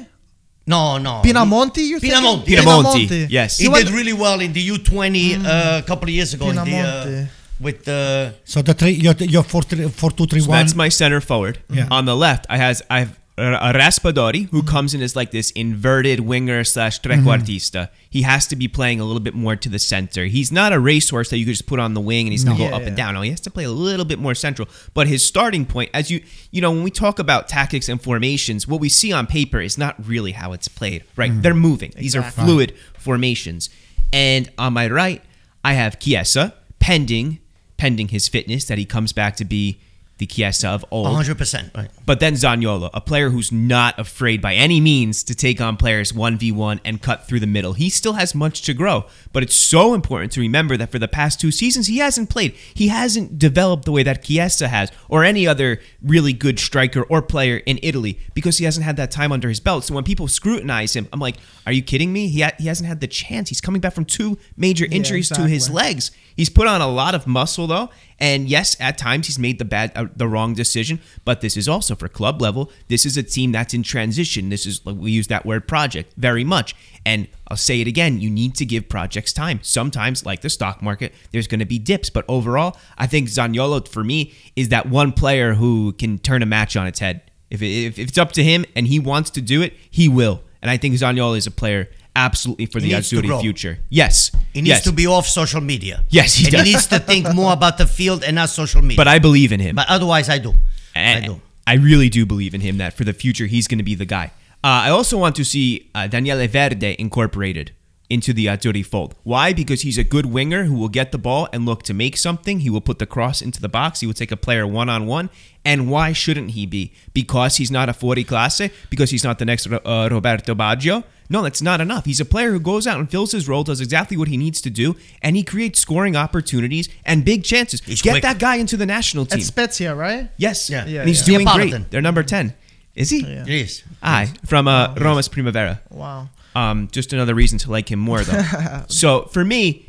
no, 0.74 0.98
no. 1.08 1.14
Pinamonti, 1.28 1.84
you're 1.90 2.00
thinking? 2.02 2.20
Pinamonti. 2.22 2.56
Pinamonti, 2.58 3.28
yes. 3.30 3.58
He, 3.58 3.66
He 3.70 3.74
did 3.84 3.90
really 4.00 4.14
well 4.26 4.40
in 4.46 4.52
the 4.58 4.64
U20 4.76 5.46
uh, 5.46 5.82
a 5.84 5.86
couple 5.90 6.08
of 6.10 6.14
years 6.20 6.32
ago. 6.36 6.50
In 6.50 6.56
the, 6.56 6.78
uh, 6.78 7.26
with 7.66 7.88
uh, 7.88 8.32
So 8.54 8.62
the 8.62 8.74
three, 8.80 8.92
your 9.06 9.16
your 9.36 9.44
four, 9.52 9.62
three, 9.70 9.88
four, 10.02 10.12
two, 10.18 10.26
three, 10.32 10.42
So 10.42 10.50
one. 10.50 10.58
that's 10.60 10.76
my 10.76 10.90
center 10.90 11.22
forward. 11.22 11.56
Yeah. 11.78 11.88
On 11.98 12.04
the 12.12 12.16
left, 12.26 12.44
I 12.50 12.58
has 12.66 12.78
I 12.96 13.00
have 13.04 13.14
a 13.38 13.72
Raspadori 13.72 14.50
who 14.50 14.60
mm-hmm. 14.60 14.68
comes 14.68 14.96
in 14.96 15.02
as 15.04 15.16
like 15.16 15.30
this 15.30 15.52
inverted 15.52 16.22
winger 16.22 16.64
slash 16.64 17.00
trequartista. 17.02 17.72
Mm-hmm. 17.72 17.94
He 18.10 18.22
has 18.24 18.48
to 18.48 18.56
be 18.56 18.68
playing 18.68 19.00
a 19.00 19.04
little 19.04 19.20
bit 19.20 19.36
more 19.36 19.56
to 19.56 19.70
the 19.70 19.78
center. 19.78 20.26
He's 20.26 20.52
not 20.52 20.74
a 20.74 20.80
racehorse 20.80 21.30
that 21.30 21.38
you 21.38 21.46
could 21.46 21.52
just 21.52 21.68
put 21.68 21.80
on 21.80 21.94
the 21.94 22.02
wing 22.02 22.26
and 22.26 22.32
he's 22.32 22.44
gonna 22.44 22.58
No. 22.58 22.66
go 22.66 22.70
Yeah, 22.72 22.76
up 22.78 22.88
and 22.88 22.98
down. 22.98 23.14
No, 23.14 23.22
he 23.22 23.30
has 23.30 23.40
to 23.42 23.52
play 23.52 23.64
a 23.64 23.72
little 23.72 24.06
bit 24.06 24.18
more 24.18 24.34
central. 24.34 24.68
But 24.96 25.08
his 25.08 25.24
starting 25.24 25.68
point, 25.68 25.92
as 25.94 26.10
you 26.10 26.22
you 26.50 26.62
know, 26.62 26.72
when 26.72 26.82
we 26.82 26.90
talk 26.90 27.20
about 27.20 27.48
tactics 27.48 27.88
and 27.90 28.02
formations, 28.02 28.68
what 28.68 28.80
we 28.80 28.90
see 28.90 29.14
on 29.14 29.28
paper 29.28 29.62
is 29.62 29.78
not 29.78 29.96
really 30.04 30.32
how 30.32 30.54
it's 30.54 30.68
played. 30.68 31.04
Right? 31.16 31.32
Mm-hmm. 31.32 31.42
They're 31.42 31.54
moving. 31.54 31.94
These 31.96 32.16
are 32.16 32.24
fluid 32.24 32.74
formations. 32.98 33.70
And 34.12 34.50
on 34.58 34.74
my 34.74 34.88
right, 34.88 35.22
I 35.64 35.74
have 35.74 36.00
Chiesa 36.00 36.56
pending 36.80 37.40
pending 37.78 38.08
his 38.08 38.28
fitness 38.28 38.66
that 38.66 38.80
he 38.80 38.86
comes 38.86 39.14
back 39.14 39.36
to 39.36 39.46
be 39.46 39.80
the 40.18 40.26
Chiesa 40.26 40.70
of 40.70 40.86
old. 40.92 41.08
100%. 41.08 41.76
Right. 41.76 41.90
But 42.06 42.20
then 42.20 42.34
Zaniolo, 42.34 42.90
a 42.94 43.02
player 43.02 43.30
who's 43.30 43.52
not 43.52 44.00
afraid 44.00 44.42
by 44.42 44.56
any 44.56 44.80
means 44.82 45.24
to 45.26 45.36
take 45.36 45.62
on 45.62 45.78
players 45.78 46.12
1v1 46.12 46.80
and 46.84 47.02
cut 47.02 47.28
through 47.28 47.40
the 47.40 47.48
middle. 47.48 47.74
He 47.74 47.90
still 47.90 48.14
has 48.14 48.34
much 48.34 48.62
to 48.64 48.74
grow, 48.74 49.06
but 49.34 49.44
it's 49.44 49.56
so 49.56 49.94
important 49.94 50.32
to 50.34 50.40
remember 50.42 50.78
that 50.78 50.92
for 50.92 51.00
the 51.00 51.08
past 51.08 51.40
two 51.40 51.52
seasons, 51.52 51.88
he 51.88 51.98
hasn't 52.00 52.30
played. 52.30 52.56
He 52.74 52.88
hasn't 52.88 53.38
developed 53.38 53.86
the 53.86 53.92
way 53.92 54.04
that 54.04 54.24
Chiesa 54.24 54.68
has, 54.68 54.92
or 55.10 55.24
any 55.24 55.48
other 55.48 55.80
really 56.02 56.34
good 56.34 56.60
striker 56.60 57.04
or 57.04 57.22
player 57.22 57.58
in 57.58 57.80
Italy, 57.84 58.20
because 58.34 58.58
he 58.58 58.66
hasn't 58.66 58.86
had 58.86 58.98
that 58.98 59.12
time 59.12 59.32
under 59.32 59.50
his 59.50 59.60
belt. 59.60 59.84
So 59.84 59.94
when 59.94 60.04
people 60.04 60.28
scrutinize 60.28 60.96
him, 60.96 61.08
I'm 61.14 61.20
like, 61.20 61.36
are 61.66 61.72
you 61.72 61.84
kidding 61.84 62.12
me? 62.12 62.28
He, 62.28 62.42
ha- 62.42 62.54
he 62.58 62.68
hasn't 62.68 62.88
had 62.88 63.02
the 63.02 63.08
chance. 63.08 63.50
He's 63.50 63.62
coming 63.62 63.82
back 63.82 63.94
from 63.94 64.06
two 64.06 64.38
major 64.56 64.86
injuries 64.90 65.30
to 65.30 65.48
his 65.48 65.70
legs. 65.70 66.12
He's 66.38 66.50
put 66.50 66.68
on 66.68 66.82
a 66.82 66.88
lot 66.88 67.16
of 67.16 67.26
muscle 67.26 67.66
though, 67.66 67.90
and 68.20 68.48
yes, 68.48 68.78
at 68.80 68.98
times 68.98 69.26
he's 69.26 69.40
made 69.40 69.58
the 69.58 69.66
bad, 69.66 69.92
uh, 69.96 70.06
the 70.16 70.28
wrong 70.28 70.54
decision. 70.54 71.02
But 71.26 71.42
this 71.42 71.58
is 71.58 71.68
also 71.68 71.96
for 71.96 72.08
club 72.08 72.42
level. 72.42 72.72
This 72.88 73.06
is 73.08 73.18
a 73.18 73.24
team 73.24 73.52
that's 73.52 73.74
in 73.74 73.82
transition. 73.82 74.50
This 74.50 74.68
is 74.68 74.86
we 74.86 75.10
use 75.12 75.28
that 75.28 75.48
word 75.48 75.68
project 75.68 76.14
very 76.16 76.44
much, 76.44 76.76
and 77.06 77.28
I'll 77.48 77.58
say 77.58 77.82
it 77.82 77.88
again. 77.88 78.22
You 78.22 78.30
need 78.30 78.54
to 78.56 78.66
give 78.66 78.88
projects 78.88 79.34
time. 79.34 79.60
Sometimes, 79.64 80.26
like 80.28 80.42
the 80.42 80.50
stock 80.50 80.84
market, 80.84 81.12
there's 81.32 81.48
going 81.48 81.60
to 81.60 81.66
be 81.66 81.80
dips, 81.80 82.12
but 82.12 82.24
overall, 82.28 82.78
I 83.00 83.08
think 83.08 83.30
Zaniolo 83.30 83.88
for 83.88 84.04
me 84.04 84.34
is 84.56 84.70
that 84.70 84.88
one 84.88 85.12
player 85.14 85.56
who 85.56 85.94
can 85.94 86.20
turn 86.20 86.44
a 86.44 86.46
match 86.46 86.78
on 86.78 86.86
its 86.86 87.00
head. 87.00 87.24
If, 87.50 87.64
if 87.64 87.98
it's 87.98 88.18
up 88.18 88.32
to 88.34 88.44
him 88.44 88.66
and 88.76 88.88
he 88.88 89.00
wants 89.00 89.32
to 89.32 89.42
do 89.42 89.62
it, 89.62 89.74
he 89.90 90.08
will. 90.08 90.42
And 90.62 90.70
I 90.70 90.78
think 90.78 90.96
Zaniolo 90.96 91.38
is 91.38 91.48
a 91.48 91.52
player 91.52 91.90
absolutely 92.18 92.66
for 92.66 92.80
the 92.82 92.92
Azzurri 92.92 93.40
future. 93.40 93.78
Yes, 93.90 94.32
He 94.54 94.62
needs 94.62 94.70
yes. 94.70 94.84
to 94.86 94.92
be 94.92 95.06
off 95.08 95.28
social 95.28 95.62
media. 95.62 96.04
Yes, 96.10 96.34
he 96.36 96.46
and 96.46 96.52
does. 96.54 96.66
he 96.66 96.74
needs 96.74 96.88
to 96.88 97.00
think 97.00 97.34
more 97.34 97.54
about 97.54 97.78
the 97.78 97.86
field 97.88 98.24
and 98.24 98.36
not 98.36 98.50
social 98.50 98.82
media. 98.82 98.98
But 98.98 99.08
I 99.08 99.20
believe 99.20 99.52
in 99.52 99.60
him. 99.60 99.76
But 99.76 99.88
otherwise, 99.88 100.28
I 100.28 100.40
do. 100.40 100.54
I 100.96 101.22
do. 101.22 101.40
I 101.68 101.76
really 101.76 102.10
do 102.10 102.26
believe 102.26 102.54
in 102.56 102.62
him 102.62 102.78
that 102.78 102.94
for 102.94 103.04
the 103.04 103.14
future 103.14 103.46
he's 103.46 103.68
going 103.68 103.78
to 103.78 103.84
be 103.84 103.96
the 103.96 104.06
guy. 104.06 104.32
Uh, 104.64 104.88
I 104.88 104.90
also 104.90 105.18
want 105.18 105.36
to 105.36 105.46
see 105.46 105.90
uh, 105.94 106.08
Daniele 106.08 106.48
Verde 106.48 106.96
incorporated 106.98 107.72
into 108.10 108.34
the 108.34 108.46
Azzurri 108.48 108.86
fold. 108.86 109.16
Why? 109.24 109.54
Because 109.54 109.82
he's 109.82 109.98
a 109.98 110.04
good 110.04 110.26
winger 110.26 110.64
who 110.64 110.74
will 110.74 110.90
get 110.90 111.12
the 111.12 111.18
ball 111.18 111.48
and 111.52 111.66
look 111.66 111.84
to 111.84 111.94
make 111.94 112.16
something. 112.18 112.62
He 112.62 112.70
will 112.70 112.82
put 112.82 113.00
the 113.00 113.06
cross 113.06 113.42
into 113.42 113.62
the 113.62 113.70
box. 113.70 114.00
He 114.00 114.08
will 114.08 114.14
take 114.14 114.32
a 114.32 114.38
player 114.38 114.66
one 114.66 114.90
on 114.90 115.06
one. 115.06 115.30
And 115.66 115.92
why 115.92 116.14
shouldn't 116.14 116.52
he 116.52 116.66
be? 116.66 116.94
Because 117.14 117.58
he's 117.58 117.70
not 117.70 117.90
a 117.90 117.94
fuori 117.94 118.26
classe? 118.26 118.62
Because 118.90 119.12
he's 119.12 119.24
not 119.24 119.40
the 119.40 119.46
next 119.46 119.68
uh, 119.68 120.08
Roberto 120.10 120.56
Baggio? 120.56 121.04
No, 121.30 121.42
that's 121.42 121.62
not 121.62 121.82
enough. 121.82 122.06
He's 122.06 122.20
a 122.20 122.26
player 122.26 122.52
who 122.52 122.60
goes 122.60 122.88
out 122.88 123.00
and 123.00 123.10
fills 123.10 123.32
his 123.32 123.48
role, 123.48 123.64
does 123.64 123.82
exactly 123.82 124.16
what 124.16 124.28
he 124.28 124.38
needs 124.38 124.62
to 124.62 124.70
do, 124.70 124.96
and 125.22 125.36
he 125.36 125.44
creates 125.44 125.80
scoring 125.80 126.16
opportunities 126.16 126.90
and 127.06 127.26
big 127.26 127.44
chances. 127.44 127.82
He's 127.82 128.02
Get 128.02 128.12
quick. 128.12 128.24
that 128.24 128.40
guy 128.40 128.56
into 128.56 128.78
the 128.78 128.86
national 128.86 129.26
team. 129.26 129.40
At 129.40 129.46
Spezia, 129.46 129.94
right? 129.94 130.30
Yes. 130.38 130.70
Yeah. 130.70 130.86
Yeah, 130.86 131.02
and 131.02 131.10
he's 131.10 131.28
yeah. 131.28 131.38
doing 131.38 131.48
great. 131.48 131.92
They're 131.92 132.02
number 132.02 132.24
10. 132.24 132.54
Is 132.96 133.10
he? 133.10 133.22
Yeah. 133.22 133.44
It 133.44 133.50
is. 133.50 133.84
Aye, 134.02 134.34
from 134.46 134.68
uh, 134.68 134.96
Roma's 134.96 135.28
Primavera. 135.28 135.82
Wow. 135.92 136.30
Um, 136.56 136.88
just 136.92 137.14
another 137.14 137.36
reason 137.36 137.60
to 137.60 137.72
like 137.72 137.92
him 137.92 138.00
more, 138.00 138.22
though. 138.22 138.84
so 138.88 139.24
for 139.26 139.46
me, 139.46 139.88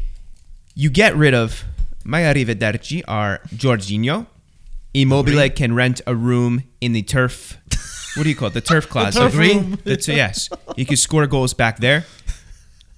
you 0.75 0.91
get 0.91 1.17
rid 1.17 1.35
of 1.35 1.65
my 2.05 2.23
arrivederci 2.23 3.03
are 3.09 3.41
Jorginho. 3.49 4.27
Immobile 4.95 5.51
can 5.51 5.75
rent 5.75 6.01
a 6.07 6.15
room 6.15 6.65
in 6.81 6.93
the 6.93 7.03
turf. 7.03 7.58
What 8.19 8.25
do 8.25 8.31
you 8.31 8.37
call 8.37 8.49
it? 8.49 8.55
The 8.55 8.61
turf 8.61 8.89
closet. 8.89 9.19
turf 9.19 9.37
room. 9.37 9.79
That's, 9.85 10.09
yes. 10.09 10.51
He 10.77 10.85
can 10.85 10.97
score 10.97 11.27
goals 11.27 11.55
back 11.55 11.79
there. 11.79 12.05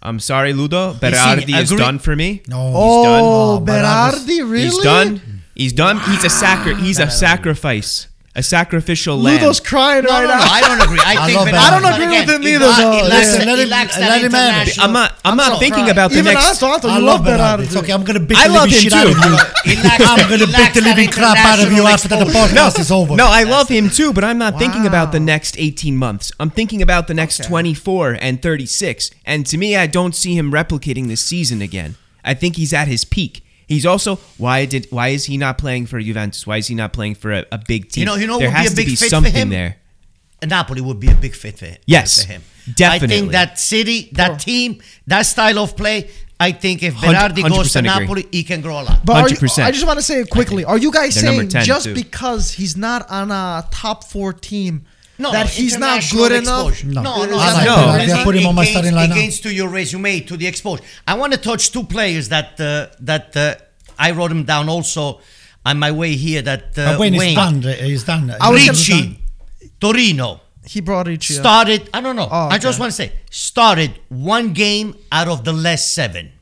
I'm 0.03 0.19
sorry, 0.19 0.53
Ludo. 0.55 0.95
Berardi 0.95 1.55
is 1.61 1.71
agree- 1.71 1.85
done 1.85 1.99
for 1.99 2.17
me. 2.17 2.43
No. 2.49 2.73
Oh, 2.75 3.05
done. 3.05 3.23
Oh, 3.23 3.65
Berardi, 3.67 4.39
really? 4.51 4.63
He's 4.63 4.79
done. 4.79 5.21
He's 5.55 5.73
done. 5.75 6.01
He's 6.01 6.25
a 6.25 6.31
sacri- 6.31 6.75
He's 6.77 6.99
a 6.99 7.11
sacrifice. 7.11 8.07
A 8.37 8.45
sacrificial 8.45 9.19
lamb. 9.19 9.41
Ludo's 9.43 9.59
crying 9.59 10.05
No, 10.05 10.11
right 10.11 10.23
no, 10.23 10.29
no, 10.29 10.35
now. 10.39 10.47
I 10.47 10.61
don't 10.63 10.81
agree. 10.87 11.01
I, 11.03 11.15
I 11.19 11.27
think 11.27 11.37
love 11.37 11.47
that. 11.51 11.67
I 11.67 11.71
don't 11.75 11.93
agree 11.93 12.07
again, 12.15 12.27
with 12.31 12.37
him 12.37 12.43
either, 12.47 12.65
la- 12.65 12.77
though. 12.79 12.93
He 12.93 13.03
lacks, 13.03 13.27
Listen, 13.27 13.47
let 13.51 13.57
he 13.59 13.63
him- 13.65 13.69
lacks 13.71 13.99
let 13.99 14.07
that 14.07 14.23
him 14.23 14.31
have 14.31 14.51
international. 14.55 14.87
I'm 14.87 14.93
not. 14.93 15.11
I'm, 15.25 15.37
not 15.37 15.53
so 15.53 15.59
thinking 15.59 15.75
crying. 15.83 15.91
about 15.91 16.11
the 16.13 16.19
Even 16.19 16.35
next. 16.35 16.63
Anto, 16.63 16.67
Anto, 16.75 16.89
I 16.89 16.99
you 16.99 17.05
love 17.05 17.27
love 17.27 17.27
Berardi. 17.27 17.59
Berardi. 17.59 17.65
It's 17.67 17.77
okay. 17.77 17.93
I'm 17.93 18.05
gonna 18.05 18.21
beat 18.21 18.39
I 18.39 18.47
the 18.47 18.55
love 18.55 18.69
living 18.71 18.79
shit 18.87 18.93
out 18.95 19.07
of 19.11 19.19
you. 19.19 19.35
Lacks 19.83 20.07
I'm 20.07 20.31
gonna 20.31 20.47
he 20.47 20.55
beat 20.55 20.75
the 20.79 20.81
living 20.87 21.11
crap 21.11 21.37
out 21.39 21.59
of 21.59 21.73
you 21.73 21.83
after 21.83 22.07
the 22.07 22.17
international 22.23 22.47
podcast 22.47 22.79
is 22.79 22.91
over. 22.93 23.17
No, 23.17 23.27
I 23.27 23.43
love 23.43 23.69
him 23.69 23.91
too, 23.91 24.13
but 24.13 24.23
I'm 24.23 24.39
not 24.39 24.59
thinking 24.61 24.87
about 24.87 25.11
the 25.11 25.19
next 25.21 25.59
18 25.59 25.97
months. 25.97 26.31
I'm 26.39 26.51
thinking 26.51 26.81
about 26.83 27.09
the 27.09 27.15
next 27.15 27.43
24 27.43 28.13
and 28.21 28.41
36. 28.41 29.11
And 29.27 29.45
to 29.47 29.59
me, 29.59 29.75
I 29.75 29.89
don't 29.89 30.15
see 30.15 30.39
him 30.39 30.53
replicating 30.53 31.09
this 31.09 31.21
season 31.21 31.61
again. 31.61 31.97
I 32.25 32.35
think 32.35 32.55
he's 32.55 32.73
at 32.73 32.87
his 32.87 33.05
peak. 33.05 33.43
He's 33.71 33.87
also 33.87 34.17
why 34.37 34.67
did 34.67 34.87
why 34.91 35.09
is 35.09 35.25
he 35.25 35.37
not 35.39 35.57
playing 35.57 35.87
for 35.87 35.99
Juventus? 36.01 36.47
Why 36.47 36.59
is 36.59 36.67
he 36.67 36.75
not 36.75 36.93
playing 36.93 37.15
for 37.15 37.31
a, 37.33 37.47
a 37.53 37.59
big 37.59 37.89
team? 37.91 38.03
You 38.03 38.07
know- 38.07 38.17
you 38.17 38.27
know 38.27 38.39
there 38.39 38.49
what 38.51 38.59
would 38.59 38.65
be 38.65 38.65
has 38.65 38.73
a 38.73 38.75
to 38.75 38.77
big 38.83 38.87
be 38.87 38.97
fit 38.97 39.05
for 39.07 39.11
something 39.11 39.33
him? 39.33 39.49
there. 39.49 39.77
Napoli 40.45 40.81
would 40.81 40.99
be 41.01 41.09
a 41.11 41.15
big 41.15 41.35
fit 41.35 41.59
for 41.59 41.67
him. 41.67 41.77
Yes, 41.87 42.25
for 42.25 42.33
him. 42.33 42.43
definitely. 42.75 42.85
I 42.85 42.91
definitely. 42.99 43.17
think 43.21 43.33
that 43.33 43.59
city, 43.59 44.11
that 44.15 44.31
Oh. 44.33 44.37
team, 44.39 44.81
that 45.07 45.23
style 45.23 45.59
of 45.59 45.77
play. 45.77 46.11
I 46.41 46.53
think 46.53 46.83
if 46.83 46.95
Hundred- 46.95 47.37
Berardi 47.37 47.49
goes 47.49 47.73
to 47.75 47.79
100% 47.81 47.81
agree. 47.95 48.01
Napoli, 48.07 48.27
he 48.33 48.43
can 48.45 48.63
grow 48.63 48.81
a 48.81 48.85
lot. 48.85 49.05
But 49.05 49.31
you, 49.31 49.37
100%. 49.37 49.63
I 49.65 49.71
just 49.71 49.87
want 49.87 49.99
to 49.99 50.03
say 50.03 50.21
it 50.21 50.31
quickly. 50.31 50.65
Are 50.65 50.79
you 50.79 50.91
guys 50.91 51.15
They're 51.15 51.31
saying 51.31 51.51
just 51.51 51.85
too. 51.85 51.95
because 51.95 52.53
he's 52.53 52.77
not 52.79 53.09
on 53.11 53.31
a 53.31 53.69
top 53.71 54.05
four 54.05 54.33
team 54.33 54.87
No, 55.21 55.31
that 55.33 55.49
he's 55.49 55.77
not 55.79 55.97
international 56.03 56.23
good 56.23 56.33
enough? 56.43 56.69
exposure. 56.69 56.87
No. 56.97 57.03
no, 57.03 57.25
no. 57.33 57.37
I 57.39 57.53
like 57.53 57.67
no. 57.67 57.77
Berardi. 57.77 58.21
It 58.21 58.25
put 58.25 58.35
him 58.39 58.47
on 58.51 58.55
my 58.55 58.65
starting 58.65 58.93
It 58.95 58.97
lineup. 59.01 59.15
gains 59.15 59.41
to 59.41 59.51
your 59.59 59.69
resume, 59.69 60.21
to 60.31 60.37
the 60.37 60.47
exposure. 60.53 60.83
I 61.07 61.15
want 61.21 61.33
to 61.35 61.39
touch 61.39 61.71
two 61.75 61.85
players 61.85 62.29
that 62.35 62.59
uh, 62.61 62.89
that 63.01 63.37
uh, 63.37 63.55
I 63.99 64.09
wrote 64.13 64.29
them 64.35 64.45
down 64.45 64.69
also 64.69 65.21
on 65.65 65.79
my 65.79 65.91
way 66.01 66.13
here. 66.17 66.43
That 66.43 66.65
uh, 66.79 66.83
Uh, 66.95 66.99
Wayne 67.01 67.15
is 67.15 67.35
done. 67.35 67.63
He's 67.63 68.05
done. 68.05 68.35
I 68.41 68.51
Ricci, 68.53 69.19
Torino 69.79 70.41
He 70.65 70.81
brought 70.81 71.07
Ricci. 71.07 71.35
started. 71.35 71.81
I 71.93 72.01
don't 72.01 72.17
know. 72.17 72.29
Oh, 72.31 72.49
I 72.55 72.59
just 72.59 72.79
want 72.81 72.91
to 72.93 72.97
say 72.97 73.13
started 73.31 73.91
one 74.09 74.53
game 74.53 74.95
out 75.13 75.29
of 75.29 75.45
the 75.45 75.53
last 75.53 75.95
seven. 75.95 76.33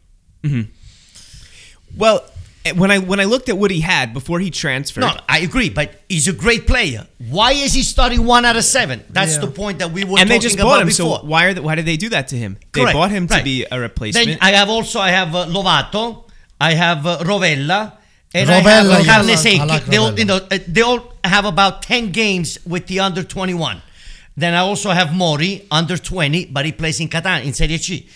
Well, 1.97 2.18
eh, 2.18 2.38
when 2.73 2.91
I 2.91 2.99
when 2.99 3.21
I 3.21 3.25
looked 3.25 3.49
at 3.49 3.57
what 3.59 3.71
he 3.71 3.81
had 3.81 4.12
before 4.12 4.41
he 4.41 4.51
transferred, 4.51 5.03
No, 5.03 5.16
I 5.29 5.39
agree, 5.41 5.71
but 5.71 6.03
he's 6.09 6.29
a 6.29 6.33
great 6.33 6.66
player. 6.66 7.07
Why 7.31 7.53
is 7.53 7.73
he 7.75 7.83
starting 7.83 8.25
one 8.25 8.45
out 8.45 8.57
of 8.57 8.64
seven? 8.64 9.05
That's 9.11 9.35
Yeah. 9.35 9.41
the 9.41 9.49
point 9.49 9.79
that 9.81 9.93
we 9.93 10.05
were 10.05 10.19
and 10.19 10.29
they 10.29 10.35
talking 10.37 10.41
just 10.43 10.55
about 10.57 10.64
bought 10.69 10.81
him. 10.83 10.89
before. 10.89 11.19
So 11.21 11.25
why 11.27 11.45
are 11.47 11.55
they, 11.55 11.61
why 11.61 11.75
did 11.75 11.87
they 11.87 11.97
do 11.97 12.09
that 12.11 12.29
to 12.29 12.37
him? 12.37 12.57
They 12.73 12.81
Correct, 12.83 12.95
bought 12.95 13.11
him 13.11 13.27
to 13.29 13.35
right. 13.35 13.45
be 13.45 13.66
a 13.71 13.79
replacement. 13.81 14.27
Then 14.27 14.39
I 14.41 14.51
have 14.53 14.69
also 14.69 15.01
I 15.01 15.11
have 15.11 15.35
uh, 15.35 15.47
Lovato, 15.47 16.25
I 16.61 16.75
have 16.75 17.07
uh, 17.07 17.19
Rovella, 17.21 17.93
and 18.35 18.49
Rovella, 18.49 18.55
I 18.57 19.03
have 19.03 19.25
uh, 19.25 19.29
yes. 19.29 19.45
Carnesecchi. 19.45 19.66
Like 19.69 19.87
they 19.87 19.97
all 19.97 20.19
you 20.19 20.25
know 20.25 20.37
uh, 20.51 20.59
they 20.66 20.83
all 20.83 21.12
have 21.25 21.45
about 21.45 21.83
ten 21.83 22.11
games 22.12 22.59
with 22.66 22.87
the 22.87 23.01
under 23.01 23.23
twenty 23.23 23.55
one. 23.55 23.83
Then 24.37 24.55
I 24.55 24.59
also 24.59 24.91
have 24.91 25.12
Mori 25.14 25.66
under 25.71 25.97
twenty, 25.97 26.45
but 26.45 26.64
he 26.64 26.73
plays 26.73 27.01
in 27.01 27.09
Catania 27.09 27.45
in 27.45 27.53
Serie 27.55 27.79
C. 27.79 28.09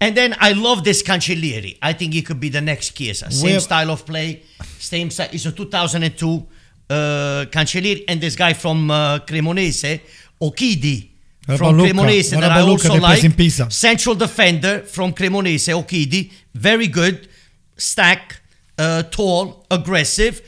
And 0.00 0.16
then 0.16 0.34
I 0.38 0.52
love 0.52 0.84
this 0.84 1.02
Cancellieri. 1.02 1.78
I 1.80 1.92
think 1.92 2.12
he 2.12 2.22
could 2.22 2.40
be 2.40 2.48
the 2.50 2.60
next 2.60 2.90
Chiesa. 2.90 3.30
Same 3.30 3.50
Where- 3.52 3.60
style 3.60 3.90
of 3.90 4.04
play, 4.04 4.42
same 4.78 5.10
style. 5.10 5.28
He's 5.30 5.46
a 5.46 5.52
2002 5.52 6.46
uh, 6.90 7.46
Cancellieri, 7.50 8.04
and 8.08 8.20
this 8.20 8.36
guy 8.36 8.52
from 8.52 8.90
uh, 8.90 9.18
Cremonese, 9.20 10.00
Okoli. 10.40 11.10
From 11.56 11.76
Lucca? 11.76 11.92
Cremonese 11.92 12.34
What 12.34 12.40
that 12.40 12.52
I 12.52 12.56
about 12.60 12.68
Lucca 12.68 12.88
also 12.88 13.00
like. 13.02 13.22
in 13.24 13.32
Pisa? 13.32 13.70
Central 13.70 14.14
defender 14.14 14.80
from 14.80 15.12
Cremonese, 15.12 15.72
Okoli. 15.74 16.32
Very 16.54 16.88
good. 16.88 17.28
Stack, 17.76 18.40
uh, 18.78 19.02
tall, 19.04 19.64
aggressive. 19.70 20.40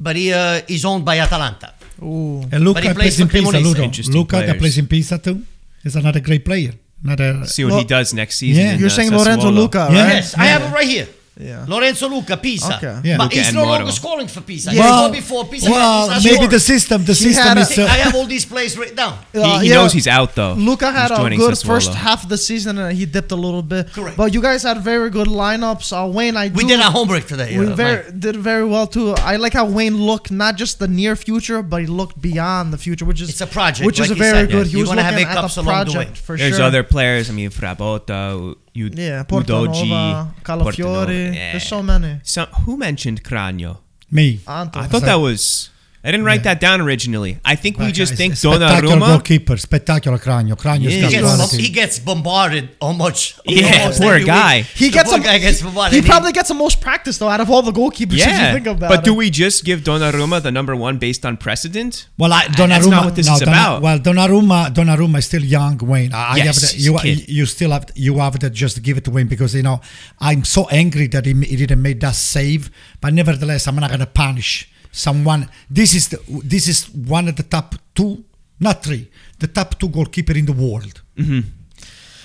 But 0.00 0.16
he 0.16 0.32
uh, 0.32 0.60
is 0.68 0.84
owned 0.84 1.04
by 1.04 1.18
Atalanta. 1.18 1.74
Ooh. 2.02 2.42
And 2.52 2.62
Lucca 2.64 2.74
But 2.74 2.82
plays 2.82 3.16
plays 3.16 3.20
in 3.20 3.28
Pisa. 3.28 3.44
Cremonese. 3.52 3.64
Ludo. 3.64 3.82
Interesting 3.82 4.14
Lucca 4.14 4.36
that 4.36 4.44
players. 4.44 4.58
plays 4.60 4.78
in 4.78 4.86
Pisa 4.86 5.18
too. 5.18 5.42
Is 5.84 5.96
another 5.96 6.20
great 6.20 6.44
player. 6.44 6.72
Another. 7.04 7.44
See 7.46 7.64
what 7.64 7.70
Well- 7.70 7.78
he 7.80 7.86
does 7.86 8.12
next 8.12 8.36
season. 8.36 8.64
Yeah. 8.64 8.76
You're 8.76 8.86
uh, 8.86 8.90
saying 8.90 9.10
Lorenzo 9.12 9.50
Lucca, 9.50 9.78
right? 9.78 9.92
Yeah. 9.94 10.08
Yes, 10.14 10.34
I 10.36 10.46
have 10.46 10.62
it 10.62 10.74
right 10.74 10.86
here. 10.86 11.08
Yeah. 11.40 11.64
Lorenzo 11.68 12.08
Lucca, 12.08 12.36
Pisa. 12.36 12.76
Okay. 12.76 13.00
Yeah. 13.04 13.16
But 13.16 13.24
Lucca 13.24 13.36
he's 13.36 13.54
no 13.54 13.60
Moro. 13.64 13.78
longer 13.78 13.92
scoring 13.92 14.26
for 14.28 14.40
Pisa. 14.40 14.72
Yeah. 14.74 14.80
Well, 14.80 14.98
scored 14.98 15.12
before 15.12 15.44
Pisa. 15.46 15.70
well, 15.70 16.10
He's 16.10 16.24
maybe 16.24 16.34
scoring. 16.34 16.50
the 16.50 16.60
system. 16.60 17.04
The 17.04 17.12
He 17.12 17.32
system 17.32 17.58
is. 17.58 17.78
I 17.78 17.82
Uh, 17.84 17.86
have 18.04 18.14
all 18.16 18.26
these 18.26 18.44
plays 18.44 18.76
written 18.76 18.96
down. 18.96 19.18
He, 19.32 19.38
Uh, 19.38 19.58
he 19.60 19.68
yeah. 19.68 19.74
knows 19.76 19.92
he's 19.92 20.08
out 20.08 20.34
though. 20.34 20.54
Lucca 20.54 20.90
had 20.90 21.10
a 21.12 21.16
good 21.36 21.54
Sassuolo. 21.54 21.66
first 21.66 21.94
half 21.94 22.24
of 22.24 22.28
the 22.28 22.38
season 22.38 22.76
and 22.78 22.96
he 22.98 23.06
dipped 23.06 23.30
a 23.30 23.36
little 23.36 23.62
bit. 23.62 23.92
Correct. 23.92 24.16
But 24.16 24.34
you 24.34 24.42
guys 24.42 24.62
had 24.64 24.78
very 24.82 25.10
good 25.10 25.28
lineups. 25.28 25.92
Uh, 25.92 26.08
Wayne, 26.08 26.36
I 26.36 26.48
We 26.48 26.62
do- 26.64 26.68
did 26.70 26.80
our 26.80 26.90
homework 26.90 27.26
today. 27.28 27.56
We 27.56 27.66
uh, 27.66 27.74
very, 27.74 28.02
Mike. 28.04 28.18
did 28.20 28.36
very 28.36 28.64
well 28.64 28.86
too. 28.88 29.12
I 29.32 29.36
like 29.36 29.52
how 29.54 29.66
Wayne 29.66 29.96
looked 30.10 30.30
not 30.32 30.56
just 30.56 30.80
the 30.80 30.88
near 30.88 31.14
future, 31.14 31.62
but 31.62 31.82
he 31.82 31.86
looked 31.86 32.20
beyond 32.20 32.72
the 32.72 32.78
future, 32.78 33.04
which 33.04 33.20
is 33.20 33.28
It's 33.30 33.40
a 33.40 33.46
project, 33.46 33.86
which 33.86 34.00
is 34.00 34.10
a 34.10 34.14
very 34.16 34.38
said. 34.46 34.50
good. 34.50 34.66
Yeah. 34.66 34.70
He 34.72 34.78
You're 34.78 34.80
was 34.80 34.88
gonna 34.90 35.02
have 35.02 35.14
looking 35.14 35.28
at 35.28 35.36
hiccups 35.36 35.54
the 35.54 35.62
project 35.62 36.10
way. 36.12 36.20
for 36.26 36.36
There's 36.36 36.56
sure. 36.56 36.64
other 36.64 36.82
players. 36.82 37.30
I 37.30 37.32
mean, 37.32 37.50
Frabotta, 37.50 38.56
U- 38.78 38.90
yeah, 38.94 39.24
Udogie, 39.24 39.26
Portanova, 39.26 40.28
Calafiori. 40.42 40.72
Portanova. 40.74 41.34
Yeah. 41.34 41.52
There's 41.52 41.66
so 41.68 41.82
many. 41.82 42.20
Some, 42.22 42.48
who 42.64 42.76
mentioned 42.76 43.22
Cragno? 43.24 43.78
me. 44.10 44.40
Anto. 44.46 44.80
I 44.80 44.86
thought 44.86 45.02
that 45.02 45.16
was. 45.16 45.70
I 46.08 46.10
didn't 46.10 46.24
write 46.24 46.44
that 46.44 46.58
down 46.58 46.80
originally. 46.80 47.38
I 47.44 47.54
think 47.54 47.78
we 47.78 47.92
just 47.92 48.12
guys, 48.12 48.16
think 48.18 48.36
spectacular 48.36 48.96
Donnarumma. 48.96 49.06
goalkeeper, 49.08 49.56
spectacular 49.58 50.16
Cragno. 50.16 50.54
Cragno's 50.56 50.96
Yeah, 50.96 51.08
He 51.08 51.16
gets, 51.20 51.52
he 51.52 51.68
gets 51.68 51.98
bombarded 51.98 52.70
almost. 52.80 53.38
Yeah, 53.44 53.80
almost 53.82 54.00
poor 54.00 54.14
every 54.14 54.24
guy. 54.24 54.56
week. 54.58 54.66
He 54.74 54.86
The 54.88 54.92
gets 54.94 55.10
poor 55.10 55.20
a, 55.20 55.22
guy 55.22 55.36
gets 55.38 55.60
bombarded. 55.60 56.02
he 56.02 56.08
probably 56.08 56.32
gets 56.32 56.48
the 56.48 56.54
most 56.54 56.80
practice 56.80 57.18
though 57.18 57.28
out 57.28 57.40
of 57.42 57.50
all 57.50 57.60
the 57.60 57.72
goalkeepers. 57.72 58.14
if 58.14 58.26
you 58.26 58.32
Yeah, 58.32 58.54
think 58.54 58.66
about 58.66 58.88
but 58.88 59.00
it. 59.00 59.04
do 59.04 59.12
we 59.12 59.28
just 59.28 59.66
give 59.66 59.80
Donnarumma 59.82 60.40
the 60.42 60.50
number 60.50 60.74
one 60.74 60.96
based 60.96 61.26
on 61.26 61.36
precedent? 61.36 62.08
Well, 62.16 62.32
I, 62.32 62.46
That's 62.46 62.58
Donnarumma. 62.58 62.90
not 62.90 63.04
what 63.04 63.14
this 63.16 63.26
no, 63.26 63.34
is 63.34 63.40
Donna- 63.40 63.50
about. 63.52 63.82
Well, 63.82 63.98
Donnarumma, 63.98 64.72
Donnarumma 64.74 65.18
is 65.18 65.26
still 65.26 65.44
young, 65.44 65.76
Wayne. 65.76 66.14
I, 66.14 66.32
I 66.32 66.36
Yes, 66.36 66.62
have 66.62 66.70
to, 66.70 66.76
you, 66.78 66.98
kid. 67.00 67.28
you 67.28 67.44
still 67.44 67.72
have 67.72 67.84
you 67.94 68.16
have 68.18 68.38
to 68.38 68.48
just 68.48 68.82
give 68.82 68.96
it 68.96 69.04
to 69.04 69.10
him 69.14 69.28
because 69.28 69.54
you 69.54 69.62
know 69.62 69.82
I'm 70.20 70.44
so 70.44 70.66
angry 70.70 71.06
that 71.08 71.26
he, 71.26 71.34
he 71.34 71.56
didn't 71.56 71.82
make 71.82 72.00
that 72.00 72.14
save. 72.14 72.70
But 73.02 73.12
nevertheless, 73.12 73.66
I'm 73.68 73.76
not 73.76 73.90
gonna 73.90 74.06
punish 74.06 74.70
someone. 74.90 75.48
This 75.70 75.94
is 75.94 76.08
the, 76.08 76.18
this 76.44 76.68
is 76.68 76.88
one 76.90 77.28
of 77.28 77.36
the 77.36 77.42
top 77.42 77.74
two, 77.94 78.24
not 78.60 78.82
three, 78.82 79.10
the 79.38 79.46
top 79.46 79.78
two 79.78 79.88
goalkeeper 79.88 80.36
in 80.36 80.46
the 80.46 80.52
world. 80.52 81.02
Mm-hmm. 81.16 81.40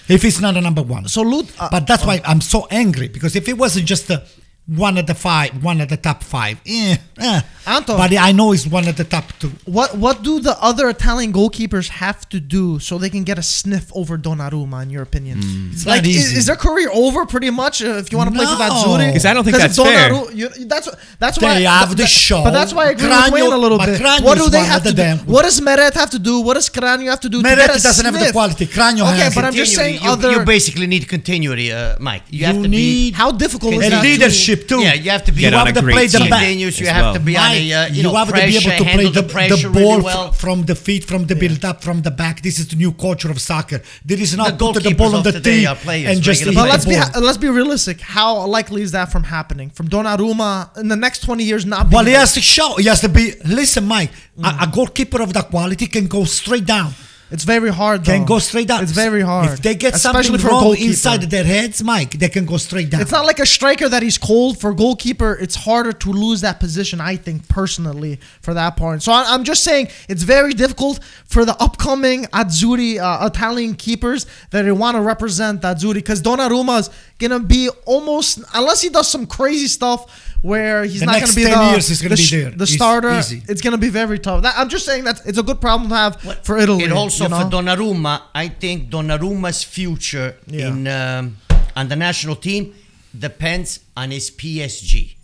If 0.10 0.26
it's 0.26 0.42
not 0.42 0.58
a 0.58 0.62
number 0.62 0.82
one, 0.82 1.08
So 1.08 1.22
Lut, 1.22 1.46
uh, 1.60 1.70
but 1.72 1.88
that's 1.88 2.06
why 2.06 2.22
I'm 2.26 2.42
so 2.42 2.68
angry 2.70 3.08
because 3.08 3.36
if 3.36 3.48
it 3.48 3.58
wasn't 3.58 3.86
just 3.86 4.10
a, 4.10 4.24
one 4.66 4.98
of 4.98 5.06
the 5.08 5.14
five, 5.14 5.62
one 5.62 5.82
of 5.82 5.90
the 5.90 5.98
top 5.98 6.24
five, 6.24 6.58
eh, 6.66 6.96
eh. 7.20 7.42
Anto. 7.68 7.98
but 7.98 8.14
I 8.18 8.32
know 8.32 8.54
it's 8.54 8.66
one 8.68 8.88
of 8.88 8.96
the 8.96 9.04
top 9.04 9.26
two. 9.40 9.52
what 9.66 9.98
what 9.98 10.24
do 10.24 10.40
the 10.40 10.56
other 10.62 10.88
Italian 10.90 11.34
goalkeepers 11.34 11.88
have 11.90 12.28
to 12.30 12.40
do 12.40 12.80
so 12.80 12.98
they 12.98 13.10
can 13.10 13.24
get 13.24 13.38
a 13.38 13.44
sniff 13.44 13.92
over 13.94 14.18
Donnarumma? 14.18 14.84
In 14.84 14.90
your 14.90 15.02
opinion, 15.04 15.40
It's 15.74 15.86
like 15.86 16.04
not 16.04 16.10
is, 16.10 16.16
easy. 16.18 16.38
is 16.38 16.46
their 16.46 16.56
career 16.56 16.90
over 16.94 17.26
pretty 17.26 17.50
much 17.50 17.82
uh, 17.84 18.00
if 18.04 18.10
you 18.12 18.18
want 18.18 18.30
to 18.32 18.36
play 18.36 18.46
for 18.46 18.56
that 18.58 18.70
No. 18.72 18.84
Zuri? 18.88 19.12
'Cause 19.12 19.26
I 19.26 19.34
don't 19.34 19.44
think 19.44 19.58
that's 19.58 19.76
fair. 19.78 20.12
You, 20.32 20.48
that's 20.74 20.88
that's 21.20 21.38
why 21.42 21.56
They 21.60 21.64
have 21.66 21.90
th- 21.90 21.98
the 21.98 22.08
show. 22.08 22.42
But 22.44 22.52
that's 22.52 22.74
why 22.74 22.84
I 22.88 22.92
agree 22.92 23.08
with 23.08 23.18
Cragno- 23.18 23.32
Wayne 23.34 23.52
a 23.54 23.58
little 23.66 23.78
bit. 23.80 24.00
Cragno 24.02 24.24
What 24.24 24.38
do 24.38 24.50
they 24.50 24.64
have 24.74 24.84
to 24.84 24.92
do? 24.92 24.96
damn- 25.04 25.20
What 25.34 25.44
does 25.44 25.60
Meret 25.60 25.94
have 25.96 26.10
to 26.12 26.20
do? 26.20 26.40
What 26.40 26.54
does 26.56 26.70
Cragno 26.70 27.08
have 27.14 27.20
to 27.26 27.30
do? 27.30 27.42
to 27.42 27.48
Meret 27.50 27.68
get 27.68 27.80
a 27.80 27.84
doesn't 27.84 28.06
have 28.06 28.14
the 28.14 28.20
sniff? 28.22 28.32
quality. 28.34 28.66
Cragno 28.68 29.04
Okay, 29.12 29.24
has 29.28 29.36
but. 29.36 29.44
I'm 29.46 29.54
just 29.54 29.76
saying 29.76 30.00
Continuity. 30.00 30.26
other. 30.28 30.32
You, 30.34 30.40
you 30.40 30.46
basically 30.56 30.88
need 30.88 31.04
continuity, 31.10 31.68
uh, 31.72 31.96
Mike. 32.00 32.24
You, 32.30 32.46
have 32.46 32.56
You 32.58 32.64
to 32.64 32.70
be. 32.70 32.78
need 32.78 33.14
how 33.16 33.32
difficult 33.32 33.74
is 33.76 33.90
that? 33.90 34.04
leadership 34.04 34.53
too. 34.56 34.82
Yeah, 34.82 34.94
you 34.94 35.10
have 35.12 35.24
to 35.26 35.32
be. 35.32 35.42
You 35.42 35.52
have 35.52 35.74
to 35.74 35.82
play 35.82 36.08
the 36.08 36.20
back. 36.30 36.42
Continuous. 36.42 36.80
You 36.80 36.88
have 36.88 37.04
well. 37.06 37.14
to 37.16 37.20
be 37.20 37.38
on 37.38 37.44
Mike, 37.50 37.58
a. 37.62 37.74
Uh, 37.74 37.88
you, 37.88 37.94
you 37.96 38.04
know, 38.04 38.14
have 38.16 38.28
pressure, 38.30 38.60
to 38.62 38.84
be 38.84 38.90
able 38.90 39.12
to 39.14 39.24
play 39.24 39.48
handle 39.48 39.58
the, 39.58 39.58
the 39.58 39.58
the 39.64 39.70
ball 39.80 39.92
really 39.98 40.04
well. 40.04 40.32
fr- 40.32 40.40
from 40.40 40.64
the 40.64 40.76
feet, 40.76 41.04
from 41.06 41.26
the 41.28 41.36
build 41.36 41.64
up, 41.66 41.84
from 41.84 42.02
the 42.02 42.12
back. 42.12 42.42
This 42.42 42.60
is 42.60 42.68
the 42.68 42.76
new 42.76 42.92
culture 42.94 43.30
of 43.32 43.40
soccer. 43.42 43.82
There 44.06 44.20
is 44.20 44.36
not 44.36 44.58
The 44.58 44.74
put 44.74 44.84
the 44.84 44.90
goalkeepers 44.90 44.98
ball 44.98 45.16
on 45.16 45.24
the 45.24 45.32
today 45.32 45.66
tee 45.66 46.06
and 46.06 46.22
just 46.22 46.44
hit 46.44 46.54
But 46.56 46.64
the 46.66 46.70
let's 46.70 46.86
be 46.86 46.96
ball. 46.96 47.02
ha- 47.14 47.20
let's 47.20 47.38
be 47.38 47.50
realistic. 47.50 48.02
How 48.02 48.46
likely 48.48 48.82
is 48.82 48.92
that 48.92 49.12
from 49.12 49.24
happening? 49.24 49.70
From 49.72 49.88
Donnarumma 49.90 50.78
in 50.78 50.88
the 50.88 50.96
next 50.96 51.20
twenty 51.24 51.44
years 51.44 51.66
not 51.66 51.90
being 51.90 51.96
Well, 51.98 52.06
he 52.06 52.14
has 52.14 52.34
to 52.34 52.42
show. 52.42 52.76
He 52.78 52.86
has 52.88 53.02
to 53.02 53.10
be. 53.10 53.34
Listen, 53.46 53.86
Mike. 53.86 54.12
A, 54.44 54.50
a 54.62 54.68
goalkeeper 54.72 55.22
of 55.22 55.34
that 55.34 55.50
quality 55.50 55.86
can 55.88 56.08
go 56.08 56.24
straight 56.26 56.66
down. 56.66 56.92
It's 57.34 57.44
very 57.46 57.70
hard. 57.70 58.06
Though. 58.06 58.14
Can 58.14 58.26
go 58.26 58.38
straight 58.40 58.68
down. 58.68 58.84
It's 58.84 58.92
very 58.92 59.22
hard. 59.22 59.50
If 59.54 59.62
they 59.64 59.74
get 59.76 59.96
Especially 59.96 60.38
something 60.38 60.48
wrong 60.48 60.78
inside 60.78 61.22
their 61.24 61.44
heads, 61.44 61.84
Mike, 61.84 62.12
they 62.12 62.30
can 62.30 62.46
go 62.46 62.58
straight 62.58 62.90
down. 62.92 63.02
It's 63.02 63.12
not 63.12 63.26
like 63.26 63.40
a 63.40 63.46
striker 63.46 63.90
that 63.90 64.04
he's 64.04 64.20
cold 64.20 64.60
for 64.62 64.72
goalkeeper. 64.74 65.34
It's 65.42 65.56
harder 65.56 65.92
to 66.04 66.10
lose 66.12 66.42
that 66.42 66.60
position, 66.60 67.02
I 67.02 67.16
think, 67.16 67.48
personally, 67.50 68.20
for 68.42 68.54
that 68.54 68.78
part. 68.78 69.02
So 69.02 69.12
I- 69.12 69.34
I'm 69.34 69.44
just 69.44 69.64
saying 69.64 69.88
it's 70.08 70.24
very 70.24 70.54
difficult 70.54 71.00
for 71.26 71.44
the 71.44 71.56
upcoming 71.62 72.26
Azzurri 72.26 73.00
uh, 73.02 73.26
Italian 73.26 73.74
keepers 73.76 74.28
that 74.52 74.62
they 74.62 74.72
want 74.72 74.96
to 74.96 75.02
represent 75.02 75.64
Azzurri 75.64 75.96
because 75.96 76.22
Donnarumma's 76.22 76.92
gonna 77.28 77.40
be 77.58 77.70
almost 77.86 78.32
unless 78.54 78.82
he 78.82 78.90
does 78.90 79.08
some 79.16 79.26
crazy 79.38 79.68
stuff 79.68 80.02
where 80.42 80.84
he's 80.84 81.00
The 81.00 81.06
not 81.08 81.22
gonna 81.22 81.34
be 81.34 81.44
10 81.44 81.58
the, 81.58 81.72
years 81.72 81.88
he's 81.88 82.02
gonna 82.02 82.16
the, 82.16 82.30
be 82.30 82.38
there. 82.42 82.52
the 82.52 82.64
It's 82.64 82.74
starter. 82.74 83.14
easy. 83.20 83.42
It's 83.52 83.62
gonna 83.62 83.78
be 83.88 83.90
very 84.02 84.20
tough. 84.20 84.42
That, 84.44 84.54
I'm 84.58 84.70
just 84.70 84.86
saying 84.86 85.04
that 85.06 85.22
it's 85.26 85.38
a 85.44 85.44
good 85.50 85.60
problem 85.62 85.90
to 85.90 85.96
have 85.96 86.14
for 86.48 86.58
Italy. 86.58 86.84
And 86.84 86.94
also 86.94 87.24
you 87.26 87.30
know? 87.30 87.40
for 87.42 87.46
Donnarumma, 87.56 88.16
I 88.36 88.50
think 88.50 88.90
Donnarumma's 88.90 89.64
future 89.64 90.36
Yeah. 90.48 90.68
in 90.68 90.88
um, 91.00 91.38
on 91.76 91.88
the 91.88 91.96
national 91.96 92.36
team 92.48 92.74
depends 93.18 93.80
on 93.96 94.12
his 94.12 94.30
PSG 94.32 95.16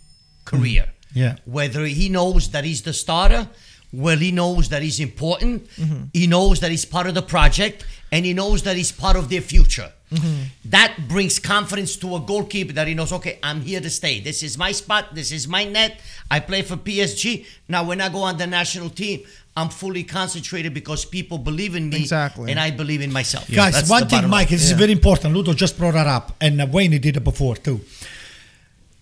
career. 0.44 0.86
Yeah. 1.12 1.36
Whether 1.44 1.84
he 1.86 2.08
knows 2.08 2.50
that 2.50 2.64
he's 2.64 2.82
the 2.82 2.92
starter, 2.92 3.48
well, 3.92 4.16
he 4.16 4.30
knows 4.30 4.68
that 4.68 4.82
he's 4.82 5.00
important, 5.00 5.68
Mm-hmm. 5.76 6.04
he 6.12 6.26
knows 6.26 6.60
that 6.60 6.70
he's 6.70 6.84
part 6.84 7.06
of 7.08 7.14
the 7.14 7.22
project, 7.22 7.84
and 8.12 8.24
he 8.24 8.32
knows 8.32 8.62
that 8.62 8.76
he's 8.76 8.92
part 8.92 9.16
of 9.16 9.28
their 9.28 9.40
future. 9.40 9.90
Mm-hmm. 10.10 10.42
That 10.70 10.96
brings 11.08 11.38
confidence 11.38 11.96
to 11.96 12.16
a 12.16 12.20
goalkeeper 12.20 12.72
that 12.72 12.88
he 12.88 12.94
knows, 12.94 13.12
okay, 13.12 13.38
I'm 13.42 13.60
here 13.60 13.80
to 13.80 13.90
stay. 13.90 14.20
This 14.20 14.42
is 14.42 14.58
my 14.58 14.72
spot. 14.72 15.14
This 15.14 15.30
is 15.30 15.46
my 15.46 15.64
net. 15.64 16.00
I 16.30 16.40
play 16.40 16.62
for 16.62 16.76
PSG. 16.76 17.46
Now, 17.68 17.84
when 17.84 18.00
I 18.00 18.08
go 18.08 18.22
on 18.22 18.36
the 18.36 18.46
national 18.46 18.90
team, 18.90 19.22
I'm 19.56 19.68
fully 19.68 20.04
concentrated 20.04 20.74
because 20.74 21.04
people 21.04 21.38
believe 21.38 21.74
in 21.76 21.90
me. 21.90 21.98
Exactly. 21.98 22.50
And 22.50 22.58
I 22.58 22.70
believe 22.70 23.02
in 23.02 23.12
myself. 23.12 23.48
Guys, 23.50 23.74
That's 23.74 23.90
one 23.90 24.08
thing, 24.08 24.22
Mike, 24.22 24.32
line. 24.32 24.46
this 24.48 24.64
is 24.64 24.72
very 24.72 24.92
important. 24.92 25.34
Ludo 25.34 25.52
just 25.52 25.76
brought 25.78 25.94
that 25.94 26.06
up, 26.06 26.36
and 26.40 26.60
uh, 26.60 26.66
Wayne 26.70 26.92
did 27.00 27.16
it 27.16 27.24
before 27.24 27.56
too. 27.56 27.80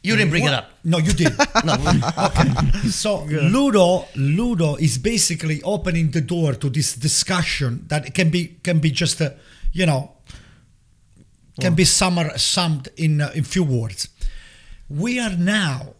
You 0.03 0.17
didn't 0.17 0.31
bring 0.31 0.45
it 0.45 0.53
up. 0.55 0.71
No, 0.85 0.99
you 0.99 1.13
did. 1.13 1.33
No. 1.65 1.75
okay. 1.75 2.89
So 2.89 3.25
Ludo, 3.55 4.07
Ludo 4.15 4.77
is 4.77 4.97
basically 4.97 5.61
opening 5.63 6.13
the 6.13 6.21
door 6.21 6.55
to 6.55 6.71
this 6.71 6.95
discussion 6.95 7.85
that 7.89 8.15
can 8.15 8.31
be 8.31 8.57
can 8.63 8.79
be 8.79 8.91
just 8.91 9.21
a, 9.21 9.35
you 9.73 9.87
know, 9.87 10.13
can 11.61 11.75
be 11.75 11.85
summar, 11.85 12.39
summed 12.39 12.89
in 12.97 13.21
uh, 13.21 13.31
in 13.35 13.45
few 13.45 13.65
words. 13.65 14.09
We 14.89 15.19
are 15.21 15.37
now, 15.37 15.95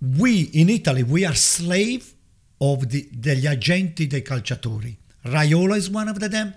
we 0.00 0.42
in 0.52 0.68
Italy, 0.68 1.02
we 1.02 1.24
are 1.24 1.34
slave 1.34 2.12
of 2.60 2.86
the 2.88 3.08
degli 3.12 3.46
agenti 3.46 4.06
dei 4.06 4.22
calciatori. 4.22 4.96
Raiola 5.24 5.76
is 5.76 5.88
one 5.90 6.08
of 6.08 6.18
them. 6.18 6.54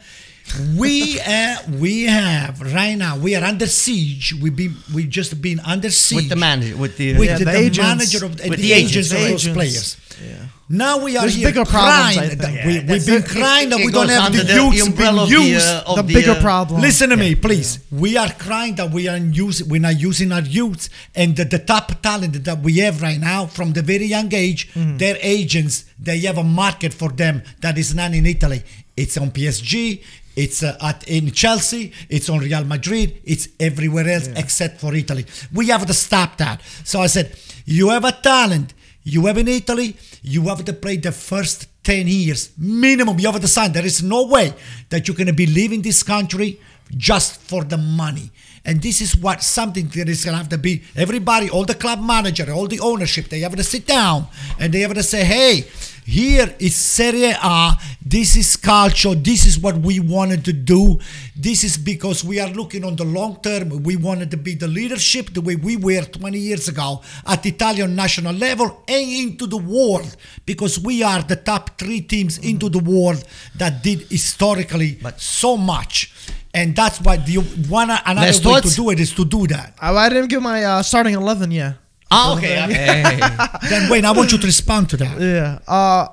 We 0.77 1.19
uh, 1.25 1.55
we 1.79 2.03
have 2.03 2.61
right 2.73 2.97
now. 2.97 3.17
We 3.17 3.35
are 3.35 3.43
under 3.43 3.67
siege. 3.67 4.33
We 4.41 4.49
be 4.49 4.69
we 4.93 5.05
just 5.07 5.41
been 5.41 5.59
under 5.61 5.89
siege 5.89 6.15
with 6.23 6.29
the 6.29 6.35
manager, 6.35 6.77
with 6.77 6.97
the 6.97 7.13
with 7.17 7.29
Yeah, 7.29 7.37
the, 7.37 7.45
the 7.45 7.51
the 7.51 7.57
agents. 7.57 7.77
manager 7.79 8.25
of 8.25 8.31
With 8.31 8.41
the, 8.41 8.49
the 8.67 8.73
agents, 8.73 9.11
agents, 9.11 9.11
of 9.11 9.17
the 9.19 9.29
those 9.29 9.47
agents. 9.47 9.53
players. 9.55 9.97
Yeah. 10.23 10.45
Now 10.69 11.03
we 11.03 11.17
are 11.17 11.21
There's 11.21 11.35
here 11.35 11.49
bigger 11.49 11.65
crying 11.65 12.17
I 12.19 12.27
that 12.35 12.39
think. 12.39 12.65
we, 12.65 12.93
we've 12.93 13.05
been 13.05 13.23
it. 13.23 13.25
crying 13.27 13.69
that 13.69 13.79
It 13.79 13.85
we 13.85 13.91
don't 13.91 14.09
have 14.09 14.31
the 14.31 14.43
the 14.43 14.53
youths 14.53 14.89
being 14.89 15.19
of 15.19 15.29
the, 15.29 15.35
used. 15.35 15.67
uh, 15.67 15.95
the 15.95 16.01
the, 16.01 16.13
bigger 16.13 16.31
uh, 16.31 16.41
problem. 16.41 16.81
Listen 16.81 17.09
to 17.09 17.17
me, 17.17 17.35
please. 17.35 17.79
We 17.91 18.17
are 18.17 18.31
crying 18.31 18.75
that 18.75 18.89
we 18.91 19.07
are 19.07 19.17
use, 19.17 19.63
we're 19.63 19.81
not 19.81 19.99
using 19.99 20.31
our 20.31 20.41
youths 20.41 20.89
and 21.13 21.35
the, 21.35 21.45
the 21.45 21.59
top 21.59 22.01
talent 22.01 22.43
that 22.45 22.59
we 22.59 22.77
have 22.79 23.01
right 23.01 23.19
now 23.19 23.45
from 23.45 23.73
the 23.73 23.81
very 23.81 24.05
young 24.05 24.33
age. 24.33 24.71
Mm-hmm. 24.73 24.97
Their 24.97 25.17
agents, 25.21 25.85
they 25.99 26.19
have 26.21 26.37
a 26.37 26.43
market 26.43 26.93
for 26.93 27.09
them 27.09 27.43
that 27.61 27.77
is 27.77 27.93
not 27.93 28.13
in 28.13 28.25
Italy. 28.25 28.63
It's 28.95 29.17
on 29.17 29.31
PSG. 29.31 30.01
It's 30.35 30.63
uh, 30.63 30.75
at 30.81 31.07
in 31.07 31.29
Chelsea. 31.31 31.91
It's 32.09 32.29
on 32.29 32.39
Real 32.39 32.63
Madrid. 32.63 33.21
It's 33.25 33.49
everywhere 33.59 34.07
else 34.07 34.27
except 34.35 34.79
for 34.79 34.95
Italy. 34.95 35.25
We 35.53 35.67
have 35.67 35.85
to 35.85 35.93
stop 35.93 36.37
that. 36.37 36.61
So 36.83 37.01
I 37.01 37.07
said, 37.07 37.35
you 37.65 37.89
have 37.89 38.05
a 38.05 38.11
talent. 38.13 38.73
You 39.03 39.25
have 39.25 39.37
in 39.37 39.47
Italy. 39.47 39.95
You 40.21 40.43
have 40.43 40.63
to 40.65 40.73
play 40.73 40.97
the 40.97 41.11
first 41.11 41.67
10 41.83 42.07
years 42.07 42.51
minimum. 42.57 43.19
You 43.19 43.31
have 43.31 43.41
to 43.41 43.47
sign. 43.47 43.73
There 43.73 43.85
is 43.85 44.01
no 44.01 44.25
way 44.25 44.53
that 44.89 45.07
you're 45.07 45.17
going 45.17 45.27
to 45.27 45.33
be 45.33 45.45
leaving 45.45 45.81
this 45.81 46.03
country 46.03 46.59
just 46.95 47.41
for 47.41 47.63
the 47.63 47.77
money. 47.77 48.31
And 48.65 48.81
this 48.81 49.01
is 49.01 49.15
what 49.15 49.43
something 49.43 49.87
that 49.89 50.07
is 50.07 50.23
going 50.23 50.33
to 50.33 50.37
have 50.37 50.49
to 50.49 50.57
be 50.57 50.83
everybody, 50.95 51.49
all 51.49 51.65
the 51.65 51.75
club 51.75 52.01
manager, 52.01 52.51
all 52.51 52.67
the 52.67 52.79
ownership, 52.79 53.27
they 53.27 53.41
have 53.41 53.55
to 53.55 53.63
sit 53.63 53.85
down 53.85 54.27
and 54.57 54.73
they 54.73 54.79
have 54.81 54.93
to 54.93 55.03
say, 55.03 55.25
hey, 55.25 55.67
here 56.05 56.53
is 56.59 56.75
Serie 56.75 57.31
A. 57.41 57.77
This 58.05 58.35
is 58.35 58.57
calcio. 58.57 59.13
This 59.23 59.45
is 59.45 59.57
what 59.57 59.77
we 59.77 59.99
wanted 59.99 60.43
to 60.45 60.53
do. 60.53 60.99
This 61.35 61.63
is 61.63 61.77
because 61.77 62.23
we 62.23 62.39
are 62.39 62.49
looking 62.49 62.83
on 62.83 62.95
the 62.95 63.05
long 63.05 63.39
term. 63.41 63.83
We 63.83 63.95
wanted 63.95 64.29
to 64.31 64.37
be 64.37 64.55
the 64.55 64.67
leadership 64.67 65.33
the 65.33 65.41
way 65.41 65.55
we 65.55 65.77
were 65.77 66.01
20 66.03 66.37
years 66.37 66.67
ago 66.67 67.01
at 67.25 67.45
Italian 67.45 67.95
national 67.95 68.33
level 68.35 68.83
and 68.87 69.09
into 69.09 69.47
the 69.47 69.57
world 69.57 70.15
because 70.45 70.79
we 70.79 71.03
are 71.03 71.21
the 71.23 71.37
top 71.37 71.77
three 71.79 72.01
teams 72.01 72.37
into 72.39 72.69
the 72.69 72.79
world 72.79 73.23
that 73.55 73.81
did 73.83 74.01
historically 74.09 74.99
so 75.17 75.55
much. 75.57 76.13
And 76.53 76.75
that's 76.75 77.01
why 77.01 77.17
the 77.17 77.37
one 77.67 77.89
another 77.89 78.27
Last 78.27 78.45
way 78.45 78.53
thoughts? 78.53 78.71
to 78.71 78.75
do 78.75 78.89
it 78.91 78.99
is 78.99 79.11
to 79.13 79.25
do 79.25 79.47
that. 79.47 79.73
I, 79.81 79.91
I 79.95 80.09
didn't 80.09 80.27
give 80.27 80.41
my 80.43 80.63
uh, 80.63 80.83
starting 80.83 81.15
eleven 81.15 81.49
yet. 81.49 81.77
Ah, 82.13 82.37
okay. 82.37 82.63
okay. 82.63 83.69
then 83.69 83.89
Wayne, 83.89 84.05
I 84.05 84.11
want 84.11 84.31
you 84.31 84.37
to 84.37 84.45
respond 84.45 84.89
to 84.91 84.97
that. 84.97 85.19
Yeah. 85.19 85.59
Uh, 85.67 86.07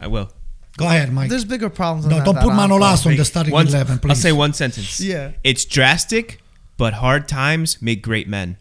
I 0.00 0.06
will. 0.06 0.30
Go 0.76 0.86
ahead, 0.86 1.12
Mike. 1.12 1.28
there's 1.28 1.44
bigger 1.44 1.68
problems. 1.68 2.06
No, 2.06 2.16
that, 2.16 2.24
don't 2.24 2.34
that 2.34 2.44
put 2.44 2.52
Manolas 2.52 3.04
on 3.06 3.16
the 3.16 3.24
starting 3.24 3.52
One- 3.52 3.66
eleven, 3.68 3.98
please. 3.98 4.10
I'll 4.10 4.16
say 4.16 4.32
one 4.32 4.52
sentence. 4.54 5.00
Yeah. 5.00 5.32
It's 5.44 5.64
drastic, 5.66 6.40
but 6.78 6.94
hard 6.94 7.28
times 7.28 7.82
make 7.82 8.02
great 8.02 8.26
men. 8.26 8.56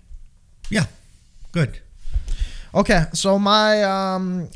Yeah, 0.69 0.85
good. 1.51 1.79
Okay, 2.73 3.05
so 3.13 3.39
my 3.39 3.83
um, 3.83 4.49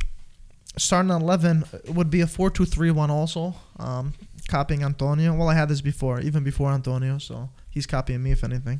starting 0.78 1.12
eleven 1.12 1.64
would 1.88 2.10
be 2.10 2.22
a 2.22 2.28
four-two-three-one. 2.28 3.10
Also, 3.10 3.56
um, 3.80 4.14
copying 4.50 4.84
Antonio. 4.84 5.34
Well, 5.34 5.50
I 5.50 5.54
had 5.56 5.70
this 5.70 5.82
before, 5.82 6.20
even 6.22 6.44
before 6.44 6.72
Antonio, 6.72 7.18
so 7.20 7.50
he's 7.76 7.86
copying 7.86 8.24
me 8.24 8.32
if 8.32 8.44
anything. 8.44 8.80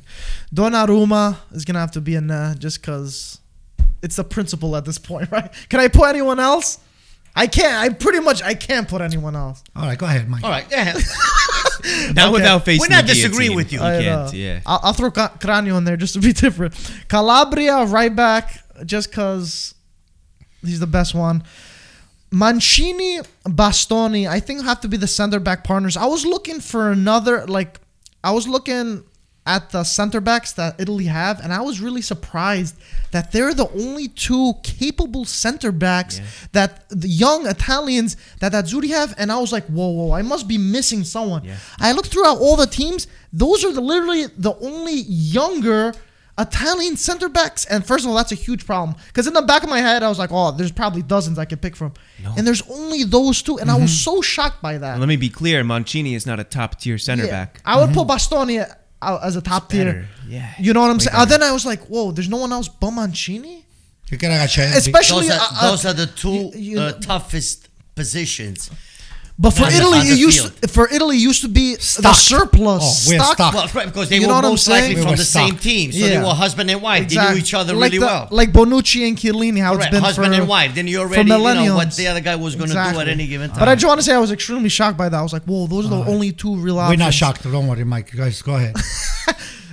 Donnarumma 0.52 1.36
is 1.52 1.64
gonna 1.64 1.78
have 1.78 1.92
to 1.92 2.00
be 2.00 2.16
in 2.16 2.26
there 2.26 2.54
just 2.58 2.80
because 2.80 3.38
it's 4.02 4.16
the 4.16 4.24
principle 4.24 4.74
at 4.74 4.84
this 4.84 4.98
point, 4.98 5.30
right? 5.32 5.52
Can 5.68 5.78
I 5.78 5.86
put 5.86 6.08
anyone 6.08 6.40
else? 6.40 6.80
I 7.38 7.46
can't. 7.46 7.74
I 7.74 7.94
pretty 7.94 8.20
much 8.20 8.42
I 8.42 8.54
can't 8.54 8.88
put 8.88 9.02
anyone 9.02 9.36
else. 9.36 9.62
All 9.76 9.84
right, 9.84 9.96
go 9.98 10.06
ahead, 10.06 10.28
Mike. 10.28 10.42
All 10.42 10.50
right. 10.50 10.66
Yeah. 10.70 10.98
Not 12.14 12.32
without 12.32 12.64
facing. 12.64 12.80
We're 12.80 12.96
not 12.96 13.06
the 13.06 13.12
disagreeing 13.12 13.52
guillotine. 13.52 13.56
with 13.56 13.72
you. 13.72 13.78
You 13.78 13.84
I 13.84 14.02
can't. 14.02 14.32
know. 14.32 14.38
Yeah. 14.38 14.60
I'll, 14.66 14.80
I'll 14.82 14.92
throw 14.94 15.10
Ca- 15.10 15.34
Cragno 15.38 15.76
in 15.78 15.84
there 15.84 15.96
just 15.98 16.14
to 16.14 16.20
be 16.20 16.32
different. 16.44 16.74
Calabria 17.08 17.84
right 17.84 18.14
back 18.14 18.58
just 18.86 19.10
because 19.10 19.74
he's 20.62 20.80
the 20.80 20.86
best 20.86 21.14
one. 21.14 21.44
Mancini, 22.32 23.20
Bastoni, 23.44 24.28
I 24.28 24.40
think 24.40 24.64
have 24.64 24.80
to 24.80 24.88
be 24.88 24.96
the 24.96 25.06
center 25.06 25.38
back 25.38 25.62
partners. 25.62 25.96
I 25.96 26.06
was 26.06 26.26
looking 26.26 26.60
for 26.60 26.90
another 26.90 27.46
like 27.46 27.78
I 28.28 28.30
was 28.38 28.46
looking 28.54 29.04
at 29.56 29.70
the 29.70 29.84
center 29.84 30.20
backs 30.20 30.50
that 30.54 30.74
Italy 30.80 31.04
have, 31.20 31.36
and 31.42 31.50
I 31.52 31.60
was 31.68 31.80
really 31.86 32.02
surprised 32.02 32.74
that 33.12 33.30
they're 33.32 33.54
the 33.54 33.70
only 33.84 34.08
two 34.08 34.54
capable 34.64 35.24
center 35.24 35.70
backs 35.70 36.14
Yeah. 36.18 36.24
that 36.56 36.70
the 37.04 37.06
young 37.24 37.46
Italians 37.46 38.16
that 38.40 38.50
Azzurri 38.58 38.90
have, 38.98 39.14
and 39.20 39.30
I 39.30 39.38
was 39.44 39.52
like, 39.56 39.66
whoa, 39.76 39.90
whoa, 39.98 40.10
I 40.20 40.22
must 40.22 40.48
be 40.48 40.58
missing 40.58 41.04
someone. 41.04 41.42
Yeah. 41.44 41.54
I 41.78 41.92
looked 41.92 42.10
throughout 42.12 42.38
all 42.44 42.56
the 42.56 42.66
teams; 42.80 43.06
those 43.32 43.58
are 43.64 43.72
the, 43.78 43.80
literally 43.92 44.22
the 44.36 44.54
only 44.70 44.96
younger 45.38 45.94
Italian 46.38 46.96
center 46.96 47.28
backs. 47.28 47.64
And 47.64 47.86
first 47.86 48.04
of 48.04 48.10
all, 48.10 48.16
that's 48.16 48.32
a 48.32 48.36
huge 48.36 48.66
problem 48.66 48.96
because 49.08 49.26
in 49.26 49.32
the 49.32 49.42
back 49.42 49.62
of 49.62 49.70
my 49.70 49.80
head, 49.80 50.02
I 50.02 50.08
was 50.08 50.18
like, 50.18 50.30
oh, 50.32 50.52
there's 50.52 50.72
probably 50.72 51.02
dozens 51.02 51.38
I 51.38 51.44
could 51.46 51.62
pick 51.62 51.74
from, 51.76 51.94
and 52.36 52.46
there's 52.46 52.62
only 52.70 53.04
those 53.04 53.40
two, 53.42 53.58
and 53.58 53.70
I 53.70 53.78
was 53.78 53.98
so 53.98 54.20
shocked 54.20 54.60
by 54.62 54.76
that. 54.78 54.92
And 54.92 55.00
let 55.00 55.08
me 55.08 55.16
be 55.16 55.30
clear, 55.30 55.64
Mancini 55.64 56.14
is 56.14 56.26
not 56.26 56.38
a 56.38 56.44
top 56.44 56.78
tier 56.80 56.98
center 56.98 57.24
Yeah. 57.24 57.30
back. 57.30 57.60
I 57.64 57.80
would 57.80 57.94
put 57.94 58.06
Bastoni 58.08 58.64
out 59.02 59.24
as 59.24 59.36
a 59.36 59.40
top 59.42 59.70
tier. 59.70 59.84
better. 59.84 60.08
Yeah. 60.28 60.52
You 60.58 60.72
know 60.74 60.80
what 60.80 60.90
I'm 60.90 60.96
Way 60.98 61.04
saying? 61.04 61.16
Uh, 61.16 61.24
then 61.24 61.42
I 61.42 61.52
was 61.52 61.64
like, 61.64 61.80
whoa, 61.86 62.12
there's 62.12 62.28
no 62.28 62.38
one 62.38 62.52
else 62.52 62.68
but 62.68 62.90
Mancini? 62.90 63.64
You 64.10 64.18
can 64.18 64.30
actually, 64.30 64.66
Especially 64.66 65.28
Those 65.28 65.36
are, 65.36 65.40
uh, 65.40 65.48
uh, 65.60 65.70
those 65.70 65.84
are 65.86 65.92
the 65.92 66.06
two 66.06 66.30
you- 66.30 66.52
you- 66.54 66.80
uh, 66.80 66.92
toughest 67.00 67.68
positions. 67.94 68.70
But 69.38 69.50
for 69.50 69.64
Italy, 69.66 69.98
it 69.98 70.18
used 70.18 70.40
field. 70.40 70.70
for 70.70 70.88
Italy 70.90 71.18
used 71.18 71.42
to 71.42 71.48
be 71.48 71.74
the 71.74 72.12
surplus. 72.14 73.06
Oh, 73.06 73.10
we're 73.10 73.18
stock. 73.20 73.34
stuck. 73.34 73.54
Well, 73.54 73.68
right, 73.74 73.84
because 73.86 74.08
they 74.08 74.16
You 74.18 74.28
were 74.28 74.40
most 74.40 74.66
likely 74.66 74.94
We 74.94 75.02
from 75.02 75.10
were 75.10 75.16
the 75.16 75.24
same 75.24 75.56
team, 75.58 75.92
so 75.92 76.06
they 76.06 76.16
were 76.18 76.24
husband 76.32 76.70
and 76.70 76.80
wife. 76.80 77.08
They 77.10 77.16
knew 77.16 77.36
each 77.36 77.52
other 77.52 77.74
like 77.74 77.92
really 77.92 77.98
the- 77.98 78.06
well. 78.06 78.28
Like 78.30 78.50
Bonucci 78.52 79.06
and 79.06 79.14
Chiellini, 79.16 79.60
how 79.60 79.74
Correct. 79.74 79.88
it's 79.88 79.90
been 79.96 80.02
husband 80.02 80.34
for, 80.34 80.40
and 80.40 80.48
wife. 80.48 80.74
Then 80.74 80.88
you 80.88 81.00
already 81.00 81.28
you 81.30 81.36
know 81.38 81.74
what 81.76 81.94
the 81.94 82.06
other 82.08 82.20
guy 82.20 82.36
was 82.36 82.56
going 82.56 82.68
to 82.70 82.74
do 82.92 82.98
at 83.00 83.08
any 83.08 83.26
given 83.26 83.50
time. 83.50 83.58
But 83.58 83.68
I 83.68 83.74
just 83.74 83.86
want 83.86 84.00
to 84.00 84.04
say 84.06 84.14
I 84.14 84.18
was 84.18 84.32
extremely 84.32 84.70
shocked 84.70 84.96
by 84.96 85.10
that. 85.10 85.18
I 85.18 85.22
was 85.22 85.34
like, 85.34 85.44
whoa, 85.44 85.66
those 85.66 85.84
are 85.84 85.90
the 86.04 86.10
only 86.10 86.32
two 86.32 86.56
real 86.56 86.76
we're 86.76 86.82
options. 86.82 86.98
not 87.00 87.12
shocked. 87.12 87.42
Don't 87.42 87.66
worry, 87.66 87.84
Mike. 87.84 88.12
You 88.14 88.18
guys, 88.20 88.40
go 88.40 88.54
ahead. 88.56 88.74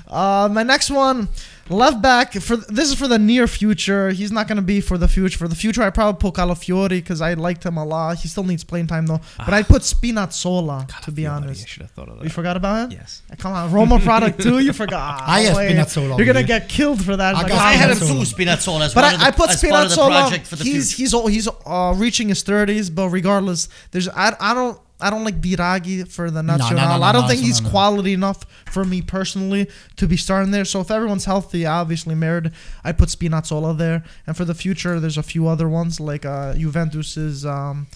Uh, 0.07 0.47
my 0.51 0.61
next 0.61 0.91
one, 0.91 1.27
left 1.69 2.01
back 2.01 2.33
for 2.33 2.57
this 2.57 2.89
is 2.89 2.95
for 2.95 3.07
the 3.07 3.19
near 3.19 3.47
future. 3.47 4.09
He's 4.09 4.31
not 4.31 4.47
going 4.47 4.57
to 4.57 4.61
be 4.63 4.81
for 4.81 4.97
the 4.97 5.07
future. 5.07 5.37
For 5.37 5.47
the 5.47 5.55
future, 5.55 5.81
I 5.83 5.89
probably 5.89 6.19
put 6.19 6.35
Calafiori 6.39 6.89
because 6.89 7.21
I 7.21 7.33
liked 7.33 7.65
him 7.65 7.77
a 7.77 7.85
lot. 7.85 8.17
He 8.17 8.27
still 8.27 8.43
needs 8.43 8.63
playing 8.63 8.87
time 8.87 9.07
though. 9.07 9.21
But 9.37 9.53
I 9.53 9.61
ah. 9.61 9.63
put 9.63 9.81
Spinazzola 9.83 11.01
to 11.03 11.11
be 11.11 11.27
I 11.27 11.35
honest. 11.35 11.67
should 11.67 11.83
have 11.83 11.91
thought 11.91 12.09
of 12.09 12.23
You 12.23 12.29
forgot 12.29 12.57
about 12.57 12.85
him? 12.85 12.99
Yes. 12.99 13.21
Eh, 13.31 13.35
come 13.35 13.53
on, 13.53 13.71
Roma 13.71 13.99
product 13.99 14.41
too. 14.41 14.59
You 14.59 14.73
forgot. 14.83 15.21
I 15.21 15.45
ah, 15.45 15.47
have 15.47 15.57
Wait. 15.57 15.75
Spinazzola 15.75 16.17
You're 16.17 16.27
gonna 16.27 16.43
get 16.43 16.69
killed 16.69 17.03
for 17.03 17.15
that. 17.15 17.35
I 17.35 17.47
got 17.47 17.51
I 17.51 17.73
had 17.73 17.91
him 17.91 17.97
too, 17.97 18.25
Spinazzola, 18.25 18.85
as 18.85 18.93
But 18.93 19.03
I, 19.05 19.17
the, 19.17 19.23
I 19.23 19.31
put 19.31 19.49
as 19.49 19.63
part 19.63 19.85
of 19.85 19.89
the 19.91 19.95
project 19.95 20.47
for 20.47 20.55
Spinazzola. 20.55 20.59
the 20.59 20.63
He's 20.63 20.93
future. 20.93 21.03
he's 21.03 21.13
al- 21.13 21.27
he's 21.27 21.49
uh, 21.65 21.93
reaching 21.97 22.29
his 22.29 22.43
thirties, 22.43 22.89
but 22.89 23.09
regardless, 23.09 23.69
there's 23.91 24.09
I, 24.09 24.35
I 24.39 24.53
don't 24.53 24.79
I 25.03 25.09
don't 25.09 25.23
like 25.23 25.39
Biraghi 25.41 26.07
for 26.07 26.31
the 26.31 26.41
no, 26.41 26.55
national. 26.57 26.79
no, 26.79 26.97
no, 26.97 27.03
I 27.03 27.11
don't 27.11 27.23
no, 27.23 27.27
think 27.27 27.41
no, 27.41 27.47
he's 27.47 27.61
no. 27.61 27.69
quality 27.69 28.13
enough 28.13 28.39
for 28.71 28.83
me 28.85 29.01
personally 29.01 29.69
to 29.97 30.07
be 30.07 30.17
starting 30.17 30.51
there. 30.51 30.65
So 30.65 30.79
if 30.81 30.89
everyone's 30.89 31.25
healthy, 31.25 31.65
obviously 31.65 32.15
merit. 32.15 32.51
I 32.83 32.91
put 32.93 33.09
Spinazzola 33.09 33.77
there, 33.77 34.03
and 34.25 34.35
for 34.37 34.45
the 34.45 34.53
future, 34.55 34.99
there's 34.99 35.17
a 35.17 35.23
few 35.33 35.47
other 35.47 35.67
ones 35.69 35.99
like 35.99 36.25
uh, 36.25 36.53
Juventus's. 36.55 37.45
Um, 37.45 37.87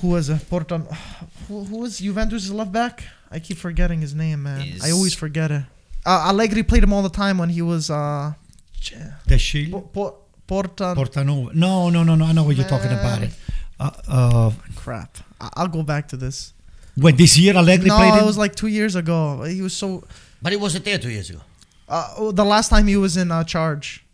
who 0.00 0.08
was 0.08 0.28
it? 0.28 0.48
Porton. 0.50 0.86
Who, 1.48 1.64
who 1.64 1.78
was 1.78 1.98
Juventus's 1.98 2.52
left 2.52 2.72
back? 2.72 3.04
I 3.30 3.38
keep 3.40 3.58
forgetting 3.58 4.00
his 4.00 4.14
name, 4.14 4.42
man. 4.44 4.66
I 4.82 4.90
always 4.90 5.14
forget 5.14 5.50
it. 5.50 5.62
Uh, 6.04 6.26
Allegri 6.28 6.62
played 6.62 6.82
him 6.84 6.92
all 6.92 7.02
the 7.02 7.08
time 7.24 7.38
when 7.38 7.48
he 7.50 7.62
was. 7.62 7.90
Uh, 7.90 8.34
The 9.26 9.38
Shield. 9.38 9.72
Po- 9.72 9.80
Po- 10.10 10.16
Porta. 10.46 10.94
Portanova. 10.96 11.54
No, 11.54 11.88
no, 11.90 12.02
no, 12.02 12.14
no. 12.14 12.24
I 12.26 12.32
know 12.32 12.44
what 12.44 12.56
you're 12.56 12.68
talking 12.68 12.92
about. 12.92 13.22
It. 13.22 13.30
Uh, 13.80 13.90
uh, 14.08 14.50
Crap. 14.76 15.18
I- 15.42 15.50
I'll 15.58 15.68
go 15.78 15.82
back 15.82 16.04
to 16.12 16.16
this. 16.24 16.36
when 17.04 17.16
this 17.16 17.32
year 17.38 17.54
Allegri 17.56 17.88
No, 17.88 17.96
played 17.96 18.14
it 18.22 18.24
was 18.32 18.38
like 18.44 18.54
two 18.62 18.66
years 18.78 18.94
ago. 19.02 19.42
He 19.56 19.60
was 19.62 19.74
so. 19.82 20.04
But 20.42 20.52
he 20.52 20.58
wasn't 20.66 20.84
there 20.84 20.98
two 20.98 21.10
years 21.10 21.28
ago. 21.30 21.40
Uh, 21.88 22.08
oh, 22.18 22.30
the 22.32 22.44
last 22.54 22.68
time 22.68 22.86
he 22.86 22.96
was 22.96 23.16
in 23.16 23.30
uh, 23.30 23.44
charge. 23.44 24.04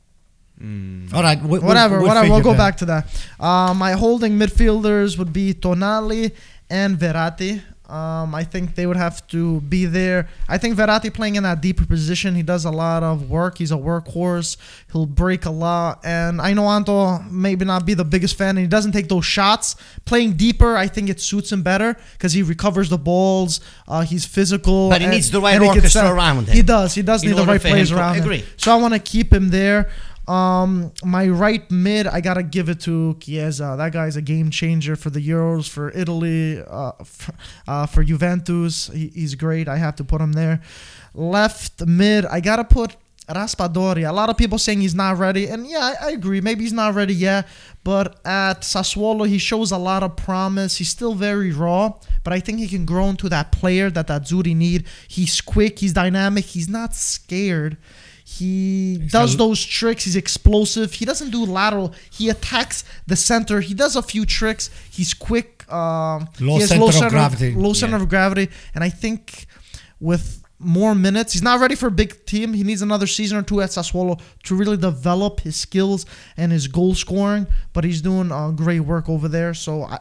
All 0.60 1.22
right, 1.22 1.40
we- 1.40 1.48
we'll- 1.50 1.62
Whatever, 1.62 1.98
we'll 1.98 2.08
whatever. 2.08 2.28
We'll 2.30 2.40
go 2.42 2.52
that. 2.52 2.58
back 2.58 2.76
to 2.78 2.86
that. 2.86 3.06
Uh, 3.38 3.72
my 3.74 3.92
holding 3.92 4.32
midfielders 4.42 5.16
would 5.18 5.32
be 5.32 5.54
Tonali 5.54 6.32
and 6.68 6.98
Verratti. 6.98 7.62
Um, 7.88 8.34
I 8.34 8.44
think 8.44 8.74
they 8.74 8.86
would 8.86 8.98
have 8.98 9.26
to 9.28 9.62
be 9.62 9.86
there. 9.86 10.28
I 10.46 10.58
think 10.58 10.76
Verratti 10.76 11.12
playing 11.12 11.36
in 11.36 11.42
that 11.44 11.62
deeper 11.62 11.86
position, 11.86 12.34
he 12.34 12.42
does 12.42 12.66
a 12.66 12.70
lot 12.70 13.02
of 13.02 13.30
work. 13.30 13.56
He's 13.56 13.72
a 13.72 13.76
workhorse. 13.76 14.58
He'll 14.92 15.06
break 15.06 15.46
a 15.46 15.50
lot. 15.50 16.00
And 16.04 16.38
I 16.42 16.52
know 16.52 16.66
Anto 16.66 17.18
maybe 17.30 17.64
not 17.64 17.86
be 17.86 17.94
the 17.94 18.04
biggest 18.04 18.36
fan, 18.36 18.50
and 18.50 18.58
he 18.58 18.66
doesn't 18.66 18.92
take 18.92 19.08
those 19.08 19.24
shots. 19.24 19.74
Playing 20.04 20.34
deeper, 20.34 20.76
I 20.76 20.86
think 20.86 21.08
it 21.08 21.18
suits 21.18 21.50
him 21.50 21.62
better 21.62 21.96
because 22.12 22.34
he 22.34 22.42
recovers 22.42 22.90
the 22.90 22.98
balls. 22.98 23.60
Uh, 23.86 24.02
he's 24.02 24.26
physical. 24.26 24.90
But 24.90 25.00
he 25.00 25.06
and- 25.06 25.14
needs 25.14 25.30
the 25.30 25.40
right 25.40 25.58
orchestra 25.60 26.12
around 26.12 26.44
him. 26.48 26.54
He 26.54 26.60
does. 26.62 26.94
He 26.94 27.00
does 27.02 27.22
In 27.22 27.30
need 27.30 27.38
the 27.38 27.46
right 27.46 27.60
players 27.60 27.90
around 27.90 28.16
him. 28.16 28.22
agree. 28.24 28.44
So 28.58 28.70
I 28.70 28.76
want 28.76 28.92
to 28.94 29.00
keep 29.00 29.32
him 29.32 29.48
there. 29.48 29.88
Um, 30.28 30.92
my 31.02 31.26
right 31.28 31.68
mid, 31.70 32.06
I 32.06 32.20
gotta 32.20 32.42
give 32.42 32.68
it 32.68 32.80
to 32.80 33.16
Chiesa. 33.18 33.76
That 33.78 33.92
guy's 33.92 34.16
a 34.16 34.22
game 34.22 34.50
changer 34.50 34.94
for 34.94 35.08
the 35.08 35.26
Euros, 35.26 35.66
for 35.66 35.90
Italy, 35.92 36.62
uh, 36.68 36.92
for, 37.02 37.32
uh, 37.66 37.86
for 37.86 38.04
Juventus. 38.04 38.88
He, 38.88 39.08
he's 39.08 39.34
great. 39.34 39.68
I 39.68 39.76
have 39.76 39.96
to 39.96 40.04
put 40.04 40.20
him 40.20 40.34
there. 40.34 40.60
Left 41.14 41.86
mid, 41.86 42.26
I 42.26 42.40
gotta 42.40 42.64
put 42.64 42.96
Raspadori. 43.26 44.06
A 44.06 44.12
lot 44.12 44.28
of 44.28 44.36
people 44.36 44.58
saying 44.58 44.82
he's 44.82 44.94
not 44.94 45.16
ready, 45.16 45.46
and 45.46 45.66
yeah, 45.66 45.94
I, 46.00 46.08
I 46.08 46.10
agree. 46.10 46.42
Maybe 46.42 46.62
he's 46.62 46.74
not 46.74 46.94
ready 46.94 47.14
yet, 47.14 47.48
but 47.82 48.20
at 48.26 48.60
Sassuolo, 48.60 49.26
he 49.26 49.38
shows 49.38 49.70
a 49.70 49.78
lot 49.78 50.02
of 50.02 50.14
promise. 50.16 50.76
He's 50.76 50.90
still 50.90 51.14
very 51.14 51.52
raw, 51.52 51.94
but 52.22 52.34
I 52.34 52.40
think 52.40 52.58
he 52.58 52.68
can 52.68 52.84
grow 52.84 53.08
into 53.08 53.30
that 53.30 53.50
player 53.50 53.88
that 53.90 54.06
that 54.08 54.22
Zuri 54.22 54.54
need. 54.54 54.84
He's 55.08 55.40
quick. 55.40 55.78
He's 55.78 55.94
dynamic. 55.94 56.44
He's 56.44 56.68
not 56.68 56.94
scared. 56.94 57.78
He 58.30 58.98
does 58.98 59.38
those 59.38 59.64
tricks. 59.64 60.04
He's 60.04 60.14
explosive. 60.14 60.92
He 60.92 61.06
doesn't 61.06 61.30
do 61.30 61.46
lateral. 61.46 61.94
He 62.10 62.28
attacks 62.28 62.84
the 63.06 63.16
center. 63.16 63.60
He 63.60 63.72
does 63.72 63.96
a 63.96 64.02
few 64.02 64.26
tricks. 64.26 64.68
He's 64.90 65.14
quick. 65.14 65.64
Um, 65.72 66.28
Low 66.38 66.54
he 66.56 66.60
has 66.60 66.68
center 66.68 67.06
of 67.06 67.10
gravity. 67.10 67.54
Low 67.54 67.72
center 67.72 67.96
of 67.96 68.08
gravity, 68.10 68.50
and 68.74 68.84
I 68.84 68.90
think 68.90 69.46
with 69.98 70.44
more 70.58 70.94
minutes, 70.94 71.32
he's 71.32 71.42
not 71.42 71.58
ready 71.58 71.74
for 71.74 71.86
a 71.86 71.90
big 71.90 72.26
team. 72.26 72.52
He 72.52 72.64
needs 72.64 72.82
another 72.82 73.06
season 73.06 73.38
or 73.38 73.42
two 73.42 73.62
at 73.62 73.70
Sassuolo 73.70 74.20
to 74.42 74.54
really 74.54 74.76
develop 74.76 75.40
his 75.40 75.56
skills 75.56 76.04
and 76.36 76.52
his 76.52 76.68
goal 76.68 76.94
scoring. 76.94 77.46
But 77.72 77.84
he's 77.84 78.02
doing 78.02 78.30
uh, 78.30 78.50
great 78.50 78.80
work 78.80 79.08
over 79.08 79.28
there. 79.28 79.54
So 79.54 79.84
I. 79.84 80.00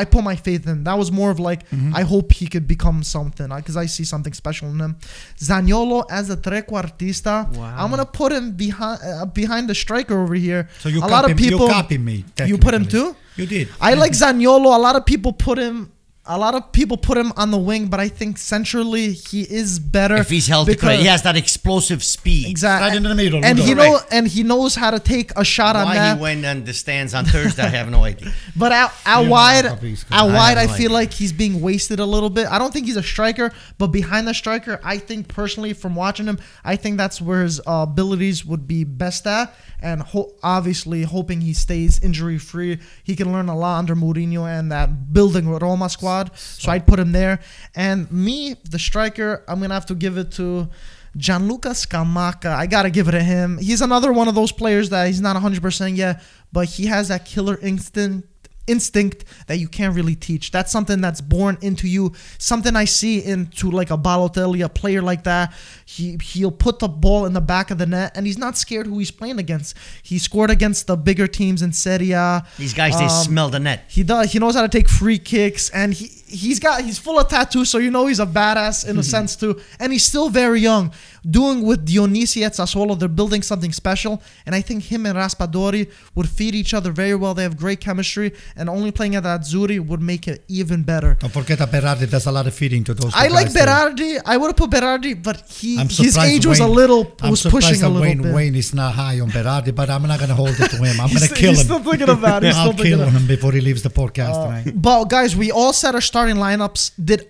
I 0.00 0.04
put 0.04 0.22
my 0.30 0.36
faith 0.36 0.66
in. 0.66 0.84
That 0.84 0.98
was 1.02 1.10
more 1.10 1.30
of 1.34 1.38
like 1.40 1.62
Mm-hmm. 1.70 1.96
I 2.00 2.02
hope 2.12 2.32
he 2.40 2.46
could 2.46 2.66
become 2.74 3.02
something 3.02 3.48
because 3.60 3.76
I 3.76 3.86
see 3.86 4.04
something 4.04 4.34
special 4.42 4.68
in 4.70 4.78
him. 4.78 4.92
Zaniolo 5.38 6.04
as 6.10 6.30
a 6.30 6.36
trequartista, 6.36 7.34
Wow. 7.56 7.74
I'm 7.78 7.90
gonna 7.90 8.06
put 8.06 8.32
him 8.32 8.52
behind 8.52 9.00
uh, 9.02 9.26
behind 9.26 9.68
the 9.68 9.74
striker 9.74 10.16
over 10.22 10.34
here. 10.34 10.68
So 10.80 10.88
you 10.88 11.00
a 11.00 11.06
lot 11.06 11.24
of 11.24 11.30
you 11.30 11.36
people 11.50 11.68
copy 11.68 11.98
me, 11.98 12.24
You 12.44 12.58
put 12.58 12.74
him 12.74 12.86
too. 12.86 13.16
You 13.36 13.46
did. 13.46 13.68
I 13.80 13.94
like 13.94 14.12
Zaniolo. 14.22 14.74
A 14.76 14.78
lot 14.78 14.96
of 14.96 15.04
people 15.06 15.32
put 15.32 15.58
him. 15.58 15.92
A 16.28 16.36
lot 16.36 16.54
of 16.54 16.72
people 16.72 16.96
put 16.96 17.16
him 17.16 17.32
on 17.36 17.50
the 17.52 17.58
wing, 17.58 17.86
but 17.86 18.00
I 18.00 18.08
think 18.08 18.36
centrally 18.38 19.12
he 19.12 19.42
is 19.42 19.78
better. 19.78 20.16
If 20.16 20.28
he's 20.30 20.46
healthy, 20.48 20.72
because- 20.72 20.98
he 21.00 21.06
has 21.06 21.22
that 21.22 21.36
explosive 21.36 22.02
speed. 22.02 22.48
exactly 22.48 22.88
Right 22.88 22.96
in 22.96 23.02
the 23.04 23.14
middle, 23.14 23.44
and 23.44 23.58
he 23.58 23.74
Ludo. 23.74 23.82
know 23.82 24.00
and 24.10 24.26
he 24.26 24.42
knows 24.42 24.74
how 24.74 24.90
to 24.90 24.98
take 24.98 25.30
a 25.36 25.44
shot 25.44 25.76
on 25.76 25.94
that. 25.94 26.12
Why 26.12 26.16
he 26.16 26.20
went 26.22 26.44
on 26.46 26.64
the 26.64 26.72
stands 26.74 27.14
on 27.14 27.26
Thursday, 27.26 27.62
I 27.62 27.68
have 27.68 27.90
no 27.90 28.02
idea. 28.04 28.32
But 28.56 28.72
out, 28.72 28.90
out 29.04 29.24
You 29.24 29.30
wide, 29.30 29.64
how 29.66 30.26
out 30.28 30.32
wide, 30.34 30.56
have 30.58 30.68
I 30.68 30.72
no 30.72 30.72
feel 30.72 30.86
idea. 30.86 30.94
like 30.94 31.12
he's 31.12 31.32
being 31.32 31.60
wasted 31.60 32.00
a 32.00 32.06
little 32.06 32.30
bit. 32.30 32.46
I 32.50 32.58
don't 32.58 32.72
think 32.72 32.86
he's 32.86 32.96
a 32.96 33.02
striker, 33.02 33.52
but 33.78 33.88
behind 33.88 34.26
the 34.26 34.34
striker, 34.34 34.80
I 34.82 34.96
think 34.98 35.28
personally, 35.28 35.74
from 35.74 35.94
watching 35.94 36.26
him, 36.26 36.38
I 36.64 36.76
think 36.76 36.96
that's 36.96 37.20
where 37.20 37.42
his 37.42 37.60
uh, 37.60 37.84
abilities 37.88 38.44
would 38.46 38.66
be 38.66 38.82
best 38.84 39.26
at. 39.26 39.54
And 39.80 40.00
ho- 40.00 40.32
obviously, 40.42 41.02
hoping 41.02 41.42
he 41.42 41.52
stays 41.52 42.00
injury 42.02 42.38
free, 42.38 42.78
he 43.04 43.14
can 43.14 43.30
learn 43.32 43.48
a 43.50 43.56
lot 43.56 43.78
under 43.78 43.94
Mourinho 43.94 44.48
and 44.48 44.72
that 44.72 45.12
building 45.12 45.48
Roma 45.50 45.88
squad. 45.90 46.15
So 46.34 46.70
I'd 46.70 46.86
put 46.86 46.98
him 46.98 47.12
there. 47.12 47.40
And 47.74 48.10
me, 48.10 48.56
the 48.68 48.78
striker, 48.78 49.44
I'm 49.48 49.60
gonna 49.60 49.74
have 49.74 49.86
to 49.86 49.94
give 49.94 50.18
it 50.18 50.32
to. 50.32 50.68
Gianluca 51.16 51.70
Scamacca, 51.70 52.54
I 52.54 52.66
gotta 52.66 52.90
give 52.90 53.08
it 53.08 53.12
to 53.12 53.22
him. 53.22 53.56
He's 53.56 53.80
another 53.80 54.12
one 54.12 54.28
of 54.28 54.34
those 54.34 54.52
players 54.52 54.90
that 54.90 55.06
he's 55.06 55.20
not 55.20 55.34
100% 55.34 55.96
yet, 55.96 56.22
but 56.52 56.66
he 56.68 56.86
has 56.86 57.08
that 57.08 57.24
killer 57.24 57.58
instinct 57.62 58.28
instinct 58.66 59.24
that 59.46 59.58
you 59.58 59.68
can't 59.68 59.94
really 59.94 60.14
teach. 60.14 60.50
That's 60.50 60.72
something 60.72 61.00
that's 61.00 61.20
born 61.20 61.58
into 61.60 61.86
you. 61.88 62.12
Something 62.38 62.76
I 62.76 62.84
see 62.84 63.22
into 63.24 63.70
like 63.70 63.90
a 63.90 63.98
Balotelli, 63.98 64.64
a 64.64 64.68
player 64.68 65.02
like 65.02 65.24
that. 65.24 65.52
He 65.84 66.18
he'll 66.22 66.50
put 66.50 66.78
the 66.80 66.88
ball 66.88 67.26
in 67.26 67.32
the 67.32 67.40
back 67.40 67.70
of 67.70 67.78
the 67.78 67.86
net, 67.86 68.12
and 68.16 68.26
he's 68.26 68.38
not 68.38 68.56
scared 68.56 68.86
who 68.86 68.98
he's 68.98 69.10
playing 69.10 69.38
against. 69.38 69.76
He 70.02 70.18
scored 70.18 70.50
against 70.50 70.86
the 70.86 70.96
bigger 70.96 71.26
teams 71.26 71.62
in 71.62 71.72
Serie 71.72 72.12
A. 72.12 72.44
These 72.58 72.74
guys, 72.74 72.98
they 72.98 73.04
Um, 73.04 73.10
smell 73.10 73.48
the 73.50 73.60
net. 73.60 73.84
He 73.88 74.02
does. 74.02 74.32
He 74.32 74.38
knows 74.38 74.54
how 74.54 74.62
to 74.62 74.68
take 74.68 74.88
free 74.88 75.18
kicks, 75.18 75.70
and 75.70 75.94
he 75.94 76.06
he's 76.26 76.58
got 76.58 76.82
he's 76.82 76.98
full 76.98 77.18
of 77.18 77.28
tattoos, 77.28 77.70
so 77.70 77.78
you 77.78 77.90
know 77.90 78.06
he's 78.06 78.20
a 78.20 78.26
badass 78.26 78.86
in 78.86 78.98
a 78.98 79.02
sense 79.14 79.36
too. 79.36 79.60
And 79.78 79.92
he's 79.92 80.04
still 80.04 80.28
very 80.28 80.60
young. 80.60 80.92
Doing 81.28 81.62
with 81.66 81.84
Dionisi 81.86 82.42
at 82.46 82.52
Sassuolo, 82.52 82.96
they're 82.96 83.08
building 83.08 83.42
something 83.42 83.72
special, 83.72 84.22
and 84.46 84.54
I 84.54 84.60
think 84.60 84.84
him 84.84 85.06
and 85.06 85.16
Raspadori 85.18 85.90
would 86.14 86.28
feed 86.28 86.54
each 86.54 86.72
other 86.72 86.92
very 86.92 87.16
well. 87.16 87.34
They 87.34 87.42
have 87.42 87.56
great 87.56 87.80
chemistry, 87.80 88.32
and 88.54 88.68
only 88.68 88.92
playing 88.92 89.16
at 89.16 89.24
Azzurri 89.24 89.84
would 89.84 90.00
make 90.00 90.28
it 90.28 90.44
even 90.46 90.84
better. 90.84 91.14
Don't 91.18 91.32
forget 91.32 91.58
that 91.58 91.70
Berardi 91.70 92.08
does 92.08 92.26
a 92.26 92.30
lot 92.32 92.46
of 92.46 92.54
feeding 92.54 92.84
to 92.84 92.94
those. 92.94 93.12
I 93.14 93.26
like 93.26 93.46
guys 93.46 93.54
there. 93.54 93.66
Berardi. 93.66 94.20
I 94.24 94.36
would 94.36 94.48
have 94.48 94.56
put 94.56 94.70
Berardi, 94.70 95.20
but 95.20 95.40
he 95.50 95.78
his 95.78 96.16
age 96.16 96.46
was 96.46 96.60
a 96.60 96.66
little 96.66 97.12
was 97.24 97.42
pushing 97.42 97.82
a 97.82 97.88
little 97.88 98.02
Wayne, 98.02 98.22
bit. 98.22 98.32
Wayne 98.34 98.54
is 98.54 98.72
not 98.72 98.94
high 98.94 99.18
on 99.18 99.30
Berardi, 99.30 99.74
but 99.74 99.90
I'm 99.90 100.02
not 100.06 100.18
going 100.20 100.28
to 100.28 100.36
hold 100.36 100.50
it 100.50 100.70
to 100.70 100.76
him. 100.76 101.00
I'm 101.00 101.08
going 101.08 101.20
to 101.20 101.26
st- 101.26 101.38
kill 101.40 101.50
he's 101.50 101.60
him. 101.62 101.64
still 101.64 101.82
thinking 101.90 102.08
about 102.08 102.44
it. 102.44 102.48
He's 102.48 102.56
I'll 102.56 102.72
still 102.72 102.84
thinking 102.84 102.92
kill 102.98 103.08
about 103.08 103.20
him 103.20 103.26
before 103.26 103.50
he 103.52 103.60
leaves 103.60 103.82
the 103.82 103.90
podcast 103.90 104.34
Uh, 104.34 104.44
tonight. 104.62 104.80
But 104.80 105.04
guys, 105.06 105.34
we 105.34 105.50
all 105.50 105.72
set 105.72 105.94
our 105.96 106.00
starting 106.00 106.36
lineups. 106.36 106.92
Did 107.04 107.28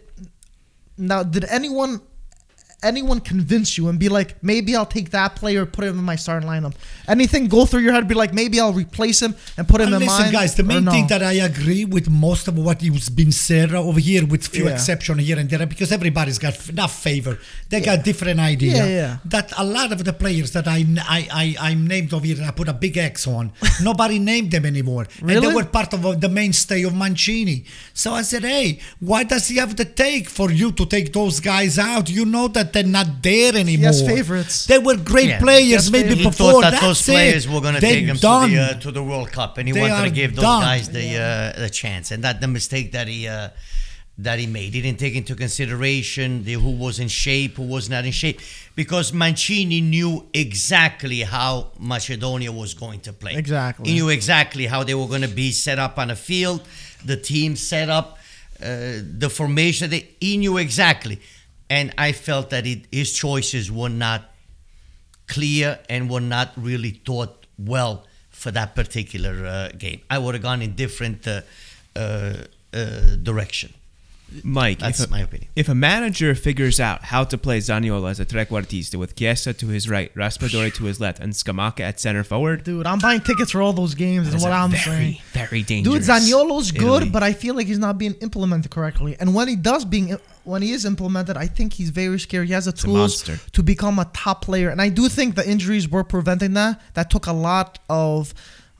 now 0.98 1.22
did 1.22 1.44
anyone 1.46 2.00
anyone 2.82 3.20
convince 3.20 3.76
you 3.78 3.88
and 3.88 3.98
be 3.98 4.08
like, 4.08 4.42
maybe 4.42 4.76
I'll 4.76 4.86
take 4.86 5.10
that 5.10 5.34
player, 5.36 5.66
put 5.66 5.84
him 5.84 5.98
in 5.98 6.04
my 6.04 6.16
starting 6.16 6.48
lineup? 6.48 6.74
Anything 7.08 7.48
go 7.48 7.64
through 7.66 7.80
your 7.80 7.92
head? 7.92 8.06
Be 8.06 8.14
like, 8.14 8.32
maybe 8.34 8.60
I'll 8.60 8.72
replace 8.72 9.20
him 9.22 9.34
and 9.56 9.66
put 9.66 9.80
him 9.80 9.92
Uh, 9.92 9.96
in 9.96 10.00
listen, 10.00 10.08
mine. 10.08 10.18
Listen, 10.20 10.32
guys, 10.32 10.54
the 10.54 10.62
main 10.62 10.84
no? 10.84 10.92
thing 10.92 11.06
that 11.08 11.22
I 11.22 11.32
agree 11.34 11.84
with 11.84 12.08
most 12.10 12.48
of 12.48 12.56
what 12.58 12.82
has 12.82 13.08
been 13.08 13.32
said 13.32 13.74
over 13.74 13.98
here, 14.00 14.24
with 14.26 14.46
few 14.46 14.64
Yeah. 14.66 14.72
exceptions 14.74 15.20
here 15.26 15.38
and 15.38 15.48
there, 15.50 15.66
because 15.66 15.90
everybody's 15.92 16.38
got 16.38 16.54
not 16.74 16.90
favor. 16.90 17.38
They 17.70 17.80
got 17.80 18.04
different 18.04 18.40
idea. 18.40 18.76
Yeah, 18.76 18.86
yeah. 19.00 19.16
That 19.24 19.52
a 19.56 19.64
lot 19.64 19.92
of 19.92 20.04
the 20.04 20.12
players 20.12 20.50
that 20.52 20.66
I 20.68 20.84
I 21.18 21.20
I 21.42 21.56
I'm 21.70 21.86
named 21.86 22.12
over 22.12 22.26
here, 22.26 22.36
and 22.36 22.46
I 22.46 22.50
put 22.50 22.68
a 22.68 22.74
big 22.74 22.96
X 22.98 23.26
on. 23.26 23.52
nobody 23.82 24.18
named 24.18 24.50
them 24.50 24.64
anymore, 24.66 25.06
and 25.20 25.28
Really? 25.30 25.46
they 25.48 25.54
were 25.54 25.64
part 25.64 25.92
of 25.94 26.04
uh, 26.04 26.12
the 26.12 26.28
mainstay 26.28 26.82
of 26.84 26.94
Mancini. 26.94 27.64
So 27.94 28.12
I 28.12 28.22
said, 28.22 28.44
hey, 28.44 28.80
why 29.00 29.24
does 29.24 29.48
he 29.48 29.56
have 29.56 29.74
to 29.76 29.84
take 29.84 30.28
for 30.28 30.50
you 30.50 30.72
to 30.72 30.84
take 30.86 31.12
those 31.12 31.40
guys 31.40 31.78
out? 31.78 32.08
You 32.10 32.24
know 32.24 32.48
that 32.48 32.65
they're 32.72 32.82
not 32.84 33.22
there 33.22 33.54
anymore. 33.56 33.86
has 33.88 34.02
favorites. 34.06 34.66
They 34.66 34.78
were 34.78 34.96
great 34.96 35.28
Yeah. 35.28 35.40
players, 35.40 35.64
He 35.66 35.72
has 35.72 35.90
maybe 35.90 36.08
favorites. 36.10 36.22
He 36.24 36.28
before. 36.30 36.52
thought 36.52 36.60
that 36.62 36.70
That's 36.72 36.82
those 36.84 37.02
players 37.02 37.46
it. 37.46 37.50
were 37.52 37.60
going 37.60 37.74
to 37.74 37.80
They're 37.80 37.90
take 37.92 38.04
him 38.06 38.16
done. 38.16 38.50
to 38.50 38.54
the 38.56 38.62
uh, 38.62 38.74
to 38.80 38.90
the 38.92 39.02
World 39.02 39.30
Cup, 39.32 39.58
and 39.58 39.68
he 39.68 39.72
They 39.72 39.80
wanted 39.80 39.96
to 39.96 40.02
are 40.06 40.10
give 40.10 40.34
those 40.36 40.42
done. 40.44 40.62
guys 40.62 40.88
the 40.90 41.18
uh, 41.18 41.60
the 41.60 41.70
chance, 41.70 42.10
and 42.10 42.22
that 42.24 42.40
the 42.40 42.48
mistake 42.48 42.92
that 42.92 43.08
he 43.08 43.28
uh, 43.28 43.48
that 44.18 44.38
he 44.38 44.46
made. 44.46 44.72
He 44.72 44.80
didn't 44.80 44.98
take 44.98 45.14
into 45.14 45.34
consideration 45.34 46.44
the 46.44 46.54
who 46.54 46.70
was 46.70 46.98
in 46.98 47.08
shape, 47.08 47.56
who 47.58 47.64
was 47.64 47.90
not 47.90 48.06
in 48.06 48.12
shape, 48.12 48.40
because 48.74 49.12
Mancini 49.12 49.80
knew 49.82 50.26
exactly 50.32 51.20
how 51.20 51.72
Macedonia 51.78 52.50
was 52.50 52.72
going 52.72 53.00
to 53.00 53.12
play. 53.12 53.34
Exactly. 53.34 53.88
he 53.90 53.94
knew 53.96 54.08
exactly 54.08 54.64
how 54.66 54.82
they 54.84 54.94
were 54.94 55.06
going 55.06 55.20
to 55.22 55.28
be 55.44 55.50
set 55.52 55.78
up 55.78 55.98
on 55.98 56.08
the 56.08 56.16
field, 56.16 56.62
the 57.04 57.16
team 57.18 57.56
set 57.56 57.90
up, 57.90 58.18
uh, 58.62 58.66
the 59.18 59.28
formation. 59.30 59.90
They, 59.90 60.08
he 60.18 60.38
knew 60.38 60.56
exactly, 60.56 61.20
and 61.68 61.92
I 61.98 62.12
felt 62.12 62.50
that 62.50 62.66
it, 62.66 62.86
his 62.92 63.12
choices 63.12 63.70
were 63.70 63.88
not 63.88 64.30
clear 65.26 65.78
and 65.88 66.08
were 66.08 66.20
not 66.20 66.52
really 66.56 66.90
thought 66.90 67.46
well 67.58 68.04
for 68.30 68.50
that 68.50 68.74
particular 68.74 69.46
uh, 69.46 69.68
game. 69.76 70.00
I 70.10 70.18
would 70.18 70.34
have 70.34 70.42
gone 70.42 70.62
in 70.62 70.74
different 70.74 71.26
uh, 71.26 71.40
uh, 71.96 72.34
uh, 72.72 73.16
direction. 73.22 73.72
Mike, 74.42 74.80
That's 74.80 75.00
if 75.00 75.08
a, 75.08 75.10
my 75.10 75.20
opinion. 75.20 75.48
If 75.54 75.68
a 75.68 75.74
manager 75.74 76.34
figures 76.34 76.80
out 76.80 77.04
how 77.04 77.24
to 77.24 77.38
play 77.38 77.58
Zaniolo 77.58 78.10
as 78.10 78.18
a 78.18 78.26
trequartista 78.26 78.96
with 78.96 79.14
Chiesa 79.14 79.52
to 79.54 79.68
his 79.68 79.88
right, 79.88 80.12
Raspadori 80.14 80.74
to 80.74 80.84
his 80.84 81.00
left, 81.00 81.20
and 81.20 81.32
Scamacca 81.32 81.80
at 81.80 82.00
center 82.00 82.24
forward, 82.24 82.64
Dude, 82.64 82.86
I'm 82.86 82.98
buying 82.98 83.20
tickets 83.20 83.52
for 83.52 83.62
all 83.62 83.72
those 83.72 83.94
games. 83.94 84.32
Is 84.34 84.42
what 84.42 84.52
I'm 84.52 84.70
very, 84.70 84.82
saying. 84.82 85.18
very 85.32 85.62
dangerous. 85.62 86.06
Dude. 86.06 86.16
Zaniolo's 86.16 86.72
good, 86.72 87.02
Italy. 87.02 87.10
but 87.10 87.22
I 87.22 87.32
feel 87.32 87.54
like 87.54 87.66
he's 87.66 87.78
not 87.78 87.98
being 87.98 88.14
implemented 88.14 88.70
correctly. 88.70 89.16
And 89.20 89.34
when 89.34 89.48
he 89.48 89.56
does 89.56 89.84
being 89.84 90.18
when 90.44 90.62
he 90.62 90.72
is 90.72 90.84
implemented, 90.84 91.36
I 91.36 91.46
think 91.46 91.72
he's 91.72 91.90
very 91.90 92.18
scary. 92.20 92.46
He 92.46 92.52
has 92.52 92.66
the 92.66 92.70
a 92.70 92.74
tools 92.74 93.28
to 93.52 93.62
become 93.62 93.98
a 93.98 94.04
top 94.06 94.42
player. 94.42 94.70
And 94.70 94.80
I 94.80 94.88
do 94.88 95.08
think 95.08 95.34
the 95.34 95.48
injuries 95.48 95.88
were 95.88 96.04
preventing 96.04 96.54
that. 96.54 96.80
That 96.94 97.10
took 97.10 97.26
a 97.26 97.32
lot 97.32 97.80
of 97.88 98.32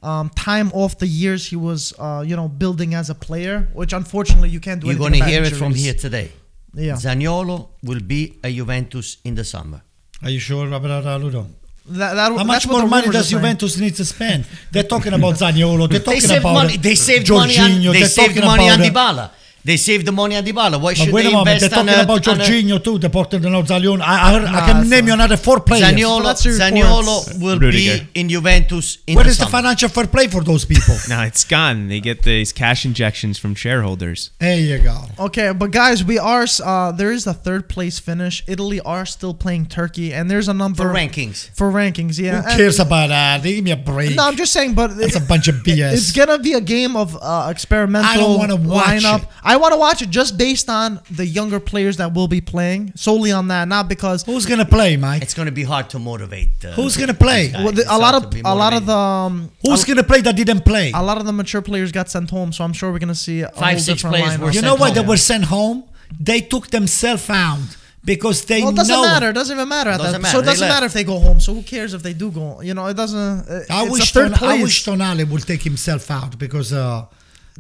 um, 0.02 0.28
time 0.30 0.70
off 0.72 0.98
the 0.98 1.06
years 1.06 1.46
he 1.46 1.56
was, 1.56 1.92
uh, 1.98 2.22
you 2.26 2.36
know, 2.36 2.48
building 2.48 2.94
as 2.94 3.10
a 3.10 3.14
player, 3.14 3.68
which 3.72 3.92
unfortunately 3.92 4.50
you 4.50 4.60
can't 4.60 4.80
do. 4.80 4.86
You're 4.88 4.96
going 4.98 5.12
to 5.12 5.18
about 5.18 5.30
hear 5.30 5.42
it 5.42 5.54
from 5.54 5.74
here 5.74 5.94
today. 5.94 6.30
Yeah. 6.74 6.94
Zaniolo 6.94 7.68
will 7.82 8.00
be 8.00 8.38
a 8.44 8.54
Juventus 8.54 9.16
in 9.24 9.34
the 9.34 9.44
summer. 9.44 9.82
Are 10.22 10.30
you 10.30 10.38
sure 10.38 10.66
about 10.66 10.82
that, 10.82 11.46
That, 11.88 12.14
that, 12.14 12.32
How 12.32 12.44
much 12.44 12.66
more 12.66 12.86
money 12.86 13.06
rumors 13.06 13.08
are 13.08 13.12
does 13.12 13.28
saying. 13.28 13.40
Juventus 13.40 13.78
need 13.78 13.94
to 13.96 14.04
spend? 14.04 14.44
They're 14.72 14.82
talking 14.82 15.12
about 15.12 15.34
Zaniolo. 15.36 15.88
They're 15.88 16.00
talking 16.00 16.20
saved 16.20 16.40
about 16.40 16.52
money. 16.52 16.76
They 16.76 16.94
saved 16.94 17.30
money 17.30 17.58
on. 17.58 17.70
Jorginho. 17.70 17.92
They 17.92 18.00
They're 18.00 18.08
saved 18.08 18.34
talking 18.34 18.44
money 18.44 18.68
on 18.68 18.80
about, 18.80 19.18
uh, 19.18 19.28
Dybala. 19.28 19.30
They 19.68 19.76
saved 19.76 20.06
the 20.06 20.12
money 20.12 20.36
on 20.36 20.44
Dybala. 20.44 20.76
Why 20.80 20.92
But 20.92 20.96
should 20.98 21.12
wait 21.12 21.22
they 21.24 21.28
a 21.30 21.32
moment, 21.32 21.60
they're 21.60 21.68
talking 21.68 21.88
a, 21.88 22.02
about 22.02 22.26
on 22.28 22.40
a- 22.40 22.44
Jorginho 22.44 22.76
too. 22.86 22.98
They're 22.98 23.10
talking 23.10 23.44
about 23.44 23.66
Zaniolo. 23.72 24.00
I, 24.00 24.14
I, 24.28 24.32
heard, 24.38 24.44
I 24.58 24.60
can 24.66 24.80
it's 24.82 24.90
name 24.90 25.06
you 25.08 25.14
another 25.14 25.36
four 25.36 25.58
players. 25.60 25.84
Zaniolo, 25.84 26.22
That's 26.24 26.44
the. 26.44 26.50
Zaniolo 26.50 27.40
will 27.42 27.58
Rudiger. 27.58 28.04
be 28.04 28.20
in 28.20 28.28
Juventus 28.28 28.98
in 29.06 29.14
Where 29.16 29.24
the 29.24 29.30
is 29.30 29.38
the 29.38 29.46
financial 29.46 29.88
fair 29.88 30.06
play 30.06 30.28
for 30.28 30.42
those 30.44 30.64
people? 30.64 30.94
no, 31.08 31.22
it's 31.22 31.44
gone. 31.44 31.88
They 31.88 32.00
get 32.00 32.22
these 32.22 32.52
cash 32.52 32.84
injections 32.84 33.38
from 33.38 33.54
shareholders. 33.54 34.30
there 34.38 34.58
you 34.58 34.78
go. 34.78 34.98
Okay, 35.18 35.52
but 35.52 35.70
guys, 35.72 36.04
we 36.04 36.18
are. 36.18 36.46
Uh, 36.64 36.92
there 36.92 37.10
is 37.10 37.26
a 37.26 37.34
third 37.34 37.68
place 37.68 37.98
finish. 37.98 38.44
Italy 38.46 38.80
are 38.82 39.04
still 39.04 39.34
playing 39.34 39.66
Turkey, 39.66 40.12
and 40.14 40.30
there's 40.30 40.48
a 40.48 40.54
number 40.54 40.84
for 40.84 40.92
rankings. 40.94 41.50
for 41.56 41.72
rankings. 41.72 42.18
Yeah, 42.18 42.42
Who 42.42 42.48
And- 42.48 42.56
cares 42.58 42.78
about 42.78 43.08
that? 43.08 43.42
Give 43.42 43.64
me 43.64 43.72
a 43.72 43.76
break. 43.76 44.14
No, 44.14 44.24
I'm 44.28 44.36
just 44.36 44.52
saying, 44.52 44.74
but 44.74 44.96
That's 44.96 45.16
a 45.16 45.20
bunch 45.20 45.48
of 45.48 45.56
BS. 45.56 45.92
It's 45.94 46.12
gonna 46.12 46.38
be 46.38 46.52
a 46.52 46.60
game 46.60 46.94
of 46.96 47.16
uh, 47.20 47.48
experimental 47.50 48.10
I 48.10 48.16
don't 48.16 48.38
wanna 48.38 48.56
watch 48.56 48.86
lineup. 49.02 49.22
it. 49.22 49.28
I 49.42 49.55
want 49.56 49.72
to 49.72 49.78
watch 49.78 50.02
it 50.02 50.10
just 50.10 50.36
based 50.38 50.68
on 50.68 51.00
the 51.10 51.26
younger 51.26 51.60
players 51.60 51.96
that 51.98 52.14
will 52.14 52.28
be 52.28 52.40
playing, 52.40 52.92
solely 52.96 53.32
on 53.32 53.48
that, 53.48 53.68
not 53.68 53.88
because 53.88 54.22
Who's 54.24 54.46
gonna 54.46 54.64
play, 54.64 54.96
Mike? 54.96 55.22
It's 55.22 55.34
going 55.34 55.46
to 55.46 55.52
be 55.52 55.64
hard 55.64 55.90
to 55.90 55.98
motivate. 55.98 56.64
Uh, 56.64 56.72
Who's 56.72 56.96
gonna 56.96 57.14
play? 57.14 57.50
well, 57.54 57.72
the, 57.72 57.84
a 57.88 57.98
lot 57.98 58.14
of 58.14 58.22
a 58.44 58.54
lot 58.54 58.72
of 58.72 58.86
the 58.86 58.96
um, 58.96 59.50
Who's 59.62 59.82
a, 59.84 59.86
gonna 59.86 60.02
play 60.04 60.20
that 60.22 60.36
didn't 60.36 60.64
play? 60.64 60.92
a 60.94 61.02
lot 61.02 61.18
of 61.18 61.24
the 61.26 61.32
mature 61.32 61.62
players 61.62 61.92
got 61.92 62.08
sent 62.08 62.30
home, 62.30 62.52
so 62.52 62.64
I'm 62.64 62.72
sure 62.72 62.90
we're 62.92 62.98
gonna 62.98 63.14
see 63.14 63.40
a 63.42 63.48
Five, 63.50 63.80
six 63.80 64.02
players 64.02 64.38
were 64.38 64.50
You 64.50 64.62
know 64.62 64.76
why 64.76 64.90
they 64.90 65.00
were 65.12 65.16
sent 65.16 65.44
home? 65.44 65.84
They 66.20 66.40
took 66.40 66.68
themselves 66.68 67.28
out 67.30 67.58
because 68.04 68.44
they 68.44 68.60
well, 68.62 68.70
it 68.70 68.76
doesn't 68.76 68.94
know. 68.94 69.02
matter. 69.02 69.30
It 69.30 69.32
doesn't 69.32 69.56
even 69.56 69.68
matter 69.68 69.90
at 69.90 69.98
Doesn't 69.98 70.12
that. 70.12 70.22
matter. 70.22 70.32
So 70.32 70.38
it 70.38 70.42
They 70.42 70.52
doesn't 70.52 70.68
left. 70.68 70.74
matter 70.76 70.86
if 70.86 70.92
they 70.92 71.02
go 71.04 71.18
home. 71.18 71.40
So 71.40 71.52
who 71.54 71.62
cares 71.62 71.92
if 71.94 72.02
they 72.04 72.12
do 72.12 72.30
go? 72.30 72.60
You 72.60 72.74
know, 72.74 72.86
it 72.86 72.94
doesn't. 72.94 73.18
Uh, 73.48 73.62
I 73.68 73.82
it's 73.84 73.92
wish, 73.92 74.10
a 74.10 74.14
third 74.14 74.28
Ton- 74.30 74.38
place. 74.38 74.60
I 74.60 74.62
wish 74.62 74.84
Tonali 74.84 75.28
would 75.28 75.42
take 75.46 75.62
himself 75.62 76.08
out 76.10 76.38
because. 76.38 76.72
Uh, 76.72 77.06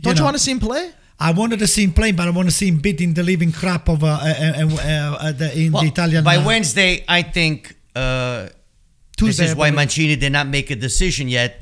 Don't 0.00 0.14
you 0.14 0.18
know, 0.20 0.24
want 0.26 0.36
to 0.36 0.42
see 0.42 0.52
him 0.52 0.60
play? 0.60 0.92
I 1.18 1.32
wanted 1.32 1.58
to 1.60 1.66
see 1.66 1.84
him 1.84 1.92
play, 1.92 2.12
but 2.12 2.26
I 2.28 2.30
want 2.30 2.48
to 2.48 2.54
see 2.54 2.68
him 2.68 2.78
beating 2.78 3.14
the 3.14 3.22
living 3.22 3.52
crap 3.52 3.88
of 3.88 4.04
uh, 4.04 4.06
uh, 4.06 4.12
uh, 4.12 4.66
uh, 4.66 5.16
uh, 5.20 5.32
the, 5.32 5.58
in 5.58 5.72
Well, 5.72 5.82
the 5.82 5.88
Italian. 5.88 6.24
By 6.24 6.36
uh, 6.36 6.44
Wednesday, 6.44 7.04
I 7.08 7.22
think 7.22 7.74
uh, 7.94 8.48
Tuesday, 9.16 9.44
this 9.44 9.50
is 9.52 9.56
why. 9.56 9.70
Mancini 9.70 10.16
did 10.16 10.32
not 10.32 10.46
make 10.46 10.70
a 10.70 10.76
decision 10.76 11.28
yet. 11.28 11.60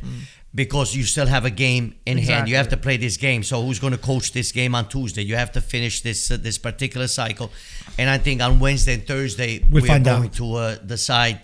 Because 0.57 0.95
you 0.95 1.03
still 1.03 1.27
have 1.27 1.45
a 1.45 1.51
game 1.51 1.97
in 2.07 2.17
hand, 2.17 2.49
you 2.49 2.55
have 2.55 2.69
to 2.69 2.77
play 2.77 2.97
this 2.97 3.17
game. 3.17 3.43
So 3.43 3.61
who's 3.65 3.81
going 3.81 3.93
to 3.93 3.99
coach 3.99 4.31
this 4.31 4.53
game 4.53 4.77
on 4.77 4.89
Tuesday? 4.89 5.23
You 5.23 5.35
have 5.35 5.51
to 5.51 5.61
finish 5.61 6.01
this 6.03 6.31
uh, 6.31 6.37
this 6.37 6.59
particular 6.59 7.09
cycle, 7.09 7.51
and 7.99 8.09
I 8.09 8.19
think 8.19 8.41
on 8.41 8.61
Wednesday 8.61 8.95
and 8.95 9.05
Thursday 9.05 9.65
We'll 9.69 9.83
we 9.83 9.89
find 9.89 10.07
are 10.07 10.19
going 10.19 10.29
out. 10.29 10.35
to 10.35 10.55
uh, 10.55 10.75
decide 10.77 11.41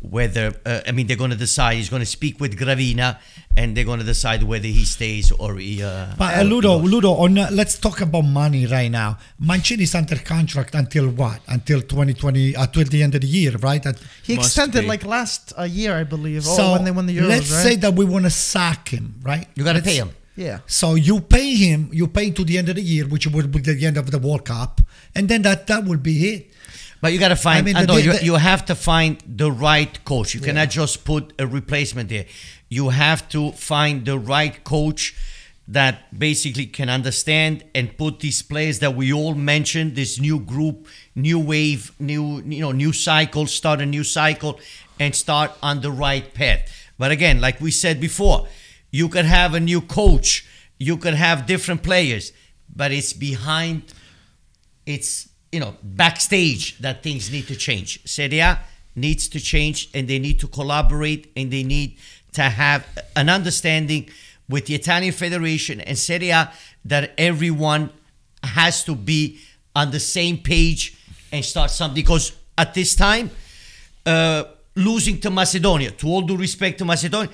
whether 0.00 0.52
uh, 0.66 0.80
I 0.88 0.90
mean 0.90 1.06
they're 1.06 1.16
going 1.16 1.30
to 1.30 1.36
decide. 1.36 1.76
He's 1.76 1.88
going 1.88 2.02
to 2.02 2.06
speak 2.06 2.40
with 2.40 2.58
Gravina, 2.58 3.20
and 3.58 3.66
they're 3.74 3.88
going 3.90 3.98
to 3.98 4.10
decide 4.14 4.40
whether 4.52 4.70
he 4.78 4.84
stays 4.96 5.26
or 5.42 5.50
he. 5.64 5.82
Uh, 5.82 6.06
But 6.22 6.30
uh, 6.38 6.42
Ludo, 6.50 6.72
Ludo, 6.92 7.10
on 7.24 7.32
uh, 7.38 7.48
let's 7.60 7.76
talk 7.86 7.98
about 8.08 8.22
money 8.42 8.62
right 8.76 8.90
now. 9.02 9.10
Mancini's 9.50 9.94
under 10.00 10.18
contract 10.34 10.72
until 10.82 11.06
what? 11.22 11.40
Until 11.56 11.80
2020, 11.82 12.54
until 12.54 12.84
the 12.94 13.02
end 13.06 13.14
of 13.18 13.22
the 13.26 13.26
year, 13.38 13.52
right? 13.68 13.84
At- 13.90 14.00
He 14.28 14.34
extended 14.34 14.82
be. 14.82 14.86
like 14.92 15.04
last 15.16 15.42
uh, 15.58 15.64
year, 15.80 15.92
I 16.02 16.04
believe. 16.14 16.44
so 16.44 16.62
oh, 16.62 16.72
when 16.74 16.84
they 16.84 16.94
won 16.98 17.06
the 17.10 17.16
Euros, 17.18 17.28
let's 17.34 17.50
right? 17.52 17.62
say 17.66 17.74
that 17.76 17.92
we 18.00 18.04
want 18.14 18.24
to 18.30 18.30
sack 18.54 18.82
him, 18.96 19.06
right? 19.30 19.46
you 19.56 19.64
got 19.64 19.76
to 19.82 19.82
pay 19.90 19.96
him. 20.02 20.10
yeah. 20.46 20.58
So 20.66 20.86
you 21.08 21.16
pay 21.36 21.48
him, 21.64 21.80
you 22.00 22.06
pay 22.18 22.30
to 22.38 22.42
the 22.50 22.56
end 22.60 22.68
of 22.72 22.76
the 22.80 22.86
year, 22.94 23.04
which 23.12 23.26
would 23.26 23.48
be 23.56 23.60
the 23.60 23.76
end 23.90 23.96
of 24.02 24.06
the 24.14 24.20
World 24.26 24.44
Cup, 24.54 24.80
and 25.16 25.28
then 25.30 25.42
that 25.42 25.66
that 25.70 25.80
will 25.88 26.02
be 26.10 26.16
it. 26.32 26.42
But 27.00 27.12
you 27.12 27.18
got 27.26 27.28
to 27.36 27.36
find. 27.48 27.58
I 27.58 27.62
mean, 27.62 27.76
I 27.76 27.82
the- 27.82 27.86
know, 27.90 27.96
you, 28.06 28.12
the- 28.12 28.24
you 28.28 28.34
have 28.50 28.62
to 28.70 28.74
find 28.74 29.12
the 29.42 29.50
right 29.70 29.94
coach. 30.04 30.28
You 30.34 30.40
cannot 30.48 30.68
just 30.80 31.04
put 31.04 31.22
a 31.38 31.46
replacement 31.46 32.08
there. 32.14 32.26
You 32.68 32.90
have 32.90 33.28
to 33.30 33.52
find 33.52 34.04
the 34.04 34.18
right 34.18 34.62
coach 34.64 35.16
that 35.66 36.18
basically 36.18 36.66
can 36.66 36.88
understand 36.88 37.64
and 37.74 37.96
put 37.96 38.20
these 38.20 38.42
players 38.42 38.78
that 38.78 38.94
we 38.94 39.12
all 39.12 39.34
mentioned. 39.34 39.96
This 39.96 40.18
new 40.18 40.40
group, 40.40 40.86
new 41.14 41.38
wave, 41.38 41.92
new 41.98 42.42
you 42.42 42.60
know, 42.60 42.72
new 42.72 42.92
cycle. 42.92 43.46
Start 43.46 43.80
a 43.80 43.86
new 43.86 44.04
cycle 44.04 44.58
and 44.98 45.14
start 45.14 45.52
on 45.62 45.80
the 45.80 45.92
right 45.92 46.32
path. 46.34 46.70
But 46.98 47.10
again, 47.10 47.40
like 47.40 47.60
we 47.60 47.70
said 47.70 48.00
before, 48.00 48.48
you 48.90 49.08
could 49.08 49.26
have 49.26 49.54
a 49.54 49.60
new 49.60 49.80
coach 49.80 50.46
you 50.78 50.96
could 50.96 51.14
have 51.14 51.46
different 51.46 51.82
players, 51.82 52.32
but 52.74 52.92
it's 52.92 53.12
behind, 53.12 53.82
it's 54.86 55.28
you 55.50 55.60
know 55.60 55.76
backstage 55.82 56.78
that 56.78 57.02
things 57.02 57.30
need 57.30 57.48
to 57.48 57.56
change. 57.56 58.00
Serie 58.08 58.38
A 58.38 58.60
needs 58.94 59.28
to 59.28 59.40
change, 59.40 59.90
and 59.92 60.08
they 60.08 60.18
need 60.18 60.38
to 60.40 60.46
collaborate, 60.46 61.32
and 61.36 61.50
they 61.50 61.64
need 61.64 61.98
to 62.38 62.44
have 62.44 62.86
an 63.16 63.28
understanding 63.28 64.08
with 64.48 64.66
the 64.66 64.74
Italian 64.74 65.12
Federation 65.12 65.80
and 65.80 65.98
Serie 65.98 66.30
A 66.30 66.52
that 66.84 67.12
everyone 67.18 67.90
has 68.44 68.84
to 68.84 68.94
be 68.94 69.40
on 69.74 69.90
the 69.90 69.98
same 69.98 70.38
page 70.38 70.96
and 71.32 71.44
start 71.44 71.70
something. 71.70 71.96
Because 71.96 72.32
at 72.56 72.74
this 72.74 72.94
time, 72.94 73.30
uh, 74.06 74.44
losing 74.76 75.20
to 75.20 75.30
Macedonia, 75.30 75.90
to 75.90 76.06
all 76.06 76.22
due 76.22 76.36
respect 76.36 76.78
to 76.78 76.84
Macedonia, 76.84 77.30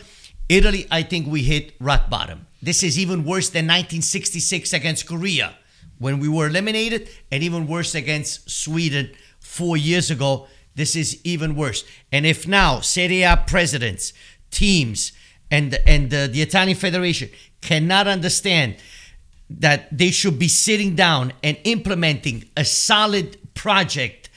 Italy, 0.49 0.87
I 0.91 1.03
think 1.03 1.27
we 1.27 1.43
hit 1.43 1.75
rock 1.81 2.09
bottom. 2.09 2.47
This 2.63 2.83
is 2.83 2.99
even 2.99 3.25
worse 3.25 3.51
than 3.51 3.67
1966 3.67 4.73
against 4.73 5.07
Korea 5.07 5.55
when 5.99 6.19
we 6.19 6.29
were 6.29 6.49
eliminated, 6.49 7.09
and 7.31 7.43
even 7.43 7.67
worse 7.67 7.95
against 7.95 8.51
Sweden 8.51 9.13
four 9.39 9.77
years 9.77 10.11
ago. 10.11 10.49
This 10.75 10.97
is 10.97 11.21
even 11.25 11.55
worse. 11.55 11.85
And 12.11 12.27
if 12.27 12.49
now 12.49 12.81
Serie 12.81 13.23
A 13.23 13.37
presidents, 13.37 14.13
teams, 14.55 15.13
and 15.51 15.75
and 15.87 16.13
uh, 16.15 16.27
the 16.29 16.41
Italian 16.43 16.77
Federation 16.77 17.29
cannot 17.61 18.07
understand 18.07 18.77
that 19.51 19.97
they 19.97 20.11
should 20.11 20.39
be 20.39 20.49
sitting 20.49 20.95
down 20.97 21.33
and 21.43 21.57
implementing 21.65 22.45
a 22.57 22.65
solid 22.65 23.37
project 23.55 24.31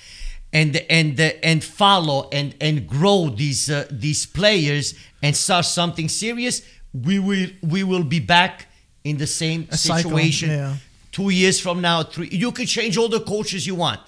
and 0.54 0.76
and 0.90 1.20
and 1.20 1.64
follow 1.64 2.30
and 2.32 2.56
and 2.62 2.88
grow 2.88 3.30
these 3.30 3.70
uh, 3.70 3.86
these 3.92 4.26
players 4.26 4.94
and 5.24 5.36
start 5.36 5.66
something 5.66 6.10
serious 6.10 6.62
we 6.94 7.20
will 7.20 7.48
we 7.62 7.84
will 7.84 8.04
be 8.04 8.20
back 8.20 8.68
in 9.04 9.18
the 9.18 9.28
same 9.28 9.68
A 9.72 9.78
cycle, 9.78 10.12
situation 10.12 10.50
yeah. 10.50 10.76
two 11.12 11.30
years 11.30 11.60
from 11.60 11.82
now 11.82 12.04
three 12.04 12.30
you 12.32 12.52
can 12.52 12.66
change 12.66 12.98
all 12.98 13.10
the 13.10 13.20
coaches 13.22 13.66
you 13.68 13.76
want 13.76 14.00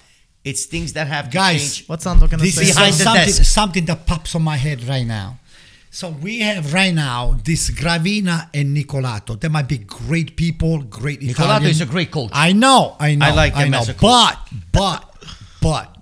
it's 0.44 0.64
things 0.64 0.92
that 0.94 1.06
have 1.06 1.26
to 1.26 1.32
Guys, 1.36 1.60
change 1.76 1.88
What's 1.88 2.04
Sandro 2.04 2.26
gonna 2.28 2.42
This 2.42 2.54
say? 2.56 2.62
is 2.62 2.74
Behind 2.74 2.94
the 2.94 3.04
something, 3.04 3.26
desk. 3.26 3.44
something 3.44 3.84
that 3.86 4.06
pops 4.06 4.34
on 4.34 4.42
my 4.42 4.56
head 4.56 4.82
right 4.84 5.06
now. 5.06 5.38
So 5.92 6.10
we 6.10 6.38
have 6.38 6.72
right 6.72 6.94
now 6.94 7.36
this 7.44 7.68
Gravina 7.70 8.48
and 8.54 8.76
Nicolato. 8.76 9.38
They 9.38 9.48
might 9.48 9.66
be 9.66 9.78
great 9.78 10.36
people, 10.36 10.82
great 10.82 11.20
Nicolato 11.20 11.30
Italian. 11.30 11.70
is 11.70 11.80
a 11.80 11.86
great 11.86 12.12
coach. 12.12 12.30
I 12.32 12.52
know, 12.52 12.96
I 13.00 13.16
know. 13.16 13.26
I 13.26 13.30
like 13.32 13.54
him 13.54 13.72
know. 13.72 13.80
as 13.80 13.88
a 13.88 13.94
coach. 13.94 14.00
But, 14.00 14.38
but, 14.70 15.26
but, 15.60 15.96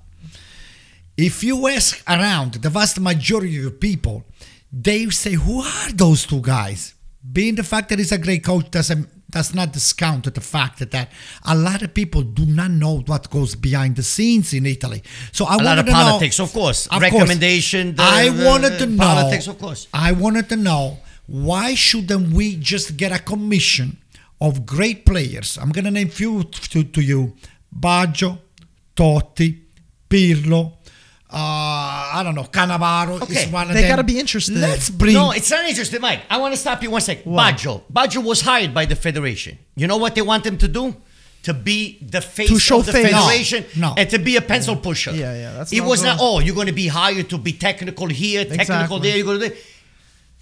if 1.17 1.43
you 1.43 1.67
ask 1.69 2.03
around 2.07 2.55
the 2.55 2.69
vast 2.69 3.01
majority 3.01 3.65
of 3.65 3.81
people, 3.81 4.25
they 4.71 5.09
say, 5.09 5.33
"Who 5.33 5.63
are 5.63 5.93
those 5.93 6.27
two 6.27 6.43
guys?" 6.43 6.95
Being 7.33 7.55
the 7.55 7.65
fact 7.65 7.89
that 7.89 7.99
he's 7.99 8.13
a 8.13 8.19
great 8.19 8.45
coach 8.45 8.71
doesn't 8.71 9.09
does 9.31 9.55
not 9.55 9.73
discount 9.73 10.25
the 10.33 10.41
fact 10.41 10.79
that 10.79 10.91
that 10.93 11.13
a 11.45 11.55
lot 11.55 11.83
of 11.83 11.93
people 11.93 12.23
do 12.23 12.47
not 12.47 12.71
know 12.71 13.01
what 13.07 13.29
goes 13.31 13.55
behind 13.55 13.97
the 13.97 14.03
scenes 14.03 14.55
in 14.55 14.65
Italy. 14.65 15.03
So 15.33 15.45
I 15.45 15.55
a 15.55 15.57
lot 15.59 15.65
wanted 15.65 15.81
of 15.81 15.87
to 15.87 15.93
know- 15.93 15.99
politics 16.05 16.39
of 16.41 16.53
course 16.53 16.87
Of 16.87 17.03
recommendation 17.03 17.95
the- 17.95 18.03
I 18.03 18.31
wanted 18.31 18.79
to 18.79 18.87
know 18.87 19.05
politics 19.05 19.47
of 19.47 19.59
course 19.59 19.87
I 19.93 20.13
wanted 20.13 20.49
to 20.49 20.57
know 20.57 20.99
why 21.27 21.75
shouldn't 21.75 22.33
we 22.33 22.57
just 22.57 22.97
get 22.97 23.13
a 23.13 23.19
commission 23.19 23.99
of 24.41 24.65
great 24.65 25.05
players? 25.05 25.59
I'm 25.61 25.71
gonna 25.73 25.91
name 25.91 26.09
few 26.09 26.45
to, 26.45 26.85
to 26.85 27.01
you: 27.03 27.35
Baggio, 27.79 28.39
Totti, 28.97 29.59
Pirlo. 30.09 30.78
Uh, 31.31 31.37
I 31.37 32.23
don't 32.25 32.35
know. 32.35 32.45
Cannavaro 32.45 33.21
Okay, 33.23 33.43
is 33.45 33.49
one 33.53 33.69
of 33.69 33.75
they 33.75 33.83
them. 33.83 33.91
gotta 33.91 34.03
be 34.05 34.19
interested. 34.19 34.57
Let's 34.57 34.89
bring. 34.89 35.13
No, 35.13 35.31
it's 35.33 35.51
not 35.51 35.65
interesting, 35.67 36.01
Mike. 36.01 36.23
I 36.31 36.39
want 36.39 36.55
to 36.55 36.61
stop 36.61 36.83
you 36.83 36.91
one 36.91 37.03
sec. 37.03 37.23
Baggio. 37.25 37.83
Baggio 37.93 38.25
was 38.25 38.41
hired 38.41 38.73
by 38.73 38.87
the 38.87 38.97
federation. 38.97 39.59
You 39.77 39.87
know 39.87 39.99
what 39.99 40.15
they 40.15 40.23
want 40.23 40.47
him 40.47 40.57
to 40.59 40.69
do? 40.69 40.97
To 41.45 41.55
be 41.55 41.99
the 42.03 42.21
face 42.21 42.49
To 42.49 42.59
show 42.59 42.81
of 42.81 42.87
the 42.87 42.93
face. 42.93 43.11
Federation 43.13 43.65
no. 43.77 43.95
and 43.97 44.09
to 44.11 44.19
be 44.19 44.37
a 44.37 44.41
pencil 44.43 44.75
pusher. 44.77 45.13
Yeah, 45.13 45.35
yeah, 45.37 45.53
that's 45.53 45.73
it 45.73 45.79
not 45.81 45.89
was 45.89 46.01
good. 46.01 46.07
not. 46.07 46.19
Oh, 46.21 46.41
you're 46.41 46.55
going 46.55 46.67
to 46.67 46.73
be 46.73 46.89
hired 46.89 47.29
to 47.31 47.39
be 47.39 47.53
technical 47.53 48.07
here, 48.09 48.45
technical 48.45 48.61
Exactly. 48.63 49.01
there. 49.01 49.17
You're 49.19 49.27
going 49.27 49.41
to 49.41 49.49
do 49.51 49.57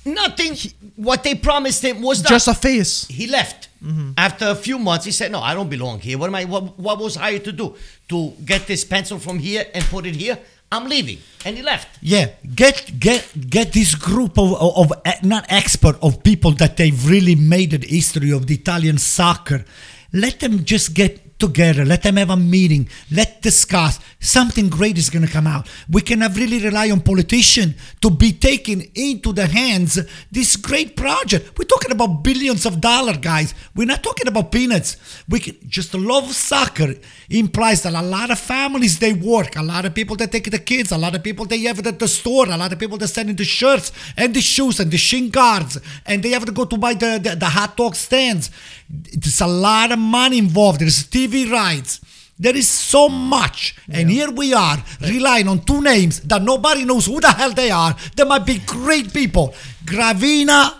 nothing. 0.04 0.56
what 0.96 1.22
they 1.24 1.34
promised 1.34 1.82
him 1.84 2.00
was 2.00 2.22
not. 2.22 2.30
Just 2.30 2.48
a 2.48 2.54
face. 2.54 3.06
he 3.08 3.26
left 3.26 3.68
Mm-hmm. 3.84 4.12
after 4.16 4.46
a 4.46 4.54
few 4.54 4.78
months. 4.78 5.04
He 5.04 5.12
said, 5.12 5.30
"No, 5.30 5.38
I 5.40 5.52
don't 5.52 5.68
belong 5.68 6.00
here. 6.00 6.16
What 6.16 6.28
am 6.28 6.34
I? 6.34 6.44
What, 6.46 6.78
what 6.78 6.98
was 6.98 7.14
hired 7.16 7.44
to 7.44 7.52
do? 7.52 7.76
To 8.08 8.30
get 8.44 8.66
this 8.66 8.84
pencil 8.84 9.18
from 9.18 9.38
here 9.38 9.66
and 9.74 9.84
put 9.84 10.06
it 10.06 10.16
here? 10.16 10.38
I'm 10.70 10.88
leaving." 10.88 11.18
And 11.44 11.56
he 11.56 11.62
left. 11.62 11.88
Yeah, 12.02 12.30
get 12.54 12.98
get 12.98 13.50
get 13.50 13.72
this 13.72 13.94
group 13.94 14.38
of, 14.38 14.54
of, 14.54 14.76
of 14.76 14.92
eh, 15.04 15.18
not 15.22 15.44
expert 15.48 15.96
of 16.02 16.22
people 16.22 16.52
that 16.52 16.76
they've 16.76 17.08
really 17.08 17.34
made 17.34 17.70
the 17.70 17.86
history 17.86 18.30
of 18.30 18.46
the 18.46 18.54
Italian 18.54 18.98
soccer. 18.98 19.64
Let 20.12 20.40
them 20.40 20.64
just 20.64 20.94
get 20.94 21.25
together. 21.38 21.84
Let 21.84 22.02
them 22.02 22.16
have 22.16 22.30
a 22.30 22.36
meeting. 22.36 22.88
Let 23.10 23.42
discuss. 23.42 24.00
Something 24.20 24.68
great 24.68 24.98
is 24.98 25.10
going 25.10 25.26
to 25.26 25.32
come 25.32 25.46
out. 25.46 25.68
We 25.88 26.00
cannot 26.00 26.36
really 26.36 26.58
rely 26.58 26.90
on 26.90 27.00
politicians 27.00 27.74
to 28.00 28.10
be 28.10 28.32
taking 28.32 28.90
into 28.94 29.32
the 29.32 29.46
hands 29.46 29.98
this 30.32 30.56
great 30.56 30.96
project. 30.96 31.58
We're 31.58 31.64
talking 31.64 31.92
about 31.92 32.22
billions 32.22 32.66
of 32.66 32.80
dollars, 32.80 33.18
guys. 33.18 33.54
We're 33.74 33.86
not 33.86 34.02
talking 34.02 34.28
about 34.28 34.52
peanuts. 34.52 34.96
We 35.28 35.40
can 35.40 35.56
just 35.68 35.94
love 35.94 36.32
soccer 36.32 36.94
implies 37.28 37.82
that 37.82 37.94
a 37.94 38.02
lot 38.02 38.30
of 38.30 38.38
families 38.38 38.98
they 38.98 39.12
work, 39.12 39.56
a 39.56 39.62
lot 39.62 39.84
of 39.84 39.94
people 39.94 40.16
that 40.16 40.32
take 40.32 40.50
the 40.50 40.58
kids, 40.58 40.92
a 40.92 40.98
lot 40.98 41.14
of 41.14 41.22
people 41.22 41.44
they 41.44 41.58
have 41.60 41.78
it 41.78 41.86
at 41.86 41.98
the 41.98 42.08
store, 42.08 42.46
a 42.46 42.56
lot 42.56 42.72
of 42.72 42.78
people 42.78 42.98
that 42.98 43.08
send 43.08 43.30
in 43.30 43.36
the 43.36 43.44
shirts 43.44 43.92
and 44.16 44.34
the 44.34 44.40
shoes 44.40 44.80
and 44.80 44.90
the 44.90 44.96
shin 44.96 45.30
guards, 45.30 45.78
and 46.06 46.22
they 46.22 46.30
have 46.30 46.44
to 46.44 46.52
go 46.52 46.64
to 46.64 46.76
buy 46.76 46.94
the, 46.94 47.20
the, 47.22 47.36
the 47.36 47.46
hot 47.46 47.76
dog 47.76 47.94
stands. 47.94 48.50
There's 48.88 49.40
a 49.40 49.46
lot 49.46 49.92
of 49.92 49.98
money 49.98 50.38
involved. 50.38 50.80
There's 50.80 51.04
TV 51.04 51.50
rights. 51.50 52.00
There 52.38 52.54
is 52.54 52.68
so 52.68 53.08
much, 53.08 53.76
and 53.88 54.10
here 54.10 54.30
we 54.30 54.52
are 54.52 54.76
relying 55.00 55.48
on 55.48 55.60
two 55.60 55.80
names 55.80 56.20
that 56.20 56.42
nobody 56.42 56.84
knows 56.84 57.06
who 57.06 57.18
the 57.18 57.30
hell 57.30 57.52
they 57.52 57.70
are. 57.70 57.96
They 58.14 58.24
might 58.24 58.44
be 58.44 58.58
great 58.58 59.10
people, 59.10 59.54
Gravina 59.86 60.74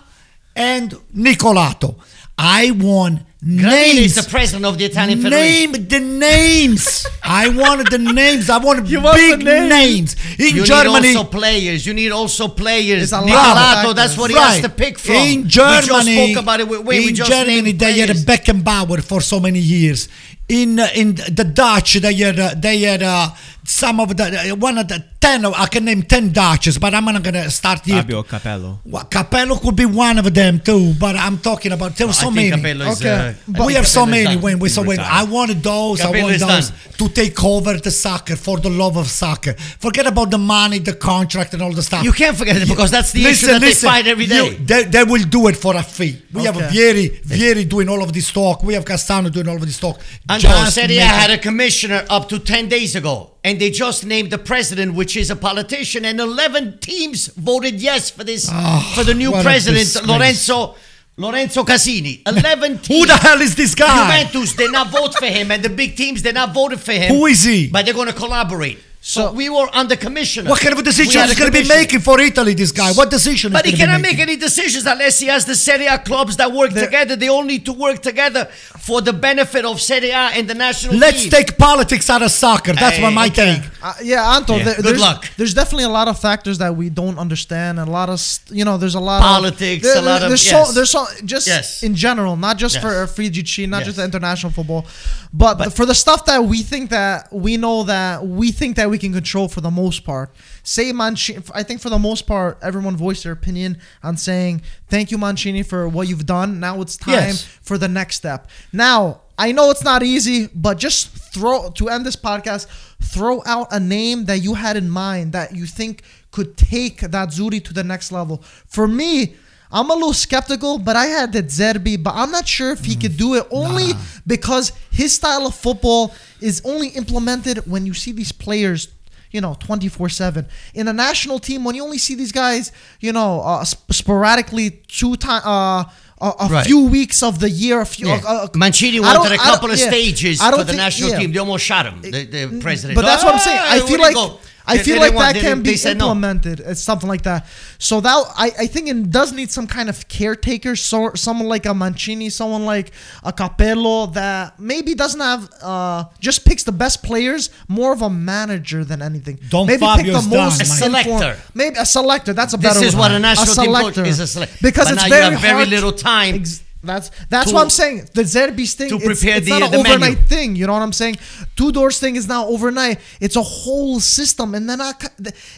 and 0.55 0.91
Nicolato. 1.15 1.95
I 2.37 2.69
want 2.71 3.23
Gravina 3.47 3.69
names. 3.71 4.17
is 4.17 4.25
the 4.25 4.29
president 4.29 4.65
of 4.65 4.77
the 4.77 4.85
Italian 4.85 5.21
Federation. 5.21 5.71
Name 5.71 5.87
the 5.87 5.99
names. 5.99 7.05
I 7.23 7.47
wanted 7.49 7.87
the 7.87 7.97
names. 7.97 8.49
I 8.49 8.57
wanted 8.57 8.89
You 8.89 8.99
want 9.01 9.15
big 9.15 9.39
the 9.39 9.45
names. 9.45 9.69
names. 9.69 10.15
In 10.39 10.55
you 10.57 10.65
Germany, 10.65 11.07
need 11.09 11.15
also 11.17 11.29
players. 11.29 11.85
You 11.85 11.93
need 11.93 12.11
also 12.11 12.47
players. 12.49 13.03
It's 13.03 13.11
a 13.13 13.17
Nicolato, 13.21 13.95
that's 13.95 14.15
factors. 14.15 14.17
what 14.17 14.31
he 14.31 14.37
has 14.37 14.61
to 14.61 14.69
pick 14.69 14.99
from. 14.99 15.15
In 15.15 15.43
we 15.43 15.47
Germany, 15.47 15.87
just 15.87 16.07
spoke 16.33 16.43
about 16.43 16.59
it. 16.59 16.67
Wait, 16.67 16.83
we 16.85 17.07
in 17.09 17.15
just 17.15 17.31
Germany, 17.31 17.61
named 17.61 17.79
they 17.79 17.99
had 17.99 18.09
players. 18.09 18.25
Beckenbauer 18.25 19.01
for 19.03 19.21
so 19.21 19.39
many 19.39 19.59
years. 19.59 20.09
In 20.49 20.79
uh, 20.79 20.87
in 20.95 21.15
the 21.15 21.43
Dutch, 21.43 21.93
they 21.95 22.13
had 22.15 22.39
uh, 22.39 22.53
they 22.55 22.81
had 22.81 23.03
uh, 23.03 23.29
some 23.67 23.99
of 23.99 24.15
the 24.15 24.23
uh, 24.51 24.55
one 24.55 24.77
of 24.77 24.87
the 24.87 25.03
ten. 25.19 25.43
Of, 25.45 25.53
I 25.53 25.65
can 25.67 25.83
name 25.85 26.03
ten 26.03 26.31
Dutches, 26.31 26.77
but 26.77 26.93
I'm 26.93 27.03
not 27.05 27.21
gonna 27.21 27.49
start 27.49 27.81
here. 27.85 27.97
Fabio 28.01 28.23
Capello. 28.23 28.79
Well, 28.85 29.03
Capello 29.03 29.57
could 29.61 29.75
be 29.75 29.85
one 29.85 30.17
of 30.17 30.33
them 30.33 30.59
too, 30.61 30.93
but 30.99 31.15
I'm 31.17 31.37
talking 31.39 31.73
about 31.73 31.95
there 31.97 32.07
were 32.07 32.13
so 32.13 32.31
many. 32.31 32.51
Capello 32.51 32.87
is, 32.91 33.01
Okay, 33.01 33.09
uh, 33.29 33.33
but- 33.47 33.65
we 33.67 33.73
have 33.73 33.83
think 33.83 33.93
so 33.93 34.05
many 34.05 34.37
when 34.37 34.59
we 34.59 34.69
so 34.69 34.83
when 34.83 34.99
I 34.99 35.23
wanted 35.25 35.61
those, 35.61 35.99
I 35.99 36.05
Capello 36.05 36.23
wanted 36.23 36.35
is 36.35 36.47
those 36.47 36.69
done. 36.69 37.09
to 37.09 37.09
take 37.13 37.43
over 37.43 37.73
the 37.77 37.91
soccer 37.91 38.37
for 38.37 38.57
the 38.59 38.69
love 38.69 38.95
of 38.95 39.07
soccer. 39.07 39.53
Forget 39.85 40.07
about 40.07 40.31
the 40.31 40.37
money, 40.37 40.79
the 40.79 40.93
contract, 40.93 41.53
and 41.53 41.61
all 41.61 41.73
the 41.73 41.83
stuff. 41.83 42.03
You 42.05 42.13
can't 42.13 42.37
forget 42.37 42.55
it 42.57 42.69
because 42.69 42.89
that's 42.91 43.11
the 43.11 43.25
issue 43.25 43.47
that 43.47 43.59
they 43.61 43.73
fight 43.73 44.07
every 44.07 44.27
day. 44.27 44.51
you- 44.51 44.65
they, 44.65 44.83
they 44.83 45.03
will 45.03 45.23
do 45.23 45.47
it 45.47 45.57
for 45.57 45.75
a 45.75 45.83
fee. 45.83 46.21
We 46.33 46.43
have 46.45 46.55
Okay. 46.57 46.67
Vieri, 46.67 47.21
Vieri 47.25 47.67
doing 47.67 47.89
all 47.89 48.01
of 48.01 48.13
this 48.13 48.31
talk. 48.31 48.63
We 48.63 48.73
have 48.75 48.85
Cassano 48.85 49.29
doing 49.31 49.47
all 49.49 49.55
of 49.57 49.65
this 49.65 49.79
talk. 49.79 49.99
Angelo 50.29 50.53
Just 50.53 50.75
Serie 50.75 50.97
A 50.99 51.01
had 51.05 51.31
a 51.31 51.37
commissioner 51.37 52.05
up 52.09 52.29
to 52.29 52.39
10 52.39 52.69
days 52.69 52.95
ago, 52.95 53.31
and 53.47 53.61
they 53.61 53.69
just 53.69 54.05
named 54.05 54.29
the 54.29 54.37
president, 54.37 54.93
which 54.93 55.15
is 55.15 55.29
a 55.31 55.35
politician, 55.35 56.03
and 56.03 56.19
11 56.19 56.79
teams 56.79 57.27
voted 57.27 57.75
yes 57.81 58.09
for 58.09 58.23
this, 58.25 58.49
Oh, 58.51 58.91
for 58.95 59.03
the 59.05 59.13
new 59.13 59.31
president. 59.31 60.05
Lorenzo, 60.05 60.75
Lorenzo 61.15 61.63
Casini. 61.63 62.21
11 62.27 62.79
teams. 62.79 62.87
Who 62.99 63.05
the 63.07 63.13
hell 63.17 63.39
is 63.41 63.55
this 63.55 63.73
guy? 63.73 64.23
Juventus 64.23 64.53
did 64.53 64.71
not 64.71 64.89
vote 64.89 65.15
for 65.15 65.27
him, 65.27 65.51
and 65.51 65.63
the 65.63 65.69
big 65.69 65.95
teams 65.95 66.21
did 66.21 66.35
not 66.35 66.53
vote 66.53 66.77
for 66.79 66.91
him. 66.91 67.15
Who 67.15 67.25
is 67.25 67.43
he? 67.43 67.69
But 67.69 67.85
they're 67.85 67.93
going 67.93 68.07
to 68.07 68.13
collaborate. 68.13 68.79
So, 69.09 69.27
So- 69.27 69.31
we 69.31 69.47
were 69.47 69.69
under 69.73 69.95
commissioner. 69.95 70.49
What 70.49 70.59
kind 70.59 70.73
of 70.73 70.79
a 70.79 70.83
decision 70.83 71.21
is 71.21 71.31
a 71.31 71.39
going 71.39 71.49
to 71.49 71.61
be 71.61 71.65
making 71.65 72.01
for 72.01 72.19
Italy? 72.19 72.53
This 72.53 72.73
guy. 72.73 72.91
What 72.91 73.09
decision? 73.09 73.53
But 73.53 73.65
is 73.65 73.71
he 73.71 73.77
gonna 73.77 73.93
cannot 73.93 74.01
make 74.01 74.19
any 74.19 74.35
decisions 74.35 74.85
unless 74.85 75.17
he 75.19 75.27
has 75.27 75.45
the 75.45 75.55
Serie 75.55 75.85
A 75.87 75.97
clubs 75.97 76.35
that 76.35 76.51
work 76.51 76.71
together. 76.73 77.15
They 77.15 77.29
all 77.29 77.43
need 77.43 77.63
to 77.67 77.71
work 77.85 78.01
together 78.01 78.49
for 78.87 78.99
the 79.01 79.13
benefit 79.13 79.63
of 79.63 79.79
Serie 79.79 80.09
A 80.09 80.23
and 80.37 80.45
the 80.49 80.55
national 80.55 80.95
Let's 80.97 81.21
team. 81.21 81.31
take 81.31 81.57
politics 81.57 82.09
out 82.09 82.21
of 82.21 82.31
soccer. 82.31 82.73
That's 82.73 82.97
Hey, 82.97 83.03
what 83.03 83.11
my 83.13 83.27
okay. 83.27 83.61
take. 83.61 83.63
Uh, 83.81 83.93
yeah, 84.03 84.35
Anto. 84.35 84.57
Yeah. 84.57 84.63
There, 84.65 84.75
Good 84.75 84.85
there's, 84.85 84.99
luck. 85.01 85.25
There's 85.37 85.53
definitely 85.53 85.85
a 85.85 85.89
lot 85.99 86.09
of 86.09 86.19
factors 86.19 86.57
that 86.57 86.75
we 86.75 86.89
don't 86.89 87.17
understand, 87.17 87.79
and 87.79 87.87
a 87.87 87.91
lot 87.91 88.09
of 88.09 88.21
you 88.51 88.65
know. 88.65 88.75
There's 88.77 88.95
a 88.95 88.99
lot 88.99 89.21
Politics, 89.21 89.87
of 89.87 89.93
Politics, 89.93 89.95
a 89.95 90.01
lot 90.01 90.21
of- 90.23 90.29
There's 90.31 90.45
yes. 90.51 90.67
so 90.67 90.73
there's 90.73 90.89
so 90.89 91.05
just 91.23 91.47
Yes. 91.47 91.81
in 91.81 91.95
general, 91.95 92.35
not 92.35 92.57
just 92.57 92.75
Yes. 92.75 92.83
for 92.83 93.07
Frigici, 93.07 93.69
not 93.69 93.77
Yes. 93.79 93.85
just 93.87 93.97
the 93.99 94.03
international 94.03 94.51
football, 94.51 94.85
but, 95.33 95.57
But- 95.59 95.73
for 95.77 95.85
the 95.85 95.95
stuff 95.95 96.25
that 96.25 96.43
we 96.43 96.61
think 96.61 96.89
that 96.89 97.31
we 97.31 97.55
know 97.55 97.83
that 97.83 98.27
we 98.27 98.51
think 98.51 98.75
that 98.75 98.89
we 98.89 98.96
can 98.97 99.13
control 99.13 99.47
for 99.47 99.61
the 99.61 99.71
most 99.71 100.03
part. 100.03 100.35
Say 100.63 100.91
Mancini. 100.91 101.43
I 101.53 101.63
think 101.63 101.81
for 101.81 101.89
the 101.89 101.99
most 101.99 102.27
part, 102.27 102.57
everyone 102.61 102.95
voiced 102.95 103.23
their 103.23 103.33
opinion 103.33 103.77
on 104.03 104.17
saying 104.17 104.61
thank 104.89 105.11
you 105.11 105.17
Mancini 105.17 105.63
for 105.63 105.87
what 105.87 106.07
you've 106.07 106.25
done. 106.25 106.59
Now 106.59 106.81
it's 106.81 106.97
time 106.97 107.13
Yes. 107.13 107.43
for 107.61 107.77
the 107.77 107.87
next 107.87 108.15
step. 108.17 108.49
Now, 108.73 109.21
I 109.39 109.51
know 109.51 109.69
it's 109.69 109.83
not 109.83 110.01
easy, 110.01 110.47
but 110.53 110.77
just 110.79 111.09
throw 111.09 111.69
to 111.75 111.89
end 111.89 112.05
this 112.05 112.15
podcast, 112.15 112.65
throw 113.01 113.43
out 113.45 113.67
a 113.71 113.79
name 113.79 114.25
that 114.25 114.39
you 114.39 114.55
had 114.55 114.75
in 114.77 114.89
mind 114.89 115.31
that 115.33 115.55
you 115.55 115.65
think 115.67 116.01
could 116.31 116.57
take 116.57 117.01
that 117.01 117.29
Zuri 117.29 117.63
to 117.63 117.73
the 117.73 117.83
next 117.83 118.11
level. 118.11 118.41
For 118.65 118.87
me, 118.87 119.35
I'm 119.71 119.89
a 119.89 119.93
little 119.93 120.13
skeptical, 120.13 120.77
but 120.77 120.95
I 120.95 121.07
had 121.07 121.31
De 121.31 121.43
Zerbi, 121.43 122.01
but 122.01 122.13
I'm 122.15 122.31
not 122.31 122.47
sure 122.47 122.71
if 122.71 122.85
he 122.85 122.95
could 122.95 123.17
do 123.17 123.35
it 123.35 123.45
only 123.51 123.91
because 124.25 124.71
his 124.91 125.13
style 125.15 125.45
of 125.45 125.55
football 125.55 126.13
is 126.39 126.61
only 126.63 126.89
implemented 126.89 127.57
when 127.69 127.85
you 127.85 127.93
see 127.93 128.11
these 128.13 128.31
players 128.31 128.89
you 129.29 129.41
know, 129.41 129.57
24 129.59 130.07
7. 130.07 130.47
In 130.73 130.87
a 130.87 130.93
national 130.93 131.37
team, 131.39 131.65
when 131.65 131.75
you 131.75 131.83
only 131.83 131.97
see 131.97 132.15
these 132.15 132.31
guys, 132.31 132.71
you 133.01 133.11
know, 133.11 133.41
uh, 133.41 133.61
sp- 133.67 133.91
sporadically 133.91 134.69
two 134.87 135.17
times, 135.17 135.43
uh, 135.45 135.83
a, 136.21 136.33
a 136.39 136.47
Right. 136.47 136.65
few 136.65 136.85
weeks 136.85 137.21
of 137.21 137.39
the 137.39 137.49
year, 137.49 137.81
a 137.81 137.85
few. 137.85 138.07
Yeah. 138.07 138.21
uh, 138.25 138.33
uh, 138.45 138.47
Mancini 138.55 138.99
I 138.99 139.01
went 139.01 139.13
don't- 139.15 139.27
to 139.27 139.33
a 139.33 139.37
couple 139.37 139.69
of 139.69 139.77
yeah. 139.77 139.87
stages 139.89 140.41
for 140.41 140.51
the 140.55 140.63
think- 140.65 140.77
national 140.77 141.09
yeah. 141.11 141.19
team. 141.19 141.33
They 141.33 141.39
almost 141.39 141.65
shot 141.65 141.85
him, 141.85 142.01
the, 142.01 142.23
the 142.23 142.59
president. 142.61 142.95
But 142.95 143.03
that's 143.05 143.21
what 143.23 143.33
I'm 143.33 143.39
saying. 143.41 143.59
"Ah, 143.61 143.73
I 143.75 143.79
feel 143.81 143.99
like 143.99 144.15
go?" 144.15 144.39
I 144.69 144.77
They- 144.77 144.83
feel 144.83 144.95
they 144.95 145.07
like 145.07 145.13
want- 145.15 145.33
that 145.35 145.41
can 145.41 145.61
be 145.63 145.69
they 145.71 145.77
said 145.77 145.97
no. 145.97 146.05
implemented. 146.11 146.59
It's 146.59 146.81
something 146.81 147.07
like 147.07 147.23
that. 147.23 147.45
So 147.79 148.01
that 148.01 148.17
I, 148.37 148.51
I 148.63 148.67
think 148.67 148.89
it 148.89 149.09
does 149.09 149.31
need 149.31 149.49
some 149.49 149.65
kind 149.67 149.87
of 149.89 150.07
caretaker, 150.09 150.75
so 150.75 151.11
someone 151.15 151.47
like 151.47 151.65
a 151.65 151.73
Mancini, 151.73 152.29
someone 152.29 152.65
like 152.65 152.91
a 153.23 153.31
Capello 153.31 154.13
that 154.13 154.59
maybe 154.59 154.93
doesn't 154.93 155.21
have 155.21 155.49
uh 155.61 156.03
just 156.19 156.43
picks 156.45 156.63
the 156.63 156.71
best 156.73 157.01
players, 157.03 157.49
more 157.67 157.91
of 157.93 158.01
a 158.01 158.09
manager 158.09 158.83
than 158.83 159.01
anything. 159.01 159.39
Don 159.49 159.65
maybe 159.67 159.79
Fabio's 159.79 160.25
done, 160.27 160.33
A 160.33 160.45
informed- 160.49 160.67
selector. 160.67 161.37
Maybe 161.53 161.75
a 161.79 161.85
selector. 161.85 162.33
That's 162.33 162.53
a 162.53 162.57
This 162.57 162.63
better 162.67 162.79
This 162.79 162.89
is 162.89 162.95
word. 162.95 162.99
what 162.99 163.11
a 163.11 163.19
national 163.19 163.55
team 163.55 163.65
coach 163.73 163.93
selector. 163.95 164.05
is, 164.05 164.19
a 164.19 164.27
select- 164.27 164.61
Because 164.61 164.85
But 164.87 164.93
it's 164.95 165.01
now 165.03 165.07
you 165.07 165.13
very 165.21 165.31
have 165.33 165.41
very 165.41 165.53
hard 165.53 165.69
little 165.69 165.91
time 165.93 166.35
Ex- 166.35 166.61
that's 166.83 167.11
that's 167.29 167.49
to- 167.49 167.53
what 167.55 167.63
I'm 167.63 167.69
saying. 167.69 168.09
De 168.13 168.21
Zerbi's 168.23 168.73
thing, 168.75 168.89
to 168.89 168.95
it's, 168.95 169.05
prepare 169.05 169.37
it's 169.37 169.45
the- 169.47 169.51
not 169.59 169.63
an 169.63 169.71
the 169.71 169.77
menu. 169.83 169.91
overnight 170.05 170.19
thing. 170.27 170.55
You 170.55 170.67
know 170.67 170.73
what 170.73 170.81
I'm 170.81 170.93
saying? 170.93 171.17
Two 171.55 171.71
doors 171.71 171.99
thing 171.99 172.15
is 172.15 172.27
now 172.27 172.47
overnight. 172.47 172.99
It's 173.19 173.35
a 173.35 173.41
whole 173.41 173.99
system, 173.99 174.53
and 174.55 174.69
then 174.69 174.79
I, 174.81 174.93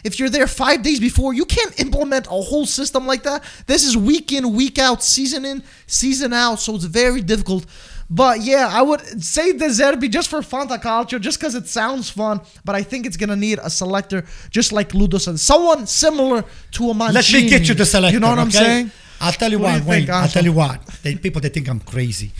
if 0.02 0.18
you're 0.18 0.30
there 0.30 0.46
five 0.46 0.82
days 0.82 0.98
before, 0.98 1.34
you 1.34 1.44
can't 1.44 1.78
implement 1.80 2.26
a 2.26 2.30
whole 2.30 2.66
system 2.66 3.06
like 3.06 3.22
that. 3.24 3.44
This 3.66 3.84
is 3.84 3.96
week 3.96 4.32
in, 4.32 4.52
week 4.54 4.78
out, 4.78 5.02
season 5.02 5.44
in, 5.44 5.62
season 5.86 6.32
out. 6.32 6.60
So 6.60 6.74
it's 6.74 6.84
very 6.84 7.20
difficult. 7.20 7.66
But 8.12 8.40
yeah, 8.40 8.68
I 8.72 8.82
would 8.82 9.22
say 9.22 9.52
De 9.52 9.66
Zerbi 9.66 10.10
just 10.10 10.28
for 10.28 10.40
Fanta 10.40 10.82
culture, 10.82 11.20
just 11.20 11.38
because 11.38 11.54
it 11.54 11.68
sounds 11.68 12.10
fun. 12.10 12.40
But 12.64 12.74
I 12.74 12.82
think 12.82 13.06
it's 13.06 13.16
gonna 13.16 13.36
need 13.36 13.60
a 13.62 13.70
selector, 13.70 14.24
just 14.50 14.72
like 14.72 14.92
Ludo 14.94 15.18
said, 15.18 15.38
someone 15.38 15.86
similar 15.86 16.44
to 16.72 16.90
a 16.90 16.94
Mancini. 16.94 17.14
Let 17.14 17.32
me 17.44 17.48
get 17.48 17.68
you 17.68 17.74
the 17.74 17.86
selector. 17.86 18.12
You 18.14 18.18
know 18.18 18.30
what 18.30 18.40
I'm 18.40 18.50
saying? 18.50 18.90
I'll 19.20 19.32
tell 19.32 19.50
you 19.50 19.58
What 19.58 19.78
do 19.80 19.84
what. 19.84 19.94
you 19.94 20.00
think, 20.06 20.10
I'll 20.10 20.28
tell 20.28 20.44
you 20.44 20.52
what. 20.52 20.84
The 21.02 21.16
people 21.16 21.40
they 21.40 21.50
think 21.50 21.68
I'm 21.68 21.80
crazy. 21.80 22.30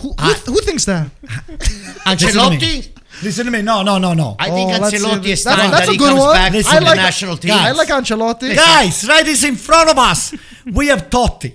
Who, 0.00 0.08
who, 0.08 0.14
I- 0.18 0.32
who 0.46 0.60
thinks 0.62 0.84
that? 0.86 1.10
Listen. 1.48 1.94
Ancelotti. 2.06 2.88
Listen 3.22 3.44
to 3.46 3.50
me. 3.50 3.60
No, 3.62 3.82
no, 3.82 3.98
no, 3.98 4.14
no. 4.14 4.36
I 4.38 4.50
think 4.50 4.70
Oh, 4.72 4.78
let's 4.80 4.94
Ancelotti 4.96 5.26
is 5.26 5.44
That's- 5.44 5.60
time 5.62 5.70
that's 5.70 5.86
that 5.86 5.88
a 5.88 5.92
he 5.92 5.98
good 5.98 6.08
comes 6.08 6.20
one. 6.20 6.34
back 6.34 6.52
Listen, 6.52 6.70
from 6.72 6.76
I 6.76 6.80
the 6.80 6.86
like- 6.86 6.96
national 6.96 7.36
team. 7.36 7.50
I 7.52 7.70
like 7.72 7.88
Ancelotti. 7.88 8.54
Guys, 8.56 9.06
right 9.08 9.26
is 9.26 9.44
in 9.44 9.56
front 9.56 9.90
of 9.90 9.98
us. 9.98 10.34
We 10.64 10.86
have 10.88 11.10
Totti. 11.10 11.54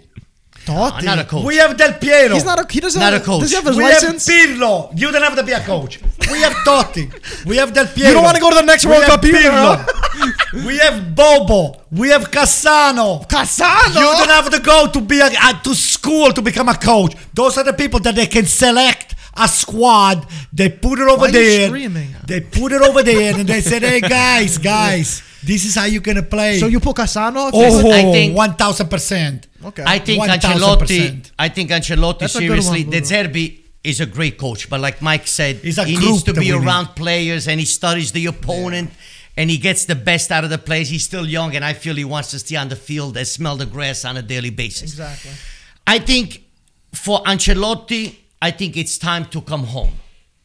Totti. 0.65 1.03
not 1.03 1.19
a 1.19 1.23
coach. 1.25 1.45
We 1.45 1.57
have 1.57 1.77
Del 1.77 1.93
Piero. 1.93 2.33
He's 2.33 2.45
not 2.45 2.59
a. 2.59 2.73
He 2.73 2.79
doesn't. 2.79 2.99
Not 2.99 3.13
have, 3.13 3.21
a 3.21 3.25
coach. 3.25 3.41
Does 3.41 3.49
he 3.51 3.55
have 3.55 3.65
his 3.65 3.77
we 3.77 3.83
license? 3.83 4.27
have 4.27 4.49
Pirlo. 4.49 4.99
You 4.99 5.11
don't 5.11 5.21
have 5.21 5.35
to 5.35 5.43
be 5.43 5.51
a 5.51 5.59
coach. 5.59 6.01
We 6.31 6.41
have 6.41 6.53
Totti. 6.65 7.45
We 7.45 7.57
have 7.57 7.73
Del 7.73 7.87
Piero. 7.87 8.09
You 8.09 8.13
don't 8.15 8.23
want 8.23 8.35
to 8.35 8.41
go 8.41 8.49
to 8.49 8.55
the 8.55 8.61
next 8.63 8.85
We 8.85 8.91
World 8.91 9.03
have 9.03 9.21
Cup 9.21 9.25
either, 9.25 9.37
Pirlo. 9.37 10.65
we 10.67 10.77
have 10.77 11.15
Bobo. 11.15 11.81
We 11.91 12.09
have 12.09 12.29
Cassano. 12.31 13.27
Casano. 13.27 13.95
You 13.95 14.01
don't 14.01 14.29
have 14.29 14.49
to 14.49 14.59
go 14.59 14.89
to 14.91 15.01
be 15.01 15.19
a, 15.19 15.27
uh, 15.27 15.61
to 15.61 15.73
school 15.75 16.31
to 16.31 16.41
become 16.41 16.69
a 16.69 16.75
coach. 16.75 17.15
Those 17.33 17.57
are 17.57 17.63
the 17.63 17.73
people 17.73 17.99
that 18.01 18.15
they 18.15 18.25
can 18.27 18.45
select 18.45 19.14
a 19.37 19.47
squad. 19.47 20.25
They 20.53 20.69
put 20.69 20.99
it 20.99 21.07
over 21.07 21.17
Why 21.17 21.25
are 21.25 21.27
you 21.27 21.33
there. 21.33 21.67
screaming? 21.67 22.15
They 22.27 22.41
put 22.41 22.71
it 22.71 22.81
over 22.81 23.03
there 23.03 23.33
and 23.37 23.47
they 23.47 23.61
said, 23.61 23.81
"Hey 23.83 24.01
guys, 24.01 24.57
guys, 24.75 25.21
this 25.43 25.65
is 25.65 25.75
how 25.75 25.85
you're 25.85 26.01
gonna 26.01 26.23
play." 26.23 26.59
So 26.59 26.67
you 26.67 26.79
put 26.79 26.95
Cassano? 26.97 27.49
oh, 27.53 27.91
I 27.91 28.03
think- 28.11 28.35
one 28.35 28.53
thousand 28.55 28.89
percent. 28.89 29.47
Okay. 29.63 29.83
I 29.85 29.97
think 29.99 30.23
1000%. 30.23 30.39
Ancelotti. 30.39 31.31
I 31.39 31.49
think 31.49 31.71
Ancelotti 31.71 32.19
That's 32.19 32.33
seriously. 32.33 32.83
one, 32.83 32.91
De 32.91 33.01
Zerbi 33.01 33.59
is 33.83 33.99
a 33.99 34.05
great 34.05 34.37
coach, 34.37 34.69
but 34.69 34.79
like 34.79 35.01
Mike 35.01 35.25
said, 35.27 35.55
He's 35.57 35.79
a 35.79 35.85
he 35.85 35.97
needs 35.97 36.21
to 36.23 36.33
be 36.33 36.39
we 36.39 36.45
need. 36.51 36.63
around 36.65 36.87
players 36.95 37.47
and 37.47 37.59
he 37.59 37.65
studies 37.65 38.11
the 38.11 38.27
opponent. 38.27 38.91
And 39.37 39.49
he 39.49 39.57
gets 39.57 39.83
the 39.83 39.95
best 39.95 40.31
out 40.31 40.45
of 40.45 40.49
the 40.49 40.57
players. 40.57 40.87
He's 40.87 41.03
still 41.03 41.25
young, 41.27 41.57
and 41.57 41.65
I 41.65 41.73
feel 41.73 41.93
he 41.93 42.05
wants 42.05 42.31
to 42.31 42.39
stay 42.39 42.55
on 42.55 42.69
the 42.69 42.75
field 42.77 43.17
and 43.17 43.27
smell 43.27 43.57
the 43.57 43.65
grass 43.65 44.05
on 44.05 44.15
a 44.15 44.21
daily 44.21 44.49
basis. 44.49 44.83
exactly. 44.91 45.31
I 45.85 45.99
think 45.99 46.41
for 46.93 47.21
Ancelotti, 47.23 48.15
I 48.47 48.51
think 48.51 48.77
it's 48.77 48.97
time 48.97 49.25
to 49.35 49.39
come 49.41 49.63
home. 49.75 49.93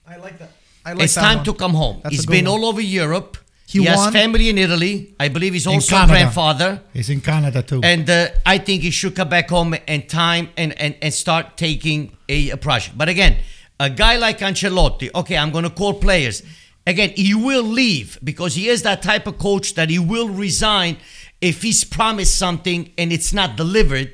I 0.06 0.16
like 0.16 0.39
that. 0.39 0.51
I 0.86 0.93
like 0.94 1.05
it's 1.05 1.14
that 1.16 1.27
time 1.28 1.39
one. 1.39 1.44
to 1.48 1.52
come 1.62 1.74
home. 1.82 1.97
That's 2.02 2.14
He's 2.14 2.27
been 2.27 2.47
one. 2.47 2.60
all 2.62 2.64
over 2.70 2.81
Europe. 2.81 3.36
He 3.66 3.78
He, 3.81 3.85
has 3.85 4.10
family 4.10 4.48
in 4.48 4.59
Italy. 4.59 4.94
I 5.24 5.28
believe 5.28 5.52
he's 5.52 5.66
also 5.66 5.97
a 5.97 6.06
grandfather. 6.06 6.70
He's 6.93 7.10
in 7.10 7.20
Canada 7.20 7.62
too. 7.62 7.81
And 7.93 8.09
uh, 8.09 8.28
I 8.55 8.56
think 8.66 8.82
he 8.82 8.90
should 8.90 9.14
come 9.14 9.28
back 9.28 9.48
home 9.51 9.77
and 9.86 10.09
time 10.09 10.48
and, 10.56 10.70
and, 10.85 10.97
and 11.02 11.12
start 11.14 11.44
taking 11.56 11.98
a, 12.28 12.51
a 12.51 12.56
project. 12.56 12.97
But 12.97 13.09
again, 13.09 13.36
a 13.78 13.90
guy 13.90 14.16
like 14.16 14.39
Ancelotti, 14.39 15.09
okay, 15.14 15.36
I'm 15.36 15.51
going 15.56 15.64
to 15.64 15.74
call 15.81 15.94
players. 15.94 16.43
Again, 16.86 17.10
he 17.14 17.35
will 17.35 17.62
leave 17.62 18.18
because 18.24 18.55
he 18.55 18.68
is 18.68 18.82
that 18.82 19.02
type 19.02 19.27
of 19.27 19.39
coach 19.39 19.74
that 19.74 19.89
he 19.90 19.98
will 19.98 20.31
resign 20.47 20.97
if 21.40 21.62
he's 21.62 21.85
promised 21.85 22.35
something 22.36 22.81
and 22.98 23.12
it's 23.12 23.32
not 23.32 23.56
delivered. 23.56 24.10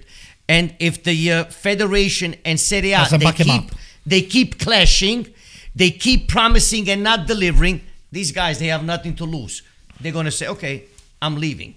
And 0.48 0.74
if 0.78 1.02
the 1.02 1.32
uh, 1.32 1.44
federation 1.44 2.34
and 2.44 2.60
Serie 2.60 2.92
A, 2.92 3.06
they 3.10 3.32
keep. 3.32 3.70
They 4.06 4.22
keep 4.22 4.58
clashing, 4.58 5.26
they 5.74 5.90
keep 5.90 6.28
promising 6.28 6.88
and 6.88 7.02
not 7.02 7.26
delivering, 7.26 7.82
these 8.12 8.32
guys, 8.32 8.58
they 8.58 8.68
have 8.68 8.84
nothing 8.84 9.14
to 9.16 9.24
lose. 9.24 9.62
They're 10.00 10.12
going 10.12 10.26
to 10.26 10.30
say, 10.30 10.48
okay, 10.48 10.84
I'm 11.20 11.36
leaving. 11.36 11.74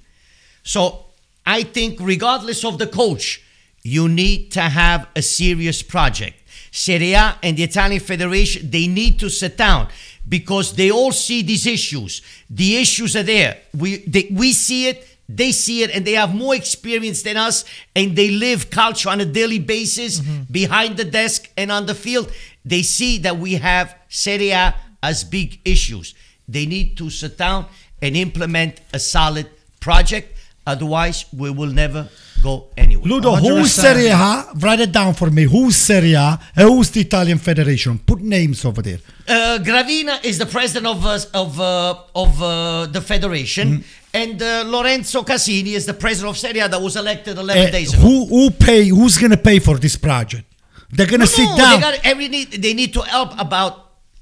So 0.64 1.06
I 1.46 1.64
think, 1.64 1.98
regardless 2.00 2.64
of 2.64 2.78
the 2.78 2.88
coach, 2.88 3.42
you 3.82 4.08
need 4.08 4.52
to 4.52 4.62
have 4.62 5.08
a 5.16 5.22
serious 5.22 5.82
project. 5.82 6.36
Serie 6.72 7.14
A 7.14 7.36
and 7.42 7.58
the 7.58 7.64
Italian 7.64 8.00
Federation, 8.00 8.70
they 8.70 8.88
need 8.88 9.20
to 9.20 9.30
sit 9.30 9.58
down 9.58 9.90
because 10.28 10.76
they 10.76 10.92
all 10.92 11.12
see 11.12 11.42
these 11.42 11.66
issues. 11.66 12.22
The 12.50 12.78
issues 12.78 13.16
are 13.16 13.24
there. 13.24 13.58
We, 13.76 13.98
they, 14.06 14.30
we 14.32 14.54
see 14.54 14.88
it, 14.88 15.09
they 15.32 15.52
see 15.52 15.84
it, 15.84 15.92
and 15.92 16.06
they 16.06 16.14
have 16.14 16.34
more 16.34 16.56
experience 16.56 17.22
than 17.22 17.38
us, 17.38 17.64
and 17.96 18.16
they 18.16 18.32
live 18.32 18.72
culture 18.72 19.10
on 19.10 19.22
a 19.22 19.26
daily 19.26 19.60
basis 19.60 20.20
mm-hmm. 20.20 20.52
behind 20.52 20.98
the 20.98 21.06
desk 21.06 21.52
and 21.56 21.72
on 21.72 21.86
the 21.86 21.94
field. 21.94 22.32
They 22.66 22.82
see 22.82 23.20
that 23.20 23.38
we 23.38 23.54
have 23.54 23.96
Serie 24.10 24.50
A 24.50 24.74
as 25.04 25.24
big 25.24 25.62
issues. 25.64 26.16
They 26.48 26.66
need 26.66 26.98
to 26.98 27.12
sit 27.12 27.38
down 27.38 27.68
and 28.02 28.18
implement 28.18 28.82
a 28.92 28.98
solid 28.98 29.48
project. 29.80 30.36
Otherwise, 30.66 31.26
we 31.32 31.52
will 31.52 31.72
never 31.72 32.10
go 32.41 32.68
anywhere. 32.78 33.06
Ludo, 33.10 33.36
who's 33.36 33.72
Serie 33.74 34.07
A? 34.07 34.45
Write 34.56 34.80
it 34.82 34.91
down 34.91 35.14
for 35.14 35.30
me. 35.30 35.44
Who's 35.44 35.76
Serie 35.76 36.14
A 36.14 36.40
who's 36.56 36.90
the 36.91 37.02
Italian 37.02 37.38
Federation? 37.38 37.99
Put 37.99 38.22
names 38.22 38.66
over 38.66 38.82
there. 38.82 38.99
Uh, 39.28 39.60
Gravina 39.61 40.24
is 40.26 40.38
the 40.38 40.45
president 40.45 40.88
of 40.88 41.06
uh, 41.06 41.20
of 41.34 41.60
uh, 41.60 41.95
of 42.16 42.41
uh, 42.41 42.86
the 42.88 43.02
federation, 43.02 43.84
and 44.14 44.41
uh, 44.41 44.64
Lorenzo 44.66 45.24
Casini 45.24 45.74
is 45.74 45.86
the 45.86 45.94
president 45.94 46.32
of 46.32 46.38
Serie 46.38 46.60
A 46.60 46.68
that 46.68 46.82
was 46.82 46.95
elected 46.95 47.38
11 47.38 47.68
Uh, 47.68 47.72
days 47.72 47.94
ago. 47.94 48.02
who 48.02 48.26
who 48.26 48.52
pay? 48.52 48.88
Who's 48.88 49.18
gonna 49.18 49.38
pay 49.38 49.60
for 49.60 49.78
this 49.78 49.95
project? 49.95 50.45
They're 50.91 51.06
gonna 51.07 51.28
sit 51.28 51.45
No, 51.49 51.57
down. 51.57 51.76
They, 51.80 51.82
got 51.82 51.99
every 52.03 52.28
need, 52.28 52.52
they 52.64 52.74
need 52.74 52.94
to 52.94 53.02
help 53.02 53.40
about 53.40 53.74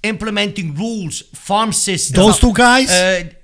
implementing 0.03 0.76
rules, 0.76 1.22
farm 1.34 1.72
systems. 1.72 2.15
Those 2.18 2.39
two 2.39 2.53
guys? 2.53 2.89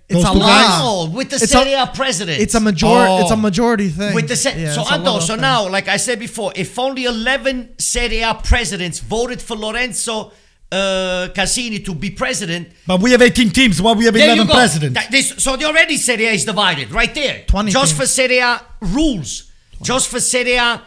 It's 0.09 0.23
a 0.23 0.31
two 0.33 0.37
lot. 0.39 1.11
with 1.11 1.29
the 1.29 1.37
It's 1.37 1.49
Serie 1.51 1.73
a- 1.73 1.83
A 1.83 1.87
president. 1.87 2.39
It's 2.41 2.53
a 2.55 2.59
major. 2.59 2.85
Oh. 2.87 3.21
It's 3.21 3.31
a 3.31 3.37
majority 3.37 3.89
thing. 3.89 4.13
With 4.13 4.27
the 4.27 4.35
se- 4.35 4.61
Yeah, 4.61 4.73
so 4.73 4.81
it's 4.81 4.91
a 4.91 4.93
Anto, 4.95 5.19
so 5.19 5.33
thing. 5.33 5.41
now, 5.41 5.67
like 5.69 5.87
I 5.87 5.97
said 5.97 6.19
before, 6.19 6.51
if 6.55 6.77
only 6.77 7.05
11 7.05 7.69
Serie 7.79 8.21
A 8.21 8.33
presidents 8.35 8.99
voted 8.99 9.41
for 9.41 9.55
Lorenzo 9.55 10.31
uh, 10.71 11.27
Casini 11.35 11.83
to 11.85 11.93
be 11.95 12.09
president, 12.09 12.67
but 12.87 12.99
we 12.99 13.11
have 13.11 13.21
18 13.21 13.51
teams. 13.51 13.81
Why 13.81 13.93
we 13.93 14.05
have 14.05 14.13
there 14.15 14.25
11 14.25 14.41
you 14.43 14.47
go. 14.47 14.53
presidents? 14.55 14.93
That- 14.99 15.11
this- 15.11 15.33
so 15.37 15.55
the 15.55 15.65
already 15.65 15.97
Serie 15.97 16.25
A 16.25 16.31
is 16.31 16.45
divided 16.45 16.91
right 16.91 17.13
there. 17.15 17.43
20 17.47 17.71
Just 17.71 17.91
teams. 17.91 17.99
for 17.99 18.05
Serie 18.07 18.39
A 18.39 18.61
rules, 18.81 19.51
just 19.83 20.09
for 20.09 20.19
Serie 20.19 20.55
A 20.55 20.81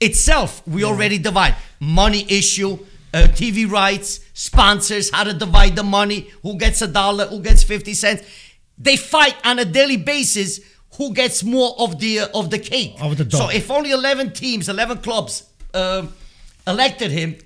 itself, 0.00 0.62
we 0.66 0.84
already 0.84 1.18
divide. 1.18 1.54
Money 1.80 2.26
issue, 2.28 2.78
uh, 3.14 3.28
TV 3.34 3.64
rights, 3.70 4.20
sponsors, 4.34 5.10
how 5.10 5.24
to 5.24 5.32
divide 5.32 5.74
the 5.76 5.82
money, 5.84 6.28
who 6.42 6.56
gets 6.58 6.82
a 6.82 6.86
dollar, 6.88 7.26
who 7.26 7.40
gets 7.40 7.62
50 7.62 7.94
cents. 7.94 8.22
They 8.78 8.96
fight 8.96 9.36
on 9.44 9.58
a 9.58 9.64
daily 9.64 9.96
basis 9.96 10.60
who 10.96 11.12
gets 11.12 11.42
more 11.42 11.74
of 11.78 11.98
the 11.98 12.20
uh, 12.20 12.28
of 12.34 12.50
the 12.50 12.58
cake. 12.58 12.96
Of 13.00 13.16
the 13.16 13.36
so 13.36 13.48
if 13.50 13.70
only 13.70 13.90
11 13.90 14.32
teams, 14.32 14.68
11 14.68 14.98
clubs 14.98 15.44
um 15.74 16.12
elected 16.66 17.10
him, 17.10 17.36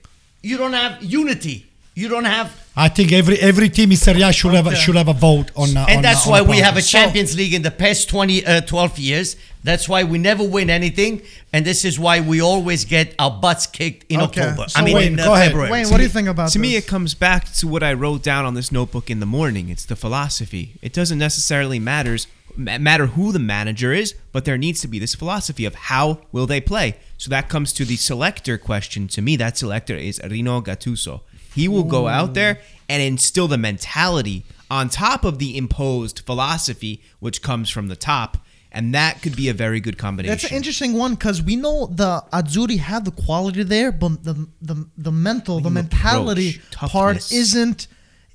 you 0.43 0.59
don't 0.59 0.73
have 0.75 1.03
unity. 1.03 1.67
You 1.95 2.09
don't 2.09 2.25
have 2.25 2.51
I 2.74 2.89
think 2.89 3.12
every 3.12 3.39
every 3.39 3.69
team 3.69 3.90
in 3.90 3.99
Serie 3.99 4.23
A 4.23 4.32
should 4.32 4.55
have 4.55 4.66
a, 4.66 4.74
should 4.74 4.97
have 4.97 5.09
a 5.09 5.12
vote 5.12 5.51
on. 5.55 5.77
Uh, 5.77 5.85
and 5.89 5.99
on, 5.99 6.03
that's 6.03 6.27
uh, 6.27 6.31
why 6.31 6.40
on 6.40 6.49
we 6.49 6.59
have 6.59 6.74
a 6.74 6.77
process. 6.77 6.90
Champions 6.90 7.36
League 7.36 7.53
in 7.53 7.62
the 7.62 7.70
past 7.70 8.09
20, 8.09 8.47
uh, 8.47 8.61
12 8.62 8.99
years. 8.99 9.36
That's 9.65 9.89
why 9.89 10.05
we 10.05 10.19
never 10.19 10.43
win 10.43 10.70
anything. 10.70 11.23
And 11.53 11.65
this 11.65 11.85
is 11.85 11.99
why 11.99 12.20
we 12.20 12.40
always 12.40 12.85
get 12.85 13.15
our 13.19 13.31
butts 13.31 13.66
kicked 13.66 14.11
in 14.11 14.20
Okay, 14.23 14.40
October. 14.40 14.69
so 14.69 14.81
I 14.81 14.85
mean, 14.85 14.94
Wayne, 14.94 15.12
in 15.12 15.20
uh, 15.20 15.24
go 15.27 15.35
ahead. 15.35 15.49
February. 15.49 15.70
Wayne, 15.70 15.89
what 15.90 15.99
do 15.99 16.03
you 16.03 16.09
think 16.09 16.28
about 16.28 16.51
to 16.53 16.59
me, 16.59 16.77
it 16.77 16.86
comes 16.86 17.15
back 17.15 17.53
to 17.55 17.69
what 17.69 17.82
I 17.82 17.93
wrote 17.93 18.23
down 18.23 18.44
on 18.47 18.55
this 18.55 18.73
notebook 18.73 19.11
in 19.11 19.20
the 19.20 19.27
morning. 19.27 19.69
It's 19.69 19.85
the 19.85 19.94
philosophy. 19.97 20.73
It 20.81 20.93
doesn't 20.93 21.19
necessarily 21.19 21.78
matters 21.78 22.27
matter 22.57 23.07
who 23.07 23.32
the 23.32 23.39
manager 23.39 23.93
is, 23.93 24.15
but 24.32 24.44
there 24.44 24.59
needs 24.59 24.81
to 24.81 24.89
be 24.89 24.99
this 24.99 25.15
philosophy 25.15 25.65
of 25.65 25.74
how 25.74 26.19
will 26.32 26.47
they 26.47 26.61
play. 26.61 26.97
So 27.16 27.31
that 27.31 27.49
comes 27.49 27.73
to 27.74 27.85
the 27.85 27.97
selector 27.97 28.59
question. 28.59 29.09
To 29.09 29.23
me, 29.23 29.36
that 29.36 29.57
selector 29.57 29.97
is 29.97 30.20
Rino 30.28 30.61
Gattuso. 30.61 31.20
He 31.55 31.69
will 31.69 31.85
go 31.85 32.09
out 32.09 32.31
mm. 32.31 32.35
there 32.35 32.59
and 32.89 33.03
instill 33.03 33.49
the 33.49 33.59
mentality 33.59 34.45
on 34.70 34.89
top 34.89 35.24
of 35.24 35.39
the 35.39 35.57
imposed 35.57 36.20
philosophy, 36.20 37.03
which 37.20 37.43
comes 37.43 37.69
from 37.69 37.89
the 37.89 37.97
top, 37.97 38.39
and 38.70 38.95
that 38.95 39.20
could 39.20 39.37
be 39.37 39.49
a 39.51 39.55
very 39.55 39.81
good 39.81 39.99
combination. 39.99 40.33
That's 40.33 40.51
an 40.51 40.57
interesting 40.57 40.95
one 40.95 41.15
because 41.15 41.43
we 41.43 41.57
know 41.57 41.87
the 41.87 42.24
Azzurri 42.33 42.79
have 42.79 43.05
the 43.05 43.11
quality 43.11 43.62
there, 43.65 43.93
but 43.93 44.24
the 44.24 44.49
the, 44.62 44.87
the 44.97 45.12
mental, 45.12 45.61
the 45.61 45.70
mentality 45.70 46.61
approach, 46.74 46.91
part 46.91 47.16
isn't 47.33 47.87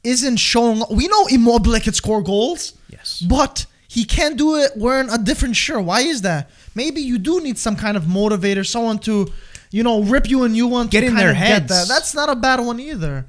isn't 0.04 0.38
showing. 0.38 0.84
We 0.92 1.08
know 1.08 1.26
Immobile 1.28 1.80
can 1.80 1.94
score 1.94 2.22
goals, 2.22 2.74
Yes. 2.90 3.22
but 3.28 3.66
he 3.88 4.04
can't 4.06 4.38
do 4.38 4.58
it 4.58 4.72
wearing 4.76 5.10
a 5.10 5.18
different 5.18 5.56
shirt. 5.56 5.84
Why 5.84 6.02
is 6.02 6.22
that? 6.22 6.50
Maybe 6.76 7.02
you 7.02 7.18
do 7.18 7.42
need 7.42 7.58
some 7.58 7.76
kind 7.76 7.98
of 7.98 8.04
motivator, 8.04 8.66
someone 8.66 9.00
to, 9.00 9.28
you 9.72 9.84
know, 9.84 10.02
rip 10.04 10.30
you 10.30 10.44
a 10.44 10.50
new 10.50 10.68
one. 10.68 10.88
Get 10.88 11.02
to 11.02 11.08
in 11.08 11.12
kind 11.14 11.22
their 11.22 11.32
of 11.32 11.38
get 11.38 11.48
heads. 11.48 11.68
that. 11.70 11.88
That's 11.88 12.14
not 12.16 12.30
a 12.30 12.36
bad 12.36 12.60
one 12.60 12.80
either. 12.80 13.26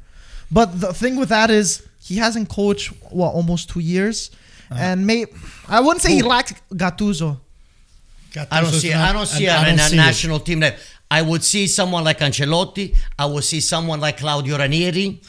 But 0.51 0.81
the 0.81 0.93
thing 0.95 1.17
with 1.17 1.29
that 1.31 1.51
is 1.51 1.83
he 2.03 2.17
hasn't 2.17 2.49
coached 2.49 2.89
what 3.11 3.35
almost 3.35 3.69
two 3.71 3.81
years, 3.81 4.31
Uh-huh. 4.71 4.81
and 4.83 5.07
may 5.07 5.27
I 5.69 5.81
wouldn't 5.81 6.03
say 6.03 6.13
he 6.15 6.23
lacks 6.23 6.55
Gattuso. 6.73 7.39
I 8.51 8.61
don't 8.61 8.73
see. 8.73 8.91
not- 8.91 9.09
I 9.09 9.13
don't 9.13 9.27
see 9.27 9.49
I 9.49 9.63
her 9.65 9.71
in 9.71 9.77
don't 9.77 9.87
a 9.87 9.89
see 9.89 9.95
it. 9.95 9.97
national 9.97 10.41
team 10.41 10.61
level. 10.61 10.79
I 11.11 11.23
would 11.23 11.43
see 11.43 11.67
someone 11.67 12.05
like 12.05 12.19
Ancelotti. 12.21 12.95
I 13.19 13.25
would 13.25 13.43
see 13.43 13.61
someone 13.61 13.99
like 13.99 14.19
Claudio 14.19 14.59
Ranieri. 14.59 15.21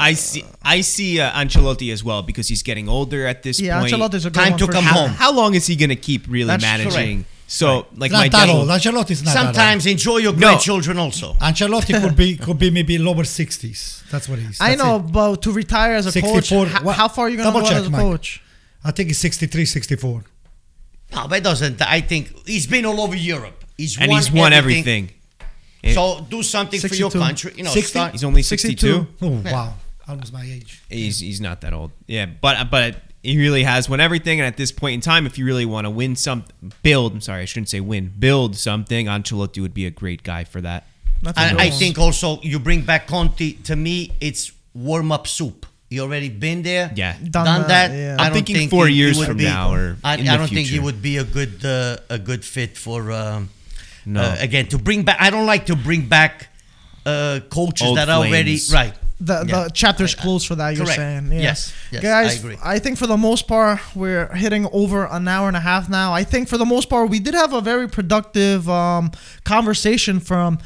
I 0.00 0.14
see. 0.14 0.44
I 0.62 0.80
see 0.80 1.20
uh, 1.20 1.30
Ancelotti 1.40 1.92
as 1.92 2.02
well 2.02 2.22
because 2.22 2.48
he's 2.48 2.64
getting 2.64 2.88
older 2.88 3.24
at 3.24 3.44
this 3.44 3.60
Yeah, 3.60 3.78
point. 3.78 3.92
Ancelotti's 3.92 4.24
a 4.26 4.30
good 4.30 4.34
Time 4.34 4.50
one 4.50 4.58
to 4.58 4.66
for 4.66 4.72
come 4.72 4.84
sure. 4.84 4.92
home. 4.92 5.10
How 5.10 5.32
long 5.32 5.54
is 5.54 5.68
he 5.68 5.76
going 5.76 5.90
to 5.90 5.96
keep 5.96 6.26
really 6.28 6.48
That's 6.48 6.62
managing? 6.62 7.24
correct. 7.24 7.28
So, 7.50 7.86
like 7.96 8.12
Not 8.12 8.18
my 8.18 8.28
that 8.28 8.46
dad, 8.46 8.48
old. 8.50 8.68
Ancelotti's 8.68 9.22
not 9.24 9.32
Sometimes 9.32 9.86
enjoy 9.86 10.18
your 10.18 10.34
No. 10.34 10.38
grandchildren 10.38 10.98
also. 10.98 11.32
that 11.40 11.60
old. 11.62 11.82
Ancelotti 11.82 11.98
could 12.02 12.14
be 12.14 12.36
could 12.46 12.58
be 12.58 12.70
maybe 12.70 12.98
lower 12.98 13.24
sixties. 13.24 14.02
That's 14.10 14.28
what 14.28 14.38
he's. 14.38 14.60
I 14.60 14.70
That's 14.76 14.82
know, 14.82 14.96
it. 14.96 15.10
but 15.12 15.42
to 15.42 15.52
retire 15.52 15.94
as 15.94 16.06
a 16.06 16.20
coach, 16.20 16.48
64 16.48 16.66
h- 16.66 16.82
what- 16.82 16.94
how 16.96 17.08
far 17.08 17.24
are 17.26 17.28
you 17.30 17.38
going 17.38 17.46
to 17.48 17.52
double 17.52 17.62
go 17.62 17.68
check, 17.68 17.78
as 17.78 17.86
a 17.86 17.90
Mike. 17.90 18.00
coach? 18.02 18.42
I 18.84 18.90
think 18.90 19.08
he's 19.08 19.18
63, 19.18 19.64
64. 19.64 20.24
No, 21.14 21.26
but 21.26 21.38
it 21.38 21.44
doesn't. 21.44 21.80
I 21.80 22.02
think 22.02 22.46
he's 22.46 22.66
been 22.66 22.84
all 22.84 23.00
over 23.00 23.16
Europe. 23.16 23.64
He's 23.78 23.96
and 23.98 24.10
won 24.10 24.18
he's 24.18 24.30
won 24.30 24.52
everything. 24.52 25.10
everything. 25.82 25.94
So 25.94 26.26
do 26.28 26.42
something 26.42 26.78
for 26.80 26.94
your 26.94 27.10
country. 27.10 27.54
You 27.56 27.62
know, 27.64 27.70
60? 27.70 27.88
start- 27.88 28.12
He's 28.12 28.24
only 28.24 28.42
62. 28.42 28.76
62. 28.76 29.08
Oh 29.22 29.40
wow, 29.50 29.72
almost 30.06 30.32
my 30.34 30.42
age. 30.44 30.82
He's 30.90 31.20
he's 31.20 31.40
not 31.40 31.62
that 31.62 31.72
old. 31.72 31.92
Yeah, 32.06 32.26
but 32.26 32.70
but 32.70 32.96
he 33.22 33.36
really 33.38 33.64
has 33.64 33.88
won 33.88 34.00
everything. 34.00 34.40
And 34.40 34.46
at 34.46 34.56
this 34.56 34.72
point 34.72 34.94
in 34.94 35.00
time, 35.00 35.26
if 35.26 35.38
you 35.38 35.44
really 35.44 35.66
want 35.66 35.84
to 35.86 35.90
win 35.90 36.16
some, 36.16 36.44
build. 36.82 37.12
I'm 37.12 37.20
sorry, 37.20 37.42
I 37.42 37.44
shouldn't 37.46 37.68
say 37.68 37.80
win. 37.80 38.12
Build 38.18 38.56
something. 38.56 39.06
Ancelotti 39.06 39.60
would 39.60 39.74
be 39.74 39.86
a 39.86 39.90
great 39.90 40.22
guy 40.22 40.44
for 40.44 40.60
that. 40.60 40.86
That's 41.22 41.36
And 41.38 41.58
I 41.58 41.70
think 41.70 41.98
also 41.98 42.40
you 42.42 42.58
bring 42.58 42.82
back 42.82 43.06
Conte. 43.08 43.52
To 43.64 43.74
me, 43.76 44.12
it's 44.20 44.52
warm 44.74 45.10
up 45.10 45.26
soup. 45.26 45.66
You 45.90 46.02
already 46.02 46.28
been 46.28 46.62
there, 46.62 46.92
Yeah. 46.94 47.14
Done 47.18 47.46
done, 47.46 47.60
that, 47.62 47.88
that. 47.88 47.90
yeah. 47.96 48.16
I 48.18 48.26
I'm 48.26 48.32
don't 48.32 48.34
thinking 48.34 48.56
think 48.56 48.70
four 48.70 48.86
he- 48.86 48.92
he 48.94 48.98
years 49.00 49.18
would 49.18 49.26
from 49.28 49.38
be- 49.38 49.44
now 49.44 49.72
or 49.72 49.96
I, 50.04 50.16
in 50.18 50.28
I 50.28 50.32
the 50.32 50.38
don't 50.38 50.48
think 50.48 50.68
he 50.68 50.78
would 50.78 51.00
be 51.00 51.16
a 51.16 51.24
good 51.24 51.64
uh, 51.64 51.96
a 52.10 52.18
good 52.18 52.44
fit 52.44 52.76
for. 52.76 53.10
Um, 53.10 53.48
No. 54.06 54.20
uh, 54.22 54.36
again, 54.38 54.66
to 54.68 54.78
bring 54.78 55.02
back. 55.02 55.16
I 55.20 55.28
don't 55.30 55.44
like 55.46 55.66
to 55.66 55.76
bring 55.76 56.06
back 56.08 56.48
uh, 57.04 57.40
coaches 57.50 57.88
Old 57.88 57.96
that 57.98 58.08
are 58.08 58.24
already 58.24 58.58
right. 58.72 58.94
The 59.20 59.44
Yeah. 59.46 59.64
the 59.64 59.70
chapter's 59.70 60.14
closed 60.14 60.46
for 60.46 60.54
that. 60.54 60.76
You're 60.76 60.86
saying, 60.86 61.32
yeah. 61.32 61.40
Yes. 61.40 61.72
Yes, 61.90 62.02
guys. 62.02 62.36
I 62.36 62.38
agree. 62.38 62.78
think 62.78 62.98
for 62.98 63.06
the 63.08 63.16
most 63.16 63.48
part 63.48 63.80
we're 63.94 64.28
hitting 64.34 64.68
over 64.72 65.06
an 65.06 65.26
hour 65.26 65.48
and 65.48 65.56
a 65.56 65.60
half 65.60 65.88
now. 65.88 66.12
I 66.12 66.22
think 66.24 66.48
for 66.48 66.56
the 66.56 66.64
most 66.66 66.88
part 66.88 67.10
we 67.10 67.18
did 67.18 67.34
have 67.34 67.52
a 67.52 67.60
very 67.60 67.88
productive 67.88 68.68
um, 68.68 69.10
conversation 69.44 70.20
from. 70.20 70.58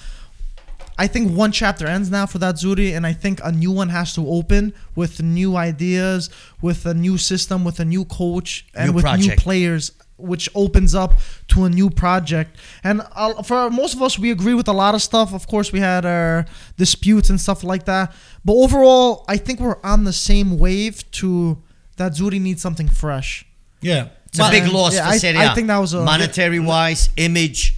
I 0.98 1.06
think 1.06 1.32
one 1.32 1.52
chapter 1.52 1.86
ends 1.86 2.10
now 2.10 2.26
for 2.26 2.38
the 2.38 2.52
Azzurri, 2.52 2.94
and 2.94 3.06
I 3.06 3.14
think 3.14 3.40
a 3.42 3.50
new 3.50 3.72
one 3.72 3.88
has 3.88 4.12
to 4.14 4.28
open 4.28 4.74
with 4.94 5.22
new 5.22 5.56
ideas, 5.56 6.28
with 6.60 6.84
a 6.84 6.92
new 6.92 7.16
system, 7.16 7.64
with 7.64 7.80
a 7.80 7.84
new 7.84 8.04
coach, 8.04 8.66
and 8.74 8.90
New 8.90 8.96
with 8.96 9.18
new 9.18 9.34
players, 9.36 9.92
which 10.22 10.48
opens 10.54 10.94
up 10.94 11.12
to 11.48 11.64
a 11.64 11.68
new 11.70 11.90
project. 11.90 12.56
And 12.84 13.02
uh, 13.14 13.42
for 13.42 13.70
most 13.70 13.94
of 13.94 14.02
us, 14.02 14.18
we 14.18 14.30
agree 14.30 14.54
with 14.54 14.68
a 14.68 14.72
lot 14.72 14.94
of 14.94 15.02
stuff. 15.02 15.34
Of 15.34 15.46
course, 15.46 15.72
we 15.72 15.80
had 15.80 16.04
our 16.06 16.46
disputes 16.76 17.28
and 17.30 17.40
stuff 17.40 17.62
like 17.64 17.84
that, 17.86 18.14
but 18.44 18.54
overall, 18.54 19.24
I 19.28 19.36
think 19.36 19.60
we're 19.60 19.80
on 19.84 20.04
the 20.04 20.12
same 20.12 20.58
wave. 20.58 21.10
To 21.12 21.58
the 21.96 22.04
Azzurri 22.10 22.40
needs 22.40 22.62
something 22.62 22.88
fresh. 22.88 23.44
Yeah, 23.80 24.08
It's 24.26 24.38
a 24.38 24.50
big 24.50 24.66
loss 24.72 24.94
yeah, 24.94 25.06
for 25.08 25.14
I- 25.14 25.18
Serie 25.18 25.36
I 25.38 25.52
A. 25.52 25.54
think 25.54 25.66
that 25.66 25.78
was 25.78 25.92
a- 25.92 26.04
monetary 26.04 26.60
wise, 26.60 27.10
image. 27.16 27.76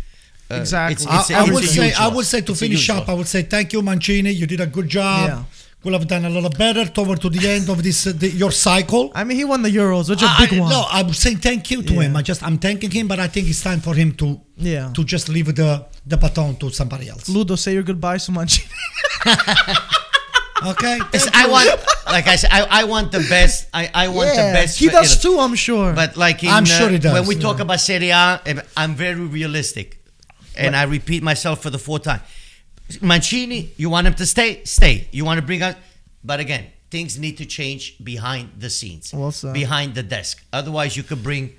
uh, 0.51 0.57
Exactly. 0.57 0.93
It's, 0.95 1.07
I, 1.07 1.19
it's, 1.21 1.31
I 1.31 1.43
it's 1.43 1.51
would 1.53 1.65
say 1.65 1.93
I 1.95 2.09
would 2.09 2.27
say 2.27 2.41
to 2.43 2.53
It's 2.53 2.61
finish 2.61 2.91
up. 2.91 3.09
I 3.09 3.15
would 3.15 3.27
say 3.27 3.43
thank 3.43 3.73
you, 3.73 3.81
Mancini. 3.83 4.31
You 4.31 4.47
did 4.47 4.61
a 4.61 4.67
good 4.67 4.89
job. 4.89 5.29
Yeah. 5.29 5.43
Could 5.85 5.93
have 5.93 6.09
done 6.09 6.25
a 6.25 6.31
lot 6.31 6.57
better 6.57 6.87
toward 6.87 7.21
to 7.21 7.29
the 7.29 7.47
end 7.47 7.69
of 7.69 7.83
this 7.83 8.07
uh, 8.07 8.13
the, 8.17 8.29
your 8.31 8.51
cycle. 8.51 9.13
I 9.15 9.23
mean, 9.25 9.37
he 9.37 9.45
won 9.45 9.61
the 9.63 9.69
Euros, 9.69 10.09
which 10.09 10.23
is 10.23 10.29
a 10.29 10.37
big 10.49 10.59
one. 10.59 10.71
No, 10.71 10.87
I'm 10.91 11.13
saying 11.13 11.37
thank 11.49 11.71
you 11.71 11.83
to 11.83 11.93
Yeah. 11.93 12.01
him. 12.05 12.17
I 12.17 12.23
just 12.23 12.43
I'm 12.43 12.57
thanking 12.57 12.91
him, 12.91 13.07
but 13.07 13.21
I 13.21 13.29
think 13.29 13.49
it's 13.51 13.63
time 13.63 13.81
for 13.81 13.95
him 13.95 14.13
to 14.23 14.41
Yeah. 14.57 14.91
to 14.97 15.05
just 15.05 15.29
leave 15.29 15.55
the 15.55 15.85
the 16.07 16.17
baton 16.17 16.57
to 16.57 16.71
somebody 16.71 17.07
else. 17.11 17.29
Ludo, 17.29 17.55
say 17.57 17.75
your 17.75 17.83
goodbyes 17.83 18.23
so 18.29 18.33
much. 18.33 18.67
Okay. 20.65 20.99
Listen, 21.13 21.33
I 21.35 21.49
want, 21.49 21.69
like 22.07 22.27
I 22.27 22.37
said, 22.37 22.51
I, 22.51 22.67
I 22.81 22.85
want 22.85 23.13
the 23.13 23.21
best. 23.29 23.69
I, 23.75 23.91
I 23.93 24.09
want 24.09 24.31
the 24.31 24.37
best. 24.57 24.79
he 24.79 24.87
for 24.87 24.93
does 24.93 25.17
Italy. 25.19 25.35
too, 25.35 25.41
I'm 25.41 25.55
sure. 25.55 25.93
But 25.93 26.17
like 26.17 26.43
in, 26.43 26.49
I'm 26.51 26.65
sure 26.65 26.87
uh, 26.87 26.91
he 26.91 26.99
does, 26.99 27.13
when 27.13 27.27
we 27.27 27.37
talk 27.37 27.61
about 27.61 27.81
Serie 27.81 28.11
A, 28.11 28.41
I'm 28.77 28.95
very 28.95 29.21
realistic, 29.21 29.99
and 30.57 30.75
I 30.75 30.85
repeat 30.85 31.23
myself 31.23 31.61
for 31.63 31.69
the 31.71 31.79
fourth 31.79 32.05
time. 32.05 32.23
Mancini, 33.03 33.73
you 33.77 33.91
want 33.91 34.07
him 34.07 34.15
to 34.15 34.27
stay, 34.27 34.63
stay. 34.65 35.09
You 35.13 35.25
want 35.25 35.39
to 35.41 35.47
bring 35.47 35.63
out, 35.63 35.77
but 36.23 36.41
again, 36.41 36.67
things 36.91 37.19
need 37.19 37.37
to 37.39 37.47
change 37.47 37.97
behind 38.03 38.51
the 38.59 38.71
scenes, 38.71 39.13
Well 39.15 39.33
said. 39.33 39.53
behind 39.55 39.95
the 39.95 40.03
desk. 40.03 40.45
Otherwise, 40.53 40.97
you 40.97 41.03
could 41.03 41.23
bring 41.23 41.55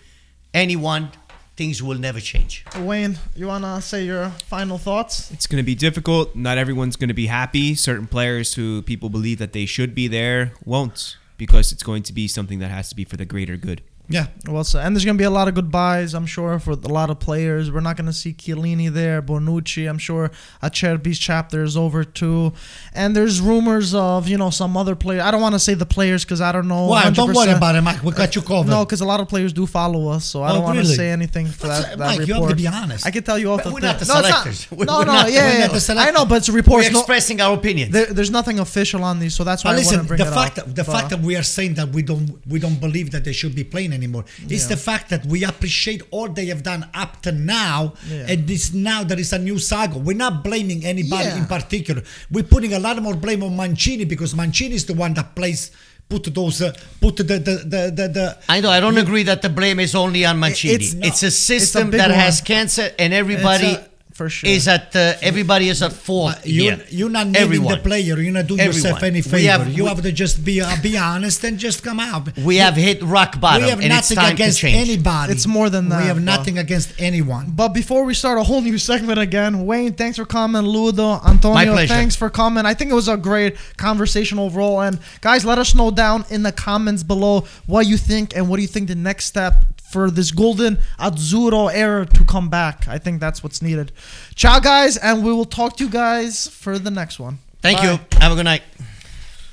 anyone. 0.53 1.09
Things 1.57 1.81
will 1.81 1.97
never 1.97 2.19
change. 2.19 2.65
Wayne, 2.79 3.17
you 3.33 3.47
wanna 3.47 3.81
say 3.81 4.05
your 4.05 4.29
final 4.29 4.77
thoughts? 4.77 5.31
It's 5.31 5.47
going 5.47 5.63
to 5.63 5.65
be 5.65 5.73
difficult. 5.75 6.35
Not 6.35 6.57
everyone's 6.57 6.97
going 6.97 7.07
to 7.07 7.13
be 7.13 7.27
happy. 7.27 7.75
Certain 7.75 8.07
players 8.07 8.55
who 8.55 8.81
people 8.81 9.07
believe 9.07 9.37
that 9.39 9.53
they 9.53 9.65
should 9.65 9.95
be 9.95 10.09
there 10.09 10.51
won't 10.65 11.15
because 11.37 11.71
it's 11.71 11.81
going 11.83 12.03
to 12.03 12.11
be 12.13 12.27
something 12.27 12.59
that 12.59 12.71
has 12.71 12.89
to 12.89 12.95
be 12.95 13.05
for 13.05 13.15
the 13.15 13.23
greater 13.25 13.55
good. 13.55 13.81
Yeah. 14.07 14.27
Well 14.47 14.63
said. 14.63 14.85
And 14.85 14.95
there's 14.95 15.05
gonna 15.05 15.17
be 15.17 15.23
a 15.23 15.29
lot 15.29 15.47
of 15.47 15.55
goodbyes, 15.55 16.13
I'm 16.13 16.25
sure, 16.27 16.59
for 16.59 16.71
a 16.71 16.75
lot 16.75 17.09
of 17.09 17.19
players. 17.19 17.71
We're 17.71 17.79
not 17.79 17.97
gonna 17.97 18.13
see 18.13 18.33
Chiellini 18.33 18.89
there, 18.91 19.21
Bonucci. 19.21 19.89
I'm 19.89 19.97
sure 19.97 20.31
Acerbi's 20.61 21.17
chapter 21.19 21.63
is 21.63 21.75
over 21.75 22.03
too. 22.03 22.53
And 22.93 23.15
there's 23.15 23.41
rumors 23.41 23.93
of 23.95 24.27
you 24.27 24.37
know 24.37 24.49
some 24.51 24.77
other 24.77 24.95
player. 24.95 25.21
I 25.21 25.31
don't 25.31 25.41
want 25.41 25.55
to 25.55 25.59
say 25.59 25.73
the 25.73 25.85
players 25.85 26.23
because 26.23 26.41
I 26.41 26.51
don't 26.51 26.67
know. 26.67 26.85
Why? 26.87 27.09
Don't 27.09 27.33
worry 27.33 27.47
100%. 27.47 27.57
about 27.57 27.75
it, 27.75 27.81
Mike. 27.81 28.03
We 28.03 28.11
got 28.11 28.35
you 28.35 28.41
uh, 28.41 28.45
covered. 28.45 28.69
No, 28.69 28.85
because 28.85 29.01
a 29.01 29.05
lot 29.05 29.19
of 29.19 29.27
players 29.27 29.53
do 29.53 29.65
follow 29.65 30.09
us, 30.09 30.25
so 30.25 30.41
I 30.43 30.51
Oh, 30.51 30.53
don't 30.55 30.63
want 30.63 30.75
to 30.77 30.83
really? 30.83 30.95
say 30.95 31.09
anything 31.11 31.47
for 31.47 31.67
That's- 31.67 31.85
that, 31.89 31.97
that 31.97 32.17
Mike, 32.19 32.27
you 32.27 32.33
have 32.35 32.49
to 32.49 32.55
be 32.55 32.67
honest. 32.67 33.05
I 33.05 33.11
can 33.11 33.23
tell 33.23 33.39
you 33.39 33.51
off 33.51 33.63
But 33.63 33.69
the 33.69 33.73
we're 33.73 33.79
not 33.81 33.99
the 33.99 34.05
no, 34.05 34.15
selectors. 34.15 34.67
Not, 34.71 34.77
We're 34.79 34.85
no, 34.85 34.99
no, 35.01 35.13
not- 35.13 35.31
yeah, 35.31 35.45
we're 35.47 35.59
yeah, 35.59 35.67
not 35.67 35.73
the. 35.73 35.95
I 35.97 36.11
know, 36.11 36.25
but 36.25 36.35
it's 36.37 36.49
We're 36.49 36.55
reports. 36.57 36.91
No, 36.91 36.99
expressing 36.99 37.41
our 37.41 37.55
opinions. 37.55 37.91
there, 37.91 38.05
there's 38.07 38.31
nothing 38.31 38.59
official 38.59 39.03
on 39.03 39.19
these, 39.19 39.33
so 39.33 39.43
that's 39.43 39.63
why 39.63 39.71
But 39.71 39.73
I 39.73 39.77
want 39.77 39.85
listen, 39.87 39.99
to 40.01 40.07
bring 40.07 40.17
the 40.19 40.27
it 40.27 40.33
fact 40.33 40.59
up. 40.59 40.65
the 40.67 40.83
But- 40.83 40.91
fact 40.91 41.09
that 41.09 41.21
we 41.21 41.35
are 41.35 41.43
saying 41.43 41.73
that 41.75 41.89
we 41.89 42.01
don't 42.03 42.39
we 42.47 42.59
don't 42.59 42.79
believe 42.79 43.11
that 43.11 43.23
they 43.23 43.33
should 43.33 43.55
be 43.55 43.63
playing 43.63 43.93
anymore 43.99 44.25
is 44.49 44.63
Yeah. 44.63 44.69
the 44.73 44.79
fact 44.89 45.05
that 45.13 45.21
we 45.33 45.39
appreciate 45.51 46.01
all 46.15 46.27
they 46.39 46.47
have 46.53 46.61
done 46.71 46.83
up 47.03 47.13
to 47.23 47.31
now, 47.31 47.77
Yeah. 48.11 48.31
and 48.31 48.39
this 48.51 48.63
now 48.91 48.99
there 49.09 49.19
is 49.25 49.31
a 49.33 49.39
new 49.49 49.57
saga. 49.71 49.97
We're 50.07 50.21
not 50.27 50.35
blaming 50.47 50.79
anybody 50.93 51.29
Yeah. 51.29 51.37
in 51.41 51.45
particular. 51.57 52.01
We're 52.33 52.49
putting 52.55 52.73
a 52.73 52.79
lot 52.87 53.01
more 53.07 53.15
blame 53.25 53.41
on 53.47 53.53
Mancini 53.61 54.05
because 54.13 54.31
Mancini 54.41 54.75
is 54.81 54.85
the 54.91 54.93
one 55.05 55.13
that 55.15 55.27
plays 55.39 55.71
put 56.07 56.23
those 56.35 56.61
uh, 56.61 56.71
put 57.01 57.15
the 57.17 57.23
the 57.23 57.55
the 57.73 57.81
the. 57.99 58.05
the 58.17 58.25
I 58.47 58.57
know. 58.61 58.69
I 58.77 58.79
don't 58.79 58.99
agree 59.05 59.23
that 59.23 59.41
the 59.41 59.49
blame 59.59 59.79
is 59.79 59.95
only 59.95 60.21
on 60.29 60.35
Mancini. 60.39 60.75
It's 60.75 60.93
It's, 61.09 61.23
a 61.23 61.31
system 61.31 61.89
big 61.89 61.99
that 62.01 62.11
one. 62.11 62.19
has 62.19 62.41
cancer, 62.41 62.87
and 62.99 63.11
everybody. 63.13 63.71
It's 64.15 64.17
For 64.17 64.29
sure. 64.29 64.49
is 64.49 64.63
that 64.63 64.95
uh, 64.95 65.15
everybody 65.21 65.67
is 65.67 65.81
at 65.83 65.91
fault 65.91 66.35
But 66.35 66.47
you're, 66.47 66.77
you're 66.89 67.09
not 67.09 67.27
naming 67.27 67.41
Everyone. 67.41 67.73
the 67.77 67.83
player. 67.83 68.17
You're 68.17 68.31
not 68.31 68.47
doing 68.47 68.61
yourself 68.63 69.03
any 69.03 69.21
favor. 69.21 69.51
have- 69.51 69.67
you 69.73 69.83
we- 69.83 69.89
have 69.89 70.01
to 70.03 70.11
just 70.13 70.45
be 70.45 70.61
uh, 70.61 70.73
be 70.81 70.97
honest 70.97 71.43
and 71.43 71.59
just 71.59 71.83
come 71.83 71.99
out. 71.99 72.37
We 72.37 72.55
have 72.57 72.75
hit 72.77 73.03
rock 73.03 73.41
bottom, 73.41 73.63
we 73.63 73.69
have 73.71 73.81
and 73.81 73.91
it's 73.91 74.11
nothing 74.11 74.15
time 74.23 74.33
against 74.35 74.63
anybody. 74.63 75.33
It's 75.33 75.45
more 75.45 75.69
than 75.69 75.89
that, 75.89 75.99
We 76.01 76.07
have 76.07 76.15
bro. 76.15 76.23
nothing 76.23 76.57
against 76.57 76.93
anyone. 76.97 77.51
But 77.53 77.69
before 77.73 78.05
we 78.05 78.13
start 78.13 78.37
a 78.39 78.43
whole 78.43 78.61
new 78.61 78.77
segment 78.77 79.19
again, 79.19 79.65
Wayne, 79.65 79.91
thanks 79.93 80.15
for 80.17 80.25
coming. 80.25 80.61
Ludo, 80.61 81.19
Antonio, 81.27 81.75
thanks 81.85 82.15
for 82.15 82.29
coming. 82.29 82.65
I 82.65 82.73
think 82.73 82.91
it 82.91 82.95
was 82.95 83.09
a 83.09 83.17
great 83.17 83.57
conversation 83.75 84.39
overall. 84.39 84.79
And 84.81 84.97
guys, 85.19 85.43
let 85.43 85.57
us 85.57 85.75
know 85.75 85.91
down 85.91 86.23
in 86.29 86.41
the 86.43 86.53
comments 86.53 87.03
below 87.03 87.41
what 87.65 87.85
you 87.85 87.97
think 87.97 88.33
and 88.35 88.47
what 88.47 88.55
do 88.55 88.61
you 88.61 88.69
think 88.69 88.87
the 88.87 88.95
next 88.95 89.25
step 89.25 89.53
for 89.89 90.11
this 90.11 90.31
golden 90.31 90.77
Azzurro 90.99 91.73
era 91.73 92.05
to 92.05 92.23
come 92.25 92.49
back. 92.49 92.87
I 92.87 92.97
think 92.97 93.19
that's 93.19 93.43
what's 93.43 93.61
needed. 93.61 93.91
Ciao, 94.35 94.59
guys, 94.59 94.97
and 94.97 95.23
we 95.23 95.31
will 95.31 95.45
talk 95.45 95.77
to 95.77 95.85
you 95.85 95.89
guys 95.89 96.47
for 96.47 96.77
the 96.77 96.91
next 96.91 97.19
one. 97.19 97.39
Thank 97.61 97.79
Bye. 97.79 97.91
you. 97.93 97.99
Have 98.19 98.31
a 98.31 98.35
good 98.35 98.45
night. 98.45 98.63